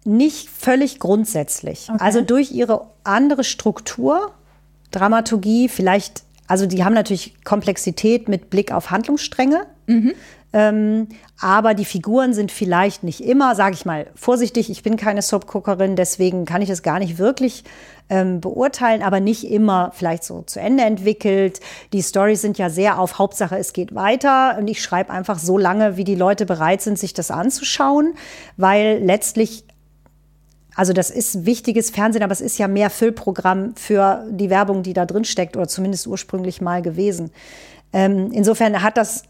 nicht 0.04 0.48
völlig 0.48 0.98
grundsätzlich. 0.98 1.88
Okay. 1.88 1.98
Also 2.00 2.20
durch 2.20 2.52
ihre 2.52 2.86
andere 3.04 3.44
Struktur, 3.44 4.32
Dramaturgie, 4.90 5.68
vielleicht, 5.68 6.22
also 6.46 6.66
die 6.66 6.84
haben 6.84 6.94
natürlich 6.94 7.42
Komplexität 7.44 8.28
mit 8.28 8.50
Blick 8.50 8.72
auf 8.72 8.90
Handlungsstränge. 8.90 9.66
Ähm, 10.54 11.08
aber 11.40 11.74
die 11.74 11.84
Figuren 11.84 12.32
sind 12.32 12.52
vielleicht 12.52 13.02
nicht 13.02 13.24
immer, 13.24 13.56
sage 13.56 13.74
ich 13.74 13.84
mal, 13.84 14.06
vorsichtig, 14.14 14.70
ich 14.70 14.84
bin 14.84 14.96
keine 14.96 15.20
Soapcookerin, 15.20 15.96
deswegen 15.96 16.44
kann 16.44 16.62
ich 16.62 16.70
es 16.70 16.84
gar 16.84 17.00
nicht 17.00 17.18
wirklich 17.18 17.64
ähm, 18.08 18.40
beurteilen, 18.40 19.02
aber 19.02 19.18
nicht 19.18 19.50
immer 19.50 19.90
vielleicht 19.94 20.22
so 20.22 20.42
zu 20.42 20.60
Ende 20.60 20.84
entwickelt. 20.84 21.58
Die 21.92 22.04
Stories 22.04 22.40
sind 22.40 22.56
ja 22.56 22.70
sehr 22.70 23.00
auf 23.00 23.18
Hauptsache, 23.18 23.58
es 23.58 23.72
geht 23.72 23.96
weiter 23.96 24.56
und 24.56 24.68
ich 24.68 24.80
schreibe 24.80 25.10
einfach 25.10 25.40
so 25.40 25.58
lange, 25.58 25.96
wie 25.96 26.04
die 26.04 26.14
Leute 26.14 26.46
bereit 26.46 26.82
sind, 26.82 27.00
sich 27.00 27.14
das 27.14 27.32
anzuschauen, 27.32 28.14
weil 28.56 29.02
letztlich 29.02 29.64
also 30.74 30.92
das 30.92 31.10
ist 31.10 31.46
wichtiges 31.46 31.90
Fernsehen, 31.90 32.22
aber 32.22 32.32
es 32.32 32.40
ist 32.40 32.58
ja 32.58 32.68
mehr 32.68 32.90
Füllprogramm 32.90 33.74
für 33.76 34.24
die 34.30 34.50
Werbung, 34.50 34.82
die 34.82 34.92
da 34.92 35.06
drin 35.06 35.24
steckt 35.24 35.56
oder 35.56 35.68
zumindest 35.68 36.06
ursprünglich 36.06 36.60
mal 36.60 36.82
gewesen. 36.82 37.30
Ähm, 37.92 38.30
insofern 38.32 38.82
hat 38.82 38.96
das, 38.96 39.22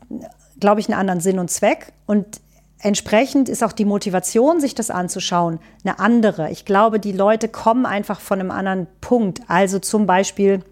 glaube 0.58 0.80
ich, 0.80 0.88
einen 0.88 0.98
anderen 0.98 1.20
Sinn 1.20 1.38
und 1.38 1.50
Zweck 1.50 1.92
und 2.06 2.40
entsprechend 2.78 3.48
ist 3.48 3.62
auch 3.62 3.72
die 3.72 3.84
Motivation, 3.84 4.60
sich 4.60 4.74
das 4.74 4.90
anzuschauen, 4.90 5.58
eine 5.84 5.98
andere. 5.98 6.50
Ich 6.50 6.64
glaube, 6.64 6.98
die 6.98 7.12
Leute 7.12 7.48
kommen 7.48 7.86
einfach 7.86 8.20
von 8.20 8.40
einem 8.40 8.50
anderen 8.50 8.86
Punkt. 9.00 9.40
Also 9.48 9.78
zum 9.78 10.06
Beispiel 10.06 10.62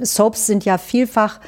Soaps 0.00 0.46
sind 0.46 0.64
ja 0.64 0.78
vielfach 0.78 1.40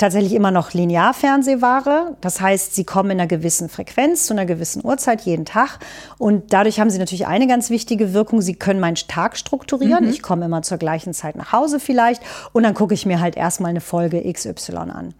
tatsächlich 0.00 0.34
immer 0.34 0.50
noch 0.50 0.72
Linearfernsehware. 0.72 2.16
Das 2.20 2.40
heißt, 2.40 2.74
sie 2.74 2.84
kommen 2.84 3.12
in 3.12 3.20
einer 3.20 3.28
gewissen 3.28 3.68
Frequenz 3.68 4.26
zu 4.26 4.34
einer 4.34 4.46
gewissen 4.46 4.84
Uhrzeit 4.84 5.20
jeden 5.22 5.44
Tag. 5.44 5.78
Und 6.18 6.52
dadurch 6.52 6.80
haben 6.80 6.90
sie 6.90 6.98
natürlich 6.98 7.26
eine 7.26 7.46
ganz 7.46 7.70
wichtige 7.70 8.12
Wirkung. 8.12 8.40
Sie 8.40 8.54
können 8.54 8.80
meinen 8.80 8.96
Tag 8.96 9.36
strukturieren. 9.36 10.08
Ich 10.08 10.22
komme 10.22 10.46
immer 10.46 10.62
zur 10.62 10.78
gleichen 10.78 11.14
Zeit 11.14 11.36
nach 11.36 11.52
Hause 11.52 11.80
vielleicht. 11.80 12.22
Und 12.52 12.62
dann 12.62 12.74
gucke 12.74 12.94
ich 12.94 13.06
mir 13.06 13.20
halt 13.20 13.36
erstmal 13.36 13.70
eine 13.70 13.80
Folge 13.80 14.20
XY 14.32 14.72
an. 14.76 15.14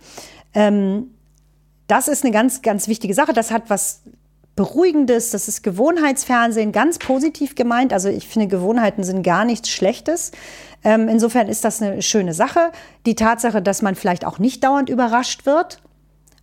Ähm, 0.54 1.10
das 1.86 2.08
ist 2.08 2.24
eine 2.24 2.32
ganz, 2.32 2.62
ganz 2.62 2.88
wichtige 2.88 3.14
Sache. 3.14 3.32
Das 3.32 3.50
hat 3.50 3.64
was 3.68 4.02
Beruhigendes, 4.56 5.30
das 5.30 5.48
ist 5.48 5.62
Gewohnheitsfernsehen, 5.62 6.70
ganz 6.70 6.98
positiv 6.98 7.54
gemeint. 7.54 7.92
Also 7.92 8.08
ich 8.08 8.28
finde, 8.28 8.46
Gewohnheiten 8.46 9.04
sind 9.04 9.22
gar 9.22 9.44
nichts 9.44 9.70
Schlechtes. 9.70 10.32
Ähm, 10.82 11.08
insofern 11.08 11.48
ist 11.48 11.64
das 11.64 11.82
eine 11.82 12.02
schöne 12.02 12.34
Sache. 12.34 12.72
Die 13.06 13.14
Tatsache, 13.14 13.62
dass 13.62 13.82
man 13.82 13.94
vielleicht 13.94 14.24
auch 14.24 14.38
nicht 14.38 14.64
dauernd 14.64 14.88
überrascht 14.88 15.46
wird, 15.46 15.80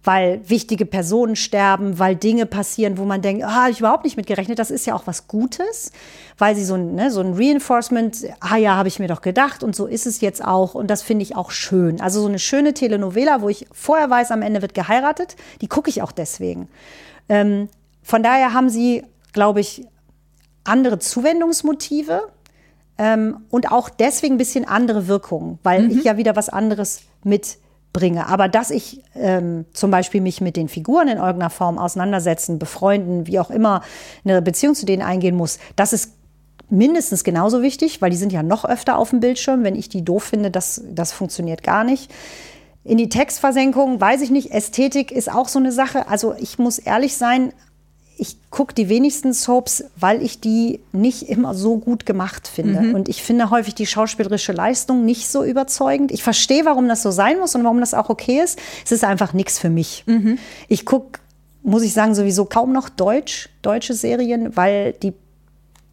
weil 0.03 0.39
wichtige 0.47 0.85
Personen 0.85 1.35
sterben, 1.35 1.99
weil 1.99 2.15
Dinge 2.15 2.45
passieren, 2.45 2.97
wo 2.97 3.03
man 3.03 3.21
denkt, 3.21 3.43
ah, 3.43 3.63
hab 3.63 3.71
ich 3.71 3.79
überhaupt 3.79 4.05
nicht 4.05 4.15
mit 4.15 4.25
gerechnet, 4.25 4.57
das 4.57 4.71
ist 4.71 4.85
ja 4.85 4.95
auch 4.95 5.05
was 5.05 5.27
Gutes, 5.27 5.91
weil 6.37 6.55
sie 6.55 6.63
so 6.63 6.75
ein, 6.75 6.95
ne, 6.95 7.11
so 7.11 7.19
ein 7.19 7.33
Reinforcement, 7.33 8.25
ah 8.39 8.55
ja, 8.55 8.77
habe 8.77 8.87
ich 8.87 8.99
mir 8.99 9.07
doch 9.07 9.21
gedacht 9.21 9.63
und 9.63 9.75
so 9.75 9.85
ist 9.85 10.07
es 10.07 10.21
jetzt 10.21 10.43
auch 10.43 10.75
und 10.75 10.87
das 10.87 11.01
finde 11.01 11.23
ich 11.23 11.35
auch 11.35 11.51
schön. 11.51 11.99
Also 11.99 12.21
so 12.21 12.27
eine 12.27 12.39
schöne 12.39 12.73
Telenovela, 12.73 13.41
wo 13.41 13.49
ich 13.49 13.67
vorher 13.73 14.09
weiß, 14.09 14.31
am 14.31 14.43
Ende 14.43 14.61
wird 14.61 14.73
geheiratet, 14.73 15.35
die 15.59 15.67
gucke 15.67 15.89
ich 15.89 16.01
auch 16.01 16.13
deswegen. 16.13 16.69
Ähm, 17.27 17.67
von 18.01 18.23
daher 18.23 18.53
haben 18.53 18.69
sie, 18.69 19.03
glaube 19.33 19.59
ich, 19.59 19.85
andere 20.63 20.99
Zuwendungsmotive 20.99 22.29
ähm, 22.97 23.45
und 23.49 23.71
auch 23.71 23.89
deswegen 23.89 24.35
ein 24.35 24.37
bisschen 24.37 24.67
andere 24.67 25.07
Wirkungen, 25.07 25.59
weil 25.63 25.91
ich 25.91 26.03
ja 26.03 26.17
wieder 26.17 26.35
was 26.35 26.49
anderes 26.49 27.01
mitbringe. 27.23 28.27
Aber 28.27 28.47
dass 28.47 28.71
ich 28.71 29.03
ähm, 29.15 29.65
zum 29.73 29.91
Beispiel 29.91 30.21
mich 30.21 30.41
mit 30.41 30.55
den 30.55 30.67
Figuren 30.67 31.07
in 31.07 31.17
irgendeiner 31.17 31.49
Form 31.49 31.77
auseinandersetzen, 31.77 32.59
befreunden, 32.59 33.27
wie 33.27 33.39
auch 33.39 33.51
immer, 33.51 33.81
eine 34.23 34.41
Beziehung 34.41 34.75
zu 34.75 34.85
denen 34.85 35.03
eingehen 35.03 35.35
muss, 35.35 35.59
das 35.75 35.93
ist 35.93 36.13
mindestens 36.69 37.23
genauso 37.23 37.61
wichtig, 37.61 38.01
weil 38.01 38.09
die 38.09 38.17
sind 38.17 38.33
ja 38.33 38.43
noch 38.43 38.65
öfter 38.65 38.97
auf 38.97 39.11
dem 39.11 39.19
Bildschirm. 39.19 39.63
Wenn 39.63 39.75
ich 39.75 39.89
die 39.89 40.03
doof 40.03 40.23
finde, 40.23 40.51
das, 40.51 40.83
das 40.91 41.11
funktioniert 41.11 41.63
gar 41.63 41.83
nicht. 41.83 42.11
In 42.83 42.97
die 42.97 43.09
Textversenkung 43.09 43.99
weiß 43.99 44.21
ich 44.21 44.31
nicht. 44.31 44.51
Ästhetik 44.51 45.11
ist 45.11 45.31
auch 45.31 45.47
so 45.47 45.59
eine 45.59 45.71
Sache. 45.71 46.07
Also 46.07 46.35
ich 46.39 46.57
muss 46.57 46.79
ehrlich 46.79 47.17
sein, 47.17 47.53
gucke 48.57 48.73
die 48.73 48.89
wenigsten 48.89 49.33
Soaps, 49.33 49.83
weil 49.97 50.23
ich 50.23 50.41
die 50.41 50.79
nicht 50.91 51.29
immer 51.29 51.53
so 51.53 51.77
gut 51.77 52.07
gemacht 52.07 52.47
finde. 52.47 52.81
Mhm. 52.81 52.95
Und 52.95 53.07
ich 53.07 53.21
finde 53.21 53.51
häufig 53.51 53.75
die 53.75 53.85
schauspielerische 53.85 54.51
Leistung 54.51 55.05
nicht 55.05 55.29
so 55.29 55.43
überzeugend. 55.43 56.11
Ich 56.11 56.23
verstehe, 56.23 56.65
warum 56.65 56.87
das 56.87 57.03
so 57.03 57.11
sein 57.11 57.37
muss 57.37 57.53
und 57.53 57.63
warum 57.63 57.79
das 57.79 57.93
auch 57.93 58.09
okay 58.09 58.41
ist. 58.43 58.57
Es 58.83 58.91
ist 58.91 59.03
einfach 59.03 59.33
nichts 59.33 59.59
für 59.59 59.69
mich. 59.69 60.05
Mhm. 60.07 60.39
Ich 60.69 60.87
gucke, 60.87 61.19
muss 61.61 61.83
ich 61.83 61.93
sagen, 61.93 62.15
sowieso 62.15 62.45
kaum 62.45 62.73
noch 62.73 62.89
Deutsch, 62.89 63.49
deutsche 63.61 63.93
Serien, 63.93 64.57
weil 64.57 64.93
die 64.93 65.13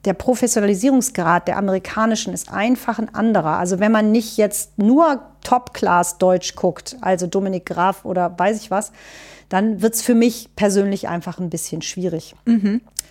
der 0.06 0.14
Professionalisierungsgrad 0.14 1.48
der 1.48 1.58
amerikanischen 1.58 2.32
ist 2.32 2.50
einfach 2.50 2.98
ein 2.98 3.14
anderer. 3.14 3.58
Also 3.58 3.78
wenn 3.78 3.92
man 3.92 4.10
nicht 4.10 4.38
jetzt 4.38 4.78
nur 4.78 5.20
Top-Class 5.42 6.16
Deutsch 6.16 6.54
guckt, 6.54 6.96
also 7.02 7.26
Dominik 7.26 7.66
Graf 7.66 8.06
oder 8.06 8.32
weiß 8.38 8.58
ich 8.58 8.70
was, 8.70 8.90
dann 9.54 9.80
wird 9.80 9.94
es 9.94 10.02
für 10.02 10.14
mich 10.14 10.50
persönlich 10.56 11.08
einfach 11.08 11.38
ein 11.38 11.48
bisschen 11.48 11.80
schwierig. 11.80 12.34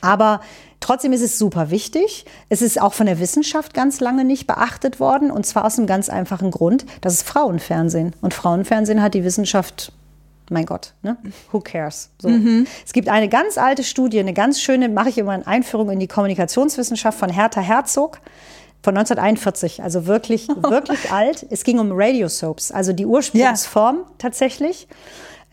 Aber 0.01 0.41
trotzdem 0.81 1.13
ist 1.13 1.21
es 1.21 1.39
super 1.39 1.69
wichtig. 1.69 2.25
Es 2.49 2.61
ist 2.61 2.81
auch 2.81 2.93
von 2.93 3.05
der 3.05 3.19
Wissenschaft 3.19 3.73
ganz 3.73 4.01
lange 4.01 4.25
nicht 4.25 4.45
beachtet 4.47 4.99
worden. 4.99 5.31
Und 5.31 5.45
zwar 5.45 5.63
aus 5.63 5.77
einem 5.77 5.87
ganz 5.87 6.09
einfachen 6.09 6.51
Grund, 6.51 6.85
das 6.99 7.13
ist 7.13 7.23
Frauenfernsehen. 7.23 8.13
Und 8.19 8.33
Frauenfernsehen 8.33 9.01
hat 9.01 9.13
die 9.13 9.23
Wissenschaft 9.23 9.93
mein 10.49 10.65
Gott, 10.65 10.93
ne? 11.01 11.15
Who 11.51 11.61
cares? 11.61 12.09
So. 12.21 12.29
Es 12.85 12.91
gibt 12.91 13.07
eine 13.07 13.29
ganz 13.29 13.57
alte 13.57 13.83
Studie, 13.83 14.19
eine 14.19 14.33
ganz 14.33 14.59
schöne, 14.59 14.89
mache 14.89 15.07
ich 15.07 15.17
immer 15.17 15.31
eine 15.31 15.47
Einführung 15.47 15.89
in 15.89 15.99
die 15.99 16.07
Kommunikationswissenschaft 16.07 17.17
von 17.17 17.29
Hertha 17.29 17.61
Herzog 17.61 18.19
von 18.83 18.97
1941, 18.97 19.81
also 19.81 20.05
wirklich, 20.05 20.47
wirklich 20.61 21.11
alt. 21.11 21.45
Es 21.49 21.63
ging 21.63 21.79
um 21.79 21.91
Radio 21.93 22.27
Soaps, 22.27 22.71
also 22.71 22.91
die 22.91 23.05
Ursprungsform 23.05 23.99
tatsächlich. 24.17 24.89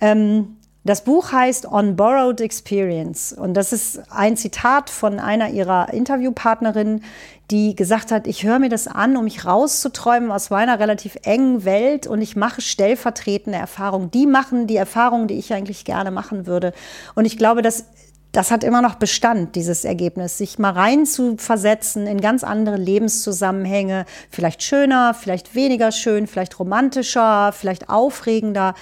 Ähm, 0.01 0.57
das 0.83 1.05
Buch 1.05 1.31
heißt 1.31 1.71
On 1.71 1.95
Borrowed 1.95 2.41
Experience 2.41 3.35
und 3.35 3.55
das 3.55 3.73
ist 3.73 4.01
ein 4.11 4.37
Zitat 4.37 4.89
von 4.89 5.19
einer 5.21 5.51
ihrer 5.51 5.93
Interviewpartnerinnen, 5.93 7.05
die 7.51 7.77
gesagt 7.77 8.13
hat, 8.13 8.27
ich 8.27 8.45
höre 8.45 8.59
mir 8.59 8.71
das 8.71 8.87
an, 8.87 9.17
um 9.17 9.25
mich 9.25 9.45
rauszuträumen 9.45 10.31
aus 10.31 10.49
meiner 10.49 10.79
relativ 10.79 11.19
engen 11.25 11.65
Welt 11.65 12.07
und 12.07 12.23
ich 12.23 12.35
mache 12.35 12.63
stellvertretende 12.63 13.59
Erfahrungen. 13.59 14.11
Die 14.11 14.27
machen 14.27 14.67
die 14.67 14.77
Erfahrungen, 14.77 15.29
die 15.29 15.39
ich 15.39 15.53
eigentlich 15.53 15.85
gerne 15.85 16.11
machen 16.11 16.47
würde. 16.47 16.73
Und 17.15 17.27
ich 17.27 17.37
glaube, 17.37 17.61
dass 17.61 17.85
das 18.33 18.53
hat 18.53 18.63
immer 18.63 18.81
noch 18.81 18.95
Bestand, 18.95 19.57
dieses 19.57 19.85
Ergebnis, 19.85 20.39
sich 20.39 20.59
mal 20.59 20.71
rein 20.71 21.05
zu 21.05 21.37
versetzen 21.37 22.07
in 22.07 22.21
ganz 22.21 22.45
andere 22.45 22.77
Lebenszusammenhänge, 22.77 24.07
vielleicht 24.31 24.63
schöner, 24.63 25.15
vielleicht 25.15 25.57
weniger 25.57 25.91
schön, 25.91 26.29
vielleicht 26.29 26.61
romantischer, 26.61 27.53
vielleicht 27.53 27.89
aufregender. 27.89 28.75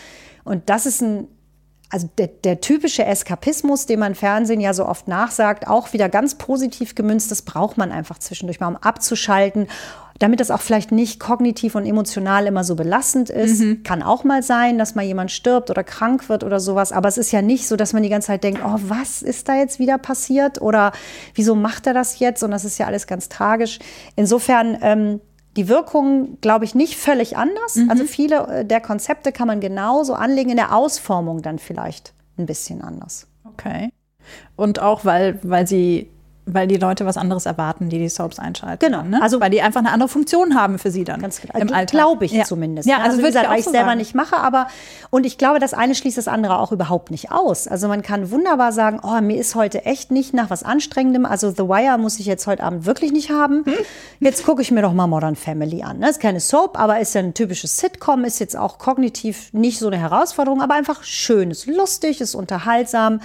Und 0.45 0.69
das 0.69 0.85
ist 0.85 1.01
ein 1.01 1.29
also 1.91 2.09
der, 2.19 2.27
der, 2.27 2.61
typische 2.61 3.05
Eskapismus, 3.05 3.87
den 3.87 4.01
man 4.01 4.13
im 4.13 4.15
Fernsehen 4.15 4.61
ja 4.61 4.75
so 4.75 4.87
oft 4.87 5.09
nachsagt, 5.09 5.67
auch 5.67 5.93
wieder 5.93 6.09
ganz 6.09 6.35
positiv 6.35 6.95
gemünzt, 6.95 7.31
das 7.31 7.43
braucht 7.43 7.79
man 7.79 7.93
einfach 7.93 8.19
zwischendurch 8.19 8.61
mal, 8.61 8.69
um 8.69 8.77
abzuschalten, 8.77 9.69
damit 10.19 10.41
das 10.41 10.51
auch 10.51 10.61
vielleicht 10.61 10.93
nicht 10.93 11.21
kognitiv 11.21 11.77
und 11.77 11.87
emotional 11.87 12.47
immer 12.47 12.65
so 12.65 12.75
belastend 12.75 13.31
ist. 13.31 13.61
Mhm. 13.61 13.83
Kann 13.85 14.03
auch 14.03 14.25
mal 14.25 14.43
sein, 14.43 14.77
dass 14.77 14.97
mal 14.97 15.05
jemand 15.05 15.31
stirbt 15.31 15.71
oder 15.71 15.85
krank 15.85 16.29
wird 16.29 16.45
oder 16.45 16.61
sowas, 16.61 16.93
aber 16.93 17.09
es 17.09 17.19
ist 17.19 17.33
ja 17.33 17.41
nicht 17.41 17.67
so, 17.67 17.77
dass 17.77 17.93
man 17.93 18.03
die 18.03 18.09
ganze 18.09 18.27
Zeit 18.27 18.45
denkt, 18.45 18.61
oh, 18.65 18.79
was 18.83 19.23
ist 19.23 19.49
da 19.49 19.55
jetzt 19.55 19.79
wieder 19.79 19.97
passiert 19.97 20.61
oder 20.61 20.93
wieso 21.35 21.55
macht 21.55 21.87
er 21.87 21.95
das 21.95 22.19
jetzt 22.19 22.43
und 22.43 22.51
das 22.51 22.65
ist 22.65 22.79
ja 22.79 22.87
alles 22.87 23.07
ganz 23.07 23.29
tragisch. 23.29 23.79
Insofern 24.17 24.77
ähm, 24.83 25.21
die 25.59 25.69
Wirkung, 25.69 26.41
glaube 26.41 26.65
ich, 26.65 26.77
nicht 26.77 26.97
völlig 26.97 27.37
anders. 27.37 27.75
Mhm. 27.75 27.91
Also 27.91 28.05
viele 28.05 28.47
äh, 28.47 28.65
der 28.65 28.81
Konzepte 28.81 29.33
kann 29.33 29.49
man 29.49 29.59
genauso 29.59 30.15
anlegen, 30.15 30.51
in 30.51 30.57
der 30.57 30.73
Ausformung 30.73 31.43
dann 31.43 31.59
vielleicht 31.59 32.15
ein 32.39 32.47
bisschen 32.47 32.81
anders. 32.81 33.27
Okay. 33.45 33.91
Und 34.55 34.79
auch, 34.79 35.05
weil, 35.05 35.41
weil 35.43 35.67
sie 35.67 36.11
weil 36.55 36.67
die 36.67 36.77
Leute 36.77 37.07
was 37.07 37.17
anderes 37.17 37.47
erwarten, 37.47 37.89
die 37.89 37.99
die 37.99 38.09
Soaps 38.09 38.39
einschalten. 38.39 38.85
Genau. 38.85 39.03
Ne? 39.03 39.21
Also- 39.23 39.41
weil 39.41 39.51
die 39.51 39.63
einfach 39.63 39.81
eine 39.81 39.91
andere 39.91 40.09
Funktion 40.09 40.55
haben 40.55 40.79
für 40.79 40.91
sie 40.91 41.05
dann 41.05 41.21
Ganz 41.21 41.41
genau. 41.41 41.59
im 41.59 41.73
Alltag. 41.73 41.91
Glaube 41.91 42.25
ich 42.25 42.33
ja. 42.33 42.45
zumindest. 42.45 42.89
Ja, 42.89 42.99
also, 42.99 43.19
wie 43.19 43.23
würde 43.23 43.29
gesagt, 43.29 43.47
ich, 43.47 43.51
weil 43.51 43.59
ich 43.59 43.65
so 43.65 43.71
selber 43.71 43.87
sagen. 43.89 43.99
nicht 43.99 44.15
mache, 44.15 44.37
aber 44.37 44.69
und 45.11 45.25
ich 45.27 45.39
glaube, 45.39 45.59
das 45.59 45.75
eine 45.75 45.95
schließt 45.95 46.19
das 46.19 46.29
andere 46.29 46.59
auch 46.59 46.73
überhaupt 46.73 47.11
nicht 47.11 47.31
aus. 47.31 47.69
Also 47.69 47.89
man 47.89 48.03
kann 48.03 48.31
wunderbar 48.31 48.73
sagen, 48.73 49.01
oh, 49.03 49.21
mir 49.21 49.39
ist 49.39 49.55
heute 49.55 49.85
echt 49.85 50.11
nicht 50.11 50.35
nach 50.35 50.51
was 50.51 50.63
Anstrengendem. 50.63 51.25
Also 51.25 51.51
The 51.51 51.65
Wire 51.69 51.99
muss 51.99 52.19
ich 52.19 52.27
jetzt 52.27 52.47
heute 52.47 52.63
Abend 52.63 52.87
wirklich 52.87 53.13
nicht 53.13 53.31
haben. 53.31 53.65
Hm? 53.65 53.75
Jetzt 54.21 54.45
gucke 54.45 54.63
ich 54.63 54.71
mir 54.71 54.83
doch 54.83 54.93
mal 54.93 55.07
Modern 55.07 55.37
Family 55.37 55.83
an. 55.83 56.01
Das 56.01 56.13
ist 56.13 56.21
keine 56.21 56.41
Soap, 56.41 56.79
aber 56.79 57.01
ist 57.01 57.15
ja 57.15 57.21
ein 57.21 57.35
typisches 57.35 57.79
Sitcom, 57.79 58.25
ist 58.25 58.39
jetzt 58.39 58.57
auch 58.57 58.79
kognitiv 58.79 59.53
nicht 59.53 59.79
so 59.79 59.87
eine 59.87 59.99
Herausforderung, 59.99 60.61
aber 60.63 60.75
einfach 60.75 61.03
schön, 61.05 61.51
ist 61.51 61.67
lustig, 61.67 62.21
ist 62.21 62.35
unterhaltsam. 62.35 63.21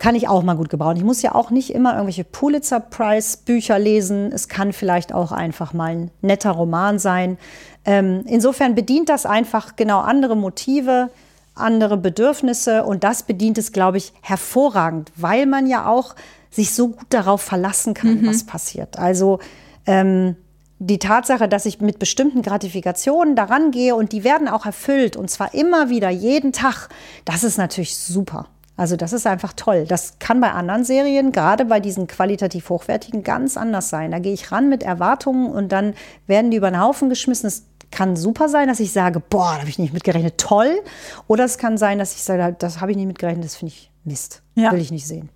Kann 0.00 0.14
ich 0.14 0.28
auch 0.28 0.42
mal 0.42 0.56
gut 0.56 0.70
gebrauchen. 0.70 0.96
Ich 0.96 1.04
muss 1.04 1.20
ja 1.20 1.34
auch 1.34 1.50
nicht 1.50 1.74
immer 1.74 1.92
irgendwelche 1.92 2.24
Pulitzer-Prize-Bücher 2.24 3.78
lesen. 3.78 4.32
Es 4.32 4.48
kann 4.48 4.72
vielleicht 4.72 5.12
auch 5.12 5.30
einfach 5.30 5.74
mal 5.74 5.90
ein 5.90 6.10
netter 6.22 6.52
Roman 6.52 6.98
sein. 6.98 7.36
Ähm, 7.84 8.24
insofern 8.26 8.74
bedient 8.74 9.10
das 9.10 9.26
einfach 9.26 9.76
genau 9.76 10.00
andere 10.00 10.36
Motive, 10.38 11.10
andere 11.54 11.98
Bedürfnisse 11.98 12.84
und 12.84 13.04
das 13.04 13.24
bedient 13.24 13.58
es, 13.58 13.72
glaube 13.72 13.98
ich, 13.98 14.14
hervorragend, 14.22 15.12
weil 15.16 15.44
man 15.44 15.66
ja 15.66 15.86
auch 15.86 16.16
sich 16.50 16.74
so 16.74 16.88
gut 16.88 17.06
darauf 17.10 17.42
verlassen 17.42 17.92
kann, 17.92 18.26
was 18.26 18.44
passiert. 18.44 18.98
Also 18.98 19.38
ähm, 19.84 20.34
die 20.78 20.98
Tatsache, 20.98 21.46
dass 21.46 21.66
ich 21.66 21.82
mit 21.82 21.98
bestimmten 21.98 22.40
Gratifikationen 22.40 23.36
daran 23.36 23.70
gehe 23.70 23.94
und 23.94 24.12
die 24.12 24.24
werden 24.24 24.48
auch 24.48 24.64
erfüllt 24.64 25.14
und 25.14 25.30
zwar 25.30 25.52
immer 25.52 25.90
wieder, 25.90 26.08
jeden 26.08 26.52
Tag, 26.52 26.88
das 27.26 27.44
ist 27.44 27.58
natürlich 27.58 27.98
super. 27.98 28.46
Also 28.80 28.96
das 28.96 29.12
ist 29.12 29.26
einfach 29.26 29.52
toll. 29.52 29.84
Das 29.86 30.14
kann 30.20 30.40
bei 30.40 30.52
anderen 30.52 30.84
Serien, 30.84 31.32
gerade 31.32 31.66
bei 31.66 31.80
diesen 31.80 32.06
qualitativ 32.06 32.70
hochwertigen, 32.70 33.22
ganz 33.22 33.58
anders 33.58 33.90
sein. 33.90 34.10
Da 34.10 34.20
gehe 34.20 34.32
ich 34.32 34.52
ran 34.52 34.70
mit 34.70 34.82
Erwartungen 34.82 35.52
und 35.52 35.70
dann 35.70 35.92
werden 36.26 36.50
die 36.50 36.56
über 36.56 36.70
den 36.70 36.80
Haufen 36.80 37.10
geschmissen. 37.10 37.46
Es 37.46 37.66
kann 37.90 38.16
super 38.16 38.48
sein, 38.48 38.68
dass 38.68 38.80
ich 38.80 38.90
sage, 38.90 39.20
boah, 39.20 39.52
da 39.52 39.58
habe 39.58 39.68
ich 39.68 39.78
nicht 39.78 39.92
mitgerechnet, 39.92 40.38
toll. 40.38 40.80
Oder 41.26 41.44
es 41.44 41.58
kann 41.58 41.76
sein, 41.76 41.98
dass 41.98 42.14
ich 42.14 42.22
sage, 42.22 42.56
das 42.58 42.80
habe 42.80 42.92
ich 42.92 42.96
nicht 42.96 43.06
mitgerechnet, 43.06 43.44
das 43.44 43.56
finde 43.56 43.74
ich 43.74 43.90
Mist. 44.04 44.40
Ja. 44.54 44.72
Will 44.72 44.80
ich 44.80 44.90
nicht 44.90 45.06
sehen. 45.06 45.28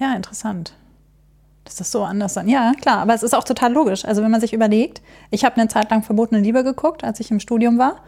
Ja, 0.00 0.16
interessant. 0.16 0.74
Dass 1.62 1.76
das 1.76 1.92
so 1.92 2.02
anders 2.02 2.34
sein. 2.34 2.48
Ja, 2.48 2.72
klar, 2.80 2.98
aber 2.98 3.14
es 3.14 3.22
ist 3.22 3.36
auch 3.36 3.44
total 3.44 3.72
logisch. 3.72 4.04
Also 4.04 4.20
wenn 4.24 4.32
man 4.32 4.40
sich 4.40 4.52
überlegt, 4.52 5.00
ich 5.30 5.44
habe 5.44 5.60
eine 5.60 5.68
Zeit 5.68 5.92
lang 5.92 6.02
verbotene 6.02 6.40
Liebe 6.40 6.64
geguckt, 6.64 7.04
als 7.04 7.20
ich 7.20 7.30
im 7.30 7.38
Studium 7.38 7.78
war. 7.78 7.98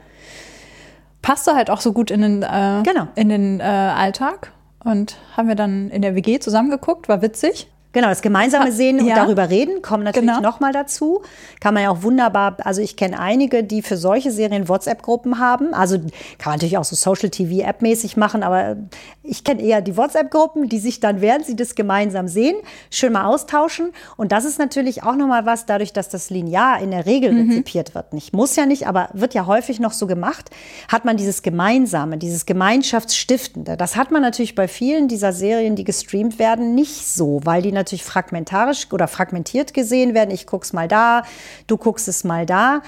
Passte 1.22 1.54
halt 1.54 1.70
auch 1.70 1.80
so 1.80 1.92
gut 1.92 2.10
in 2.10 2.22
den, 2.22 2.42
äh, 2.42 2.82
Genau. 2.84 3.06
in 3.14 3.28
den 3.28 3.60
äh, 3.60 3.62
Alltag. 3.62 4.50
Und 4.87 5.16
haben 5.37 5.49
wir 5.49 5.57
dann 5.57 5.91
in 5.91 6.01
der 6.01 6.14
WG 6.14 6.39
zusammengeguckt, 6.39 7.09
war 7.09 7.20
witzig. 7.20 7.66
Genau, 7.97 8.09
das 8.09 8.20
gemeinsame 8.20 8.72
Sehen 8.72 9.01
und 9.01 9.07
Ja. 9.07 9.14
darüber 9.14 9.49
reden 9.49 9.80
kommen 9.80 10.05
natürlich 10.05 10.28
Genau. 10.28 10.42
noch 10.42 10.61
mal 10.61 10.70
dazu. 10.70 11.22
Kann 11.61 11.72
man 11.72 11.82
ja 11.84 11.88
auch 11.88 12.03
wunderbar, 12.03 12.59
also 12.62 12.82
ich 12.82 12.94
kenne 12.94 13.18
einige, 13.18 13.64
die 13.64 13.80
für 13.80 13.97
solche 13.97 14.30
Serien 14.30 14.68
WhatsApp-Gruppen 14.68 15.38
haben. 15.38 15.72
Also 15.72 15.97
kann 15.97 16.51
man 16.51 16.57
natürlich 16.57 16.76
auch 16.76 16.84
so 16.84 16.94
Social 16.94 17.30
TV-App-mäßig 17.30 18.18
machen, 18.18 18.42
aber 18.42 18.76
ich 19.22 19.44
kenne 19.44 19.62
eher 19.62 19.80
die 19.80 19.97
WhatsApp-Gruppen, 19.97 20.68
die 20.68 20.78
sich 20.78 21.01
dann, 21.01 21.22
während 21.22 21.47
sie 21.47 21.57
das 21.57 21.74
gemeinsam 21.74 22.28
sehen, 22.28 22.57
schön 22.90 23.14
mal 23.14 23.24
austauschen. 23.24 23.92
Und 24.18 24.30
das 24.30 24.44
ist 24.44 24.59
natürlich 24.59 25.03
auch 25.03 25.16
noch 25.16 25.26
mal 25.26 25.47
was, 25.47 25.64
dadurch, 25.64 25.94
dass 25.94 26.11
das 26.11 26.28
linear 26.28 26.82
in 26.82 26.90
der 26.90 27.07
Regel 27.07 27.30
rezipiert 27.34 27.94
wird. 27.94 28.12
Nicht 28.12 28.34
muss 28.34 28.57
ja 28.57 28.66
nicht, 28.66 28.86
aber 28.86 29.09
wird 29.14 29.32
ja 29.32 29.47
häufig 29.47 29.80
noch 29.80 29.92
so 29.92 30.07
gemacht, 30.07 30.51
hat 30.92 31.07
man 31.07 31.16
dieses 31.16 31.40
Gemeinsame, 31.40 32.18
dieses 32.18 32.44
Gemeinschaftsstiftende. 32.44 33.78
Das 33.78 33.97
hat 33.97 34.11
man 34.11 34.20
natürlich 34.20 34.55
bei 34.55 34.68
vielen 34.68 35.09
dieser 35.09 35.32
Serien, 35.32 35.76
die 35.76 35.84
gestreamt 35.84 36.38
werden, 36.38 36.74
nicht 36.74 37.07
so, 37.09 37.40
weil 37.44 37.62
die 37.62 37.72
natürlich 37.72 37.86
fragmentarisch 37.95 38.93
oder 38.93 39.09
fragmentiert 39.09 39.74
gesehen 39.74 40.14
werden. 40.14 40.30
Ich 40.30 40.47
guck's 40.47 40.72
mal 40.72 40.89
da, 40.89 41.22
du 41.66 41.76
guckst 41.76 42.09
es 42.09 42.24
mal 42.24 42.47
da. 42.47 42.82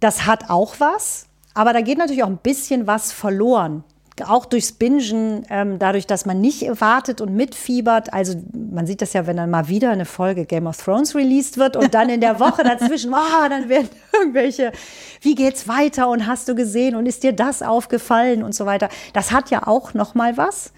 Das 0.00 0.26
hat 0.26 0.50
auch 0.50 0.76
was, 0.78 1.26
aber 1.54 1.72
da 1.72 1.80
geht 1.80 1.98
natürlich 1.98 2.22
auch 2.22 2.28
ein 2.28 2.36
bisschen 2.38 2.86
was 2.86 3.12
verloren. 3.12 3.84
Auch 4.24 4.46
durchs 4.46 4.72
Bingen, 4.72 5.44
ähm, 5.50 5.78
dadurch, 5.78 6.06
dass 6.06 6.24
man 6.24 6.40
nicht 6.40 6.62
wartet 6.80 7.20
und 7.20 7.34
mitfiebert. 7.34 8.12
Also 8.14 8.34
man 8.52 8.86
sieht 8.86 9.02
das 9.02 9.12
ja, 9.12 9.26
wenn 9.26 9.36
dann 9.36 9.50
mal 9.50 9.68
wieder 9.68 9.90
eine 9.90 10.06
Folge 10.06 10.46
Game 10.46 10.66
of 10.66 10.76
Thrones 10.78 11.14
released 11.14 11.58
wird 11.58 11.76
und 11.76 11.92
dann 11.92 12.08
in 12.08 12.20
der 12.20 12.40
Woche 12.40 12.62
dazwischen, 12.64 13.12
oh, 13.12 13.48
dann 13.48 13.68
werden 13.68 13.88
irgendwelche, 14.12 14.72
wie 15.20 15.34
geht's 15.34 15.68
weiter 15.68 16.08
und 16.08 16.26
hast 16.26 16.48
du 16.48 16.54
gesehen 16.54 16.96
und 16.96 17.06
ist 17.06 17.22
dir 17.22 17.32
das 17.32 17.62
aufgefallen 17.62 18.42
und 18.42 18.54
so 18.54 18.64
weiter. 18.64 18.88
Das 19.12 19.32
hat 19.32 19.50
ja 19.50 19.66
auch 19.66 19.92
noch 19.92 20.14
mal 20.14 20.36
was. 20.36 20.72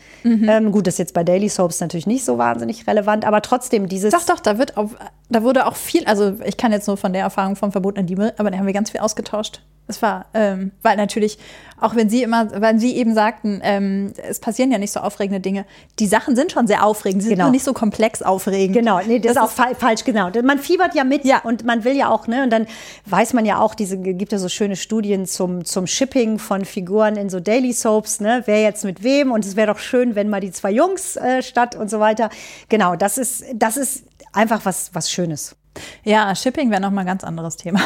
Ähm, 0.49 0.73
gut, 0.73 0.87
das 0.87 0.95
ist 0.95 0.99
jetzt 0.99 1.15
bei 1.15 1.23
Daily 1.25 1.49
Soaps 1.49 1.81
natürlich 1.81 2.07
nicht 2.07 2.25
so 2.25 2.39
wahnsinnig 2.39 2.87
relevant, 2.87 3.25
aber 3.25 3.43
trotzdem 3.43 3.89
dieses. 3.89 4.13
Doch, 4.13 4.25
doch, 4.25 4.41
da 4.41 4.59
wird 4.59 4.77
auch, 4.77 4.91
da 5.31 5.43
wurde 5.43 5.67
auch 5.67 5.77
viel, 5.77 6.05
also 6.07 6.35
ich 6.45 6.57
kann 6.57 6.73
jetzt 6.73 6.89
nur 6.89 6.97
von 6.97 7.13
der 7.13 7.23
Erfahrung 7.23 7.57
vom 7.57 7.73
verbotenen 7.73 8.07
Liebe, 8.09 8.35
aber 8.37 8.51
da 8.51 8.59
haben 8.59 8.67
wir 8.67 8.75
ganz 8.75 8.91
viel 8.91 9.01
ausgetauscht. 9.01 9.63
Es 9.89 10.03
war, 10.03 10.27
ähm, 10.35 10.73
weil 10.83 10.97
natürlich, 10.99 11.39
auch 11.81 11.95
wenn 11.97 12.11
Sie 12.11 12.23
immer, 12.23 12.49
weil 12.61 12.79
Sie 12.79 12.95
eben 12.97 13.15
sagten, 13.15 13.61
ähm, 13.65 14.13
es 14.29 14.39
passieren 14.39 14.71
ja 14.71 14.77
nicht 14.77 14.93
so 14.93 15.01
aufregende 15.01 15.41
Dinge. 15.41 15.65
Die 15.99 16.07
Sachen 16.07 16.37
sind 16.37 16.53
schon 16.53 16.67
sehr 16.67 16.85
aufregend, 16.85 17.23
sie 17.23 17.29
sind 17.29 17.37
Genau. 17.37 17.47
nur 17.47 17.53
nicht 17.53 17.65
so 17.65 17.73
komplex 17.73 18.21
aufregend. 18.21 18.77
Genau, 18.77 19.01
nee, 19.07 19.19
das, 19.19 19.35
Das 19.35 19.45
ist 19.45 19.51
auch 19.51 19.55
fa 19.55 19.75
falsch, 19.75 20.05
genau. 20.05 20.31
Man 20.43 20.59
fiebert 20.59 20.95
ja 20.95 21.05
mit 21.05 21.25
Ja. 21.25 21.41
und 21.43 21.65
man 21.65 21.85
will 21.85 21.97
ja 21.97 22.11
auch, 22.11 22.27
ne, 22.27 22.43
und 22.43 22.51
dann 22.51 22.67
weiß 23.07 23.33
man 23.33 23.47
ja 23.47 23.59
auch, 23.61 23.75
diese 23.75 23.97
gibt 23.97 24.31
ja 24.33 24.39
so 24.39 24.49
schöne 24.51 24.77
Studien 24.77 25.25
zum, 25.25 25.65
zum 25.65 25.87
Shipping 25.87 26.39
von 26.39 26.65
Figuren 26.67 27.17
in 27.17 27.31
so 27.31 27.41
Daily 27.41 27.73
Soaps, 27.73 28.21
ne, 28.21 28.43
wer 28.45 28.61
jetzt 28.61 28.85
mit 28.85 29.03
wem 29.03 29.33
und 29.33 29.45
es 29.47 29.57
wäre 29.57 29.73
doch 29.73 29.79
schön, 29.79 30.15
wenn 30.15 30.29
mal 30.29 30.41
die 30.41 30.53
zwei 30.53 30.71
Jungs 30.71 31.17
äh, 31.17 31.43
statt 31.43 31.77
und 31.77 31.89
so 31.89 31.99
weiter. 31.99 32.29
Genau, 32.69 32.95
das 32.95 33.17
ist, 33.17 33.45
das 33.55 33.77
ist 33.79 34.05
einfach 34.35 34.65
was, 34.65 34.91
was 34.93 35.11
Schönes. 35.11 35.57
Ja, 36.05 36.35
Shipping 36.35 36.71
wäre 36.71 36.81
nochmal 36.81 37.05
ein 37.05 37.09
ganz 37.09 37.25
anderes 37.25 37.57
Thema. 37.57 37.81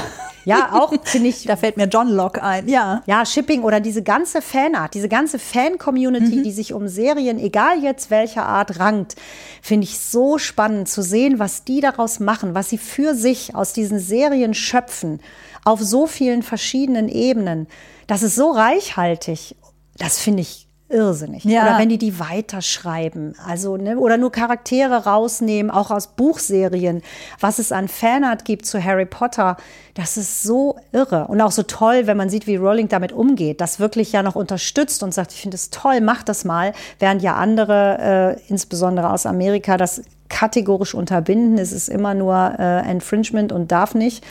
Ja, 0.44 0.72
auch 0.72 0.92
finde 1.04 1.28
ich, 1.28 1.44
Da 1.44 1.56
fällt 1.56 1.76
mir 1.76 1.86
John 1.86 2.08
Locke 2.08 2.42
ein, 2.42 2.68
ja. 2.68 3.02
Ja, 3.06 3.24
Shipping 3.24 3.62
oder 3.62 3.80
diese 3.80 4.02
ganze 4.02 4.42
Fanart, 4.42 4.94
diese 4.94 5.08
ganze 5.08 5.38
Fan-Community, 5.38 6.42
die 6.42 6.52
sich 6.52 6.72
um 6.72 6.88
Serien, 6.88 7.38
egal 7.38 7.82
jetzt 7.82 8.10
welcher 8.10 8.44
Art, 8.46 8.78
rankt, 8.78 9.16
finde 9.60 9.84
ich 9.84 9.98
so 9.98 10.38
spannend 10.38 10.88
zu 10.88 11.02
sehen, 11.02 11.38
was 11.38 11.64
die 11.64 11.80
daraus 11.80 12.20
machen, 12.20 12.54
was 12.54 12.70
sie 12.70 12.78
für 12.78 13.14
sich 13.14 13.54
aus 13.54 13.72
diesen 13.72 13.98
Serien 13.98 14.54
schöpfen, 14.54 15.20
auf 15.64 15.80
so 15.80 16.06
vielen 16.06 16.42
verschiedenen 16.42 17.08
Ebenen. 17.08 17.68
Das 18.06 18.22
ist 18.22 18.34
so 18.34 18.50
reichhaltig. 18.50 19.56
Das 19.96 20.18
finde 20.18 20.42
ich 20.42 20.68
irrsinnig. 20.92 21.44
Ja. 21.44 21.62
Oder 21.62 21.78
wenn 21.78 21.88
die 21.88 21.98
die 21.98 22.18
weiterschreiben, 22.20 23.34
also 23.46 23.76
ne, 23.76 23.98
oder 23.98 24.16
nur 24.16 24.30
Charaktere 24.30 25.04
rausnehmen, 25.04 25.70
auch 25.70 25.90
aus 25.90 26.08
Buchserien, 26.08 27.02
was 27.40 27.58
es 27.58 27.72
an 27.72 27.88
Fanart 27.88 28.44
gibt 28.44 28.66
zu 28.66 28.82
Harry 28.82 29.06
Potter, 29.06 29.56
das 29.94 30.16
ist 30.16 30.42
so 30.42 30.76
irre 30.92 31.26
und 31.26 31.40
auch 31.40 31.50
so 31.50 31.62
toll, 31.62 32.06
wenn 32.06 32.16
man 32.16 32.30
sieht, 32.30 32.46
wie 32.46 32.56
Rowling 32.56 32.88
damit 32.88 33.12
umgeht, 33.12 33.60
das 33.60 33.80
wirklich 33.80 34.12
ja 34.12 34.22
noch 34.22 34.36
unterstützt 34.36 35.02
und 35.02 35.12
sagt, 35.12 35.32
ich 35.32 35.40
finde 35.40 35.56
es 35.56 35.70
toll, 35.70 36.00
mach 36.00 36.22
das 36.22 36.44
mal, 36.44 36.72
während 36.98 37.22
ja 37.22 37.34
andere, 37.36 38.38
äh, 38.38 38.40
insbesondere 38.48 39.10
aus 39.10 39.26
Amerika, 39.26 39.76
das 39.76 40.02
kategorisch 40.28 40.94
unterbinden. 40.94 41.58
Es 41.58 41.72
ist 41.72 41.88
immer 41.88 42.14
nur 42.14 42.54
äh, 42.58 42.90
Infringement 42.90 43.52
und 43.52 43.70
darf 43.70 43.94
nicht. 43.94 44.24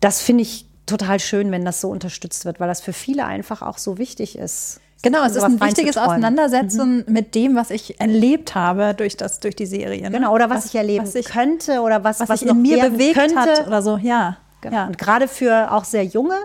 Das 0.00 0.20
finde 0.20 0.42
ich 0.42 0.66
total 0.86 1.20
schön, 1.20 1.50
wenn 1.50 1.64
das 1.64 1.80
so 1.80 1.88
unterstützt 1.88 2.44
wird, 2.44 2.60
weil 2.60 2.68
das 2.68 2.80
für 2.80 2.92
viele 2.92 3.24
einfach 3.24 3.62
auch 3.62 3.78
so 3.78 3.98
wichtig 3.98 4.38
ist. 4.38 4.80
Genau, 5.02 5.24
es 5.24 5.36
ist 5.36 5.44
ein 5.44 5.60
wichtiges. 5.60 5.96
Auseinandersetzen 5.96 7.04
mit 7.06 7.34
dem, 7.34 7.54
was 7.54 7.70
ich 7.70 8.00
erlebt 8.00 8.54
habe 8.54 8.94
durch, 8.94 9.16
das, 9.16 9.38
durch 9.40 9.54
die 9.54 9.66
Serie. 9.66 10.02
Ne? 10.02 10.10
Genau, 10.10 10.34
oder 10.34 10.50
was, 10.50 10.66
ich 10.66 10.74
erleben 10.74 11.06
was 11.06 11.14
ich, 11.14 11.26
könnte 11.26 11.80
oder 11.80 12.02
was, 12.02 12.20
was, 12.20 12.28
was 12.28 12.42
in 12.42 12.60
mir 12.60 12.90
bewegt 12.90 13.14
könnte. 13.14 13.36
hat 13.36 13.66
oder 13.66 13.82
so, 13.82 13.96
ja. 13.96 14.38
Genau. 14.60 14.74
ja. 14.74 14.86
Und 14.86 14.98
gerade 14.98 15.28
für 15.28 15.72
auch 15.72 15.84
sehr 15.84 16.04
junge 16.04 16.36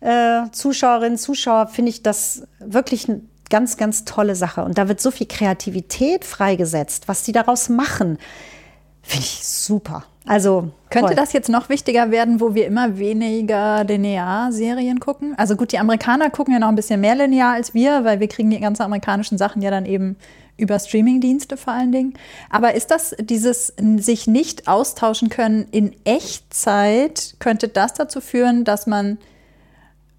äh, 0.00 0.50
Zuschauerinnen, 0.50 1.18
Zuschauer 1.18 1.68
finde 1.68 1.90
ich 1.90 2.02
das 2.02 2.42
wirklich 2.58 3.08
eine 3.08 3.20
ganz, 3.50 3.76
ganz 3.76 4.04
tolle 4.04 4.34
Sache. 4.34 4.64
Und 4.64 4.78
da 4.78 4.88
wird 4.88 5.00
so 5.00 5.10
viel 5.10 5.26
Kreativität 5.28 6.24
freigesetzt, 6.24 7.06
was 7.06 7.22
die 7.22 7.32
daraus 7.32 7.68
machen, 7.68 8.18
finde 9.02 9.24
ich 9.24 9.46
super. 9.46 10.04
Also 10.26 10.70
Könnte 10.90 11.08
toll. 11.08 11.16
das 11.16 11.32
jetzt 11.32 11.48
noch 11.48 11.68
wichtiger 11.68 12.10
werden, 12.10 12.40
wo 12.40 12.54
wir 12.54 12.66
immer 12.66 12.98
weniger 12.98 13.82
Linear-Serien 13.84 15.00
gucken? 15.00 15.34
Also 15.36 15.56
gut, 15.56 15.72
die 15.72 15.78
Amerikaner 15.78 16.30
gucken 16.30 16.54
ja 16.54 16.60
noch 16.60 16.68
ein 16.68 16.76
bisschen 16.76 17.00
mehr 17.00 17.16
linear 17.16 17.54
als 17.54 17.74
wir, 17.74 18.04
weil 18.04 18.20
wir 18.20 18.28
kriegen 18.28 18.50
die 18.50 18.60
ganzen 18.60 18.82
amerikanischen 18.82 19.36
Sachen 19.36 19.62
ja 19.62 19.70
dann 19.70 19.86
eben 19.86 20.16
über 20.56 20.78
Streamingdienste 20.78 21.56
vor 21.56 21.72
allen 21.72 21.92
Dingen. 21.92 22.14
Aber 22.50 22.74
ist 22.74 22.90
das 22.90 23.16
dieses 23.18 23.74
sich 23.96 24.26
nicht 24.26 24.68
austauschen 24.68 25.28
können 25.28 25.66
in 25.70 25.94
Echtzeit, 26.04 27.34
könnte 27.38 27.68
das 27.68 27.94
dazu 27.94 28.20
führen, 28.20 28.64
dass 28.64 28.86
man 28.86 29.18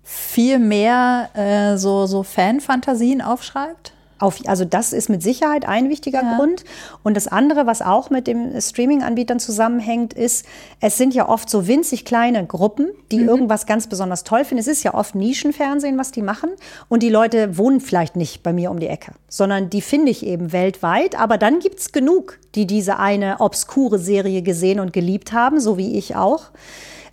viel 0.03 0.59
mehr 0.59 1.29
äh, 1.33 1.77
so, 1.77 2.07
so 2.07 2.23
Fan-Fantasien 2.23 3.21
aufschreibt? 3.21 3.93
Auf, 4.19 4.39
also 4.45 4.63
das 4.65 4.93
ist 4.93 5.09
mit 5.09 5.21
Sicherheit 5.23 5.67
ein 5.67 5.89
wichtiger 5.89 6.21
Ja. 6.21 6.37
Grund. 6.37 6.63
Und 7.03 7.15
das 7.17 7.27
andere, 7.27 7.65
was 7.65 7.81
auch 7.81 8.09
mit 8.09 8.27
den 8.27 8.59
Streaming-Anbietern 8.61 9.39
zusammenhängt, 9.39 10.13
ist, 10.13 10.45
es 10.79 10.97
sind 10.97 11.13
ja 11.13 11.27
oft 11.27 11.49
so 11.49 11.67
winzig 11.67 12.05
kleine 12.05 12.45
Gruppen, 12.45 12.89
die 13.11 13.19
Mhm. 13.19 13.27
irgendwas 13.29 13.65
ganz 13.65 13.87
besonders 13.87 14.23
toll 14.23 14.45
finden. 14.45 14.59
Es 14.61 14.67
ist 14.67 14.83
ja 14.83 14.93
oft 14.93 15.15
Nischenfernsehen, 15.15 15.97
was 15.97 16.11
die 16.11 16.21
machen. 16.21 16.49
Und 16.89 17.03
die 17.03 17.09
Leute 17.09 17.57
wohnen 17.57 17.81
vielleicht 17.81 18.15
nicht 18.15 18.43
bei 18.43 18.53
mir 18.53 18.71
um 18.71 18.79
die 18.79 18.87
Ecke, 18.87 19.13
sondern 19.27 19.69
die 19.69 19.81
finde 19.81 20.11
ich 20.11 20.25
eben 20.25 20.51
weltweit. 20.53 21.19
Aber 21.19 21.37
dann 21.37 21.59
gibt 21.59 21.79
es 21.79 21.91
genug, 21.91 22.39
die 22.55 22.67
diese 22.67 22.99
eine 22.99 23.39
obskure 23.39 23.99
Serie 23.99 24.41
gesehen 24.41 24.79
und 24.79 24.93
geliebt 24.93 25.33
haben, 25.33 25.59
so 25.59 25.77
wie 25.77 25.97
ich 25.97 26.15
auch. 26.15 26.51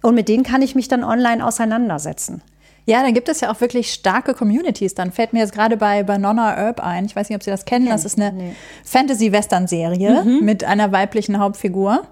Und 0.03 0.15
mit 0.15 0.29
denen 0.29 0.45
kann 0.45 0.63
ich 0.63 0.75
mich 0.75 0.89
dann 0.89 1.05
online 1.05 1.45
auseinandersetzen. 1.45 2.43
Ja, 2.87 3.03
dann 3.03 3.15
gibt 3.15 3.29
es 3.29 3.41
ja 3.41 3.53
auch 3.53 3.61
wirklich 3.61 3.93
starke 3.93 4.35
Communities. 4.35 4.95
Dann 4.95 5.13
fällt 5.13 5.33
mir 5.33 5.41
jetzt 5.41 5.53
gerade 5.53 5.77
bei 5.77 6.03
Banana 6.03 6.55
Herb 6.57 6.81
ein. 6.81 7.05
Ich 7.05 7.15
weiß 7.15 7.29
nicht, 7.29 7.37
ob 7.37 7.43
Sie 7.43 7.51
das 7.51 7.65
kennen. 7.65 7.87
Das 7.87 8.05
ist 8.05 8.19
eine 8.19 8.33
Fantasy-Western-Serie 8.85 10.25
mit 10.43 10.65
einer 10.65 10.91
weiblichen 10.93 11.39
Hauptfigur. 11.39 12.03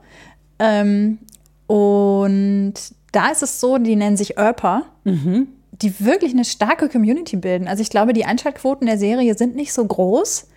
Ähm, 0.58 1.18
und 1.66 2.74
da 3.12 3.28
ist 3.30 3.42
es 3.42 3.60
so, 3.60 3.78
die 3.78 3.96
nennen 3.96 4.16
sich 4.16 4.36
Erper, 4.36 4.82
die 5.72 6.04
wirklich 6.04 6.32
eine 6.32 6.44
starke 6.44 6.88
Community 6.88 7.36
bilden. 7.36 7.68
Also 7.68 7.82
ich 7.82 7.90
glaube, 7.90 8.12
die 8.12 8.24
Einschaltquoten 8.24 8.86
der 8.86 8.98
Serie 8.98 9.34
sind 9.36 9.56
nicht 9.56 9.72
so 9.72 9.84
groß, 9.84 10.48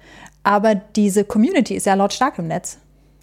aber 0.43 0.75
diese 0.75 1.23
Community 1.23 1.75
ist 1.75 1.85
ja 1.85 1.93
lautstark 1.93 2.37
im 2.39 2.47
Netz. 2.47 2.77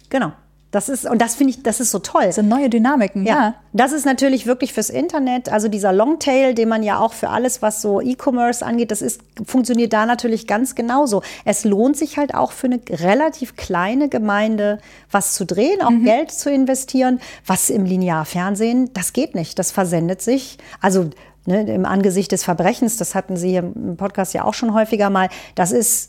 Genau. 0.09 0.31
Das 0.71 0.87
ist, 0.87 1.09
und 1.09 1.19
das 1.19 1.33
finde 1.33 1.51
ich, 1.51 1.63
das 1.63 1.79
ist 1.79 1.89
so 1.89 1.97
toll. 1.97 2.25
Das 2.25 2.35
sind 2.35 2.47
neue 2.47 2.69
Dynamiken, 2.69 3.25
ja. 3.25 3.33
Ja, 3.33 3.55
das 3.73 3.91
ist 3.91 4.05
natürlich 4.05 4.45
wirklich 4.45 4.71
fürs 4.71 4.91
Internet, 4.91 5.49
also 5.49 5.67
dieser 5.67 5.91
Longtail, 5.91 6.53
den 6.53 6.69
man 6.69 6.83
ja 6.83 6.99
auch 6.99 7.13
für 7.13 7.29
alles, 7.29 7.63
was 7.63 7.81
so 7.81 8.01
E-Commerce 8.01 8.63
angeht, 8.63 8.91
das 8.91 9.01
ist, 9.01 9.21
funktioniert 9.45 9.93
da 9.93 10.05
natürlich 10.05 10.45
ganz 10.45 10.75
genauso. 10.75 11.23
Es 11.43 11.65
lohnt 11.65 11.97
sich 11.97 12.17
halt 12.17 12.35
auch 12.35 12.51
für 12.51 12.67
eine 12.67 12.79
relativ 12.87 13.55
kleine 13.55 14.09
Gemeinde 14.09 14.77
was 15.09 15.33
zu 15.33 15.45
drehen, 15.45 15.81
auch 15.81 16.03
Geld 16.03 16.31
zu 16.31 16.51
investieren, 16.51 17.19
was 17.47 17.71
im 17.71 17.85
Linearfernsehen, 17.85 18.93
das 18.93 19.13
geht 19.13 19.33
nicht, 19.33 19.57
das 19.57 19.71
versendet 19.71 20.21
sich. 20.21 20.59
Also 20.81 21.09
ne, 21.45 21.61
im 21.61 21.85
Angesicht 21.85 22.31
des 22.31 22.43
Verbrechens, 22.43 22.97
das 22.97 23.15
hatten 23.15 23.37
Sie 23.37 23.49
hier 23.49 23.59
im 23.75 23.97
Podcast 23.97 24.35
ja 24.35 24.43
auch 24.43 24.53
schon 24.53 24.73
häufiger 24.73 25.09
mal, 25.09 25.29
das 25.55 25.71
ist 25.71 26.08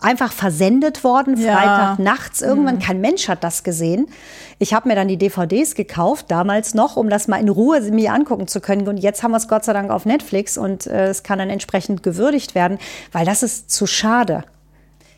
einfach 0.00 0.32
versendet 0.32 1.02
worden, 1.04 1.36
Ja. 1.36 1.56
Freitag 1.56 1.98
nachts. 1.98 2.42
Irgendwann, 2.42 2.78
kein 2.78 3.00
Mensch 3.00 3.28
hat 3.28 3.42
das 3.42 3.64
gesehen. 3.64 4.06
Ich 4.58 4.74
habe 4.74 4.88
mir 4.88 4.94
dann 4.94 5.08
die 5.08 5.16
DVDs 5.16 5.74
gekauft, 5.74 6.26
damals 6.28 6.74
noch, 6.74 6.96
um 6.96 7.08
das 7.10 7.28
mal 7.28 7.40
in 7.40 7.48
Ruhe 7.48 7.80
mir 7.90 8.12
angucken 8.12 8.46
zu 8.46 8.60
können. 8.60 8.86
Und 8.86 8.98
jetzt 8.98 9.22
haben 9.22 9.30
wir 9.32 9.38
es 9.38 9.48
Gott 9.48 9.64
sei 9.64 9.72
Dank 9.72 9.90
auf 9.90 10.04
Netflix 10.06 10.56
und 10.58 10.86
äh, 10.86 11.06
es 11.06 11.22
kann 11.22 11.38
dann 11.38 11.50
entsprechend 11.50 12.02
gewürdigt 12.02 12.54
werden, 12.54 12.78
weil 13.12 13.24
das 13.24 13.42
ist 13.42 13.70
zu 13.70 13.86
schade. 13.86 14.44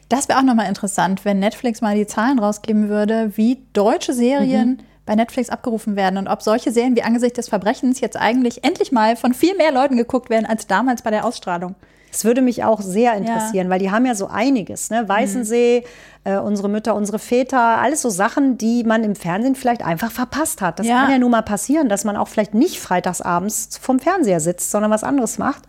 Das 0.09 0.29
wäre 0.29 0.39
auch 0.39 0.45
nochmal 0.45 0.68
interessant, 0.68 1.25
wenn 1.25 1.39
Netflix 1.39 1.81
mal 1.81 1.95
die 1.97 2.07
Zahlen 2.07 2.39
rausgeben 2.39 2.89
würde, 2.89 3.33
wie 3.37 3.64
deutsche 3.73 4.12
Serien 4.12 4.83
bei 5.07 5.14
Netflix 5.14 5.49
abgerufen 5.49 5.97
werden 5.97 6.18
und 6.18 6.29
ob 6.29 6.43
solche 6.43 6.70
Serien 6.70 6.95
wie 6.95 7.03
Angesicht 7.03 7.37
des 7.37 7.49
Verbrechens 7.49 8.01
jetzt 8.01 8.16
eigentlich 8.16 8.62
endlich 8.62 8.93
mal 8.93 9.16
von 9.16 9.35
viel 9.35 9.57
mehr 9.57 9.73
Leuten 9.73 9.97
geguckt 9.97 10.31
werden 10.31 10.47
als 10.47 10.66
damals 10.66 11.03
bei 11.03 11.11
der 11.11 11.25
Ausstrahlung. 11.25 11.75
Das 12.13 12.25
würde 12.25 12.43
mich 12.43 12.63
auch 12.63 12.81
sehr 12.83 13.15
interessieren, 13.15 13.71
weil 13.71 13.79
die 13.81 13.91
haben 13.91 14.05
ja 14.07 14.15
so 14.15 14.27
einiges. 14.29 14.91
Ne? 14.91 15.09
Weißensee, 15.09 15.83
äh, 16.25 16.37
unsere 16.37 16.69
Mütter, 16.69 16.95
unsere 16.95 17.19
Väter, 17.19 17.59
alles 17.81 18.03
so 18.03 18.11
Sachen, 18.11 18.59
die 18.59 18.85
man 18.85 19.03
im 19.03 19.17
Fernsehen 19.17 19.55
vielleicht 19.55 19.83
einfach 19.83 20.13
verpasst 20.13 20.61
hat. 20.61 20.79
Das 20.79 20.87
Ja. 20.87 21.01
kann 21.03 21.11
ja 21.11 21.19
nun 21.19 21.31
mal 21.31 21.43
passieren, 21.43 21.89
dass 21.89 22.05
man 22.05 22.17
auch 22.17 22.29
vielleicht 22.29 22.53
nicht 22.55 22.79
freitagsabends 22.81 23.79
vom 23.81 23.99
Fernseher 23.99 24.41
sitzt, 24.41 24.71
sondern 24.71 24.91
was 24.91 25.03
anderes 25.05 25.39
macht. 25.39 25.63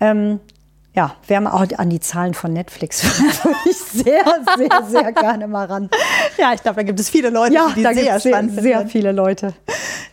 Ähm, 0.00 0.38
ja, 0.94 1.14
wir 1.26 1.36
haben 1.36 1.46
auch 1.46 1.64
an 1.78 1.88
die 1.90 2.00
Zahlen 2.00 2.34
von 2.34 2.52
Netflix 2.52 3.04
würde 3.44 3.56
ich 3.70 3.76
sehr, 3.76 4.24
sehr, 4.56 4.82
sehr 4.88 5.12
gerne 5.12 5.46
mal 5.46 5.66
ran. 5.66 5.88
Ja, 6.36 6.52
ich 6.52 6.62
glaube, 6.62 6.76
da 6.76 6.82
gibt 6.82 6.98
es 6.98 7.08
viele 7.10 7.30
Leute, 7.30 7.54
Ja, 7.54 7.68
die 7.76 7.82
da 7.82 7.92
sehr 7.94 8.18
sehr, 8.20 8.32
spannend 8.32 8.60
sehr 8.60 8.78
finden. 8.78 8.88
viele 8.90 9.12
Leute. 9.12 9.54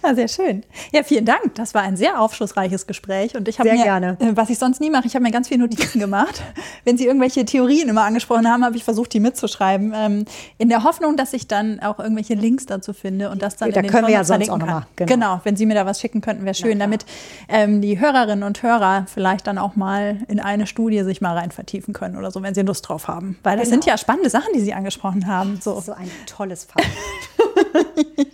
Ja, 0.04 0.14
sehr 0.14 0.28
schön. 0.28 0.64
Ja, 0.92 1.02
vielen 1.04 1.26
Dank. 1.26 1.56
Das 1.56 1.74
war 1.74 1.82
ein 1.82 1.98
sehr 1.98 2.22
aufschlussreiches 2.22 2.86
Gespräch. 2.86 3.36
Und 3.36 3.48
ich 3.48 3.58
habe 3.60 3.68
Sehr 3.70 3.78
mir, 3.78 3.84
gerne. 3.84 4.18
äh, 4.20 4.36
was 4.36 4.50
ich 4.52 4.60
sonst 4.60 4.80
nie 4.80 4.90
mache, 4.92 5.08
ich 5.08 5.16
habe 5.16 5.24
mir 5.24 5.32
ganz 5.32 5.48
viele 5.48 5.62
Notizen 5.62 6.00
gemacht. 6.00 6.44
Wenn 6.86 6.98
Sie 6.98 7.06
irgendwelche 7.06 7.44
Theorien 7.46 7.90
immer 7.90 8.04
angesprochen 8.04 8.48
haben, 8.48 8.64
habe 8.64 8.76
ich 8.78 8.84
versucht, 8.84 9.14
die 9.14 9.20
mitzuschreiben. 9.20 9.94
Ähm, 9.96 10.26
in 10.60 10.70
der 10.70 10.84
Hoffnung, 10.84 11.18
dass 11.18 11.34
ich 11.34 11.48
dann 11.48 11.80
auch 11.80 11.98
irgendwelche 12.00 12.36
Links 12.36 12.68
dazu 12.68 12.94
finde 12.94 13.32
und 13.32 13.42
das 13.42 13.56
dann 13.58 13.72
Da 13.72 13.78
in 13.78 13.84
den 13.88 13.92
können 13.92 14.08
wir 14.08 14.14
ja 14.14 14.24
sonst 14.24 14.50
auch 14.50 14.58
noch 14.60 14.66
kann. 14.68 14.76
mal, 14.76 14.88
Genau. 14.96 15.10
genau. 15.14 15.42
wenn 15.44 15.56
Sie 15.56 15.66
mir 15.66 15.74
da 15.74 15.86
was 15.88 16.00
schicken 16.00 16.22
könnten, 16.22 16.46
wäre 16.46 16.54
schön, 16.56 16.78
damit 16.80 17.06
ähm, 17.50 17.82
die 17.82 18.00
Hörerinnen 18.00 18.44
und 18.44 18.62
Hörer 18.62 19.06
vielleicht 19.12 19.48
dann 19.48 19.58
auch 19.58 19.76
mal 19.76 20.18
in 20.28 20.40
eine 20.40 20.67
Studie 20.68 21.02
sich 21.04 21.22
mal 21.22 21.38
rein 21.38 21.52
vertiefen 21.52 21.94
können 21.94 22.18
oder 22.18 22.30
so, 22.32 22.42
wenn 22.44 22.54
sie 22.54 22.62
Lust 22.62 22.88
drauf 22.88 23.08
haben. 23.08 23.40
Weil 23.44 23.58
das 23.58 23.66
Genau. 23.70 23.76
sind 23.82 23.86
ja 23.86 23.98
spannende 23.98 24.30
Sachen, 24.30 24.54
die 24.54 24.60
Sie 24.62 24.74
angesprochen 24.74 25.26
haben. 25.28 25.60
So. 25.62 25.80
So 25.82 25.94
ein 25.94 26.12
tolles 26.26 26.66
Fach. 26.66 26.76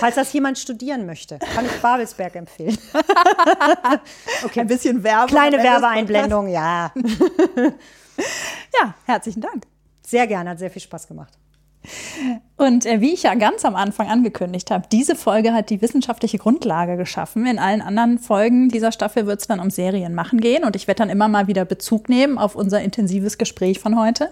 Falls 0.00 0.16
das 0.16 0.32
jemand 0.32 0.58
studieren 0.58 1.06
möchte, 1.06 1.38
kann 1.38 1.64
ich 1.64 1.72
Babelsberg 1.80 2.34
empfehlen. 2.34 2.76
Ein 4.56 4.66
bisschen 4.66 5.02
Werbung. 5.04 5.28
Kleine 5.28 5.58
Werbeeinblendung, 5.58 6.48
ja. 6.48 6.92
Ja, 8.82 8.94
herzlichen 9.06 9.40
Dank. 9.40 9.64
Sehr 10.06 10.26
gerne, 10.26 10.50
hat 10.50 10.58
sehr 10.58 10.70
viel 10.70 10.82
Spaß 10.82 11.06
gemacht. 11.08 11.32
Und 12.56 12.84
äh, 12.84 13.00
wie 13.00 13.14
ich 13.14 13.22
ja 13.22 13.34
ganz 13.34 13.64
am 13.64 13.74
Anfang 13.74 14.08
angekündigt 14.08 14.70
habe, 14.70 14.86
diese 14.92 15.16
Folge 15.16 15.54
hat 15.54 15.70
die 15.70 15.80
wissenschaftliche 15.80 16.36
Grundlage 16.36 16.96
geschaffen. 16.96 17.46
In 17.46 17.58
allen 17.58 17.80
anderen 17.80 18.18
Folgen 18.18 18.68
dieser 18.68 18.92
Staffel 18.92 19.26
wird 19.26 19.40
es 19.40 19.46
dann 19.46 19.60
um 19.60 19.70
Serienmachen 19.70 20.40
gehen 20.40 20.64
und 20.64 20.76
ich 20.76 20.86
werde 20.86 20.98
dann 20.98 21.10
immer 21.10 21.28
mal 21.28 21.46
wieder 21.46 21.64
Bezug 21.64 22.10
nehmen 22.10 22.36
auf 22.36 22.54
unser 22.54 22.82
intensives 22.82 23.38
Gespräch 23.38 23.78
von 23.78 23.98
heute. 23.98 24.28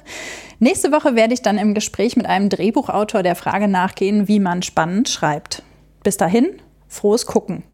Nächste 0.58 0.92
Woche 0.92 1.14
werde 1.14 1.32
ich 1.32 1.40
dann 1.40 1.56
im 1.56 1.72
Gespräch 1.72 2.16
mit 2.16 2.26
einem 2.26 2.50
Drehbuchautor 2.50 3.22
der 3.22 3.34
Frage 3.34 3.66
nachgehen, 3.66 4.28
wie 4.28 4.40
man 4.40 4.62
spannend 4.62 5.08
schreibt. 5.08 5.62
Bis 6.02 6.18
dahin, 6.18 6.60
frohes 6.86 7.24
Gucken. 7.24 7.64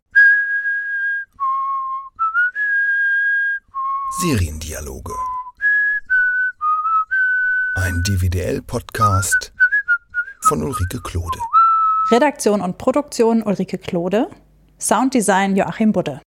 Seriendialoge. 4.21 5.13
Ein 7.75 8.05
DVDL-Podcast 8.05 9.54
von 10.45 10.63
Ulrike 10.63 11.01
Klode. 11.01 11.39
Redaktion 12.11 12.61
und 12.61 12.77
Produktion 12.77 13.43
Ulrike 13.43 13.79
Klode. 13.79 14.29
Sounddesign 14.79 15.57
Joachim 15.57 15.93
Budde. 15.93 16.21